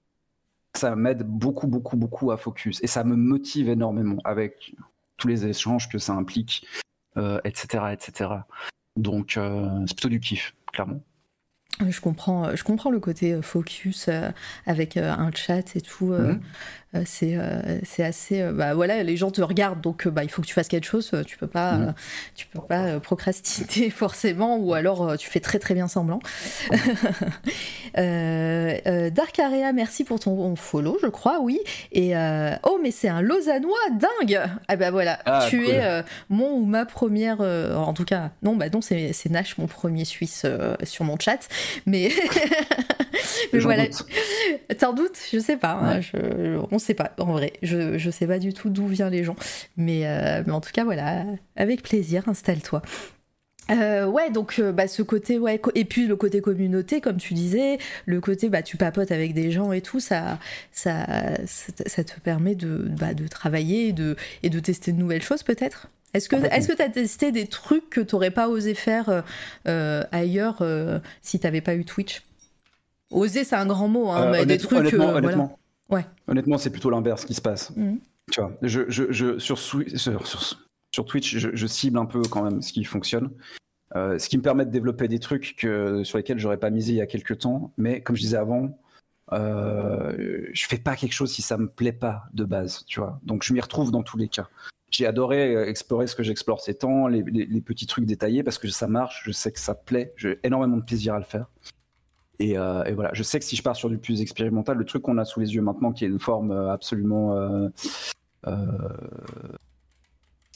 [0.76, 2.84] ça m'aide beaucoup, beaucoup, beaucoup à focus.
[2.84, 4.76] Et ça me motive énormément avec
[5.16, 6.68] tous les échanges que ça implique,
[7.44, 8.30] etc., euh, etc.
[8.96, 11.02] Donc, c'est plutôt du kiff, clairement.
[11.90, 14.30] Je comprends, je comprends le côté euh, focus euh,
[14.66, 16.08] avec euh, un chat et tout.
[16.08, 16.14] Mhm.
[16.14, 16.36] Euh,
[17.06, 20.42] c'est euh, c'est assez euh, bah voilà les gens te regardent donc bah il faut
[20.42, 21.96] que tu fasses quelque chose tu peux pas mm.
[22.36, 26.20] tu peux pas procrastiner forcément ou alors tu fais très très bien semblant.
[27.96, 31.60] Dark Area merci pour ton follow je crois oui.
[31.92, 32.14] Et
[32.64, 34.42] oh mais c'est un lausannois dingue.
[34.68, 38.70] Ah bah voilà ah, tu es mon ou ma première en tout cas non bah
[38.70, 40.46] non c'est Nash mon premier Suisse
[40.84, 41.48] sur mon chat
[41.86, 42.12] mais
[43.54, 43.86] mais voilà
[44.80, 47.54] t'en doutes je sais pas hein, je, on sais pas, en vrai.
[47.62, 49.36] Je, je sais pas du tout d'où viennent les gens.
[49.78, 51.26] Mais, euh, mais en tout cas, voilà,
[51.56, 52.82] avec plaisir, installe-toi.
[53.72, 57.34] Euh, ouais, donc euh, bah, ce côté, ouais, et puis le côté communauté, comme tu
[57.34, 60.38] disais, le côté, bah, tu papotes avec des gens et tout, ça,
[60.74, 61.06] ça,
[61.46, 65.44] ça, te permet de, bah, de travailler et de, et de tester de nouvelles choses
[65.44, 65.88] peut-être?
[66.14, 69.24] Est-ce que est-ce que tu as testé des trucs que tu n'aurais pas osé faire
[69.66, 70.64] ailleurs
[71.24, 72.22] si tu n'avais pas eu Twitch?
[73.12, 74.94] Oser, c'est un grand mot, hein, mais des trucs.
[74.94, 75.60] Honnêtement,
[76.28, 77.76] Honnêtement, c'est plutôt l'inverse qui se passe.
[77.76, 78.00] Mhm.
[78.32, 80.58] Tu vois, je, je, je sur, sur,
[80.92, 83.30] sur, Twitch, je, cible un peu quand même ce qui fonctionne.
[83.96, 86.94] Euh, ce qui me permet de développer des trucs que, sur lesquels j'aurais pas misé
[86.94, 87.74] il y a quelques temps.
[87.78, 88.80] Mais comme je disais avant,
[89.34, 93.20] euh, je fais pas quelque chose si ça me plaît pas de base, tu vois.
[93.24, 94.48] Donc je m'y retrouve dans tous les cas.
[94.90, 98.60] J'ai adoré euh, explorer ce que j'explore ces temps, les, les, petits trucs détaillés parce
[98.60, 101.48] que ça marche, je sais que ça plaît, j'ai énormément de plaisir à le faire.
[102.42, 105.04] Euh, et, voilà, je sais que si je pars sur du plus expérimental, le truc
[105.04, 107.70] qu'on a sous les yeux maintenant, qui est une forme euh, absolument, euh,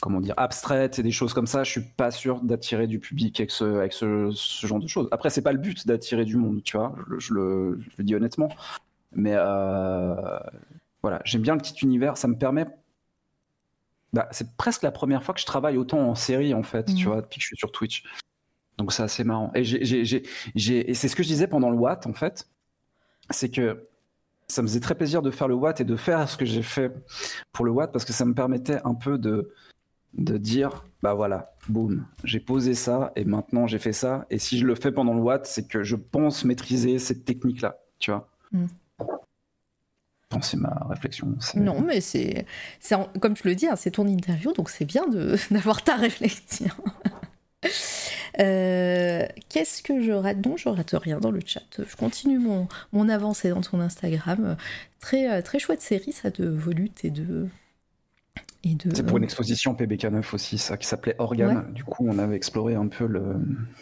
[0.02, 3.40] comment dire, abstraite et des choses comme ça, je suis pas sûr d'attirer du public
[3.40, 4.32] avec ce, avec ce,
[4.64, 5.08] genre de choses.
[5.12, 8.50] Après, c'est pas le but d'attirer du monde, tu vois, je, le, dis honnêtement.
[9.16, 9.36] Mais
[11.04, 12.66] voilà, j'aime bien le petit univers, ça me permet
[14.14, 17.06] bah, c'est presque la première fois que je travaille autant en série en fait, tu
[17.06, 17.10] mmh.
[17.10, 18.04] vois, depuis que je suis sur Twitch.
[18.78, 19.52] Donc c'est assez marrant.
[19.56, 22.48] Et, c'est ce que je disais pendant le Watt, en fait.
[23.30, 23.88] C'est que
[24.48, 26.62] ça me faisait très plaisir de faire le Watt et de faire ce que j'ai
[26.62, 26.94] fait
[27.52, 29.52] pour le Watt parce que ça me permettait un peu de,
[30.14, 34.26] de dire bah voilà, boum, j'ai posé ça et maintenant j'ai fait ça.
[34.30, 37.78] Et si je le fais pendant le Watt, c'est que je pense maîtriser cette technique-là,
[38.00, 38.30] tu vois.
[38.52, 38.66] Mm.
[40.42, 41.36] C'est ma réflexion.
[41.56, 42.46] Non, mais c'est,
[43.22, 45.04] comme tu le dis, hein, c'est ton interview, donc c'est bien
[45.52, 46.70] d'avoir ta réflexion.
[48.40, 51.64] Euh, qu'est-ce que je rate Non, je rate rien dans le chat?
[51.80, 54.58] Je continue mon, avancée dans ton Instagram.
[55.00, 57.48] Très, euh, très chouette série, ça, de volute et de,
[58.94, 61.72] c'est pour une exposition PBK9 aussi, ça, qui s'appelait Organe.
[61.74, 63.22] Du coup, on avait exploré un peu le.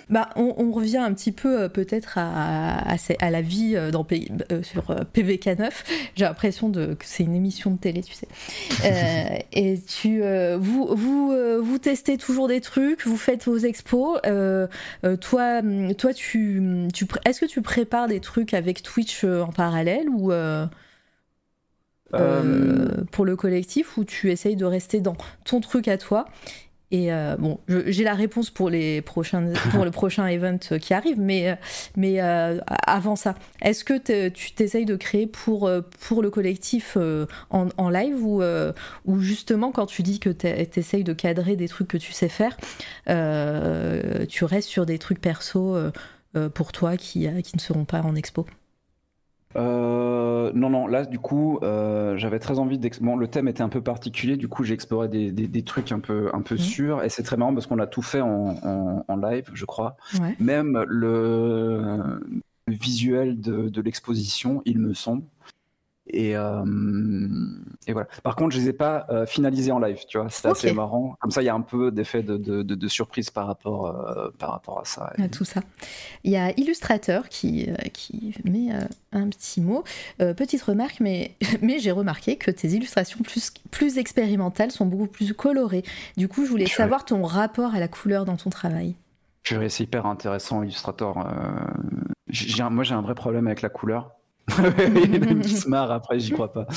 [0.10, 4.64] Bah, on, revient un petit peu euh, peut-être à, à, la vie euh, dans, euh,
[4.64, 5.72] sur PBK9.
[6.16, 8.28] J'ai l'impression que c'est une émission de télé, tu sais.
[9.54, 10.22] et tu,
[10.58, 14.20] vous, vous, vous testez toujours des trucs, vous faites vos expos.
[15.22, 15.62] toi,
[15.98, 20.66] toi, tu, tu est-ce que tu prépares des trucs avec Twitch en parallèle ou euh,
[22.12, 26.28] pour le collectif où tu essayes de rester dans ton truc à toi.
[26.92, 31.20] Et euh, bon, j'ai la réponse pour, les prochains, pour le prochain event qui arrive,
[31.20, 31.56] mais, euh,
[31.98, 35.70] mais euh, avant ça, est-ce que tu t'essayes de créer pour,
[36.08, 36.98] pour le collectif
[37.50, 38.42] en, en, live ou,
[39.06, 40.48] ou justement quand tu dis que tu
[40.80, 42.56] essayes de cadrer des trucs que tu sais faire,
[44.28, 45.78] tu restes sur des trucs perso
[46.54, 48.46] pour toi qui, qui ne seront pas en expo?
[49.56, 53.12] Euh, non, non, là, du coup, euh, j'avais très envie d'explorer.
[53.12, 56.00] Bon, le thème était un peu particulier, du coup, j'ai exploré des, des, trucs un
[56.00, 59.18] peu, un peu sûrs, et c'est très marrant parce qu'on a tout fait en, en,
[59.18, 59.98] live, je crois.
[60.40, 62.22] Même le,
[62.68, 65.24] le visuel de, de l'exposition, il me semble.
[66.08, 66.64] Et, euh,
[67.88, 68.08] et, voilà.
[68.22, 70.30] Par contre, je les ai pas euh, finalisés en live, tu vois.
[70.30, 71.16] C'est assez marrant.
[71.20, 74.30] Comme ça, il y a un peu d'effet de, de, de, surprise par rapport, euh,
[74.38, 75.12] par rapport à ça.
[75.18, 75.62] À tout ça.
[76.24, 78.70] Il y a Illustrateur qui, qui met
[79.12, 79.84] un petit mot.
[80.20, 85.34] petite remarque, mais, mais j'ai remarqué que tes illustrations plus, plus expérimentales sont beaucoup plus
[85.34, 85.84] colorées.
[86.18, 88.96] Du coup, je voulais savoir ton rapport à la couleur dans ton travail.
[89.44, 91.16] C'est hyper intéressant, Illustrator.
[91.16, 94.15] moi, j'ai un vrai problème avec la couleur.
[94.60, 96.68] Il qui se marre après, j'y crois pas.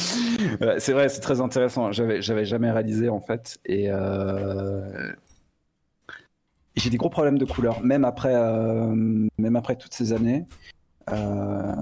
[0.78, 1.92] c'est vrai, c'est très intéressant.
[1.92, 3.58] J'avais, j'avais jamais réalisé en fait.
[3.64, 5.12] Et, euh,
[6.76, 8.94] j'ai des gros problèmes de couleur, même après, euh,
[9.38, 10.46] même après toutes ces années.
[11.10, 11.72] Euh,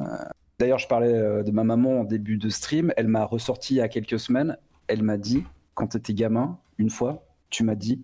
[0.59, 2.93] d'ailleurs, je parlais de ma maman en début de stream.
[2.97, 4.57] Elle m'a ressorti il y a quelques semaines.
[4.89, 5.45] Elle m'a dit,
[5.75, 8.03] quand tu étais gamin, une fois, tu m'as dit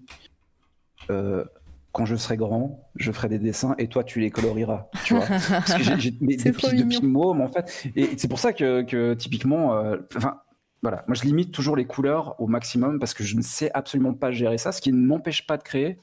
[1.92, 4.88] quand je serai grand, je ferai des dessins et toi tu les colorieras.
[5.04, 7.90] Tu vois Parce que j'ai, depuis, depuis môme en fait.
[7.94, 10.40] Et c'est pour ça que, typiquement, euh, enfin
[10.82, 14.14] voilà, moi je limite toujours les couleurs au maximum parce que je ne sais absolument
[14.14, 15.98] pas gérer ça, ce qui ne m'empêche pas de créer.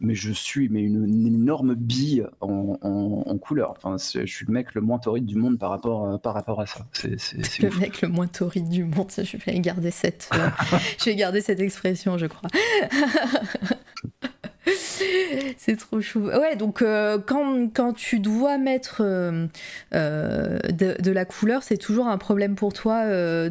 [0.00, 3.74] Mais je suis mais une, énorme bille en, en, couleur.
[3.76, 6.60] Enfin, je suis le mec le moins torride du monde par rapport, euh, par rapport
[6.60, 6.84] à ça.
[6.92, 7.16] C'est,
[7.62, 9.12] le mec le moins torride du monde.
[9.16, 10.48] Je vais garder cette, euh,
[10.98, 12.50] je vais garder cette expression, je crois.
[14.66, 16.26] c'est trop chou.
[16.26, 19.46] Ouais, donc euh, quand, quand, tu dois mettre euh,
[19.94, 23.04] euh, de, la couleur, c'est toujours un problème pour toi.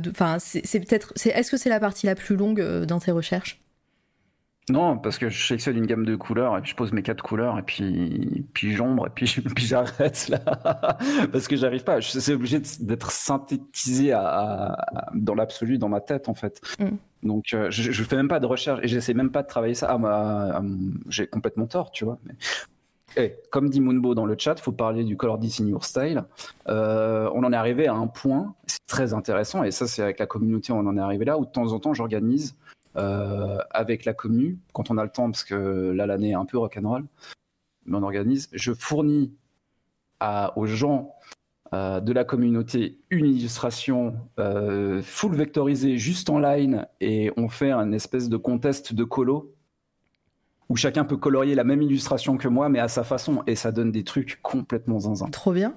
[0.09, 1.13] Enfin, c'est peut-être.
[1.25, 3.59] Est-ce que c'est la partie la plus longue dans tes recherches?
[4.69, 7.21] Non, parce que je sélectionne une gamme de couleurs et puis je pose mes quatre
[7.21, 9.25] couleurs et puis puis j'ombre et puis,
[9.55, 10.39] puis j'arrête là
[11.33, 11.99] parce que j'arrive pas.
[12.01, 14.77] C'est obligé d'être synthétisé à,
[15.15, 16.61] dans l'absolu dans ma tête en fait.
[16.79, 16.95] Mm.
[17.23, 19.73] Donc euh, je, je fais même pas de recherche et j'essaie même pas de travailler
[19.73, 19.87] ça.
[19.89, 20.61] Ah,
[21.09, 22.19] j'ai complètement tort, tu vois.
[22.25, 22.35] Mais...
[23.15, 26.23] Eh, comme dit Moonbo dans le chat, faut parler du Color in Your Style.
[26.67, 30.17] Euh, on en est arrivé à un point, c'est très intéressant, et ça c'est avec
[30.17, 32.55] la communauté, on en est arrivé là, où de temps en temps j'organise
[32.95, 36.45] euh, avec la commune, quand on a le temps, parce que là l'année est un
[36.45, 37.05] peu rock'n'roll,
[37.85, 39.31] mais on organise, je fournis
[40.55, 41.13] aux gens
[41.73, 47.71] euh, de la communauté une illustration euh, full vectorisée juste en line et on fait
[47.71, 49.55] un espèce de contest de colo
[50.69, 53.71] où chacun peut colorier la même illustration que moi mais à sa façon et ça
[53.71, 55.29] donne des trucs complètement zinzin.
[55.29, 55.73] Trop bien.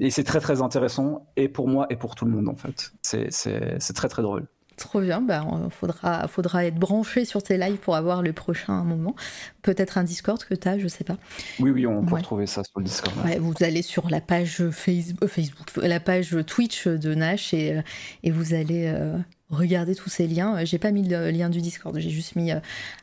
[0.00, 2.92] et c'est très très intéressant et pour moi et pour tout le monde en fait.
[3.02, 4.48] C'est très très drôle.
[4.78, 9.16] Trop bien, bah, faudra, faudra être branché sur tes lives pour avoir le prochain moment.
[9.62, 11.16] Peut-être un Discord que tu as, je sais pas.
[11.58, 13.14] Oui, oui, on peut retrouver ça sur le Discord.
[13.40, 17.82] vous allez sur la page Facebook, euh, Facebook, la page Twitch de Nash et, euh,
[18.22, 19.18] et vous allez euh,
[19.50, 20.64] regarder tous ces liens.
[20.64, 22.50] J'ai pas mis le lien du Discord, j'ai juste mis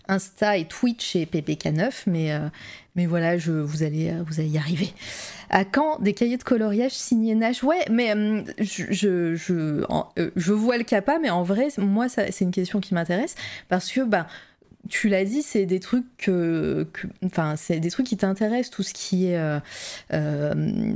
[0.07, 2.31] Insta et Twitch et PPK9, mais,
[2.95, 4.93] mais voilà, je, vous, allez, vous allez y arriver.
[5.49, 7.63] À quand des cahiers de coloriage signés Nash?
[7.63, 9.85] Ouais, mais hum, je, je,
[10.17, 13.35] euh, je, vois le CAPA, mais en vrai, moi, c'est une question qui m'intéresse
[13.69, 14.27] parce que, bah,
[14.89, 16.87] tu l'as dit, c'est des trucs que,
[17.23, 19.59] enfin, c'est des trucs qui t'intéressent, tout ce qui est euh,
[20.13, 20.93] euh,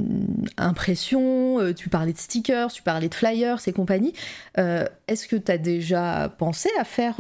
[0.58, 1.74] impression.
[1.74, 4.14] tu parlais de stickers, tu parlais de flyers et compagnie.
[4.56, 7.20] Est-ce que tu as déjà pensé à faire,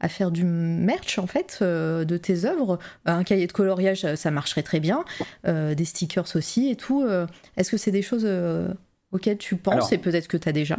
[0.00, 2.78] à faire du merch en fait de tes œuvres?
[3.06, 5.04] Un cahier de coloriage, ça marcherait très bien.
[5.44, 7.06] des stickers aussi et tout.
[7.56, 8.28] Est-ce que c'est des choses
[9.12, 10.78] auxquelles tu penses et peut-être que tu as déjà?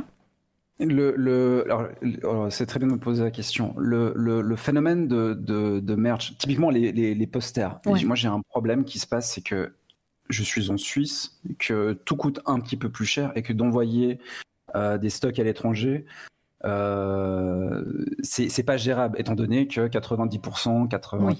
[0.79, 3.73] Le, le, alors, c'est très bien de me poser la question.
[3.77, 7.79] Le, le, le phénomène de, de, de, merch, typiquement les, les, les posters.
[7.85, 9.73] Moi, j'ai un problème qui se passe, c'est que
[10.29, 14.19] je suis en Suisse, que tout coûte un petit peu plus cher et que d'envoyer
[14.75, 16.05] euh, des stocks à l'étranger,
[16.65, 17.83] euh,
[18.23, 21.37] c'est pas gérable, étant donné que 90%, 80%,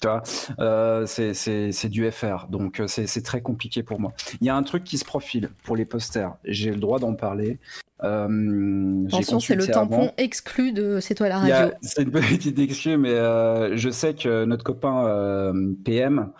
[0.00, 0.22] tu vois,
[0.60, 4.12] euh, c'est du FR, donc euh, c'est très compliqué pour moi.
[4.40, 7.14] Il y a un truc qui se profile pour les posters, j'ai le droit d'en
[7.14, 7.58] parler.
[8.02, 11.74] Euh, Attention, c'est le tampon exclu de C'est toi la radio.
[11.82, 15.52] C'est une petite excuse, mais euh, je sais que notre copain
[15.84, 16.30] PM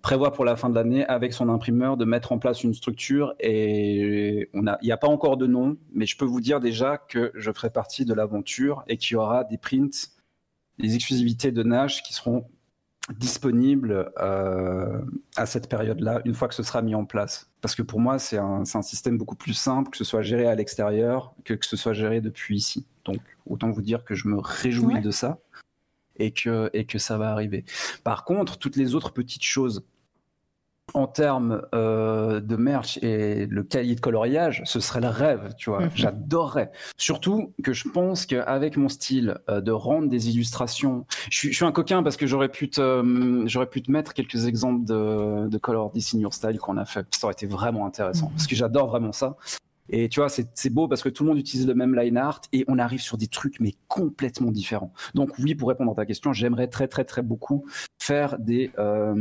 [0.00, 3.34] prévoit pour la fin de l'année, avec son imprimeur, de mettre en place une structure
[3.40, 7.32] et il n'y a pas encore de nom, mais je peux vous dire déjà que
[7.34, 10.17] je ferai partie de l'aventure et qu'il y aura des prints
[10.78, 12.46] les exclusivités de Nash qui seront
[13.16, 15.00] disponibles euh,
[15.36, 17.50] à cette période-là, une fois que ce sera mis en place.
[17.60, 20.46] Parce que pour moi, c'est un, un, système beaucoup plus simple, que ce soit géré
[20.46, 22.86] à l'extérieur, que, que ce soit géré depuis ici.
[23.04, 25.00] Donc, autant vous dire que je me réjouis ouais.
[25.00, 25.38] de ça
[26.18, 27.64] et que, et que ça va arriver.
[28.04, 29.84] Par contre, toutes les autres petites choses
[30.94, 35.70] en termes euh, de merch et le cahier de coloriage, ce serait le rêve, tu
[35.70, 35.82] vois.
[35.82, 35.90] -hmm.
[35.94, 36.70] J'adorerais.
[36.96, 41.56] Surtout que je pense qu'avec mon style euh, de rendre des illustrations, je suis, je
[41.56, 42.84] suis un coquin parce que j'aurais pu te,
[43.46, 47.06] j'aurais pu te mettre quelques exemples de, de Color in Your Style qu'on a fait.
[47.14, 48.32] Ça aurait été vraiment intéressant -hmm.
[48.32, 49.36] parce que j'adore vraiment ça.
[49.88, 52.40] Et tu vois, c'est beau parce que tout le monde utilise le même line art
[52.52, 54.92] et on arrive sur des trucs mais complètement différents.
[55.14, 57.64] Donc oui, pour répondre à ta question, j'aimerais très très très beaucoup
[57.98, 59.14] faire des, euh,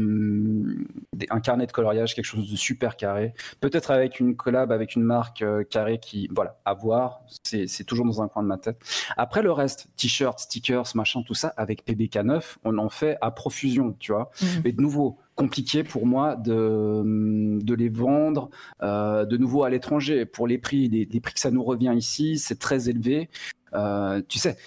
[1.13, 3.33] des, un carnet de coloriage, quelque chose de super carré.
[3.59, 7.21] Peut-être avec une collab avec une marque euh, carrée qui, voilà, à voir.
[7.43, 8.77] C'est toujours dans un coin de ma tête.
[9.17, 13.95] Après le reste, t-shirts, stickers, machin, tout ça, avec PBK9, on en fait à profusion,
[13.99, 14.31] tu vois.
[14.41, 14.45] Mmh.
[14.63, 17.03] Mais de nouveau, compliqué pour moi de,
[17.61, 18.49] de les vendre
[18.81, 20.25] euh, de nouveau à l'étranger.
[20.25, 23.29] Pour les prix, les, prix que ça nous revient ici, c'est très élevé.
[23.73, 24.57] Euh, tu sais,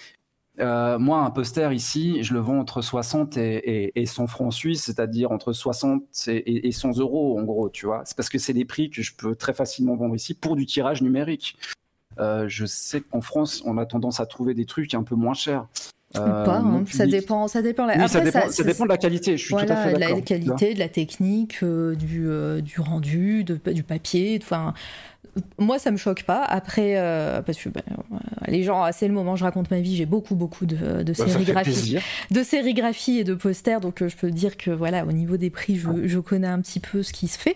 [0.59, 4.53] euh, moi, un poster ici, je le vends entre 60 et, et, et 100 francs
[4.53, 8.03] suisses, c'est-à-dire entre 60 et, et, 100 euros, en gros, tu vois.
[8.05, 10.65] C'est parce que c'est des prix que je peux très facilement vendre ici pour du
[10.65, 11.57] tirage numérique.
[12.17, 15.67] Je sais qu'en France, on a tendance à trouver des trucs un peu moins chers.
[16.17, 16.83] Euh, pas, hein.
[16.89, 17.87] ça dépend, ça dépend.
[17.87, 19.37] Oui, Après, ça, dépend ça, ça, dépend de la qualité.
[19.37, 20.09] Je suis voilà, tout à fait d'accord.
[20.09, 24.37] De la qualité, de la technique, euh, du, euh, du, rendu, de, du papier.
[24.41, 24.73] Enfin,
[25.57, 26.43] moi, ça me choque pas.
[26.43, 27.83] Après, euh, parce que ben,
[28.47, 29.95] les gens, c'est le moment, je raconte ma vie.
[29.95, 31.97] J'ai beaucoup, beaucoup de, de sérigraphie,
[32.29, 33.79] de sérigraphie et de posters.
[33.79, 36.81] Donc, je peux dire que voilà, au niveau des prix, je, je connais un petit
[36.81, 37.55] peu ce qui se fait.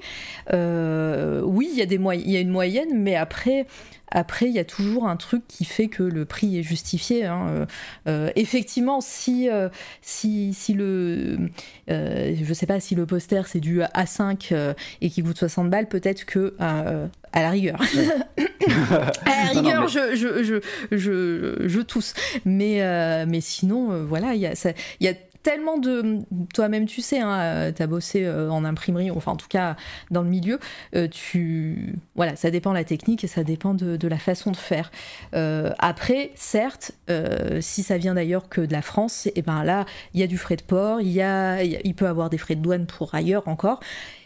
[1.43, 3.65] oui, il y a des il y a une moyenne, mais après.
[4.11, 7.25] Après, il y a toujours un truc qui fait que le prix est justifié.
[7.25, 7.47] Hein.
[7.49, 7.65] Euh,
[8.07, 9.69] euh, effectivement, si, euh,
[10.01, 11.49] si, si le.
[11.87, 16.25] je sais pas si le poster c'est du A5 et qui coûte 60 balles, peut-être
[16.25, 16.55] que.
[16.59, 17.81] à la rigueur.
[19.25, 19.87] à la rigueur, non, non, mais...
[19.87, 22.13] je, je, je, je, je, tousse.
[22.45, 25.13] Mais, mais sinon, voilà, il y a, ça, y a
[25.45, 26.19] tellement de.
[26.55, 29.75] Toi-même, tu sais, hein, tu as bossé en imprimerie, enfin en tout cas
[30.09, 30.59] dans le milieu.
[30.95, 31.95] Euh, tu...
[32.15, 34.91] Voilà, ça dépend de la technique et ça dépend de, de la façon de faire.
[35.35, 39.63] Euh, après, certes, euh, si ça vient d'ailleurs que de la France, et eh ben
[39.63, 42.37] là, il y a du frais de port, il, y a, il peut avoir des
[42.37, 43.79] frais de douane pour ailleurs encore.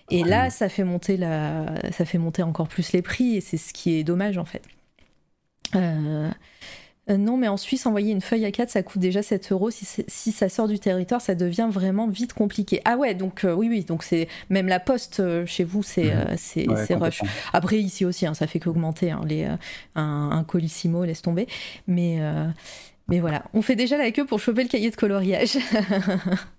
[0.09, 0.29] Et ouais.
[0.29, 1.65] là, ça fait, monter la...
[1.91, 4.63] ça fait monter encore plus les prix et c'est ce qui est dommage en fait.
[5.75, 6.31] Euh,
[7.09, 9.71] euh, non, mais en Suisse, envoyer une feuille A4, ça coûte déjà 7 euros.
[9.71, 12.81] Si, si, ça sort du territoire, ça devient vraiment vite compliqué.
[12.85, 16.13] Ah ouais, donc euh, oui, oui, donc c'est même la poste euh, chez vous, c'est
[16.37, 17.21] c'est ouais, rush.
[17.53, 19.59] Après, ici aussi, hein, ça fait qu'augmenter hein, les, un,
[19.95, 21.47] un, colissimo, laisse tomber.
[21.87, 22.19] Mais,
[23.07, 25.57] mais voilà, on fait déjà la queue pour choper le cahier de coloriage.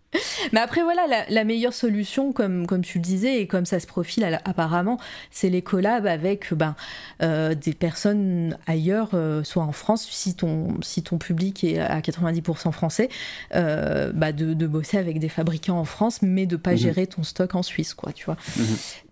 [0.52, 3.78] Mais après, voilà, la, la, meilleure solution, comme, comme tu le disais, et comme ça
[3.78, 4.98] se profile apparemment,
[5.30, 6.74] c'est les collabs avec ben,
[7.22, 12.00] euh, des personnes ailleurs, euh, soit en France, si ton, si ton public est à
[12.00, 13.08] 90% français,
[13.55, 16.78] euh, bah de, de, bosser avec des fabricants en France, mais de pas mmh.
[16.78, 18.36] gérer ton stock en Suisse, quoi, tu vois.
[18.56, 18.62] Mmh.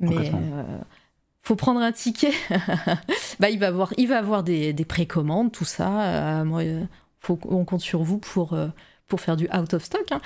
[0.00, 0.32] Mais
[1.42, 2.32] faut prendre un ticket.
[3.40, 6.44] bah, il va avoir, il va avoir des, des précommandes, tout ça.
[6.44, 6.62] moi,
[7.20, 8.54] faut, on compte sur vous pour
[9.08, 10.04] pour faire du out of stock.
[10.12, 10.20] Hein.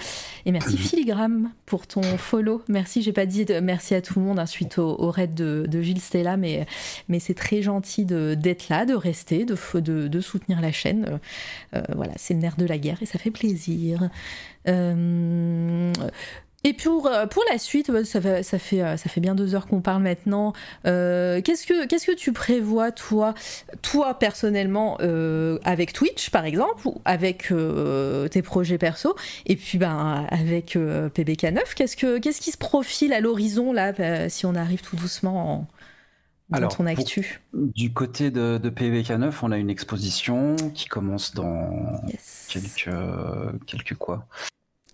[0.45, 2.63] Et merci Filigram pour ton follow.
[2.69, 5.35] Merci, j'ai pas dit de, merci à tout le monde hein, suite au, au, raid
[5.35, 6.67] de, de, Gilles Stella, mais,
[7.09, 11.21] mais c'est très gentil d'être là, de rester, de, de, de soutenir la chaîne.
[11.75, 14.11] Euh, voilà, c'est le nerf de la guerre et ça fait plaisir.
[14.69, 15.93] Euh,
[16.65, 19.81] et pour, pour la suite, ça fait, ça fait, ça fait bien deux heures qu'on
[19.81, 20.53] parle maintenant.
[20.87, 23.35] Euh, qu'est-ce, que, qu'est-ce que tu prévois, toi,
[23.83, 29.17] toi personnellement, euh, avec Twitch, par exemple, ou avec euh, tes projets perso,
[29.47, 34.29] et puis ben, avec euh, PBK9 qu'est-ce, que, qu'est-ce qui se profile à l'horizon, là,
[34.29, 35.67] si on arrive tout doucement en,
[36.51, 37.41] dans Alors, ton actu?
[37.53, 42.49] Du côté de, de, PBK9, on a une exposition qui commence dans yes.
[42.49, 42.97] quelques,
[43.67, 44.27] quelques quoi?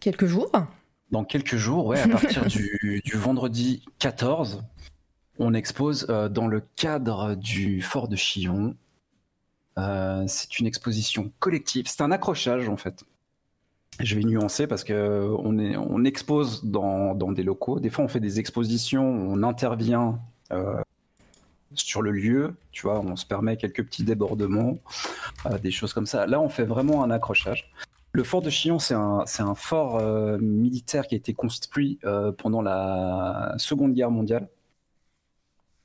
[0.00, 0.50] Quelques jours
[1.10, 4.62] dans quelques jours, ouais, à partir du, du, vendredi 14,
[5.38, 8.74] on expose euh, dans le cadre du Fort de Chillon.
[9.78, 13.04] Euh, c'est une exposition collective, c'est un accrochage en fait.
[14.00, 17.80] Je vais nuancer parce que on, est, on expose dans, dans, des locaux.
[17.80, 20.20] Des fois, on fait des expositions, on intervient
[20.52, 20.80] euh,
[21.74, 24.78] sur le lieu, tu vois, on se permet quelques petits débordements,
[25.46, 26.26] euh, des choses comme ça.
[26.26, 27.70] Là, on fait vraiment un accrochage.
[28.12, 32.62] Le fort de Chillon, c'est un, fort euh, militaire qui a été construit euh, pendant
[32.62, 34.48] la Seconde Guerre mondiale.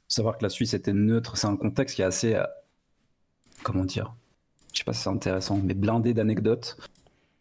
[0.07, 2.45] Faut savoir que la Suisse était neutre, c'est un contexte qui est assez, euh,
[3.63, 4.15] comment dire,
[4.71, 6.77] je sais pas si c'est intéressant, mais blindé d'anecdotes.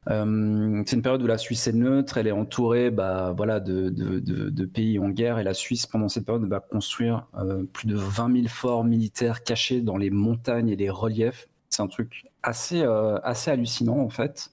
[0.05, 4.65] C'est une période où la Suisse est neutre, elle est entourée bah, voilà, de, de,
[4.65, 7.29] pays en guerre, et la Suisse, pendant cette période, va construire
[7.73, 11.49] plus de 20 000 forts militaires cachés dans les montagnes et les reliefs.
[11.71, 12.83] C'est un truc assez,
[13.23, 14.52] assez hallucinant, en fait.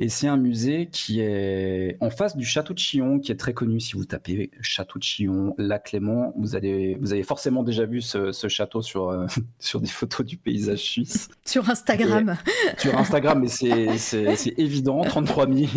[0.00, 3.52] Et c'est un musée qui est en face du château de Chillon, qui est très
[3.52, 3.80] connu.
[3.80, 8.00] Si vous tapez château de Chillon, Lac Clément, vous, allez, vous avez forcément déjà vu
[8.00, 9.26] ce, château sur, euh,
[9.58, 11.28] sur des photos du paysage suisse.
[11.44, 12.36] Sur Instagram.
[12.78, 15.68] sur Instagram, mais c'est évident, 33 000.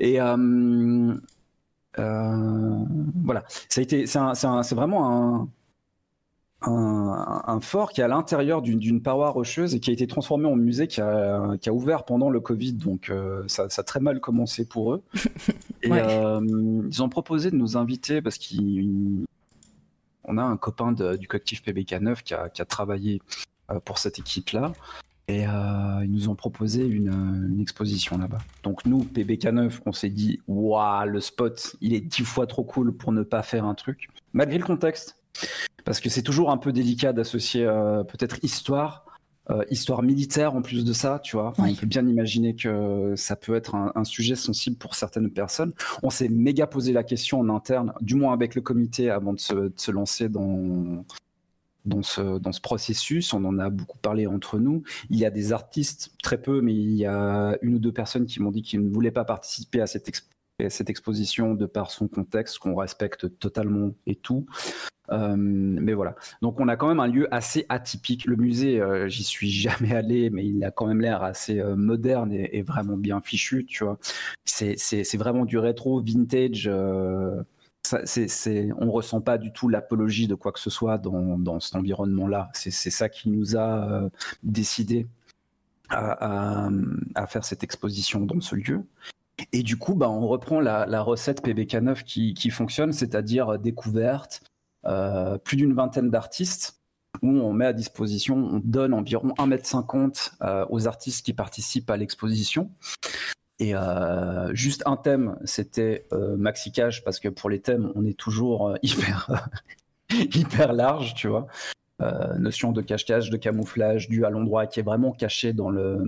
[0.00, 1.14] Et euh,
[1.98, 2.84] euh,
[3.24, 5.48] voilà, ça a été, c'est vraiment un,
[6.62, 10.56] un, fort qui est à l'intérieur d'une paroi rocheuse et qui a été transformé en
[10.56, 12.74] musée qui a, qui a ouvert pendant le Covid.
[12.74, 15.02] Donc euh, ça, ça, a très mal commencé pour eux.
[15.82, 16.40] et euh,
[16.90, 19.26] ils ont proposé de nous inviter parce qu'on
[20.36, 23.22] a un copain du collectif PBK9 qui a, qui a travaillé
[23.70, 24.72] euh, pour cette équipe-là.
[25.28, 27.06] Et ils nous ont proposé une,
[27.52, 28.40] une exposition là-bas.
[28.64, 32.92] Donc nous, PBK9, on s'est dit, waouh, le spot, il est dix fois trop cool
[32.92, 34.08] pour ne pas faire un truc.
[34.32, 35.20] Malgré le contexte,
[35.84, 39.04] parce que c'est toujours un peu délicat d'associer euh, peut-être histoire,
[39.50, 41.52] euh, histoire militaire en plus de ça, tu vois.
[41.58, 45.72] On peut bien imaginer que ça peut être un, sujet sensible pour certaines personnes.
[46.02, 49.40] On s'est méga posé la question en interne, du moins avec le comité, avant de
[49.40, 51.04] se, lancer dans,
[51.84, 53.32] dans ce, dans ce processus.
[53.32, 54.82] On en a beaucoup parlé entre nous.
[55.08, 58.26] Il y a des artistes, très peu, mais il y a une ou deux personnes
[58.26, 60.08] qui m'ont dit qu'ils ne voulaient pas participer à cette,
[60.68, 64.46] cette exposition de par son contexte, qu'on respecte totalement et tout.
[65.12, 66.14] Euh, mais voilà.
[66.42, 68.26] Donc on a quand même un lieu assez atypique.
[68.26, 71.76] Le musée, euh, j'y suis jamais allé, mais il a quand même l'air assez euh,
[71.76, 73.98] moderne et, vraiment bien fichu, tu vois.
[74.44, 76.68] C'est vraiment du rétro, vintage.
[76.68, 77.44] On
[78.90, 82.50] ressent pas du tout l'apologie de quoi que ce soit dans, cet environnement-là.
[82.52, 84.08] C'est, ça qui nous a
[84.42, 85.06] décidé
[85.88, 86.70] à,
[87.28, 88.84] faire cette exposition dans ce lieu.
[89.52, 94.42] Et du coup, bah, on reprend la, recette PBK9 qui, fonctionne, c'est-à-dire découverte,
[94.86, 96.76] euh, plus d'une vingtaine d'artistes
[97.22, 101.96] où on met à disposition, on donne environ 1m50 euh, aux artistes qui participent à
[101.96, 102.70] l'exposition.
[103.58, 106.06] Et euh, juste un thème, c'était
[106.38, 109.50] maxi cash parce que pour les thèmes, on est toujours hyper
[110.10, 111.46] hyper large, tu vois.
[112.38, 116.02] notion de cache-cache, de camouflage, dû à l'endroit qui est vraiment caché dans le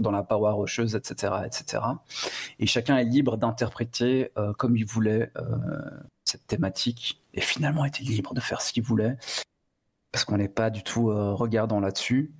[0.00, 1.82] dans la paroi rocheuse, etc., etc.
[2.58, 5.32] Et chacun est libre d'interpréter comme il voulait
[6.24, 9.16] cette thématique et finalement était libre de faire ce qu'il voulait
[10.12, 12.32] parce qu'on n'est pas du tout euh, regardant là-dessus.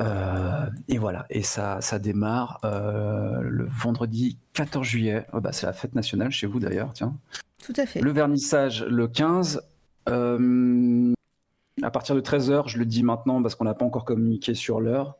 [0.00, 5.26] Euh, et voilà, et ça, ça démarre euh, le vendredi 14 juillet.
[5.32, 7.16] Oh, bah, c'est la fête nationale chez vous d'ailleurs, tiens.
[7.64, 8.00] Tout à fait.
[8.00, 9.62] Le vernissage le 15.
[10.06, 14.80] à partir de 13h, je le dis maintenant parce qu'on n'a pas encore communiqué sur
[14.80, 15.16] l'heure.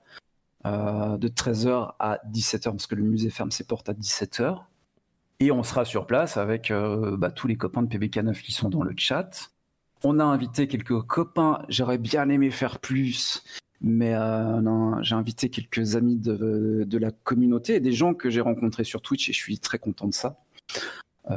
[0.64, 4.58] De 13h à 17h, parce que le musée ferme ses portes à 17h.
[5.40, 8.68] Et on sera sur place avec euh, bah, tous les copains de PBK9 qui sont
[8.68, 9.50] dans le chat.
[10.02, 11.62] On a invité quelques copains.
[11.68, 13.44] J'aurais bien aimé faire plus,
[13.80, 18.40] mais euh, j'ai invité quelques amis de, de, la communauté et des gens que j'ai
[18.40, 20.40] rencontrés sur Twitch et je suis très content de ça.
[21.30, 21.34] Euh...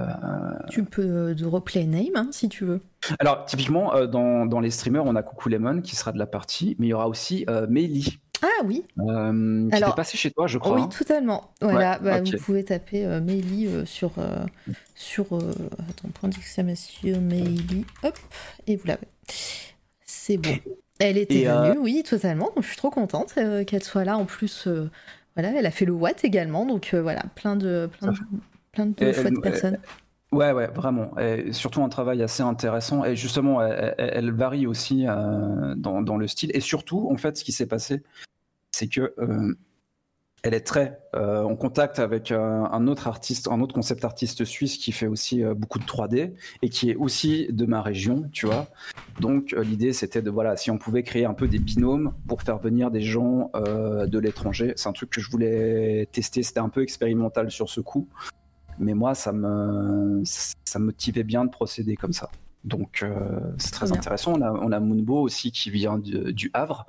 [0.70, 2.82] Tu peux de replay name hein, si tu veux.
[3.20, 6.76] Alors typiquement dans, dans, les streamers on a Coucou Lemon qui sera de la partie,
[6.80, 8.84] mais il y aura aussi Meili ah oui.
[9.00, 10.76] Euh, qui Alors, passé chez toi, je crois.
[10.76, 10.88] Oui, hein.
[10.88, 11.52] totalement.
[11.62, 14.46] Voilà, bah, vous pouvez taper euh, euh sur euh,
[14.96, 18.18] sur attends point d'exclamation Meili, hop,
[18.68, 19.08] et vous l'avez.
[20.06, 20.56] C'est bon.
[21.00, 22.52] Elle était venue, oui, totalement.
[22.56, 23.36] Donc je suis trop contente
[23.68, 24.18] qu'elle soit là.
[24.18, 24.68] En plus,
[25.36, 28.18] voilà, elle a fait le Watt également, donc voilà, plein de plein de,
[28.72, 29.78] plein de chouettes personnes.
[30.32, 31.18] Ouais, ouais, vraiment.
[31.20, 33.04] Et surtout un travail assez intéressant.
[33.04, 36.52] Et justement, elle, varie aussi dans, dans, le style.
[36.54, 38.02] Et surtout, en fait, ce qui s'est passé,
[38.82, 39.54] c'est que euh,
[40.42, 44.44] elle est très euh, en contact avec euh, un autre artiste, un autre concept artiste
[44.44, 48.48] suisse qui fait aussi beaucoup de 3D et qui est aussi de ma région, tu
[48.48, 48.68] vois.
[49.20, 52.58] Donc l'idée c'était de voilà, si on pouvait créer un peu des binômes pour faire
[52.58, 56.42] venir des gens de l'étranger, c'est un truc que je voulais tester.
[56.42, 58.08] C'était un peu expérimental sur ce coup,
[58.80, 62.32] mais moi ça me ça me motivait bien de procéder comme ça.
[62.64, 63.06] Donc
[63.60, 64.34] c'est très intéressant.
[64.40, 66.88] On a, on a Moonbo aussi qui vient du Havre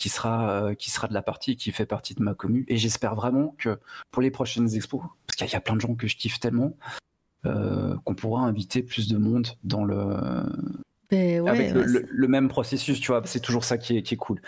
[0.00, 2.64] qui sera, euh, qui sera de la partie, qui fait partie de ma commune.
[2.68, 3.78] Et j'espère vraiment que
[4.10, 6.74] pour les prochaines expos, parce qu'il y, a plein de gens que je kiffe tellement,
[7.44, 10.42] euh, qu'on pourra inviter plus de monde dans le,
[11.10, 14.40] ben avec le, même processus, tu vois, c'est toujours ça qui est, qui est cool.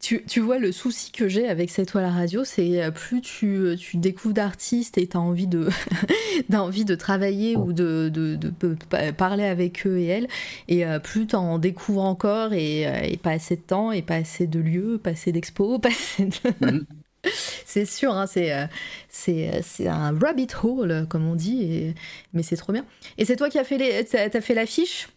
[0.00, 3.20] Tu, tu, vois, le souci que j'ai avec cette toile à radio, c'est euh, plus
[3.20, 5.68] tu, tu découvres d'artistes et tu as envie de,
[6.54, 8.76] envie de travailler ou de, de, de,
[9.12, 10.28] parler avec eux et elles,
[10.68, 14.02] et euh, plus tu en découvres encore et, euh, et, pas assez de temps, et
[14.02, 16.66] pas assez de lieux, pas assez d'expos, pas assez de...
[16.66, 16.86] Mhm.
[17.64, 18.66] c'est sûr, hein, c'est, euh,
[19.08, 21.94] c'est, euh, un rabbit hole, comme on dit, et,
[22.32, 22.84] mais c'est trop bien.
[23.18, 25.08] Et c'est toi qui as fait, les, t'as, t'as fait l'affiche?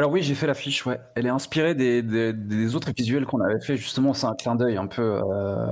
[0.00, 0.98] Alors oui, j'ai fait l'affiche, ouais.
[1.14, 4.54] Elle est inspirée des, des- des autres visuels qu'on avait fait, justement, c'est un clin
[4.56, 5.66] d'œil un peu euh,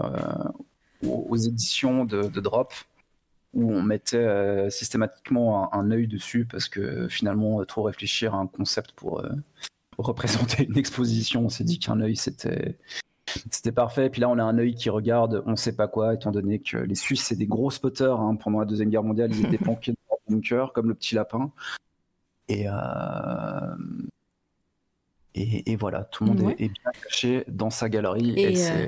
[1.03, 2.75] aux, éditions de, de Drop,
[3.55, 8.37] où on mettait euh, systématiquement un, un œil dessus, parce que finalement, trop réfléchir à
[8.37, 9.31] un concept pour euh,
[9.97, 12.77] représenter une exposition, on s'est dit qu'un œil, c'était...
[13.51, 14.07] C'était parfait.
[14.07, 16.59] Et puis là, on a un œil qui regarde, on sait pas quoi, étant donné
[16.61, 18.19] que les Suisses, c'est des gros spotters.
[18.21, 18.37] hein.
[18.37, 21.51] Pendant la Deuxième Guerre mondiale, ils étaient planqués dans leur bunker, comme le petit lapin.
[22.49, 22.73] Et, euh,
[25.41, 26.57] et, et voilà, tout le monde Ouais.
[26.59, 28.87] est, est bien caché dans sa galerie et, Et, c'est euh,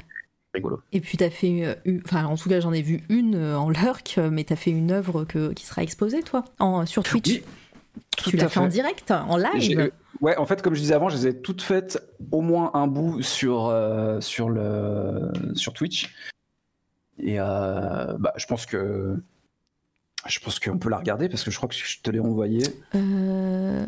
[0.54, 0.80] rigolo.
[0.92, 3.58] Et puis t'as fait, euh, une- enfin en tout cas j'en ai vu une euh,
[3.58, 7.28] en lurk, mais t'as fait une œuvre que, qui sera exposée toi, en, sur Twitch.
[7.30, 7.42] Oui,
[8.16, 9.90] tout tu l'as fait en direct, en live.
[10.20, 12.86] Ouais, en fait, comme je disais avant, je les ai toutes faites au moins un
[12.86, 16.14] bout sur, euh, sur, le, sur Twitch.
[17.18, 19.16] Et euh, bah, je pense que
[20.26, 22.62] je pense qu'on peut la regarder parce que je crois que je te l'ai envoyé.
[22.94, 23.86] Euh,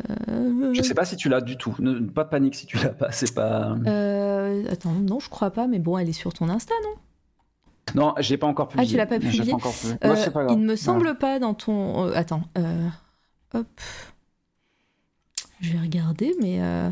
[0.73, 1.75] Je sais pas si tu l'as du tout.
[1.79, 3.11] Ne- pas de panique si tu l'as pas.
[3.11, 3.75] C'est pas.
[3.87, 6.95] euh, attends, non, je crois pas, mais bon, elle est sur ton Insta, non?
[7.95, 8.87] Non, j'ai pas encore publié.
[8.87, 9.97] Ah, tu l'as pas publié encore publié.
[10.05, 10.57] Euh, pas grave.
[10.57, 12.07] Il me semble pas dans ton.
[12.07, 12.87] euh, attends, euh,
[13.53, 13.67] hop.
[15.59, 16.89] Je vais regarder, mais euh,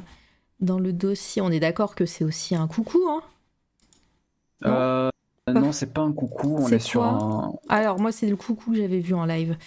[0.60, 3.22] dans le dossier, on est d'accord que c'est aussi un coucou, hein?
[4.66, 5.10] Euh,
[5.54, 6.58] non, c'est pas un coucou.
[6.60, 7.54] On C'est est sur un.
[7.70, 9.58] Alors, moi, c'est le coucou que j'avais vu en live.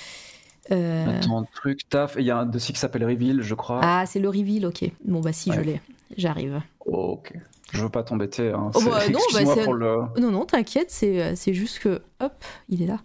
[0.71, 2.17] Euh, Attends, un truc, taf.
[2.19, 3.81] Il y a un dossier qui s'appelle Reveal, je crois.
[3.83, 4.91] Ah, c'est le reveal, ok.
[5.05, 5.81] Bon, bah, si, je l'ai.
[6.17, 6.61] J'arrive.
[6.87, 7.33] ok.
[7.73, 8.51] Je veux pas t'embêter.
[8.51, 8.71] Hein.
[8.75, 9.97] Oh, bah, non, bah, pour le.
[10.19, 12.33] Non, non, t'inquiète, c'est euh, c'est juste que, hop,
[12.69, 13.01] il est là.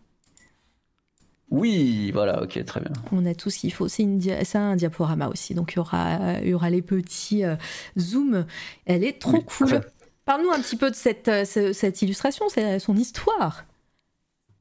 [1.52, 2.92] Oui, voilà, ok, très bien.
[3.12, 3.88] On a tout ce qu'il faut.
[3.88, 7.56] C'est dia- un diaporama aussi, donc il y aura, il y aura les petits euh,
[7.98, 8.46] zooms.
[8.86, 9.82] Elle est trop Oui, cool.
[10.30, 13.64] Parle-nous un petit peu de cette, euh, ce- cette illustration, c'est son histoire.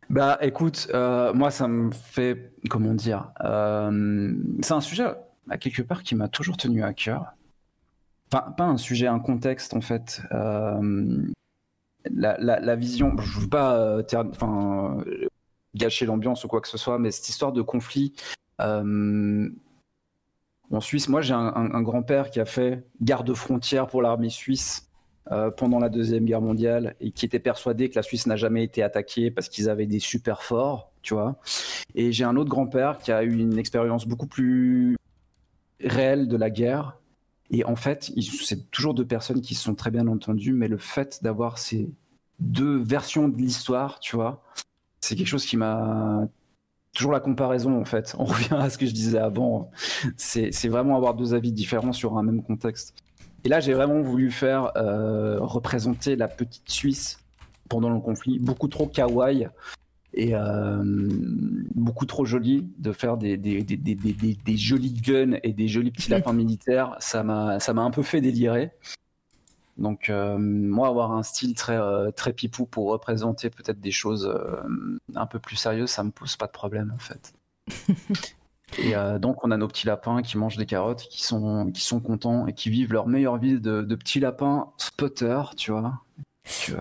[0.09, 4.33] Bah écoute, euh, moi ça me fait, comment dire, euh,
[4.63, 5.09] c'est un sujet
[5.51, 7.35] à quelque part qui m'a toujours tenu à cœur.
[8.33, 10.23] Enfin, pas un sujet, un contexte en fait.
[10.33, 11.23] Euh,
[12.15, 15.29] la, vision, je veux pas euh, euh,
[15.75, 18.15] gâcher l'ambiance ou quoi que ce soit, mais cette histoire de conflit.
[18.63, 19.51] euh,
[20.71, 24.88] en Suisse, moi j'ai un, grand-père qui a fait garde frontière pour l'armée suisse
[25.31, 28.65] euh, pendant la Deuxième Guerre mondiale et qui était persuadé que la Suisse n'a jamais
[28.65, 31.37] été attaquée parce qu'ils avaient des super forts, tu vois.
[31.95, 34.97] Et j'ai un autre grand-père qui a eu une expérience beaucoup plus
[35.83, 36.99] réelle de la guerre.
[37.51, 38.11] Et en fait,
[38.43, 41.89] c'est toujours deux personnes qui se sont très bien entendues, mais le fait d'avoir ces
[42.41, 44.43] deux versions de l'histoire, tu vois,
[45.01, 46.29] c'est quelque chose qui m'a
[46.95, 48.15] toujours la comparaison en fait.
[48.19, 49.71] On revient à ce que je disais avant.
[50.17, 52.95] C'est vraiment avoir deux avis différents sur un même contexte.
[53.45, 57.21] Et là, j'ai vraiment voulu faire euh, représenter la petite Suisse
[57.69, 59.49] pendant le conflit, beaucoup trop kawaii
[60.15, 60.83] et euh,
[61.75, 66.97] beaucoup trop joli de faire des, des, jolis guns et des jolis petits lapins militaires.
[66.99, 68.73] Ça m'a un peu fait délirer.
[69.77, 71.79] Donc, euh, moi, avoir un style très,
[72.13, 74.29] très pipou pour représenter peut-être des choses
[75.15, 77.33] un peu plus sérieuses, ça me pose pas de problème en fait.
[78.77, 81.81] Et euh, donc, on a nos petits lapins qui mangent des carottes, qui sont, qui
[81.83, 86.03] sont contents et qui vivent leur meilleure vie de, de petits lapins spotter, tu vois.
[86.71, 86.75] Euh,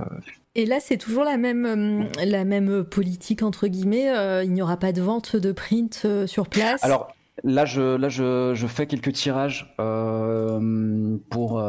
[0.55, 4.09] Et là, c'est toujours la même, euh, la même politique, entre guillemets.
[4.09, 6.83] euh, il n'y aura pas de vente de print sur place?
[6.83, 11.63] Alors là, je, là je, je fais quelques tirages euh, pour,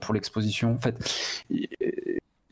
[0.00, 0.72] pour l'exposition.
[0.72, 0.96] En fait,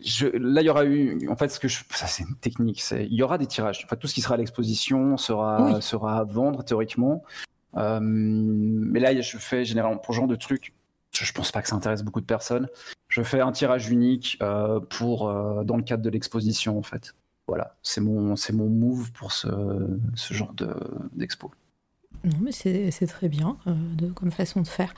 [0.05, 1.29] je, là, il y aura eu.
[1.29, 2.81] En fait, ce que je, ça, c'est une technique.
[2.83, 3.85] C'est, il y aura des tirages.
[3.85, 5.83] En fait, tout ce qui sera à l'exposition sera, Oui.
[5.83, 7.23] sera à vendre théoriquement.
[7.77, 10.73] Euh, mais là, je fais généralement pour ce genre de trucs.
[11.13, 12.69] Je, pense pas que ça intéresse beaucoup de personnes.
[13.09, 17.15] Je fais un tirage unique euh, pour euh, dans le cadre de l'exposition en fait.
[17.49, 19.49] Voilà, c'est mon c'est mon move pour ce,
[20.15, 20.73] ce genre de
[21.13, 21.51] d'expo.
[22.25, 24.95] Non, mais c'est c'est très bien de, comme façon de faire.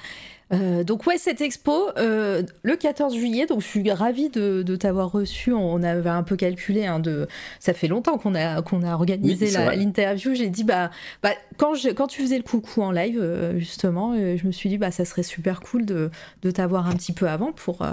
[0.52, 4.76] Euh, donc ouais, cette expo, euh, le 14 juillet, donc je suis ravie de, de
[4.76, 5.52] t'avoir reçu.
[5.52, 7.28] On avait un peu calculé, hein, de...
[7.60, 10.34] ça fait longtemps qu'on a, qu'on a organisé Oui, l'interview.
[10.34, 10.90] J'ai dit, bah,
[11.22, 14.52] bah quand, je, quand tu faisais le coucou en live, euh, justement, euh, je me
[14.52, 16.10] suis dit, bah, ça serait super cool de,
[16.42, 17.82] de t'avoir un petit peu avant pour...
[17.82, 17.92] euh,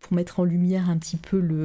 [0.00, 1.64] pour mettre en lumière un petit peu le,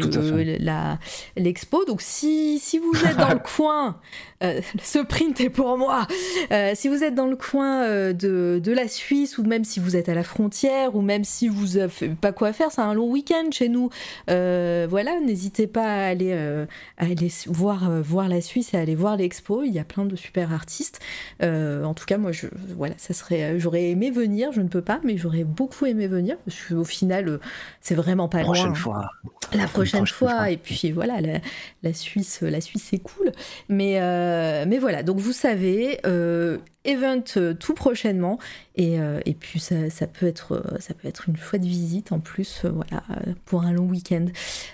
[0.59, 0.97] la,
[1.37, 1.85] l'expo.
[1.85, 3.99] Donc si, si vous êtes dans le coin,
[4.43, 6.07] euh, ce print est pour moi.
[6.51, 9.79] Euh, si vous êtes dans le coin euh, de, de la Suisse ou même si
[9.79, 12.93] vous êtes à la frontière ou même si vous avez pas quoi faire, c'est un
[12.93, 13.89] long week-end chez nous.
[14.27, 19.17] Voilà, n'hésitez pas à aller, à aller voir, voir la Suisse et à aller voir
[19.17, 19.63] l'expo.
[19.63, 20.99] Il y a plein de super artistes.
[21.41, 24.51] En tout cas, moi, je, voilà, ça serait, j'aurais aimé venir.
[24.51, 27.39] Je ne peux pas, mais j'aurais beaucoup aimé venir parce qu'au final,
[27.81, 28.76] c'est vraiment vraiment pas la prochaine loin.
[28.76, 29.11] fois.
[29.53, 30.50] La prochaine, prochaine fois, fois.
[30.50, 31.40] et puis voilà, la,
[31.84, 33.32] la Suisse, la Suisse c'est cool.
[33.69, 38.40] Mais, euh, mais voilà, donc vous savez, euh, event euh, tout prochainement,
[38.76, 42.19] et, euh, et puis ça, ça peut être, ça peut être une chouette visite en
[42.19, 43.03] plus, voilà,
[43.45, 44.26] pour un long week-end.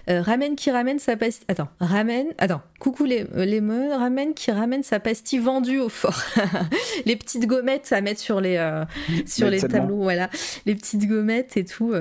[0.07, 1.45] Ramène qui ramène sa pastille.
[1.49, 2.27] Attends, ramène.
[2.37, 6.21] Attends, coucou les, les meufs, ramène qui ramène sa pastille vendue au fort.
[7.05, 8.83] les petites gommettes à mettre sur les,
[9.25, 10.29] sur les tableaux, voilà,
[10.65, 11.93] les petites gommettes et tout.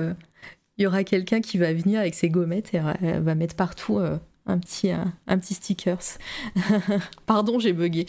[0.79, 4.17] Il y aura quelqu'un qui va venir avec ses gommettes et va mettre partout euh,
[4.49, 5.97] un petit, un, un petit stickers.
[7.25, 8.05] Pardon, j'ai bugué.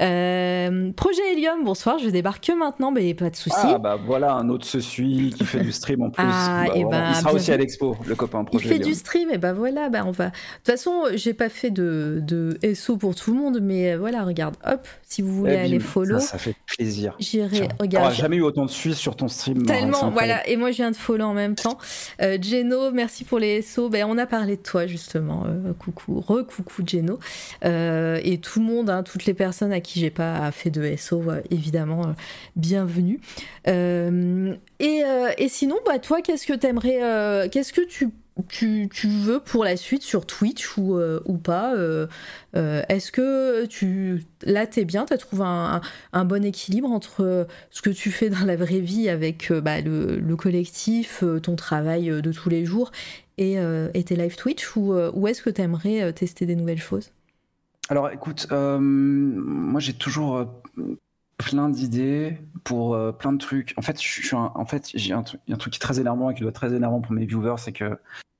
[0.00, 3.56] Euh, projet Helium, bonsoir, je débarque que maintenant, mais pas de souci.
[3.58, 6.22] Ah bah voilà, un autre se suit qui fait du stream en plus.
[6.28, 7.00] Ah, Bah, et voilà.
[7.00, 8.68] ben, il sera aussi à l'expo, le copain Il projet.
[8.68, 8.88] fait Lyon.
[8.88, 10.26] du stream, et ben voilà, bah on va.
[10.26, 13.98] De toute façon, j'ai pas fait de, de SO pour tout le monde, mais euh,
[13.98, 17.14] voilà, regarde, hop, si vous voulez Eh, aller bim, follow, Ça, ça fait plaisir.
[17.18, 17.68] j'irai.
[17.80, 19.64] Regarde, t'auras jamais eu autant de suites sur ton stream.
[19.66, 20.46] Tellement, voilà.
[20.48, 21.78] Et moi, je viens de follow en même temps.
[22.20, 23.88] Euh, Geno, merci pour les SO.
[23.88, 25.44] Ben, on a parlé de toi, justement.
[25.46, 27.18] Euh, coucou, re-coucou, Geno.
[27.64, 30.96] Euh, et tout le monde, hein, toutes les personnes à qui j'ai pas fait de
[30.96, 32.12] SO, euh, évidemment, euh,
[32.56, 33.20] bienvenue.
[33.66, 35.02] Et,
[35.38, 38.10] et sinon, bah, toi, qu'est-ce que t'aimerais, qu'est-ce que tu,
[39.04, 41.74] veux pour la suite sur Twitch ou, ou pas
[42.54, 48.10] Est-ce que tu, là, t'es bien T'as trouvé un, bon équilibre entre ce que tu
[48.10, 52.64] fais dans la vraie vie avec bah, le, le collectif, ton travail de tous les
[52.64, 52.92] jours
[53.38, 56.80] et, euh, et tes live Twitch ou, euh, est-ce que tu aimerais tester des nouvelles
[56.80, 57.10] choses?
[57.88, 60.44] Alors écoute, euh, moi j'ai toujours euh,
[61.36, 63.74] plein d'idées pour euh, plein de trucs.
[63.76, 66.50] En fait, je en fait, j'ai un, truc- qui est très énervant et qui doit
[66.50, 67.96] être très énervant pour mes viewers, c'est que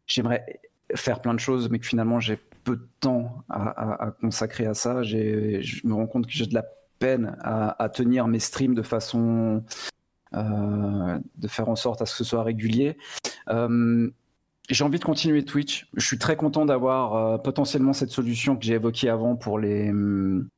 [0.06, 0.60] j'aimerais
[0.94, 5.02] faire plein de choses, mais que finalement j'ai peu de temps à, consacrer à ça.
[5.04, 6.64] Je me rends compte que j'ai de la
[6.98, 9.62] peine à, tenir mes streams de façon
[10.34, 12.96] euh, de faire en sorte à ce que ce soit régulier.
[13.48, 14.10] Euh,
[14.68, 15.88] j'ai envie de continuer Twitch.
[15.94, 19.90] Je suis très content d'avoir euh, potentiellement cette solution que j'ai évoquée avant pour les
[19.90, 20.48] hum,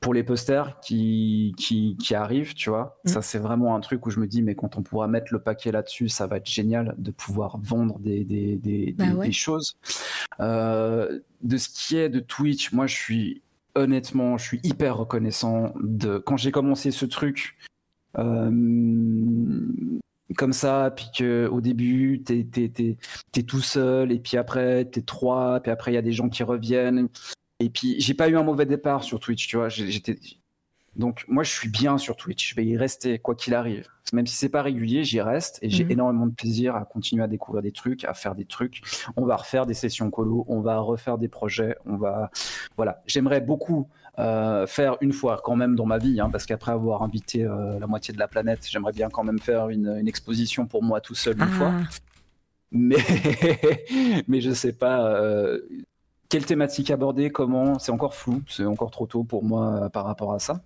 [0.00, 2.98] pour les posters qui, qui, qui arrivent, tu vois.
[3.04, 3.08] Mm.
[3.08, 5.38] Ça, c'est vraiment un truc où je me dis, mais quand on pourra mettre le
[5.40, 9.26] paquet là-dessus, ça va être génial de pouvoir vendre des, des, des, Bah des- ouais.
[9.28, 9.78] des choses.
[10.40, 13.40] Euh, de ce qui est de Twitch, moi, je suis
[13.76, 17.56] honnêtement, je suis hyper reconnaissant de quand j'ai commencé ce truc.
[18.18, 18.50] euh,
[20.36, 25.70] comme ça, puis que au début, t'es tout seul, et puis après, t'es trois, puis
[25.70, 27.08] après, il y a des gens qui reviennent.
[27.60, 29.68] Et puis, j'ai pas eu un mauvais départ sur Twitch, tu vois.
[29.68, 30.16] J'étais.
[30.96, 32.50] Donc, moi, je suis bien sur Twitch.
[32.50, 33.88] Je vais y rester, quoi qu'il arrive.
[34.12, 35.90] Même si c'est pas régulier, j'y reste et j'ai Mhm.
[35.90, 38.80] énormément de plaisir à continuer à découvrir des trucs, à faire des trucs.
[39.16, 42.30] On va refaire des sessions colo, on va refaire des projets, on va.
[42.76, 43.02] Voilà.
[43.06, 43.88] J'aimerais beaucoup
[44.18, 47.78] euh, faire une fois quand même dans ma vie, hein, parce qu'après avoir invité euh,
[47.78, 51.00] la moitié de la planète, j'aimerais bien quand même faire une, une exposition pour moi
[51.00, 51.88] tout seul une fois Ah,
[52.70, 52.96] mais
[54.28, 55.60] mais je sais pas euh,
[56.28, 60.32] quelle thématique aborder, comment, c'est encore flou, c'est encore trop tôt pour moi par rapport
[60.32, 60.62] à ça.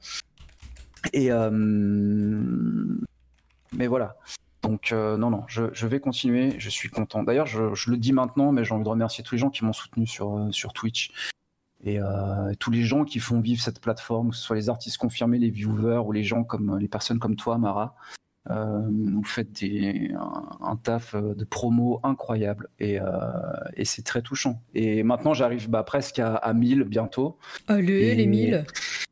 [1.12, 1.31] Et
[3.73, 4.17] mais voilà.
[4.62, 7.23] Donc euh, non non, je, je vais continuer, je suis content.
[7.23, 9.65] D'ailleurs, je, je le dis maintenant, mais j'ai envie de remercier tous les gens qui
[9.65, 11.10] m'ont soutenu sur euh, sur Twitch.
[11.84, 14.98] Et euh, tous les gens qui font vivre cette plateforme, que ce soit les artistes
[14.98, 17.94] confirmés, les viewers ou les gens comme les personnes comme toi, Mara,
[18.50, 18.81] euh,
[19.12, 23.07] vous faites des, un, un taf euh, de promo incroyable et, euh,
[23.74, 24.62] et c'est très touchant.
[24.74, 27.39] Et maintenant, j'arrive bah, presque à, à 1000 bientôt.
[27.68, 28.65] allez, Et- les 1000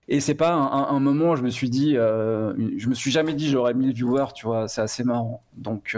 [0.08, 3.34] Et c'est pas un, moment où je me suis dit, euh, je me suis jamais
[3.34, 5.44] dit j'aurais 1000 viewers, tu vois, c'est assez marrant.
[5.56, 5.96] Donc,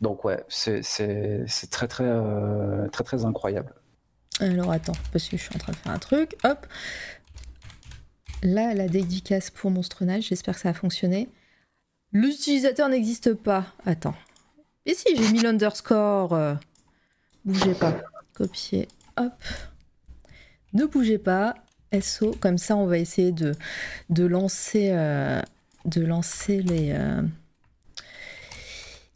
[0.00, 0.80] donc ouais, c'est
[1.70, 2.10] très très,
[2.92, 3.74] très très incroyable.
[4.40, 6.36] Alors attends, parce que je suis en train de faire un truc.
[6.44, 6.66] Hop.
[8.42, 11.28] Là, la dédicace pour Monstrenage, j'espère que ça a fonctionné.
[12.12, 13.66] L'utilisateur n'existe pas.
[13.86, 14.14] Attends.
[14.86, 16.34] Et si, j'ai mis l'underscore.
[16.34, 16.54] euh,
[17.44, 17.96] Bougez pas.
[18.34, 18.88] Copier.
[19.16, 19.32] Hop.
[20.72, 21.54] Ne bougez pas.
[22.00, 22.32] SO.
[22.40, 23.54] Comme ça, on va essayer de,
[24.24, 25.40] lancer, euh,
[25.96, 27.22] euh,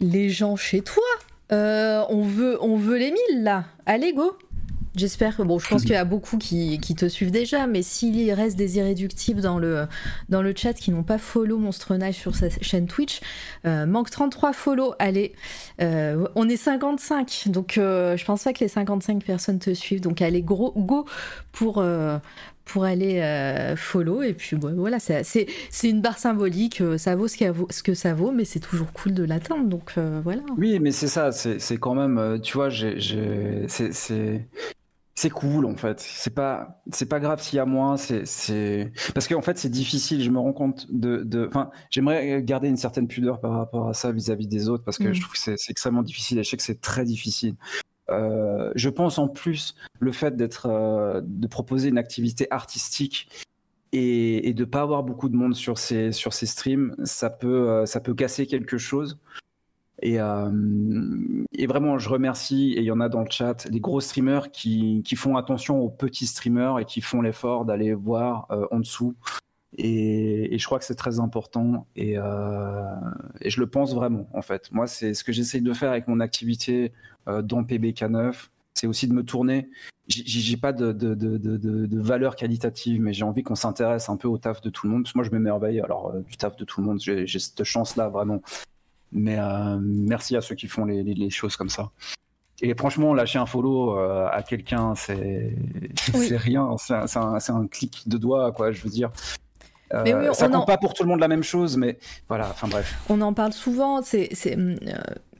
[0.01, 1.03] les gens chez toi.
[1.51, 3.65] On, veut, on veut les 1000 là.
[3.85, 4.39] Allez, go.
[4.99, 7.83] J'espère que bon, je pense qu'il y a beaucoup qui, qui te suivent déjà, mais
[7.83, 9.87] s'il reste des irréductibles dans le,
[10.29, 13.21] dans le chat qui n'ont pas follow Monstrenage sur sa chaîne Twitch,
[13.65, 15.33] euh, manque 33 follow, allez,
[15.81, 20.01] euh, on est 55, donc euh, je pense pas que les 55 personnes te suivent,
[20.01, 21.05] donc allez, gros, go
[21.53, 22.19] pour, euh,
[22.65, 25.47] pour aller euh, follow, et puis bon, voilà, c'est-
[25.85, 29.15] une barre symbolique, ça vaut ce, vaut ce que ça vaut, mais c'est toujours cool
[29.15, 30.43] de l'atteindre, donc euh, voilà.
[30.59, 34.45] Oui, mais c'est ça, c'est quand même, tu vois, c'est,
[35.19, 36.01] c'est, cool en fait.
[36.01, 37.97] C'est pas c'est pas grave s'il y a moins.
[37.97, 40.23] C'est c'est parce qu'en fait c'est difficile.
[40.23, 41.47] Je me rends compte de de.
[41.49, 45.09] Enfin, j'aimerais garder une certaine pudeur par rapport à ça vis-à-vis des autres parce que
[45.09, 45.15] Mm.
[45.15, 46.39] je trouve que c'est c'est extrêmement difficile.
[46.39, 47.55] Et je sais que c'est très difficile.
[48.11, 53.29] Euh, je pense en plus le fait d'être euh, de proposer une activité artistique
[53.93, 57.69] et, et de pas avoir beaucoup de monde sur ces sur ces streams, ça peut
[57.69, 59.19] euh, ça peut casser quelque chose.
[60.01, 60.51] Et, euh,
[61.53, 64.51] et vraiment, je remercie, et il y en a dans le chat, les gros streamers
[64.51, 69.15] qui, font attention aux petits streamers et qui font l'effort d'aller voir euh, en dessous.
[69.77, 72.83] Et, je crois que c'est très important et, euh,
[73.41, 74.73] et je le pense vraiment en fait.
[74.73, 76.93] Moi, c'est ce que j'essaye de faire avec mon activité
[77.27, 79.69] dans PBK9, c'est aussi de me tourner.
[80.09, 84.39] J'ai- pas de, de, de, valeur qualitative, mais j'ai envie qu'on s'intéresse un peu au
[84.39, 85.07] taf de tout le monde.
[85.15, 87.01] Moi, je m'émerveille alors du taf de tout le monde.
[87.01, 88.41] J'ai cette chance-là vraiment.
[89.13, 91.91] Mais euh, merci à ceux qui font les, les- les choses comme ça.
[92.61, 95.55] Et franchement, lâcher un follow euh, à quelqu'un, c'est
[96.15, 96.37] Oui.
[96.37, 96.69] rien.
[96.79, 96.95] C'est
[97.53, 99.11] un, clic de doigt, quoi, je veux dire.
[99.95, 101.77] Euh, Mais oui, ça on compte en- pas pour tout le monde la même chose,
[101.79, 102.95] mais voilà, enfin bref.
[103.09, 104.93] On en parle souvent, c'est hum, euh,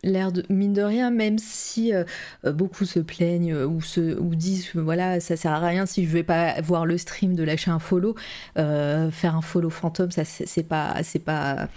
[0.05, 2.05] l'air de mine de rien, même si euh,
[2.45, 6.11] beaucoup se plaignent euh, ou, se, ou disent voilà, ça sert à rien si je
[6.11, 8.15] vais pas voir le stream de lâcher un follow,
[8.59, 11.69] euh, faire un follow fantôme, ça c'est pas, c'est pas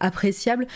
[0.00, 0.66] appréciable.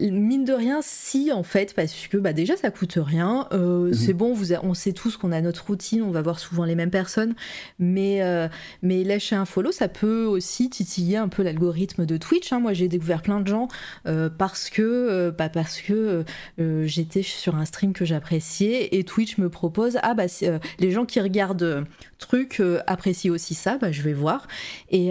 [0.00, 3.94] Mine de rien, si en fait, parce que bah, déjà ça coûte rien, euh, Mhm.
[3.94, 6.64] c'est bon, vous a- on sait tous qu'on a notre routine, on va voir souvent
[6.64, 7.34] les mêmes personnes,
[7.80, 8.46] mais, euh,
[8.82, 12.52] mais lâcher un follow, ça peut aussi titiller un peu l'algorithme de Twitch.
[12.52, 12.60] hein.
[12.60, 13.66] Moi j'ai découvert plein de gens
[14.06, 16.24] euh, parce que, bah, parce que
[16.58, 20.46] j'étais sur un stream que j'appréciais et Twitch me propose, ah bah si,
[20.78, 21.84] les gens qui regardent
[22.18, 24.46] truc apprécient aussi ça, bah, je vais voir.
[24.90, 25.08] Et,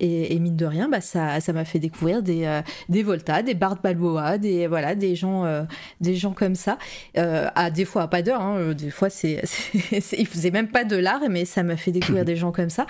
[0.00, 3.54] et, et mine de rien, bah, ça ça m'a fait découvrir des, des Volta, des
[3.54, 5.62] Bart Balboa, des voilà, des gens, euh,
[6.00, 6.78] des gens comme ça.
[7.18, 9.42] Euh, à des fois à pas d'heure, hein, euh, des fois c'est,
[9.92, 12.86] ils faisaient même pas de l'art, mais ça m'a fait découvrir des gens comme ça.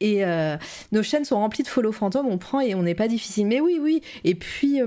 [0.00, 0.22] Et
[0.92, 3.46] nos chaînes sont remplies de follow fantômes, on prend et on n'est pas difficile.
[3.46, 4.02] Mais oui, oui.
[4.24, 4.80] Et puis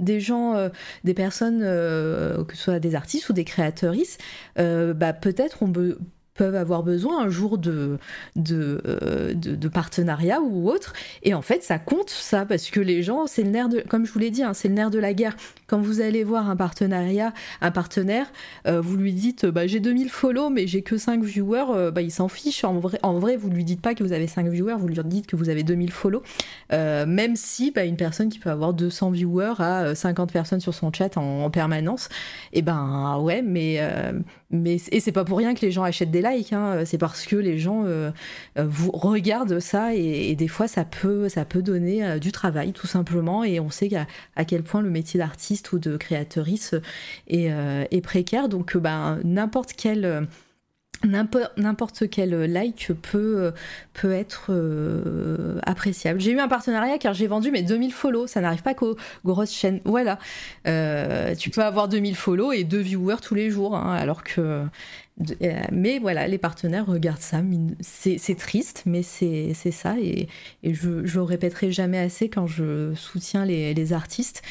[0.00, 0.70] des gens,
[1.04, 4.18] des personnes, que ce soit des artistes ou des créatrices,
[4.56, 5.98] bah peut-être on be-
[6.34, 7.98] peuvent avoir besoin un jour de,
[8.36, 10.92] de, euh, de, de partenariat ou autre.
[11.22, 14.04] Et en fait, ça compte, ça, parce que les gens, c'est le nerf de, comme
[14.04, 15.36] je vous l'ai dit, hein, c'est le nerf de la guerre.
[15.66, 18.26] Quand vous allez voir un partenariat, un partenaire,
[18.66, 22.02] euh, vous lui dites, bah, j'ai 2000 follow, mais j'ai que 5 viewers, euh, bah,
[22.02, 22.64] il s'en fiche.
[22.64, 24.98] En vrai, en vrai, vous lui dites pas que vous avez 5 viewers, vous lui
[25.04, 26.22] dites que vous avez 2000 follow.
[26.72, 30.74] Euh, même si bah, une personne qui peut avoir 200 viewers euh, 50 personnes sur
[30.74, 32.08] son chat en, en permanence,
[32.52, 34.12] et ben ouais, mais, euh,
[34.54, 37.26] mais et c'est pas pour rien que les gens achètent des likes, hein, c'est parce
[37.26, 38.10] que les gens euh,
[38.58, 42.72] euh, vous regardent ça et, des fois ça peut, ça peut donner euh, du travail
[42.72, 43.44] tout simplement.
[43.44, 43.90] Et on sait
[44.36, 46.74] à quel point le métier d'artiste ou de créatrice
[47.28, 47.50] est,
[47.90, 50.26] est précaire, donc ben, n'importe quel
[51.04, 53.52] N'importe quel like peut,
[53.92, 56.20] peut être euh, appréciable.
[56.20, 58.26] J'ai eu un partenariat car j'ai vendu mes 2000 follow.
[58.26, 59.80] Ça n'arrive pas qu'aux grosses chaînes.
[59.84, 60.18] Voilà.
[60.66, 63.76] Euh, tu peux avoir 2000 follow et deux viewers tous les jours.
[63.76, 64.64] hein, alors que.
[65.42, 67.40] euh, Mais voilà, les partenaires regardent ça.
[67.80, 69.96] C'est triste, mais c'est ça.
[70.00, 70.28] Et,
[70.64, 74.42] je, je le répéterai jamais assez quand je soutiens les artistes.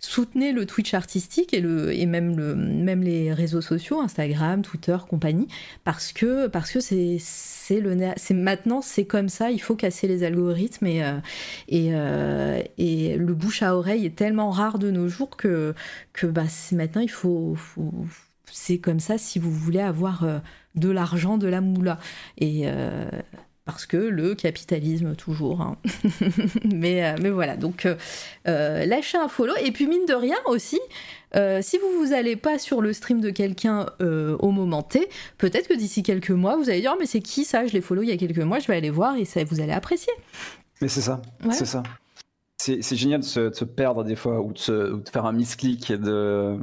[0.00, 4.96] Soutenez le Twitch artistique et, le, et même, le, même les réseaux sociaux, Instagram, Twitter,
[5.08, 5.48] compagnie,
[5.82, 7.96] parce que parce que c'est le
[8.34, 11.18] maintenant c'est comme ça, il faut casser les algorithmes et euh,
[11.68, 15.74] et, euh, et le bouche à oreille est tellement rare de nos jours que
[16.12, 17.92] que bah maintenant il faut, faut-
[18.50, 20.38] c'est comme ça si vous voulez avoir euh,
[20.76, 21.98] de l'argent, de la moula.
[22.38, 22.68] Et
[23.68, 25.60] parce que le capitalisme toujours.
[25.60, 25.76] hein.
[26.64, 27.96] mais, euh, mais voilà, donc euh,
[28.48, 29.52] euh, lâchez un follow.
[29.62, 30.80] Et puis mine de rien aussi,
[31.36, 35.68] euh, si vous vous allez pas sur le stream de quelqu'un au moment T, peut-être
[35.68, 37.66] que d'ici quelques mois, vous allez dire Oh, mais c'est qui ça?
[37.66, 39.60] Je l'ai follow il y a quelques mois, je vais aller voir et ça, vous
[39.60, 40.12] allez apprécier.
[40.80, 41.52] Mais c'est ça, Ouais.
[41.52, 41.82] c'est ça.
[42.56, 45.08] C'est c'est génial de se, de se perdre des fois ou de, se- ou de
[45.08, 46.56] faire un misclick et de,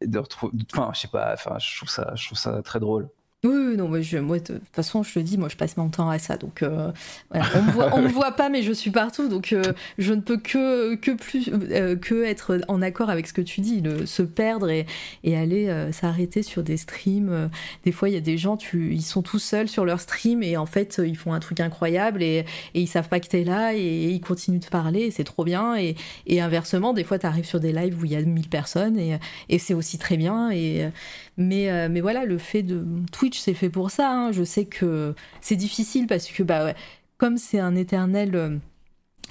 [0.00, 0.52] et de retrouver.
[0.74, 3.08] Enfin, je sais pas, enfin, je trouve ça, je trouve ça très drôle.
[3.46, 6.18] Oui, non, moi, de toute façon, je te dis, moi, je passe mon temps à
[6.18, 6.36] ça.
[6.36, 6.90] Donc, euh,
[7.32, 9.28] on me voit, me voit pas, mais je suis partout.
[9.28, 13.32] Donc, euh, je ne peux que, que, plus, euh, que être en accord avec ce
[13.32, 14.86] que tu dis, se perdre et,
[15.24, 17.50] et aller s'arrêter sur des streams.
[17.84, 20.56] Des fois, il y a des gens, ils sont tout seuls sur leur stream et
[20.56, 22.44] en fait, ils font un truc incroyable et,
[22.74, 25.44] et ils savent pas que t'es là et, ils continuent de parler et c'est trop
[25.44, 25.76] bien.
[25.76, 25.94] Et,
[26.26, 28.98] et inversement, des fois, tu arrives sur des lives où il y a 1000 personnes
[28.98, 29.18] et,
[29.48, 30.50] et c'est aussi très bien.
[30.50, 30.88] Et,
[31.36, 32.84] mais, euh, mais voilà, le fait de.
[33.12, 34.10] Twitch, c'est fait pour ça.
[34.10, 34.32] hein.
[34.32, 36.74] Je sais que c'est difficile parce que, bah, ouais,
[37.18, 38.60] comme c'est un éternel.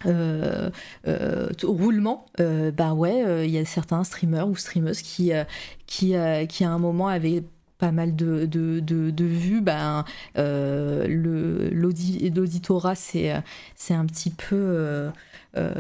[0.05, 0.69] euh,
[1.07, 5.31] euh, roulement, bah ouais, il y a certains streamers ou streameuses qui,
[5.87, 6.13] qui,
[6.49, 7.43] qui à un moment avaient
[7.77, 9.61] pas mal de, de, de, vues.
[9.61, 13.31] Ben, L'auditorat, c'est
[13.89, 15.09] un petit peu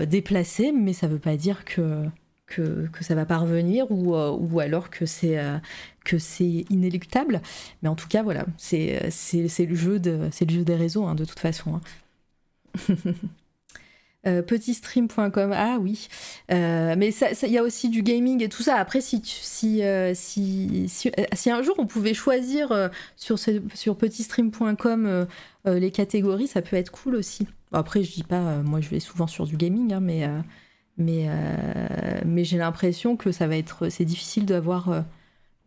[0.07, 2.03] déplacé, mais ça ne veut pas dire que,
[2.47, 5.37] que, que ça va pas revenir ou, ou alors que c'est
[6.05, 7.41] que c'est inéluctable.
[7.81, 9.01] Mais en tout cas, voilà, c'est
[9.33, 11.75] le, jeu de, le jeu des réseaux, hein, de toute façon.
[11.75, 12.95] Hein.
[14.27, 16.07] Euh, petitstream.com, ah oui.
[16.51, 18.77] Euh, mais il y a aussi du gaming et tout ça.
[18.77, 25.27] Après, si, si, euh, si, si, un jour on pouvait choisir sur, sur petitstream.com
[25.65, 27.47] les catégories, ça peut être cool aussi.
[27.71, 30.27] Après, je dis pas, moi je vais souvent sur du gaming, hein, mais,
[30.97, 31.29] mais,
[32.25, 33.89] mais j'ai l'impression que ça va être.
[33.89, 35.05] C'est difficile d'avoir.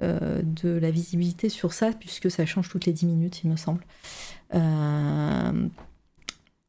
[0.00, 3.80] De la visibilité sur ça puisque ça change toutes les 10 minutes il me semble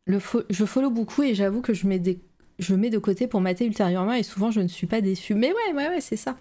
[0.08, 2.02] je follow beaucoup et j'avoue que je mets,
[2.60, 5.36] je mets de côté pour mater ultérieurement et souvent je ne suis pas déçue.
[5.36, 6.38] Mais ouais, ouais, ouais, c'est ça.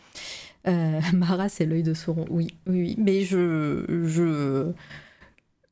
[0.67, 2.27] Euh, Mara, c'est l'œil de Sauron.
[2.31, 2.95] Oui, oui, oui.
[2.99, 3.85] Mais je.
[4.05, 4.73] je...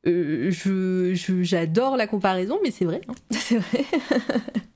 [0.09, 3.15] Euh, je, j'adore la comparaison, mais c'est vrai, hein.
[3.31, 3.85] c'est vrai.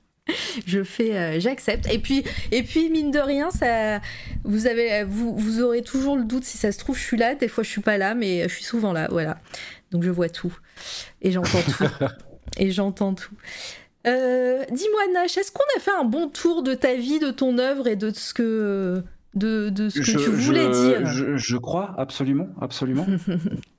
[0.65, 1.91] je fais, euh, j'accepte.
[1.91, 3.99] Et puis, et puis mine de rien, ça,
[4.43, 7.35] vous avez, vous, vous aurez toujours le doute si ça se trouve, je suis là.
[7.35, 9.37] Des fois, je suis pas là, mais je suis souvent là, voilà.
[9.91, 10.57] Donc, je vois tout
[11.21, 12.05] et j'entends tout.
[12.57, 13.35] et j'entends tout.
[14.07, 17.57] Euh, dis-moi Nash, est-ce qu'on a fait un bon tour de ta vie, de ton
[17.59, 19.03] œuvre et de ce que,
[19.35, 21.05] de, de ce que tu voulais dire?
[21.05, 23.05] je, je, crois, absolument, absolument.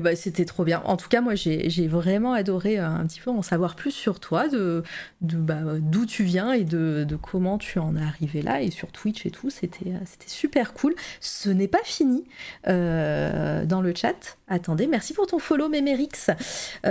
[0.00, 0.80] Bah, c'était trop bien.
[0.84, 4.20] En tout cas, moi, j'ai, vraiment adoré euh, un petit peu en savoir plus sur
[4.20, 4.84] toi, de,
[5.20, 9.26] bah, d'où tu viens et de, comment tu en es arrivé là, et sur Twitch
[9.26, 9.50] et tout.
[9.50, 10.94] C'était, euh, super cool.
[11.20, 12.24] Ce n'est pas fini
[12.68, 14.38] euh, dans le chat.
[14.48, 16.30] Attendez, merci pour ton follow, Mémérix.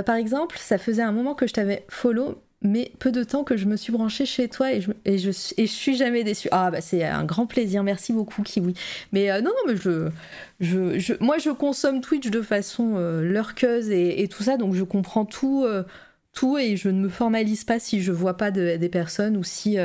[0.05, 3.57] par exemple, ça faisait un moment que je t'avais follow, mais peu de temps que
[3.57, 4.81] je me suis branchée chez toi et
[5.17, 6.47] je, suis jamais déçue.
[6.51, 8.75] Ah bah c'est un grand plaisir, merci beaucoup Kiwi.
[9.11, 10.09] Mais euh, non, non, mais
[10.59, 15.25] je, moi je consomme Twitch de façon euh, lurkeuse et, tout ça, donc je comprends
[15.25, 15.83] tout, euh,
[16.33, 19.77] tout et je ne me formalise pas si je vois pas des personnes ou si,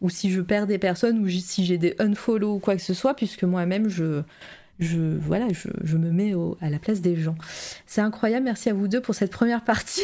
[0.00, 2.94] ou si je perds des personnes ou si j'ai des unfollow ou quoi que ce
[2.94, 4.22] soit, puisque moi-même je
[4.80, 7.36] je, voilà, je, me mets à la place des gens.
[7.86, 10.02] C'est incroyable, merci à vous deux pour cette première partie.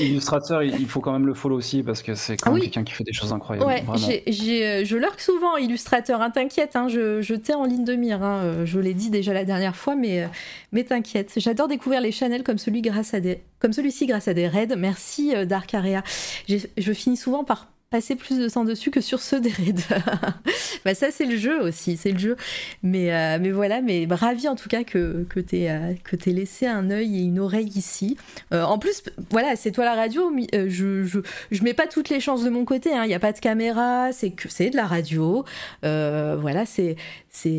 [0.00, 2.94] Illustrateur, il faut quand même le follow aussi parce que c'est quand même quelqu'un qui
[2.94, 3.66] fait des choses incroyables.
[3.66, 7.94] Ouais, euh, je lurk souvent, Illustrateur, hein, t'inquiète, hein, je, je t'ai en ligne de
[7.94, 10.28] mire, hein, euh, je l'ai dit déjà la dernière fois, mais, euh,
[10.72, 11.32] mais t'inquiète.
[11.36, 14.74] J'adore découvrir les channels comme celui grâce à des, comme celui-ci grâce à des raids.
[14.76, 16.02] Merci Dark Area.
[16.48, 20.34] Je finis souvent par passer plus de temps dessus que sur ceux des raiders.
[20.84, 22.36] bah ça c'est le jeu aussi, c'est le jeu.
[22.82, 25.94] Mais, euh, voilà, mais ravi en tout cas que, que tu aies, euh,
[26.26, 28.16] laissé un œil et une oreille ici.
[28.52, 31.02] Euh, en plus, voilà, c'est toi la radio, je,
[31.50, 33.04] je, mets pas toutes les chances de mon côté, hein.
[33.04, 35.44] il n'y a pas de caméra, c'est que c'est de la radio.
[35.82, 36.96] voilà, c'est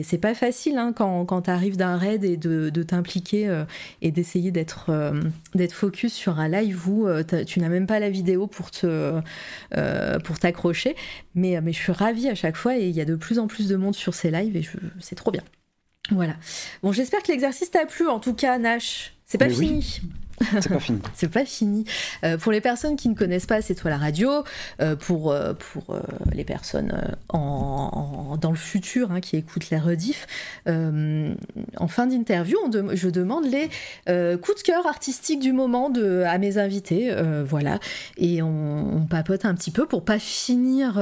[0.03, 3.63] c'est pas facile hein, quand, quand tu arrives d'un raid et de, de t'impliquer euh,
[4.01, 5.21] et d'essayer d'être euh,
[5.55, 9.21] d'être focus sur un live où euh, tu n'as même pas la vidéo pour te
[10.23, 10.95] pour t'accrocher.
[11.35, 13.47] Mais, mais je suis ravie à chaque fois et il y a de plus en
[13.47, 14.67] plus de monde sur ces lives et
[14.99, 15.43] c'est trop bien.
[16.11, 16.35] Voilà.
[16.81, 19.13] Bon, j'espère que l'exercice t'a plu en tout cas, Nash.
[19.25, 20.01] C'est pas fini.
[20.61, 20.99] C'est pas fini.
[21.13, 21.85] c'est pas fini.
[22.23, 24.43] Euh, pour les personnes qui ne connaissent pas C'est toi la radio,
[24.81, 25.97] euh, pour, euh, pour
[26.31, 26.93] les personnes
[27.31, 30.27] dans le futur hein, qui écoutent les rediff,
[30.67, 32.57] en fin d'interview,
[32.93, 33.69] je demande les
[34.37, 35.91] coups de cœur artistiques du moment
[36.25, 37.13] à mes invités.
[37.45, 37.79] voilà.
[38.17, 41.01] Et on, papote un petit peu pour pas finir,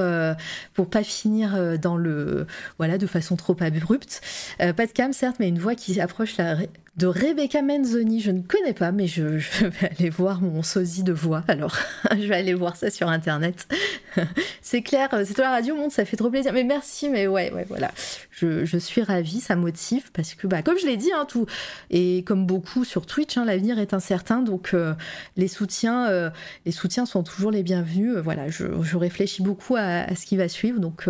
[0.73, 2.47] pour pas finir dans le.
[2.77, 4.21] Voilà, de façon trop abrupte.
[4.57, 6.57] pas de cam, certes, mais une voix qui approche la
[6.97, 8.19] de Rebecca Menzoni.
[8.19, 11.43] Je ne connais pas, mais je, vais aller voir mon sosie de voix.
[11.47, 11.77] Alors,
[12.11, 13.67] je vais aller voir ça sur Internet.
[14.61, 16.53] c'est clair, c'est toi la radio, monde, ça fait trop plaisir.
[16.53, 17.91] Mais merci, mais ouais, ouais, voilà.
[18.31, 21.45] Je, suis ravie, ça motive parce que, bah, comme je l'ai dit, hein, tout,
[21.89, 24.93] et comme beaucoup sur Twitch, hein, l'avenir est incertain, donc euh,
[25.37, 26.29] les soutiens, euh,
[26.65, 28.15] les soutiens sont toujours les bienvenus.
[28.15, 28.65] Euh, voilà, je,
[28.97, 31.07] réfléchis beaucoup à, ce qui va suivre, donc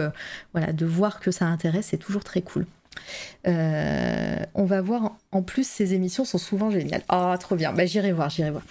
[0.54, 2.66] voilà, de voir que ça intéresse, c'est toujours très cool.
[3.48, 7.03] Euh, on va voir, en plus, ces émissions sont souvent géniales.
[7.09, 7.74] Ah, trop bien.
[7.74, 8.64] Bah, j'irai voir, j'irai voir.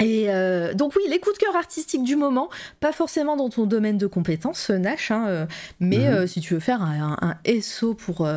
[0.00, 2.48] Et euh, donc oui, les coups de cœur artistiques du moment,
[2.80, 5.46] pas forcément dans ton domaine de compétences, Nash, hein, euh,
[5.80, 6.06] mais mhm.
[6.06, 8.28] euh, si tu veux faire un, SO pour,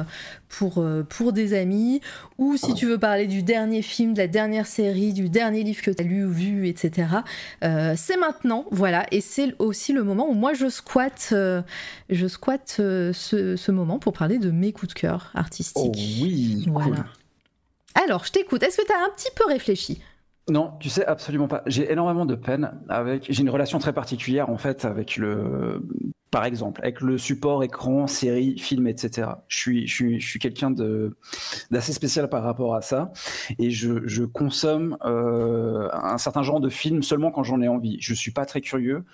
[0.49, 2.01] pour, pour des amis,
[2.37, 5.81] ou si tu veux parler du dernier film, de la dernière série, du dernier livre
[5.81, 7.07] que tu as lu ou vu, etc.,
[7.61, 11.33] c'est maintenant, voilà, et c'est aussi le moment où moi je squatte,
[12.09, 15.83] je squatte ce, moment pour parler de mes coups de cœur artistiques.
[15.85, 17.05] Oh oui, voilà.
[17.95, 20.01] Alors, je t'écoute, est-ce que tu as un petit peu réfléchi?
[20.47, 21.63] Non, tu sais absolument pas.
[21.65, 23.25] J'ai énormément de peine avec.
[23.29, 25.81] J'ai une relation très particulière en fait avec le
[26.35, 29.29] par exemple, avec le support écran, série, film, etc.
[29.47, 30.69] Je suis, je suis, je suis quelqu'un
[31.71, 33.13] d'assez spécial par rapport à ça,
[33.57, 37.95] et je, je consomme euh, un certain genre de film seulement quand j'en ai envie.
[38.01, 39.05] Je suis pas très curieux.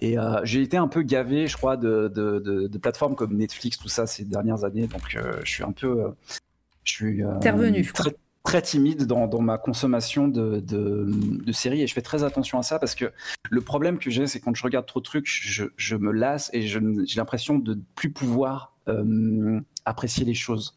[0.00, 3.36] Et euh, j'ai été un peu gavé, je crois, de, de, de, de, plateformes comme
[3.36, 4.86] Netflix, tout ça ces dernières années.
[4.86, 6.14] Donc, euh, je suis un peu,
[6.82, 11.86] je suis revenu, très, très timide dans, dans ma consommation de, de, de, séries et
[11.86, 13.10] je fais très attention à ça parce que
[13.50, 16.50] le problème que j'ai, c'est quand je regarde trop de trucs, je, je me lasse
[16.52, 16.80] et j'ai
[17.16, 20.74] l'impression de ne plus pouvoir euh, apprécier les choses.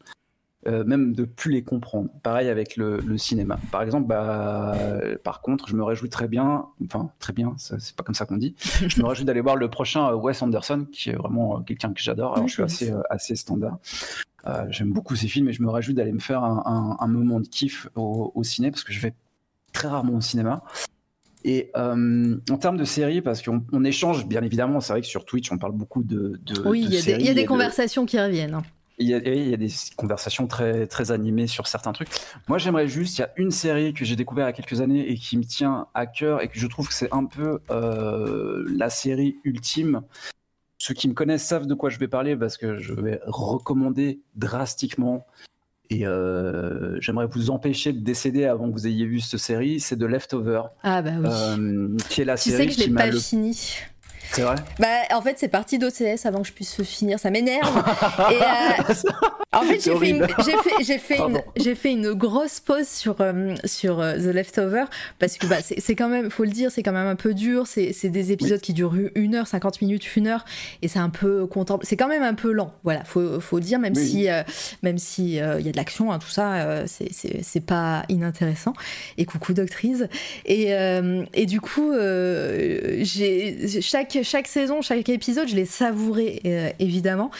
[0.66, 2.10] Euh, même de plus les comprendre.
[2.22, 3.60] Pareil avec le, le cinéma.
[3.70, 4.76] Par exemple, bah,
[5.22, 8.36] par contre, je me réjouis très bien, enfin très bien, c'est pas comme ça qu'on
[8.38, 8.56] dit.
[8.86, 12.34] je me réjouis d'aller voir le prochain Wes Anderson, qui est vraiment quelqu'un que j'adore.
[12.34, 13.78] Alors, je suis assez assez standard.
[14.46, 17.08] Euh, J'aime beaucoup ces films et je me réjouis d'aller me faire un, un, un,
[17.08, 19.14] moment de kiff au, au, ciné parce que je vais
[19.72, 20.62] très rarement au cinéma.
[21.44, 25.06] Et euh, en termes de séries, parce qu'on on échange bien évidemment, c'est vrai que
[25.06, 26.40] sur Twitch on parle beaucoup de.
[26.44, 27.48] de oui, il y, y, a des de...
[27.48, 28.60] conversations qui reviennent.
[29.00, 32.08] Il y, a, il y, a, des conversations très, très animées sur certains trucs.
[32.48, 34.80] Moi, j'aimerais juste, il y a une série que j'ai découvert il y a quelques
[34.80, 37.60] années et qui me tient à cœur et que je trouve que c'est un peu
[37.70, 40.02] euh, la série ultime.
[40.78, 44.20] Ceux qui me connaissent savent de quoi je vais parler parce que je vais recommander
[44.36, 45.26] drastiquement
[45.90, 49.80] et euh, j'aimerais vous empêcher de décéder avant que vous ayez vu cette série.
[49.80, 50.62] C'est de Leftover.
[50.82, 51.28] Ah bah oui.
[51.30, 53.18] Euh, qui est la tu série sais que je qui l'ai pas le...
[53.18, 53.58] fini.
[54.32, 57.18] C'est vrai Bah, en fait, c'est parti d'OCS avant que je puisse finir.
[57.18, 57.84] Ça m'énerve.
[58.18, 58.94] Euh,
[59.52, 60.34] en fait, j'ai fait, une, fait,
[60.82, 64.84] j'ai fait, une, fait une grosse pause sur, euh, sur euh, The Leftover
[65.18, 67.66] parce que bah, c'est quand même, faut le dire, c'est quand même un peu dur.
[67.66, 68.62] C'est des épisodes oui.
[68.62, 70.44] qui durent une heure, 50 minutes, une heure,
[70.82, 71.86] et c'est un peu contempl...
[71.86, 72.72] C'est quand même un peu lent.
[72.84, 74.06] Voilà, faut, faut dire, même oui.
[74.06, 74.28] si,
[74.82, 78.74] même si il y a de l'action, hein, tout ça, c'est pas inintéressant.
[79.16, 80.04] Et coucou doctrice.
[80.44, 80.70] Et,
[81.34, 87.30] et du coup, j'ai chaque chaque saison, chaque épisode, je l'ai savouré euh, évidemment.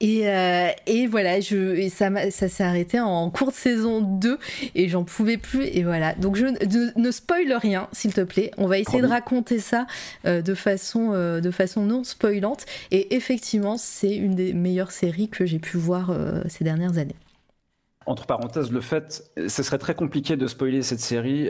[0.00, 4.38] Et, euh, et, voilà, je, et ça, ça s'est arrêté en cours de saison 2
[4.74, 5.64] et j'en pouvais plus.
[5.64, 8.50] Et voilà, donc je de, ne spoil rien, s'il te plaît.
[8.58, 9.86] On va essayer de raconter ça
[10.26, 12.66] euh, de, façon, euh, de façon non spoilante.
[12.90, 16.14] Et effectivement, c'est une des meilleures séries que j'ai pu voir
[16.48, 17.16] ces dernières années.
[18.06, 21.48] Entre parenthèses, le fait, ce serait très compliqué de spoiler cette série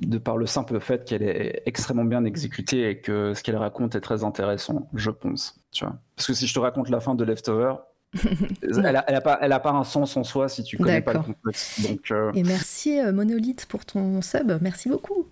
[0.00, 3.94] de par le simple fait qu'elle est extrêmement bien exécutée et que ce qu'elle raconte
[3.94, 5.60] est très intéressant, je pense.
[5.70, 7.74] Tu vois Parce que si je te raconte la fin de Leftover,
[8.62, 11.02] elle, a, elle, a, pas, elle a pas un sens en soi si tu connais
[11.02, 11.88] pas le contexte.
[11.88, 12.32] Donc, euh...
[12.34, 15.26] Et merci euh, Monolith pour ton sub, merci beaucoup.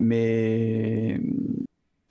[0.00, 1.20] Mais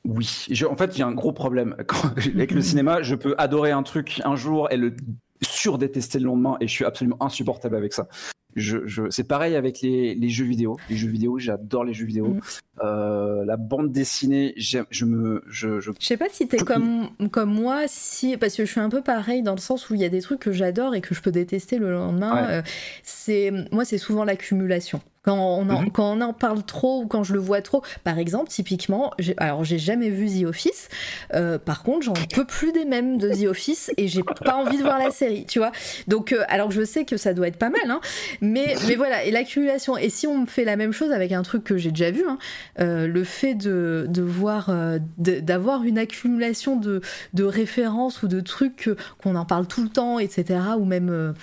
[0.05, 1.75] oui, je, en fait, il y a un gros problème.
[1.87, 4.95] Quand, avec le cinéma, je peux adorer un truc un jour et le
[5.41, 8.07] surdétester le lendemain et je suis absolument insupportable avec ça.
[8.55, 10.77] Je, je, c'est pareil avec les, les, jeux vidéo.
[10.89, 12.27] Les jeux vidéo, j'adore les jeux vidéo.
[12.27, 12.41] Mmh.
[12.83, 15.91] Euh, la bande dessinée, je me, je, je...
[15.99, 19.01] je sais pas si t'es comme comme moi, si parce que je suis un peu
[19.01, 21.21] pareil dans le sens où il y a des trucs que j'adore et que je
[21.21, 22.33] peux détester le lendemain.
[22.33, 22.53] Ouais.
[22.53, 22.61] Euh,
[23.03, 25.01] c'est moi, c'est souvent l'accumulation.
[25.25, 25.91] Quand on, en, mmh.
[25.91, 29.63] quand on en parle trop ou quand je le vois trop, par exemple, typiquement, alors
[29.63, 30.87] j'ai jamais vu The Office,
[31.33, 34.77] euh, par contre, j'en peux plus des mêmes de The Office et j'ai pas envie
[34.77, 35.71] de voir la série, tu vois.
[36.07, 38.01] Donc, euh, alors je sais que ça doit être pas mal, hein,
[38.39, 39.97] mais, mais voilà, et l'accumulation.
[39.97, 42.23] Et si on me fait la même chose avec un truc que j'ai déjà vu,
[42.27, 42.37] hein,
[42.79, 47.01] euh, le fait de, de voir, euh, d'avoir une accumulation de,
[47.33, 48.89] de références ou de trucs
[49.23, 51.33] qu'on en parle tout le temps, etc., ou même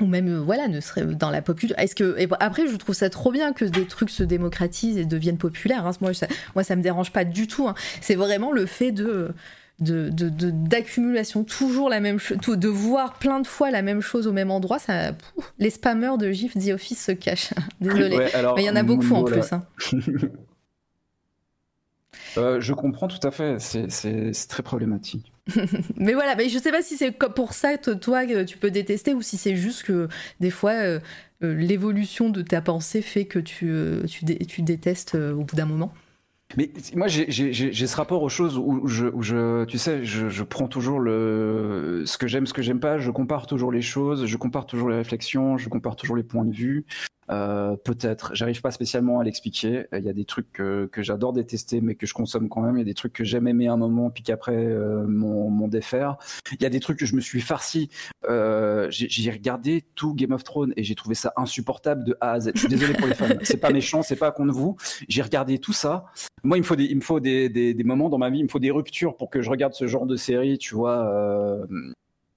[0.00, 3.10] ou même voilà ne serait dans la populaire est-ce que et après je trouve ça
[3.10, 5.92] trop bien que des trucs se démocratisent et deviennent populaires hein.
[6.00, 7.74] moi ça moi ça me dérange pas du tout hein.
[8.00, 9.32] c'est vraiment le fait de
[9.80, 14.28] d'accumulation de, de, toujours la même chose de voir plein de fois la même chose
[14.28, 18.34] au même endroit ça pouf, les spammers de gif The Office se cachent désolé ouais,
[18.34, 19.64] alors, mais il y en a beaucoup en plus hein.
[22.36, 25.33] euh, je comprends tout à fait c'est très problématique
[25.96, 28.70] mais voilà, mais je sais pas si c'est pour ça que toi que tu peux
[28.70, 30.08] détester ou si c'est juste que
[30.40, 31.00] des fois euh,
[31.42, 35.66] l'évolution de ta pensée fait que tu, euh, tu, tu, détestes euh, au bout d'un
[35.66, 35.92] moment.
[36.56, 40.68] Mais moi, j'ai ce rapport aux choses où je, je tu sais, je, je, prends
[40.68, 44.36] toujours le, ce que j'aime, ce que j'aime pas, je compare toujours les choses, je
[44.36, 46.84] compare toujours les réflexions, je compare toujours les points de vue.
[47.30, 49.86] Euh, peut-être, j'arrive pas spécialement à l'expliquer.
[49.92, 52.76] Il y a des trucs que, j'adore détester, mais que je consomme quand même.
[52.76, 55.68] Il y a des trucs que j'aime aimer un moment, puis qu'après euh, mon, mon
[55.68, 56.16] défaire.
[56.52, 57.90] Il y a des trucs que je me suis farci.
[58.28, 62.40] Euh, j'ai regardé tout Game of Thrones et j'ai trouvé ça insupportable de A à
[62.40, 62.52] Z.
[62.54, 63.28] Je suis désolé pour les fans.
[63.42, 64.76] C'est pas méchant, c'est pas contre vous.
[65.08, 66.06] J'ai regardé tout ça.
[66.42, 68.40] Moi, il me faut des, il me faut des, des, des, moments dans ma vie,
[68.40, 71.66] il me faut des ruptures pour que je regarde ce genre de série, tu vois.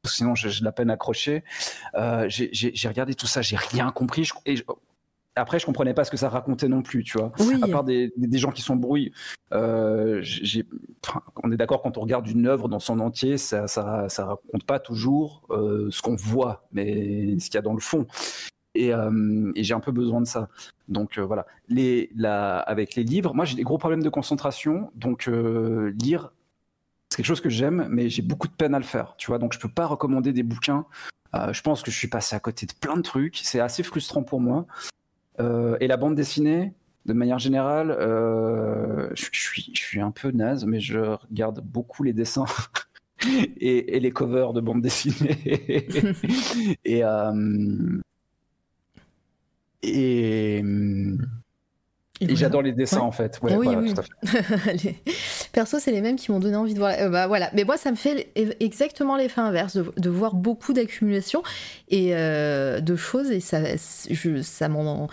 [0.08, 1.44] Sinon j'ai de la peine à accrocher.
[1.96, 4.24] Euh, j'ai regardé tout ça, j'ai rien compris.
[4.24, 4.64] Je, et je,
[5.36, 7.32] après, je comprenais pas ce que ça racontait non plus, tu vois.
[7.40, 7.60] Oui.
[7.62, 9.12] À part des, des gens qui s'embrouillent,
[9.54, 10.24] euh,
[11.44, 14.64] on est d'accord quand on regarde une œuvre dans son entier, ça, ça, ça raconte
[14.64, 18.08] pas toujours euh, ce qu'on voit, mais ce qu'il y a dans le fond.
[18.74, 20.50] Et, euh, et j'ai un peu besoin de ça.
[20.88, 21.46] Donc voilà.
[21.68, 25.30] Les, la, avec les livres, moi j'ai des gros problèmes de concentration, donc
[26.02, 26.32] lire
[27.10, 29.40] c'est quelque chose que j'aime, mais j'ai beaucoup de peine à le faire, tu vois.
[29.40, 30.86] Donc je peux pas recommander des bouquins.
[31.36, 33.38] Euh, je pense que je suis passé à côté de plein de trucs.
[33.44, 34.66] C'est assez frustrant pour moi.
[35.40, 36.74] Euh, et la bande dessinée,
[37.06, 42.46] de manière générale, euh, je, suis, un peu naze, mais je regarde beaucoup les dessins
[43.60, 45.88] et, les covers de bande dessinée.
[46.86, 47.04] et,
[52.22, 53.04] et, et j'adore les dessins Ouais.
[53.04, 53.40] en fait.
[53.44, 53.94] Ouais, Oui, voilà, oui.
[53.94, 54.74] tout à fait.
[54.84, 54.96] Les-
[55.52, 56.94] Perso, c'est les mêmes qui m'ont donné envie de voir.
[57.00, 57.50] euh, bah voilà.
[57.54, 61.44] Mais moi, ça me fait exactement l'effet inverse de, de voir beaucoup d'accumulation
[61.90, 63.60] et euh, de choses et ça,
[64.10, 65.08] je, ça m'en.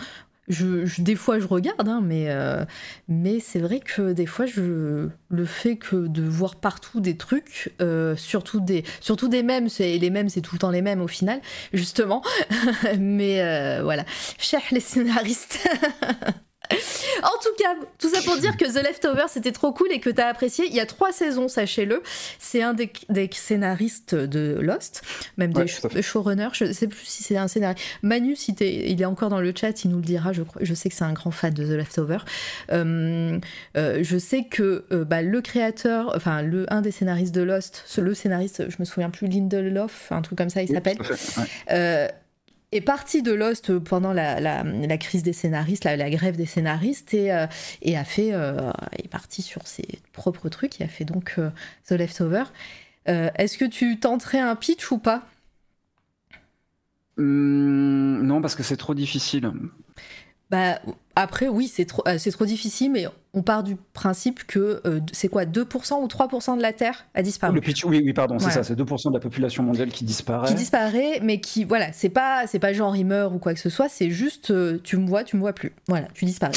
[0.47, 2.63] Je, je- des fois, je regarde, hein, mais, euh,
[3.07, 7.73] mais c'est vrai que des fois, je, le fait que de voir partout des trucs,
[7.81, 10.83] euh, surtout, des, surtout des mêmes, c'est- et les mêmes, c'est tout le temps les
[10.83, 11.41] mêmes au final,
[11.73, 12.21] justement.
[12.99, 14.05] mais euh, voilà.
[14.37, 15.67] Cher les scénaristes.
[17.23, 20.09] En tout cas, tout ça pour dire que The Leftovers c'était trop cool et que
[20.09, 20.65] t'as apprécié.
[20.67, 22.01] Il y a trois saisons, sachez-le.
[22.39, 25.01] C'est un des, des scénaristes de Lost,
[25.37, 26.49] même Ouais, des showrunners.
[26.53, 27.83] Je sais plus si c'est un scénariste.
[28.01, 30.33] Manu, si t'es- il est encore dans le chat, il nous le dira.
[30.33, 32.25] Je, je sais que c'est un grand fan de The Leftovers.
[32.71, 33.39] Euh,
[33.77, 37.83] euh, je sais que euh, bah, le créateur, enfin le un des scénaristes de Lost,
[37.97, 42.11] le scénariste, je me souviens plus, Lindelof, un truc comme ça, il s'appelle ouais.
[42.75, 46.45] Est parti de Lost pendant la, la- la crise des scénaristes, la, la grève des
[46.45, 47.47] scénaristes, et, euh,
[47.81, 51.49] et a fait, euh, est parti sur ses propres trucs, et a fait donc euh,
[51.87, 52.43] The Leftover.
[53.09, 55.23] Euh, Est-ce que tu tenterais un pitch ou pas?
[57.17, 59.51] Hum, non, parce que c'est trop difficile.
[60.51, 60.79] Bah
[61.15, 65.27] après oui c'est trop c'est trop difficile mais on part du principe que euh, c'est
[65.27, 67.53] quoi 2% ou 3% de la Terre a disparu.
[67.53, 68.63] Le pitch, oui, oui, pardon, c'est Voilà.
[68.63, 70.47] ça, c'est 2% de la population mondiale qui disparaît.
[70.47, 73.59] qui disparaît, mais qui, voilà, c'est pas, c'est pas genre il meurt ou quoi que
[73.59, 75.73] ce soit, c'est juste euh, tu me vois, tu me vois plus.
[75.89, 76.53] Voilà, tu disparais.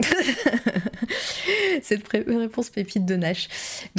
[1.82, 3.48] Cette réponse pépite de Nash.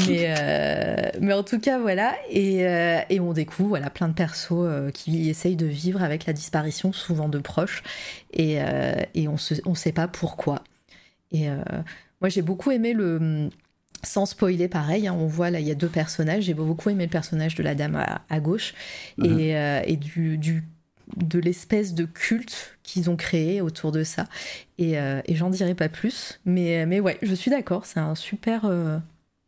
[0.07, 2.15] Mais, euh, mais en tout cas, voilà.
[2.29, 2.61] Et,
[3.09, 7.29] et on découvre voilà, plein de persos qui essayent de vivre avec la disparition, souvent
[7.29, 7.83] de proches.
[8.33, 8.57] Et,
[9.13, 10.63] et on se, on sait pas pourquoi.
[11.31, 11.47] Et
[12.25, 13.49] moi, j'ai beaucoup aimé le.
[14.01, 16.45] Sans spoiler, pareil, hein, on voit là, il y a deux personnages.
[16.45, 18.73] J'ai beaucoup aimé le personnage de la dame à, à gauche
[19.19, 19.39] Mhm.
[19.39, 20.63] et, euh, et du, du-
[21.17, 24.25] de l'espèce de culte qu'ils ont créé autour de ça.
[24.79, 26.39] Et, euh, et j'en dirai pas plus.
[26.45, 28.97] Mais, mais ouais, je suis d'accord, c'est un super, euh,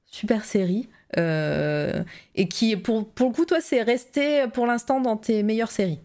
[0.05, 0.87] super série.
[1.17, 5.99] et qui, pour, pour le coup, toi, c'est resté pour l'instant dans tes meilleures séries.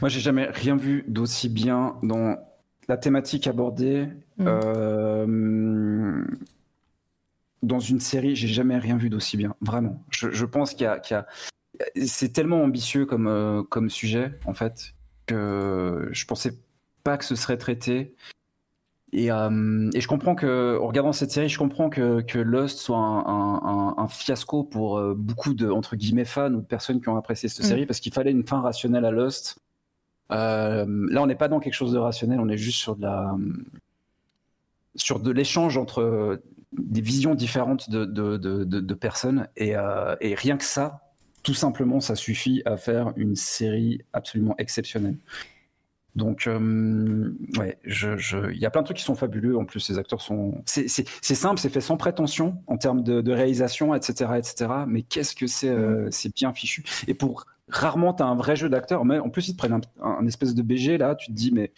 [0.00, 2.36] Moi, j'ai jamais rien vu d'aussi bien dans
[2.90, 4.08] la thématique abordée.
[4.38, 4.44] Mm.
[4.48, 6.24] euh,
[7.62, 10.02] dans une série, j'ai jamais rien vu d'aussi bien, vraiment.
[10.10, 11.26] Je, je pense qu'il y a, a-
[12.06, 14.94] c'est tellement ambitieux comme, euh, comme sujet, en fait,
[15.26, 16.54] que je pensais
[17.04, 18.14] pas que ce serait traité.
[19.12, 22.78] Et, euh, et je comprends que, en regardant cette série, je comprends que, que Lost
[22.78, 26.66] soit un, un- un- un fiasco pour euh, beaucoup de entre guillemets fans ou de
[26.66, 27.68] personnes qui ont apprécié cette Mm.
[27.68, 29.58] série parce qu'il fallait une fin rationnelle à Lost.
[30.30, 33.02] Euh, là, on n'est pas dans quelque chose de rationnel, on est juste sur de
[33.02, 33.34] la
[34.96, 36.40] sur de l'échange entre
[36.72, 41.12] des visions différentes de, de, de, de- de personnes et, euh, et rien que ça,
[41.42, 45.16] tout simplement, ça suffit à faire une série absolument exceptionnelle.
[46.16, 49.56] Donc, euh, ouais, je, je- il y a plein de trucs qui sont fabuleux.
[49.56, 50.60] En plus, les acteurs sont.
[50.66, 50.88] C'est
[51.22, 54.70] simple, c'est fait sans prétention en termes de, réalisation, etc., etc.
[54.88, 56.84] Mais qu'est-ce que c'est euh, C'est bien fichu.
[57.06, 59.04] Et pour rarement, tu as un vrai jeu d'acteur.
[59.04, 61.14] Mais en plus, ils te prennent un, un espèce de BG là.
[61.14, 61.72] Tu te dis, mais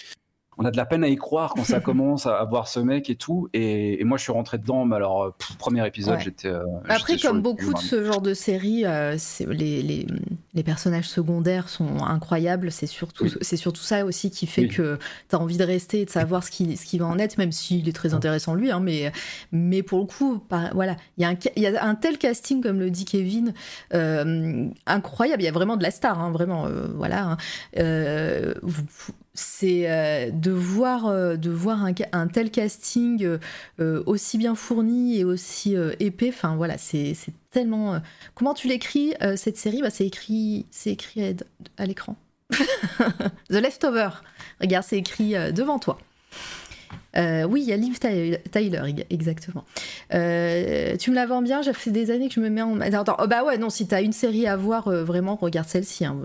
[0.58, 3.08] on a de la peine à y croire quand ça commence à, voir ce mec
[3.10, 3.48] et tout.
[3.52, 4.84] Et, et moi, je suis rentré dedans.
[4.84, 6.20] Mais alors, euh, pff, premier épisode, Ouais.
[6.24, 6.48] j'étais.
[6.48, 9.16] euh, Après, comme beaucoup de ce genre de séries, euh,
[9.48, 10.06] les,
[10.54, 12.70] les personnages secondaires sont incroyables.
[12.70, 13.32] C'est surtout, Oui.
[13.40, 14.68] c'est surtout ça aussi qui fait Oui.
[14.68, 14.98] que
[15.30, 17.38] tu as envie de rester et de savoir ce qui, ce qui va en être,
[17.38, 18.70] même s'il est très intéressant lui.
[18.70, 19.10] hein, mais,
[19.50, 21.94] mais pour le coup, par- voilà, il y, a un, ca- il y a un
[21.94, 23.54] tel casting, comme le dit Kevin,
[23.94, 25.42] euh, incroyable.
[25.42, 26.66] Il y a vraiment de la star, hein, vraiment.
[26.66, 27.24] euh, voilà.
[27.24, 27.36] hein.
[27.78, 28.82] Euh, vous-
[29.34, 33.38] c'est euh, de voir, euh, de voir un, tel casting
[33.80, 36.28] euh, aussi bien fourni et aussi épais.
[36.28, 37.14] Enfin voilà, c'est
[37.50, 38.00] tellement.
[38.34, 39.80] Comment tu l'écris cette série?
[39.80, 41.32] Bah, C'est écrit, écrit à,
[41.78, 42.16] à l'écran.
[43.48, 44.10] The Leftover.
[44.60, 45.98] Regarde, c'est écrit devant toi.
[47.16, 48.80] Euh, oui, il y a Liv Tyler,
[49.10, 49.64] exactement.
[50.14, 52.80] Euh, tu me la vends bien, j'ai fait des années que je me mets en.
[52.80, 56.04] Attends, oh, bah ouais, non, si t'as une série à voir, euh, vraiment, regarde celle-ci,
[56.04, 56.16] hein,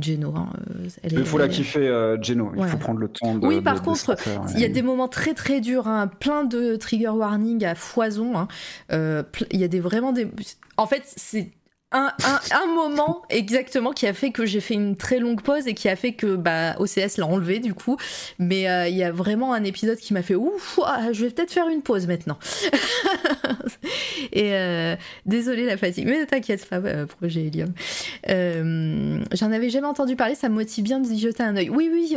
[0.00, 0.34] Geno.
[0.36, 0.50] Hein,
[1.04, 2.52] il faut la kiffer, Geno.
[2.56, 3.46] Il faut prendre le temps de.
[3.46, 4.16] Oui, par contre,
[4.54, 8.46] il y a des moments très très durs, hein, plein de trigger warning à foison.
[8.90, 10.28] Il y a des vraiment des.
[10.76, 11.50] En fait, c'est
[11.92, 15.88] un, moment exactement qui a fait que j'ai fait une très longue pause et qui
[15.88, 17.96] a fait que bah, OCS l'a enlevé du coup.
[18.38, 20.78] Mais euh, il y a vraiment un épisode qui m'a fait ouf,
[21.12, 22.38] je vais peut-être faire une pause maintenant.
[24.32, 24.94] et euh,
[25.26, 27.72] désolé la fatigue, mais ne t'inquiète pas, euh, projet Helium.
[29.32, 31.70] J'en avais jamais entendu parler, ça me motive bien d'y jeter un oeil.
[31.70, 32.16] Oui, oui,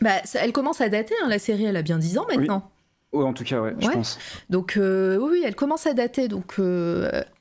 [0.00, 2.70] bah, elle commence à dater, hein, la série, elle a bien 10 ans maintenant.
[3.12, 3.24] Oui.
[3.24, 4.18] en tout cas, ouais, je pense.
[4.48, 6.28] Donc, oui, elle commence à dater.
[6.28, 6.58] Donc,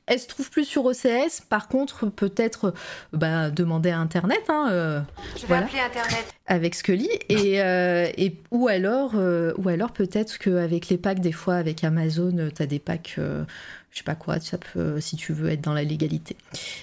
[0.07, 1.41] elle se trouve plus sur OCS.
[1.47, 2.73] Par contre, peut-être
[3.13, 4.41] bah, demander à Internet.
[4.47, 5.01] Hein, euh,
[5.39, 6.33] Je vais appeler Internet.
[6.47, 7.09] Avec Scully.
[7.27, 11.83] Et, euh, et ou alors, euh, ou alors peut-être qu'avec les packs, des fois, avec
[11.83, 15.61] Amazon, tu as des packs, je sais pas quoi, ça peut, si tu veux être
[15.61, 16.37] dans la légalité.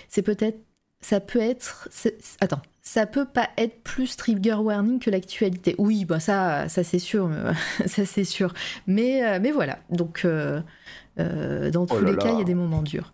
[0.09, 0.59] C'est peut-être.
[1.01, 1.91] Ça peut être.
[2.41, 5.75] Attends, ça peut pas être plus trigger warning que l'actualité.
[5.77, 7.31] Oui, bah ça, ça c'est sûr,
[7.87, 8.55] ça c'est sûr.
[8.87, 9.79] Mais, mais voilà.
[9.91, 10.27] Donc,
[11.17, 13.13] dans oh tous les cas, il y a des moments durs.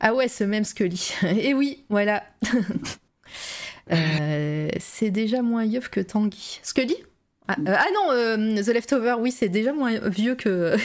[0.00, 1.12] Ah ouais, ce même Scully.
[1.22, 2.24] Et oui, voilà.
[3.92, 6.60] Euh, c'est déjà moins vieux que Tanguy.
[6.62, 6.94] Scully?
[7.48, 10.76] Ah, euh, ah, non, euh, The Leftover, oui, c'est déjà moins vieux que.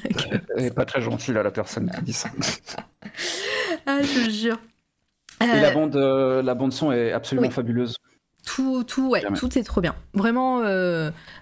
[0.56, 2.30] Elle est pas très gentille là, la personne qui dit ça.
[3.84, 4.58] ah, je jure.
[5.42, 7.98] Et la bande, la bande son est absolument fabuleuse.
[8.46, 9.94] Tout, tout, ouais, tout est trop bien.
[10.14, 10.62] Vraiment,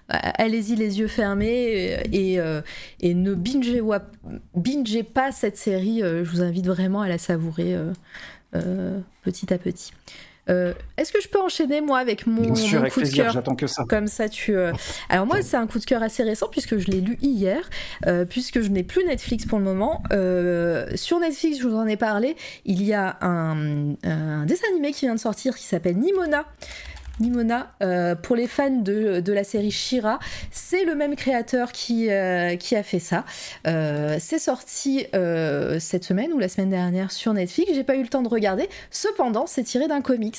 [0.09, 2.39] allez-y les yeux fermés et,
[2.99, 3.81] et, ne bingez,
[4.55, 5.99] bingez, pas cette série.
[6.01, 7.77] je vous invite vraiment à la savourer
[9.21, 9.93] petit à petit.
[10.47, 13.83] Est-ce que je peux enchaîner moi avec mon, coup de cœur J'attends que ça.
[13.87, 14.55] Comme ça, tu.
[15.09, 17.69] Alors moi, c'est un coup de cœur assez récent puisque je l'ai lu hier,
[18.29, 20.01] puisque je n'ai plus Netflix pour le moment.
[20.95, 22.35] sur Netflix, je vous en ai parlé.
[22.65, 26.45] Il y a un, un dessin animé qui vient de sortir qui s'appelle Nimona.
[27.19, 30.19] Nimona, euh, pour les fans de, la série Shira,
[30.51, 33.25] c'est le même créateur qui, euh, qui a fait ça.
[33.67, 35.05] Euh, c'est sorti
[35.79, 37.71] cette semaine ou la semaine dernière sur Netflix.
[37.73, 38.69] J'ai pas eu le temps de regarder.
[38.91, 40.37] Cependant, c'est tiré d'un comics,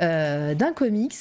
[0.00, 1.14] d'un comics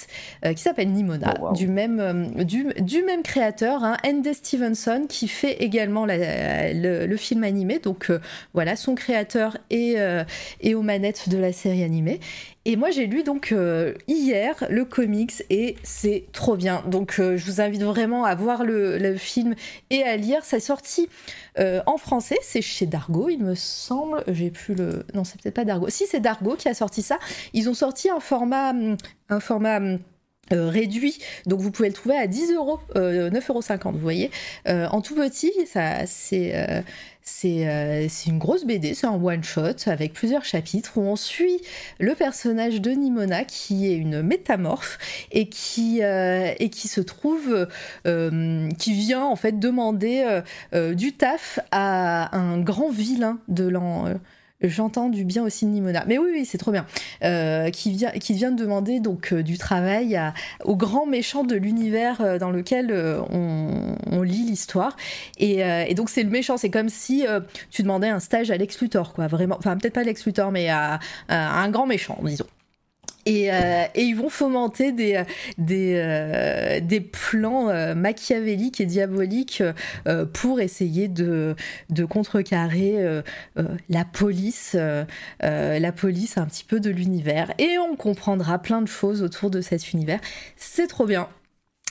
[0.43, 6.05] qui s'appelle Nimona, oh, du même du, même créateur, hein, Andy Stevenson, qui fait également
[6.07, 7.79] le, film animé.
[7.79, 8.11] Donc
[8.53, 9.97] voilà, son créateur est,
[10.61, 12.19] est aux manettes de la série animée.
[12.67, 16.83] Et moi, j'ai lu donc euh, hier le comics et c'est trop bien.
[16.87, 19.53] Donc, euh, je vous invite vraiment à voir le, film
[19.91, 20.43] et à lire.
[20.43, 21.07] Ça est sorti
[21.59, 24.23] euh, en français, c'est chez Dargo, il me semble.
[24.27, 25.05] J'ai plus le.
[25.13, 25.89] Non, c'est peut-être pas Dargo.
[25.89, 27.19] Si, c'est Dargo qui a sorti ça.
[27.53, 28.73] Ils ont sorti un format.
[29.29, 29.79] Un format
[30.51, 34.31] réduit, donc vous pouvez le trouver à 10 euros, 9,50 euros, vous voyez,
[34.65, 36.53] en tout petit, ça c'est
[37.45, 41.59] euh, c'est une grosse BD, c'est un one-shot avec plusieurs chapitres où on suit
[41.99, 44.99] le personnage de Nimona qui est une métamorphe
[45.31, 47.67] et qui, euh, et qui se trouve,
[48.05, 50.41] euh, qui vient en fait demander
[50.93, 54.13] du taf à un grand vilain de l'an
[54.67, 56.03] J'entends du bien aussi de Nimona.
[56.07, 56.85] Mais oui, oui, c'est trop bien.
[57.23, 60.19] Euh, qui, vient, qui vient de demander donc euh, du travail
[60.63, 62.91] au grand méchant de l'univers euh, dans lequel
[63.31, 64.95] on, lit l'histoire.
[65.37, 66.57] Et, donc c'est le méchant.
[66.57, 67.25] C'est comme si
[67.69, 69.27] tu demandais un stage à Lex Luthor, quoi.
[69.27, 69.55] Vraiment.
[69.59, 72.47] Enfin, peut-être pas Lex Luthor, mais à un grand méchant, disons.
[73.27, 75.23] Euh, et, ils vont fomenter des,
[75.71, 79.63] euh, des plans euh, machiavéliques et diaboliques
[80.33, 81.55] pour essayer de,
[82.09, 83.23] contrecarrer
[83.89, 84.75] la police,
[85.41, 87.51] la police un petit peu de l'univers.
[87.57, 90.19] Et on comprendra plein de choses autour de cet univers.
[90.55, 91.27] C'est trop bien.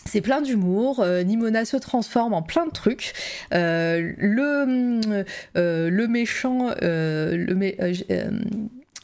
[0.07, 1.05] C'est plein d'humour.
[1.25, 3.15] Nimona se transforme en plein de trucs.
[3.51, 4.07] le,
[6.07, 6.71] méchant,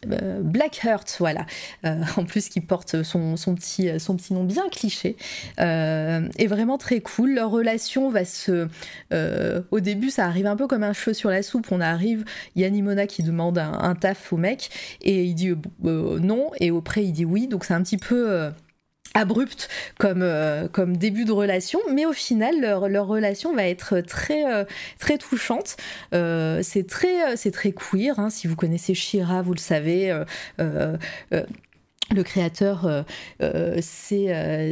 [0.07, 1.47] euh, Black Heart, voilà,
[1.85, 3.91] euh, en plus qui porte son, petit,
[4.33, 5.17] nom bien cliché,
[5.61, 7.35] euh, est vraiment très cool.
[7.35, 8.69] Leur relation va se.
[9.70, 11.69] au début, ça arrive un peu comme un cheveu sur la soupe.
[11.70, 12.25] On arrive,
[12.57, 14.70] il y qui demande un, taf au mec
[15.03, 18.51] et il dit non, et auprès il dit oui, donc c'est un petit peu
[19.14, 24.47] abrupte comme, euh, comme début de relation, mais au final leur, relation va être très
[24.47, 24.64] euh,
[24.98, 25.76] très touchante.
[26.14, 28.18] Euh, c'est très c'est très queer.
[28.18, 28.30] Hein.
[28.30, 30.16] Si vous connaissez Shira, vous le savez.
[32.12, 33.05] le créateur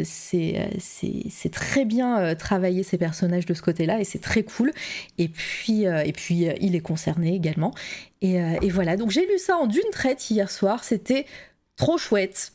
[0.05, 4.73] c'est très bien travaillé ces personnages de ce côté-là et c'est très cool.
[5.19, 7.75] Et puis et puis il est concerné également.
[8.23, 8.97] Et voilà.
[8.97, 10.85] Donc j'ai lu ça en d'une traite hier soir.
[10.85, 11.27] C'était
[11.77, 12.53] trop chouette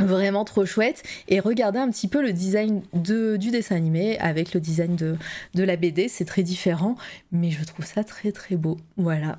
[0.00, 1.02] Vraiment trop chouette.
[1.28, 5.16] Et regardez un petit peu le design de, du dessin animé avec le design de,
[5.54, 6.08] de la BD.
[6.08, 6.96] C'est très différent,
[7.32, 8.78] mais je trouve ça très très beau.
[8.96, 9.38] Voilà.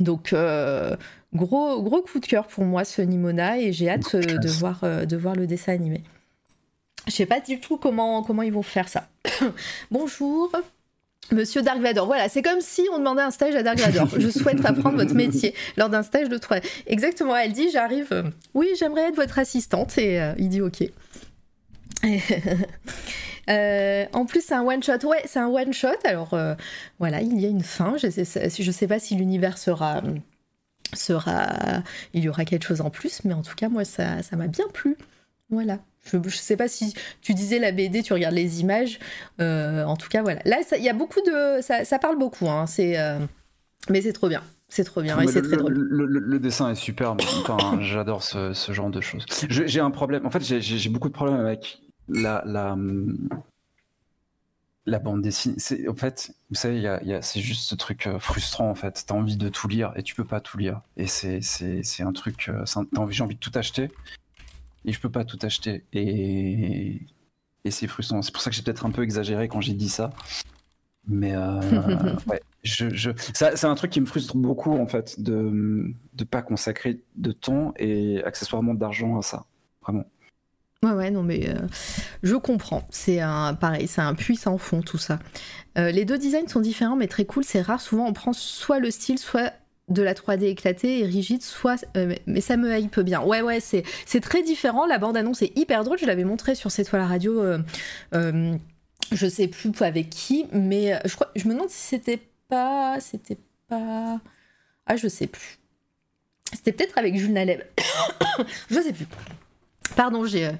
[0.00, 0.96] Donc, euh,
[1.34, 4.80] gros, gros coup de cœur pour moi ce Nimona et j'ai hâte euh, de voir,
[4.82, 6.02] euh, de voir le dessin animé.
[7.06, 9.08] Je sais pas du tout comment, comment ils vont faire ça.
[9.90, 10.50] Bonjour.
[11.32, 14.08] Monsieur Dark Vador, voilà, c'est comme si on demandait un stage à Dark Vador.
[14.16, 16.58] Je souhaite apprendre votre métier lors d'un stage de 3.
[16.86, 20.84] Exactement, elle dit j'arrive, oui, j'aimerais être votre assistante, et il dit ok.
[24.12, 25.04] en plus, c'est un one shot.
[25.04, 25.88] Ouais, c'est un one shot.
[26.04, 26.38] Alors
[26.98, 27.96] voilà, il y a une fin.
[27.96, 30.02] Je sais, je sais pas si l'univers sera
[30.94, 31.82] sera,
[32.14, 34.46] il y aura quelque chose en plus, mais en tout cas, moi, ça, ça m'a
[34.46, 34.96] bien plu.
[35.50, 35.78] Voilà.
[36.06, 38.98] Je, je sais pas si tu disais la BD, tu regardes les images.
[39.40, 40.40] Euh, en tout cas, voilà.
[40.44, 42.48] Là, il y a beaucoup de, ça, ça parle beaucoup.
[42.48, 42.66] Hein.
[42.66, 43.18] C'est, euh,
[43.90, 44.42] mais c'est trop bien.
[44.68, 45.74] C'est trop bien et c'est très drôle.
[45.74, 47.20] Le, dessin est superbe.
[47.20, 49.24] Enfin, j'adore ce, ce, genre de choses.
[49.48, 50.26] J'ai un problème.
[50.26, 52.76] En fait, j'ai beaucoup de problèmes avec la, la,
[54.86, 57.74] la bande dessinée, c'est en fait, vous savez, y a, y a, c'est juste ce
[57.74, 59.04] truc euh, frustrant en fait.
[59.06, 60.80] T'as envie de tout lire et tu peux pas tout lire.
[60.96, 62.50] Et c'est c'est un truc,
[63.10, 63.90] j'ai envie de tout acheter
[64.86, 67.06] et je peux pas tout acheter et
[67.64, 68.22] et c'est frustrant.
[68.22, 70.10] C'est pour ça que j'ai peut-être un peu exagéré quand j'ai dit ça.
[71.08, 71.60] Mais euh,
[72.28, 73.10] ouais, je, je...
[73.34, 77.74] c'est un truc qui me frustre beaucoup en fait de de pas consacrer de temps
[77.76, 79.46] et accessoirement d'argent à ça.
[79.82, 80.04] Vraiment.
[80.82, 81.66] Ouais, ouais, non, mais euh,
[82.22, 82.86] je comprends.
[82.90, 85.18] C'est un, pareil, c'est un puissant fond tout ça.
[85.78, 87.44] Euh, les deux designs sont différents, mais très cool.
[87.44, 87.80] C'est rare.
[87.80, 89.52] Souvent, on prend soit le style, soit
[89.88, 91.84] de la 3D éclatée et rigide, soit.
[91.96, 93.22] Euh, mais ça me hype bien.
[93.22, 93.84] Ouais, ouais, c'est,
[94.20, 94.86] très différent.
[94.86, 95.98] La bande-annonce est hyper drôle.
[95.98, 97.42] Je l'avais montré sur cette toile radio.
[98.12, 102.98] je sais plus avec qui, mais je, crois, je me demande si c'était pas.
[103.00, 104.20] C'était pas.
[104.86, 105.58] Ah, je sais plus.
[106.52, 107.62] C'était peut-être avec Jules Naleb.
[108.70, 109.06] je sais plus.
[109.96, 110.52] Pardon, j'ai euh,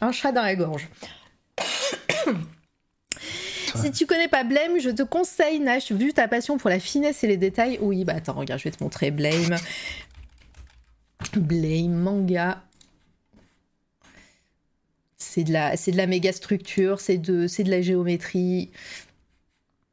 [0.00, 0.88] un chat dans la gorge.
[3.74, 7.24] Si tu connais pas Blame, je te conseille Nash, vu ta passion pour la finesse
[7.24, 7.78] et les détails.
[7.80, 9.56] Oui, bah attends, regarde, je vais te montrer Blame.
[11.34, 12.62] Blame manga.
[15.16, 18.70] C'est de la, c'est de la méga structure, c'est de, c'est de la géométrie.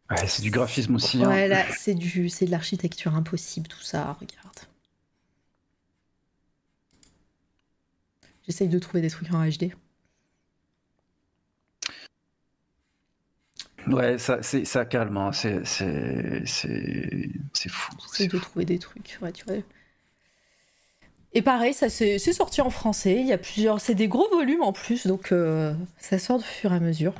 [0.09, 1.23] Ouais, c'est du graphisme aussi.
[1.23, 1.65] Hein.
[1.75, 4.13] C'est du, c'est de l'architecture impossible, tout ça.
[4.13, 4.59] Regarde.
[8.45, 9.71] J'essaye de trouver des trucs en HD.
[13.87, 15.31] Ouais, ça, ça calme, hein.
[15.31, 15.63] c'est
[17.69, 17.91] fou.
[18.11, 19.55] J'essaye de trouver des trucs, ouais, tu vois.
[21.33, 23.17] Et pareil, ça c'est sorti en français.
[23.19, 26.43] Il y a plusieurs, c'est des gros volumes en plus, donc euh, ça sort de
[26.43, 27.13] fur et à mesure.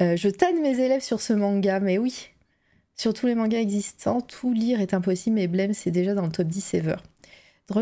[0.00, 2.30] Euh, je tanne mes élèves sur ce manga, mais oui,
[2.96, 5.36] sur tous les mangas existants, tout lire est impossible.
[5.36, 6.96] Mais Blême, c'est déjà dans le top 10 ever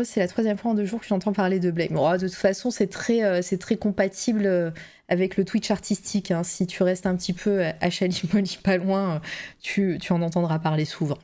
[0.03, 1.89] c'est la troisième fois en deux jours que j'entends parler de Blame.
[1.89, 4.71] de toute façon, c'est très, euh, c'est très compatible euh,
[5.09, 6.31] avec le Twitch artistique.
[6.31, 6.43] Hein.
[6.43, 9.19] Si tu restes un petit peu à Chalimoli pas loin, euh,
[9.61, 11.17] tu, tu, en entendras parler souvent.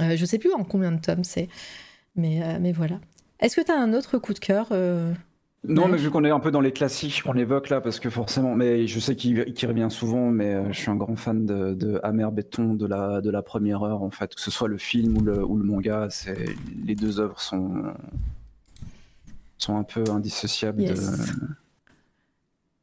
[0.00, 1.48] je sais plus en combien de tomes c'est,
[2.16, 2.98] mais, mais voilà.
[3.40, 4.68] Est-ce que tu as un autre coup de cœur
[5.66, 8.10] non, mais vu qu'on est un peu dans les classiques, on l'évoque là parce que
[8.10, 11.74] forcément, mais je sais qu'il revient souvent, mais euh, je suis un grand fan de,
[11.74, 14.78] de Amer Béton de la, de la première heure en fait, que ce soit le
[14.78, 16.08] film ou le, ou le manga,
[16.84, 17.84] les deux œuvres sont
[19.56, 20.94] sont un peu indissociables de,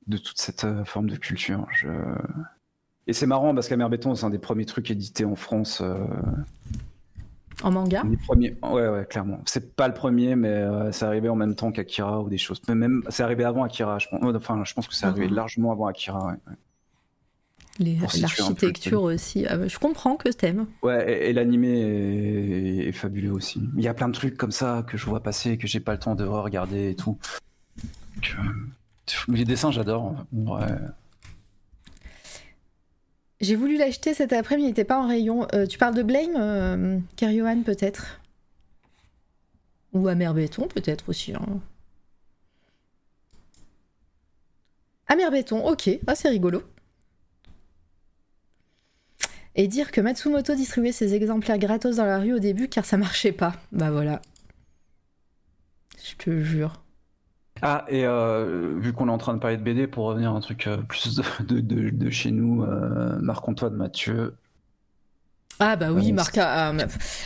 [0.08, 1.68] de toute cette euh, forme de culture.
[1.72, 1.88] Je...
[3.08, 5.82] Et c'est marrant parce qu'Amer Béton, c'est un des premiers trucs édités en France.
[5.82, 5.98] Euh,
[7.63, 9.41] en manga Ouais, ouais, clairement.
[9.45, 12.61] C'est pas le premier, mais euh, c'est arrivé en même temps qu'Akira ou des choses.
[12.67, 14.35] Même, c'est arrivé avant Akira, je pense.
[14.35, 15.35] Enfin, je pense que c'est arrivé ah.
[15.35, 16.35] largement avant Akira.
[17.80, 19.45] L'architecture aussi.
[19.47, 20.67] Ah, bah, je comprends que t'aimes.
[20.83, 23.61] Ouais, et, l'animé est, fabuleux aussi.
[23.75, 25.93] Il y a plein de trucs comme ça que je vois passer, que j'ai pas
[25.93, 27.17] le temps de regarder et tout.
[28.17, 28.43] Euh,
[29.30, 30.15] les dessins, j'adore.
[30.31, 30.65] Ouais.
[33.42, 35.48] J'ai voulu l'acheter cet après-midi, il n'était pas en rayon.
[35.53, 37.00] Euh, tu parles de Blame, euh,
[37.66, 38.22] peut-être?
[39.94, 41.34] Ou Amer Béton peut-être aussi.
[41.34, 41.60] Hein.
[45.32, 46.64] Béton, ok, ah, c'est rigolo.
[49.56, 52.98] Et dire que Matsumoto distribuait ses exemplaires gratos dans la rue au début car ça
[52.98, 53.56] marchait pas.
[53.72, 54.22] Bah voilà.
[56.03, 56.81] Je te jure.
[57.61, 60.35] Ah, et euh, vu qu'on est en train de parler de BD, pour revenir à
[60.35, 61.59] un truc euh, plus de,
[61.91, 64.35] de, chez nous, euh, Marc-Antoine Mathieu.
[65.64, 66.38] Ah bah oui, Marc.
[66.40, 66.73] Ah,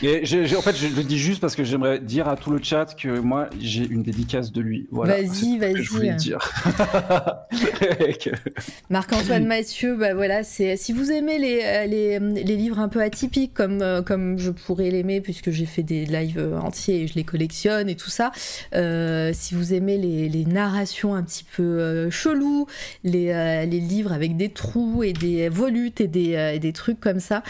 [0.04, 0.24] et
[0.56, 3.20] en fait, je le dis juste parce que j'aimerais dire à tout le chat que
[3.20, 4.88] moi, j'ai une dédicace de lui.
[4.92, 5.84] Voilà, vas-y, vas-y.
[5.84, 6.40] Je voulais dire.
[8.90, 13.02] Marc-Antoine Mathieu, bah voilà, c'est si vous aimez les, euh, les, les, livres un peu
[13.02, 17.08] atypiques comme, euh, comme je pourrais l'aimer puisque j'ai fait des lives euh, entiers et
[17.08, 18.32] je les collectionne et tout ça.
[18.34, 22.68] si vous aimez les, les, narrations un petit peu chelous,
[23.04, 27.20] les, les livres avec des trous et des volutes et des, et des trucs comme
[27.20, 27.44] ça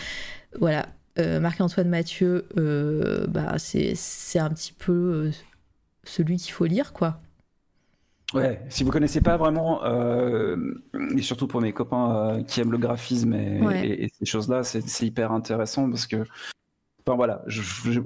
[0.59, 5.31] voilà, euh, Marc-Antoine Mathieu, euh, bah, c'est un petit peu euh,
[6.03, 7.21] celui qu'il faut lire, quoi.
[8.33, 9.81] Ouais, si vous connaissez pas vraiment,
[11.15, 15.89] et surtout pour mes copains qui aiment le graphisme et, ces choses-là, c'est hyper intéressant
[15.89, 16.25] parce que,
[17.05, 18.03] enfin voilà, il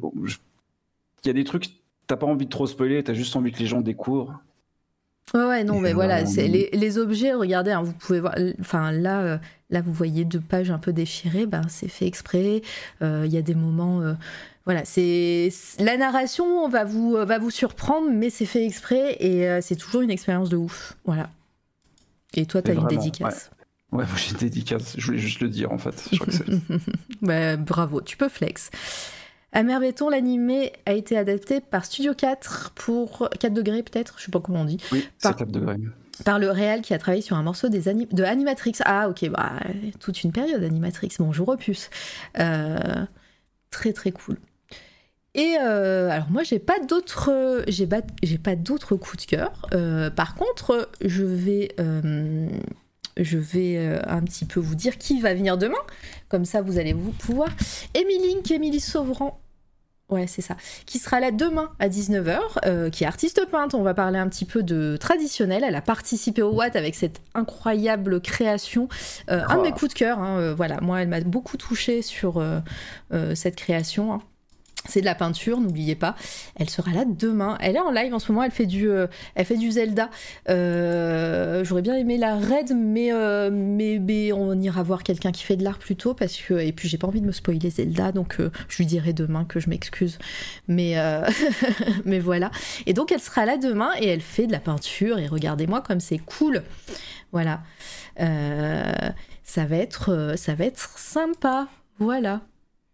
[1.26, 1.70] y a des trucs,
[2.06, 4.40] t'as pas envie de trop spoiler, t'as juste envie que les gens découvrent.
[5.34, 8.92] Ouais, ouais, non, mais voilà, c'est les, les, objets, regardez, hein, vous pouvez voir, enfin
[8.92, 9.38] là, euh,
[9.70, 12.62] là, vous voyez deux pages un peu déchirées, ben, c'est fait exprès.
[13.02, 14.14] Euh, il y a des moments, euh,
[14.66, 15.50] voilà, c'est
[15.80, 20.12] la narration va vous, va vous surprendre, mais c'est fait exprès et c'est toujours une
[20.12, 21.30] expérience de ouf, voilà.
[22.34, 23.52] Et toi, tu as une dédicace.
[23.92, 24.06] Ouais.
[24.06, 26.10] moi j'ai une dédicace, je voulais juste le dire en fait.
[26.12, 26.80] Je crois que
[27.22, 28.70] bah, bravo, tu peux flex.
[29.52, 34.32] Amer Béton, l'animé a été adapté par Studio 4 pour 4 degrés peut-être, je sais
[34.32, 34.78] pas comment on dit.
[34.92, 35.78] Oui, par, 4 degrés.
[36.24, 38.74] Par le réal qui a travaillé sur un morceau des de Animatrix.
[38.86, 39.54] Ah ok, bah
[40.00, 41.90] toute une période Animatrix, bonjour opus.
[42.40, 43.06] Euh,
[43.72, 44.38] très très cool.
[45.36, 48.02] Et euh, alors moi j'ai pas d'autres j'ai pas,
[48.44, 49.68] pas d'autres coups de cœur.
[49.74, 51.76] Euh, par contre je vais
[53.24, 55.76] je vais un petit peu vous dire qui va venir demain.
[56.30, 57.50] Comme ça, vous allez vous pouvoir.
[57.94, 59.40] Émilie Link, Émilie Sauvran.
[60.10, 60.58] Ouais, c'est ça.
[60.88, 63.76] Qui sera là demain à 19h, euh, qui est artiste peinte.
[63.76, 65.64] On va parler un petit peu de traditionnel.
[65.64, 68.90] Elle a participé au Watt avec cette incroyable création.
[69.30, 70.18] Euh, un de mes coups de cœur.
[70.18, 72.44] Hein, euh, voilà, moi, elle m'a beaucoup touché sur
[73.36, 74.14] cette création.
[74.14, 74.22] Hein.
[74.88, 76.16] C'est de la peinture, n'oubliez pas.
[76.56, 77.58] Elle sera là demain.
[77.60, 78.44] Elle est en live en ce moment.
[78.44, 80.10] Elle fait du, euh, elle fait du Zelda.
[80.50, 85.58] Euh, j'aurais bien aimé la raid, euh, mais, mais, on ira voir quelqu'un qui fait
[85.58, 88.38] de l'art plutôt parce que et puis j'ai pas envie de me spoiler Zelda, donc
[88.40, 90.18] je lui dirai demain que je m'excuse.
[90.68, 90.96] Mais
[92.06, 92.52] mais voilà.
[92.86, 96.00] Et donc elle sera là demain et elle fait de la peinture et regardez-moi comme
[96.00, 96.64] c'est cool.
[97.32, 97.62] Voilà.
[98.18, 101.68] ça va être ça va être sympa.
[102.00, 102.42] Voilà.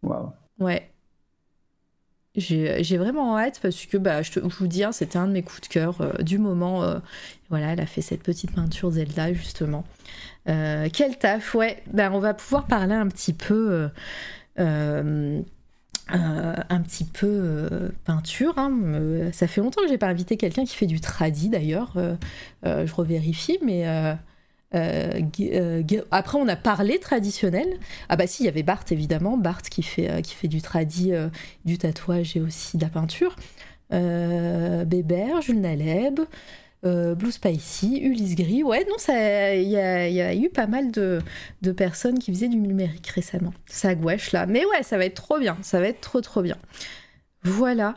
[0.02, 0.32] Waouh.
[0.60, 0.90] Ouais.
[2.38, 5.62] J'ai vraiment hâte parce que bah, je, vous dis, hein, c'était un de mes coups
[5.62, 6.84] de cœur euh, du moment.
[6.84, 7.00] Euh,
[7.50, 9.86] voilà, elle a fait cette petite peinture Zelda justement.
[10.50, 11.82] Euh, quel taf, ouais.
[11.94, 13.90] Ben, on va pouvoir parler un petit peu.
[14.58, 15.44] un
[16.84, 17.70] petit peu
[18.04, 18.56] peinture.
[18.58, 19.32] Hein.
[19.32, 21.94] ça fait longtemps que j'ai pas invité quelqu'un qui fait du tradi d'ailleurs.
[22.64, 23.86] je revérifie, mais
[24.76, 27.68] euh, euh, après, on a parlé traditionnel.
[28.10, 30.62] Ah bah si, il y avait Bart évidemment, Bart qui fait, euh, qui fait du
[30.62, 31.14] tradi,
[31.64, 33.36] du tatouage et aussi de la peinture.
[33.92, 36.20] Bébert, Jules Naleb,
[36.84, 38.64] Blue Spicy, Ulysse Gris.
[38.64, 41.20] Ouais, non, il y a, eu pas mal de,
[41.62, 43.54] de, personnes qui faisaient du numérique récemment.
[43.68, 44.46] Ça gouache là.
[44.46, 45.58] Mais ouais, ça va être trop bien.
[45.62, 46.58] Ça va être trop trop bien.
[47.44, 47.96] Voilà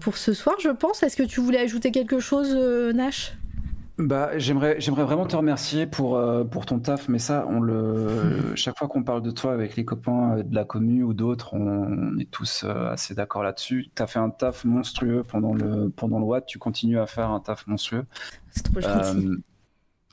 [0.00, 1.02] pour ce soir, je pense.
[1.02, 2.54] Est-ce que tu voulais ajouter quelque chose,
[2.94, 3.36] Nash?
[3.98, 8.54] Bah, j'aimerais, j'aimerais vraiment te remercier pour, euh, pour ton taf, mais ça, on le,
[8.54, 12.18] chaque fois qu'on parle de toi avec les copains de la commune ou d'autres, on,
[12.18, 13.90] est tous euh, assez d'accord là-dessus.
[13.94, 17.30] Tu as fait un taf monstrueux pendant le, pendant le Watt, tu continues à faire
[17.30, 18.04] un taf monstrueux.
[18.50, 19.26] C'est trop gentil.
[19.28, 19.36] Euh,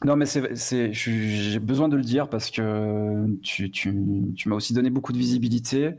[0.06, 4.56] non, mais c'est, c'est, j'ai besoin de le dire parce que tu, tu, tu m'as
[4.56, 5.92] aussi donné beaucoup de visibilité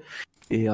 [0.51, 0.69] et,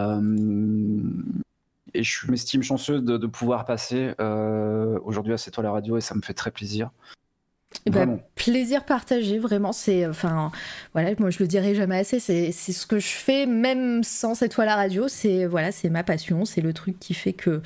[1.94, 6.00] et je m'estime chanceux de, pouvoir passer euh, aujourd'hui à C'est toi la radio et
[6.00, 6.90] ça me fait très plaisir.
[7.86, 9.72] Eh ben, plaisir partagé, vraiment.
[9.72, 10.50] C'est, enfin,
[10.92, 12.18] voilà, moi je le dirai jamais assez.
[12.18, 15.06] C'est, ce que je fais, même sans cette fois la radio.
[15.08, 16.44] C'est, voilà, c'est ma passion.
[16.44, 17.62] C'est le truc qui fait que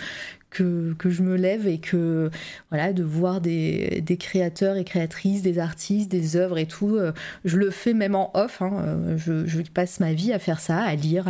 [0.54, 2.30] que, je me lève et que
[2.70, 7.12] voilà de voir des, créateurs et créatrices, des artistes, des œuvres et tout, euh,
[7.44, 8.62] je le fais même en off.
[8.62, 11.26] Hein, euh, je, passe ma vie à faire ça, à lire,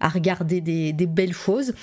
[0.00, 1.74] à, regarder des, belles choses.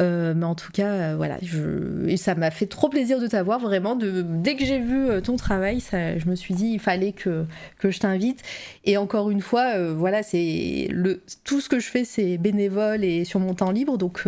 [0.00, 3.60] Euh, mais en tout cas, voilà, je, et ça m'a fait trop plaisir de t'avoir
[3.60, 3.96] vraiment.
[3.96, 7.44] Dès que j'ai vu ton travail, ça, je me suis dit il fallait que,
[7.78, 8.42] que je t'invite.
[8.84, 13.24] Et encore une fois, voilà, c'est le tout ce que je fais, c'est bénévole et
[13.24, 13.96] sur mon temps libre.
[13.96, 14.24] Donc,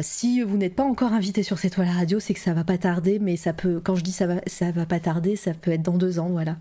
[0.00, 2.78] si vous n'êtes pas encore invité sur cette toile radio, c'est que ça va pas
[2.78, 5.70] tarder, mais ça peut, quand je dis ça va, ça va pas tarder, ça peut
[5.70, 6.56] être dans deux ans, voilà.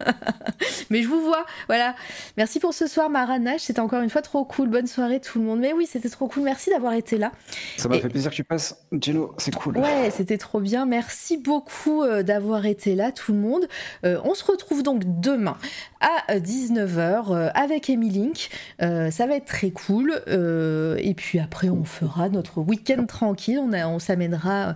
[0.90, 1.94] Mais je vous vois, voilà.
[2.36, 3.62] Merci pour ce soir, Maranache.
[3.62, 4.68] C'était encore une fois trop cool.
[4.68, 5.60] Bonne soirée, tout le monde.
[5.60, 6.44] Mais oui, c'était trop cool.
[6.44, 7.32] Merci d'avoir été là.
[7.76, 9.34] Ça m'a fait plaisir que tu passes, Gino.
[9.38, 9.78] C'est cool.
[9.78, 10.86] Ouais, c'était trop bien.
[10.86, 13.68] Merci beaucoup euh, d'avoir été là, tout le monde.
[14.04, 15.56] Euh, on se retrouve donc demain
[16.00, 18.48] à 19h euh, avec Emily Link.
[18.78, 20.22] ça va être très cool.
[20.26, 23.58] et puis après, on fera notre week-end tranquille.
[23.58, 24.74] On, on s'amènera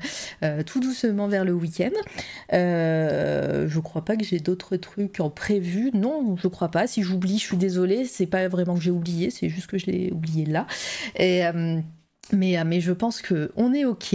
[0.67, 1.91] tout doucement vers le week-end.
[2.51, 5.91] je crois pas que j'ai d'autres trucs en prévu.
[5.95, 6.87] Non, je crois pas.
[6.87, 8.05] Si j'oublie, je suis désolée.
[8.05, 10.67] C'est pas vraiment que j'ai oublié, c'est juste que je l'ai oublié là.
[11.17, 11.45] Et.
[11.47, 11.81] Euh,
[12.33, 14.15] mais, euh, mais je pense qu'on est OK.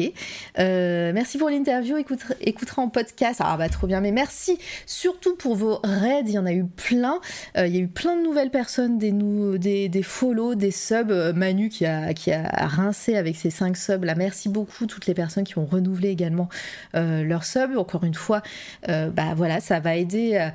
[0.60, 1.98] Euh, merci pour l'interview.
[1.98, 3.42] écoutera en podcast.
[3.44, 4.02] Ah bah trop bien.
[4.02, 6.24] Mais merci surtout pour vos raids.
[6.26, 7.19] Il y en a eu plein.
[7.58, 11.34] il y a eu plein de nouvelles personnes, des, nou des, des follow, des subs.
[11.35, 14.03] Manu qui a, qui a rincé avec ses 5 subs.
[14.03, 16.50] Là, merci beaucoup toutes les personnes qui ont renouvelé également
[16.94, 17.77] leur sub.
[17.77, 18.42] Encore une fois,
[18.88, 20.50] bah voilà, ça va aider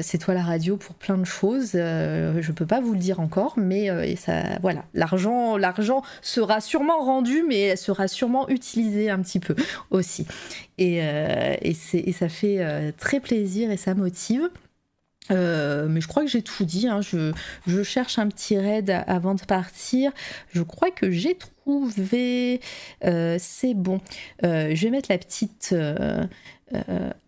[0.00, 1.72] C'est toi la radio pour plein de choses.
[1.72, 7.42] je peux pas vous le dire encore, mais ça, voilà, l'argent, l'argent sera sur rendu
[7.46, 9.54] mais elle sera sûrement utilisée un petit peu
[9.90, 10.26] aussi.
[10.78, 11.74] Et, euh, et,
[12.12, 14.48] ça fait euh, très plaisir et ça motive.
[15.30, 16.88] Euh, mais je crois que j'ai tout dit.
[16.88, 17.00] Hein.
[17.02, 17.32] Je,
[17.66, 20.12] je, cherche un petit raid avant de partir.
[20.52, 22.60] Je crois que j'ai trouvé.
[23.02, 24.00] c'est bon.
[24.42, 25.74] je vais mettre la petite.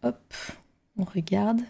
[0.03, 0.35] hop,
[0.97, 1.61] on regarde.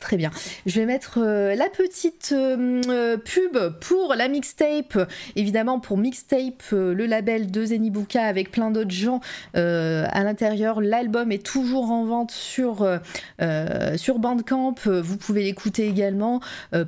[0.00, 0.30] Très bien.
[0.64, 4.98] Je vais mettre euh, la petite euh, euh, pub pour la mixtape,
[5.36, 9.20] évidemment pour mixtape, le label de Zenibuka avec plein d'autres gens
[9.54, 10.80] à l'intérieur.
[10.80, 12.88] L'album est toujours en vente sur,
[13.96, 14.74] sur Bandcamp.
[14.86, 16.40] Vous pouvez l'écouter également.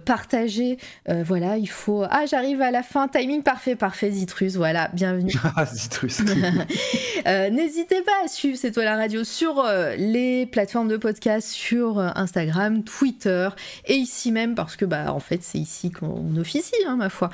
[0.05, 0.79] partager.
[1.07, 2.05] voilà, il faut.
[2.09, 3.09] Ah, j'arrive à la fin.
[3.09, 4.11] Timing parfait, parfait.
[4.11, 5.33] Zitrus, voilà, bienvenue.
[5.55, 6.21] Ah, Zitrus.
[7.27, 9.65] N'hésitez pas à suivre C'est toi la radio sur
[9.99, 13.49] les plateformes de podcast, sur Instagram, Twitter Twitter
[13.87, 17.31] et ici même parce que bah en fait c'est ici qu'on officie hein, ma foi.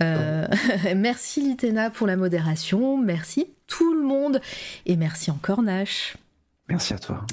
[0.00, 0.48] Euh,
[0.96, 4.40] merci Litena pour la modération, merci tout le monde
[4.84, 6.16] et merci encore Nash.
[6.68, 7.24] Merci à toi.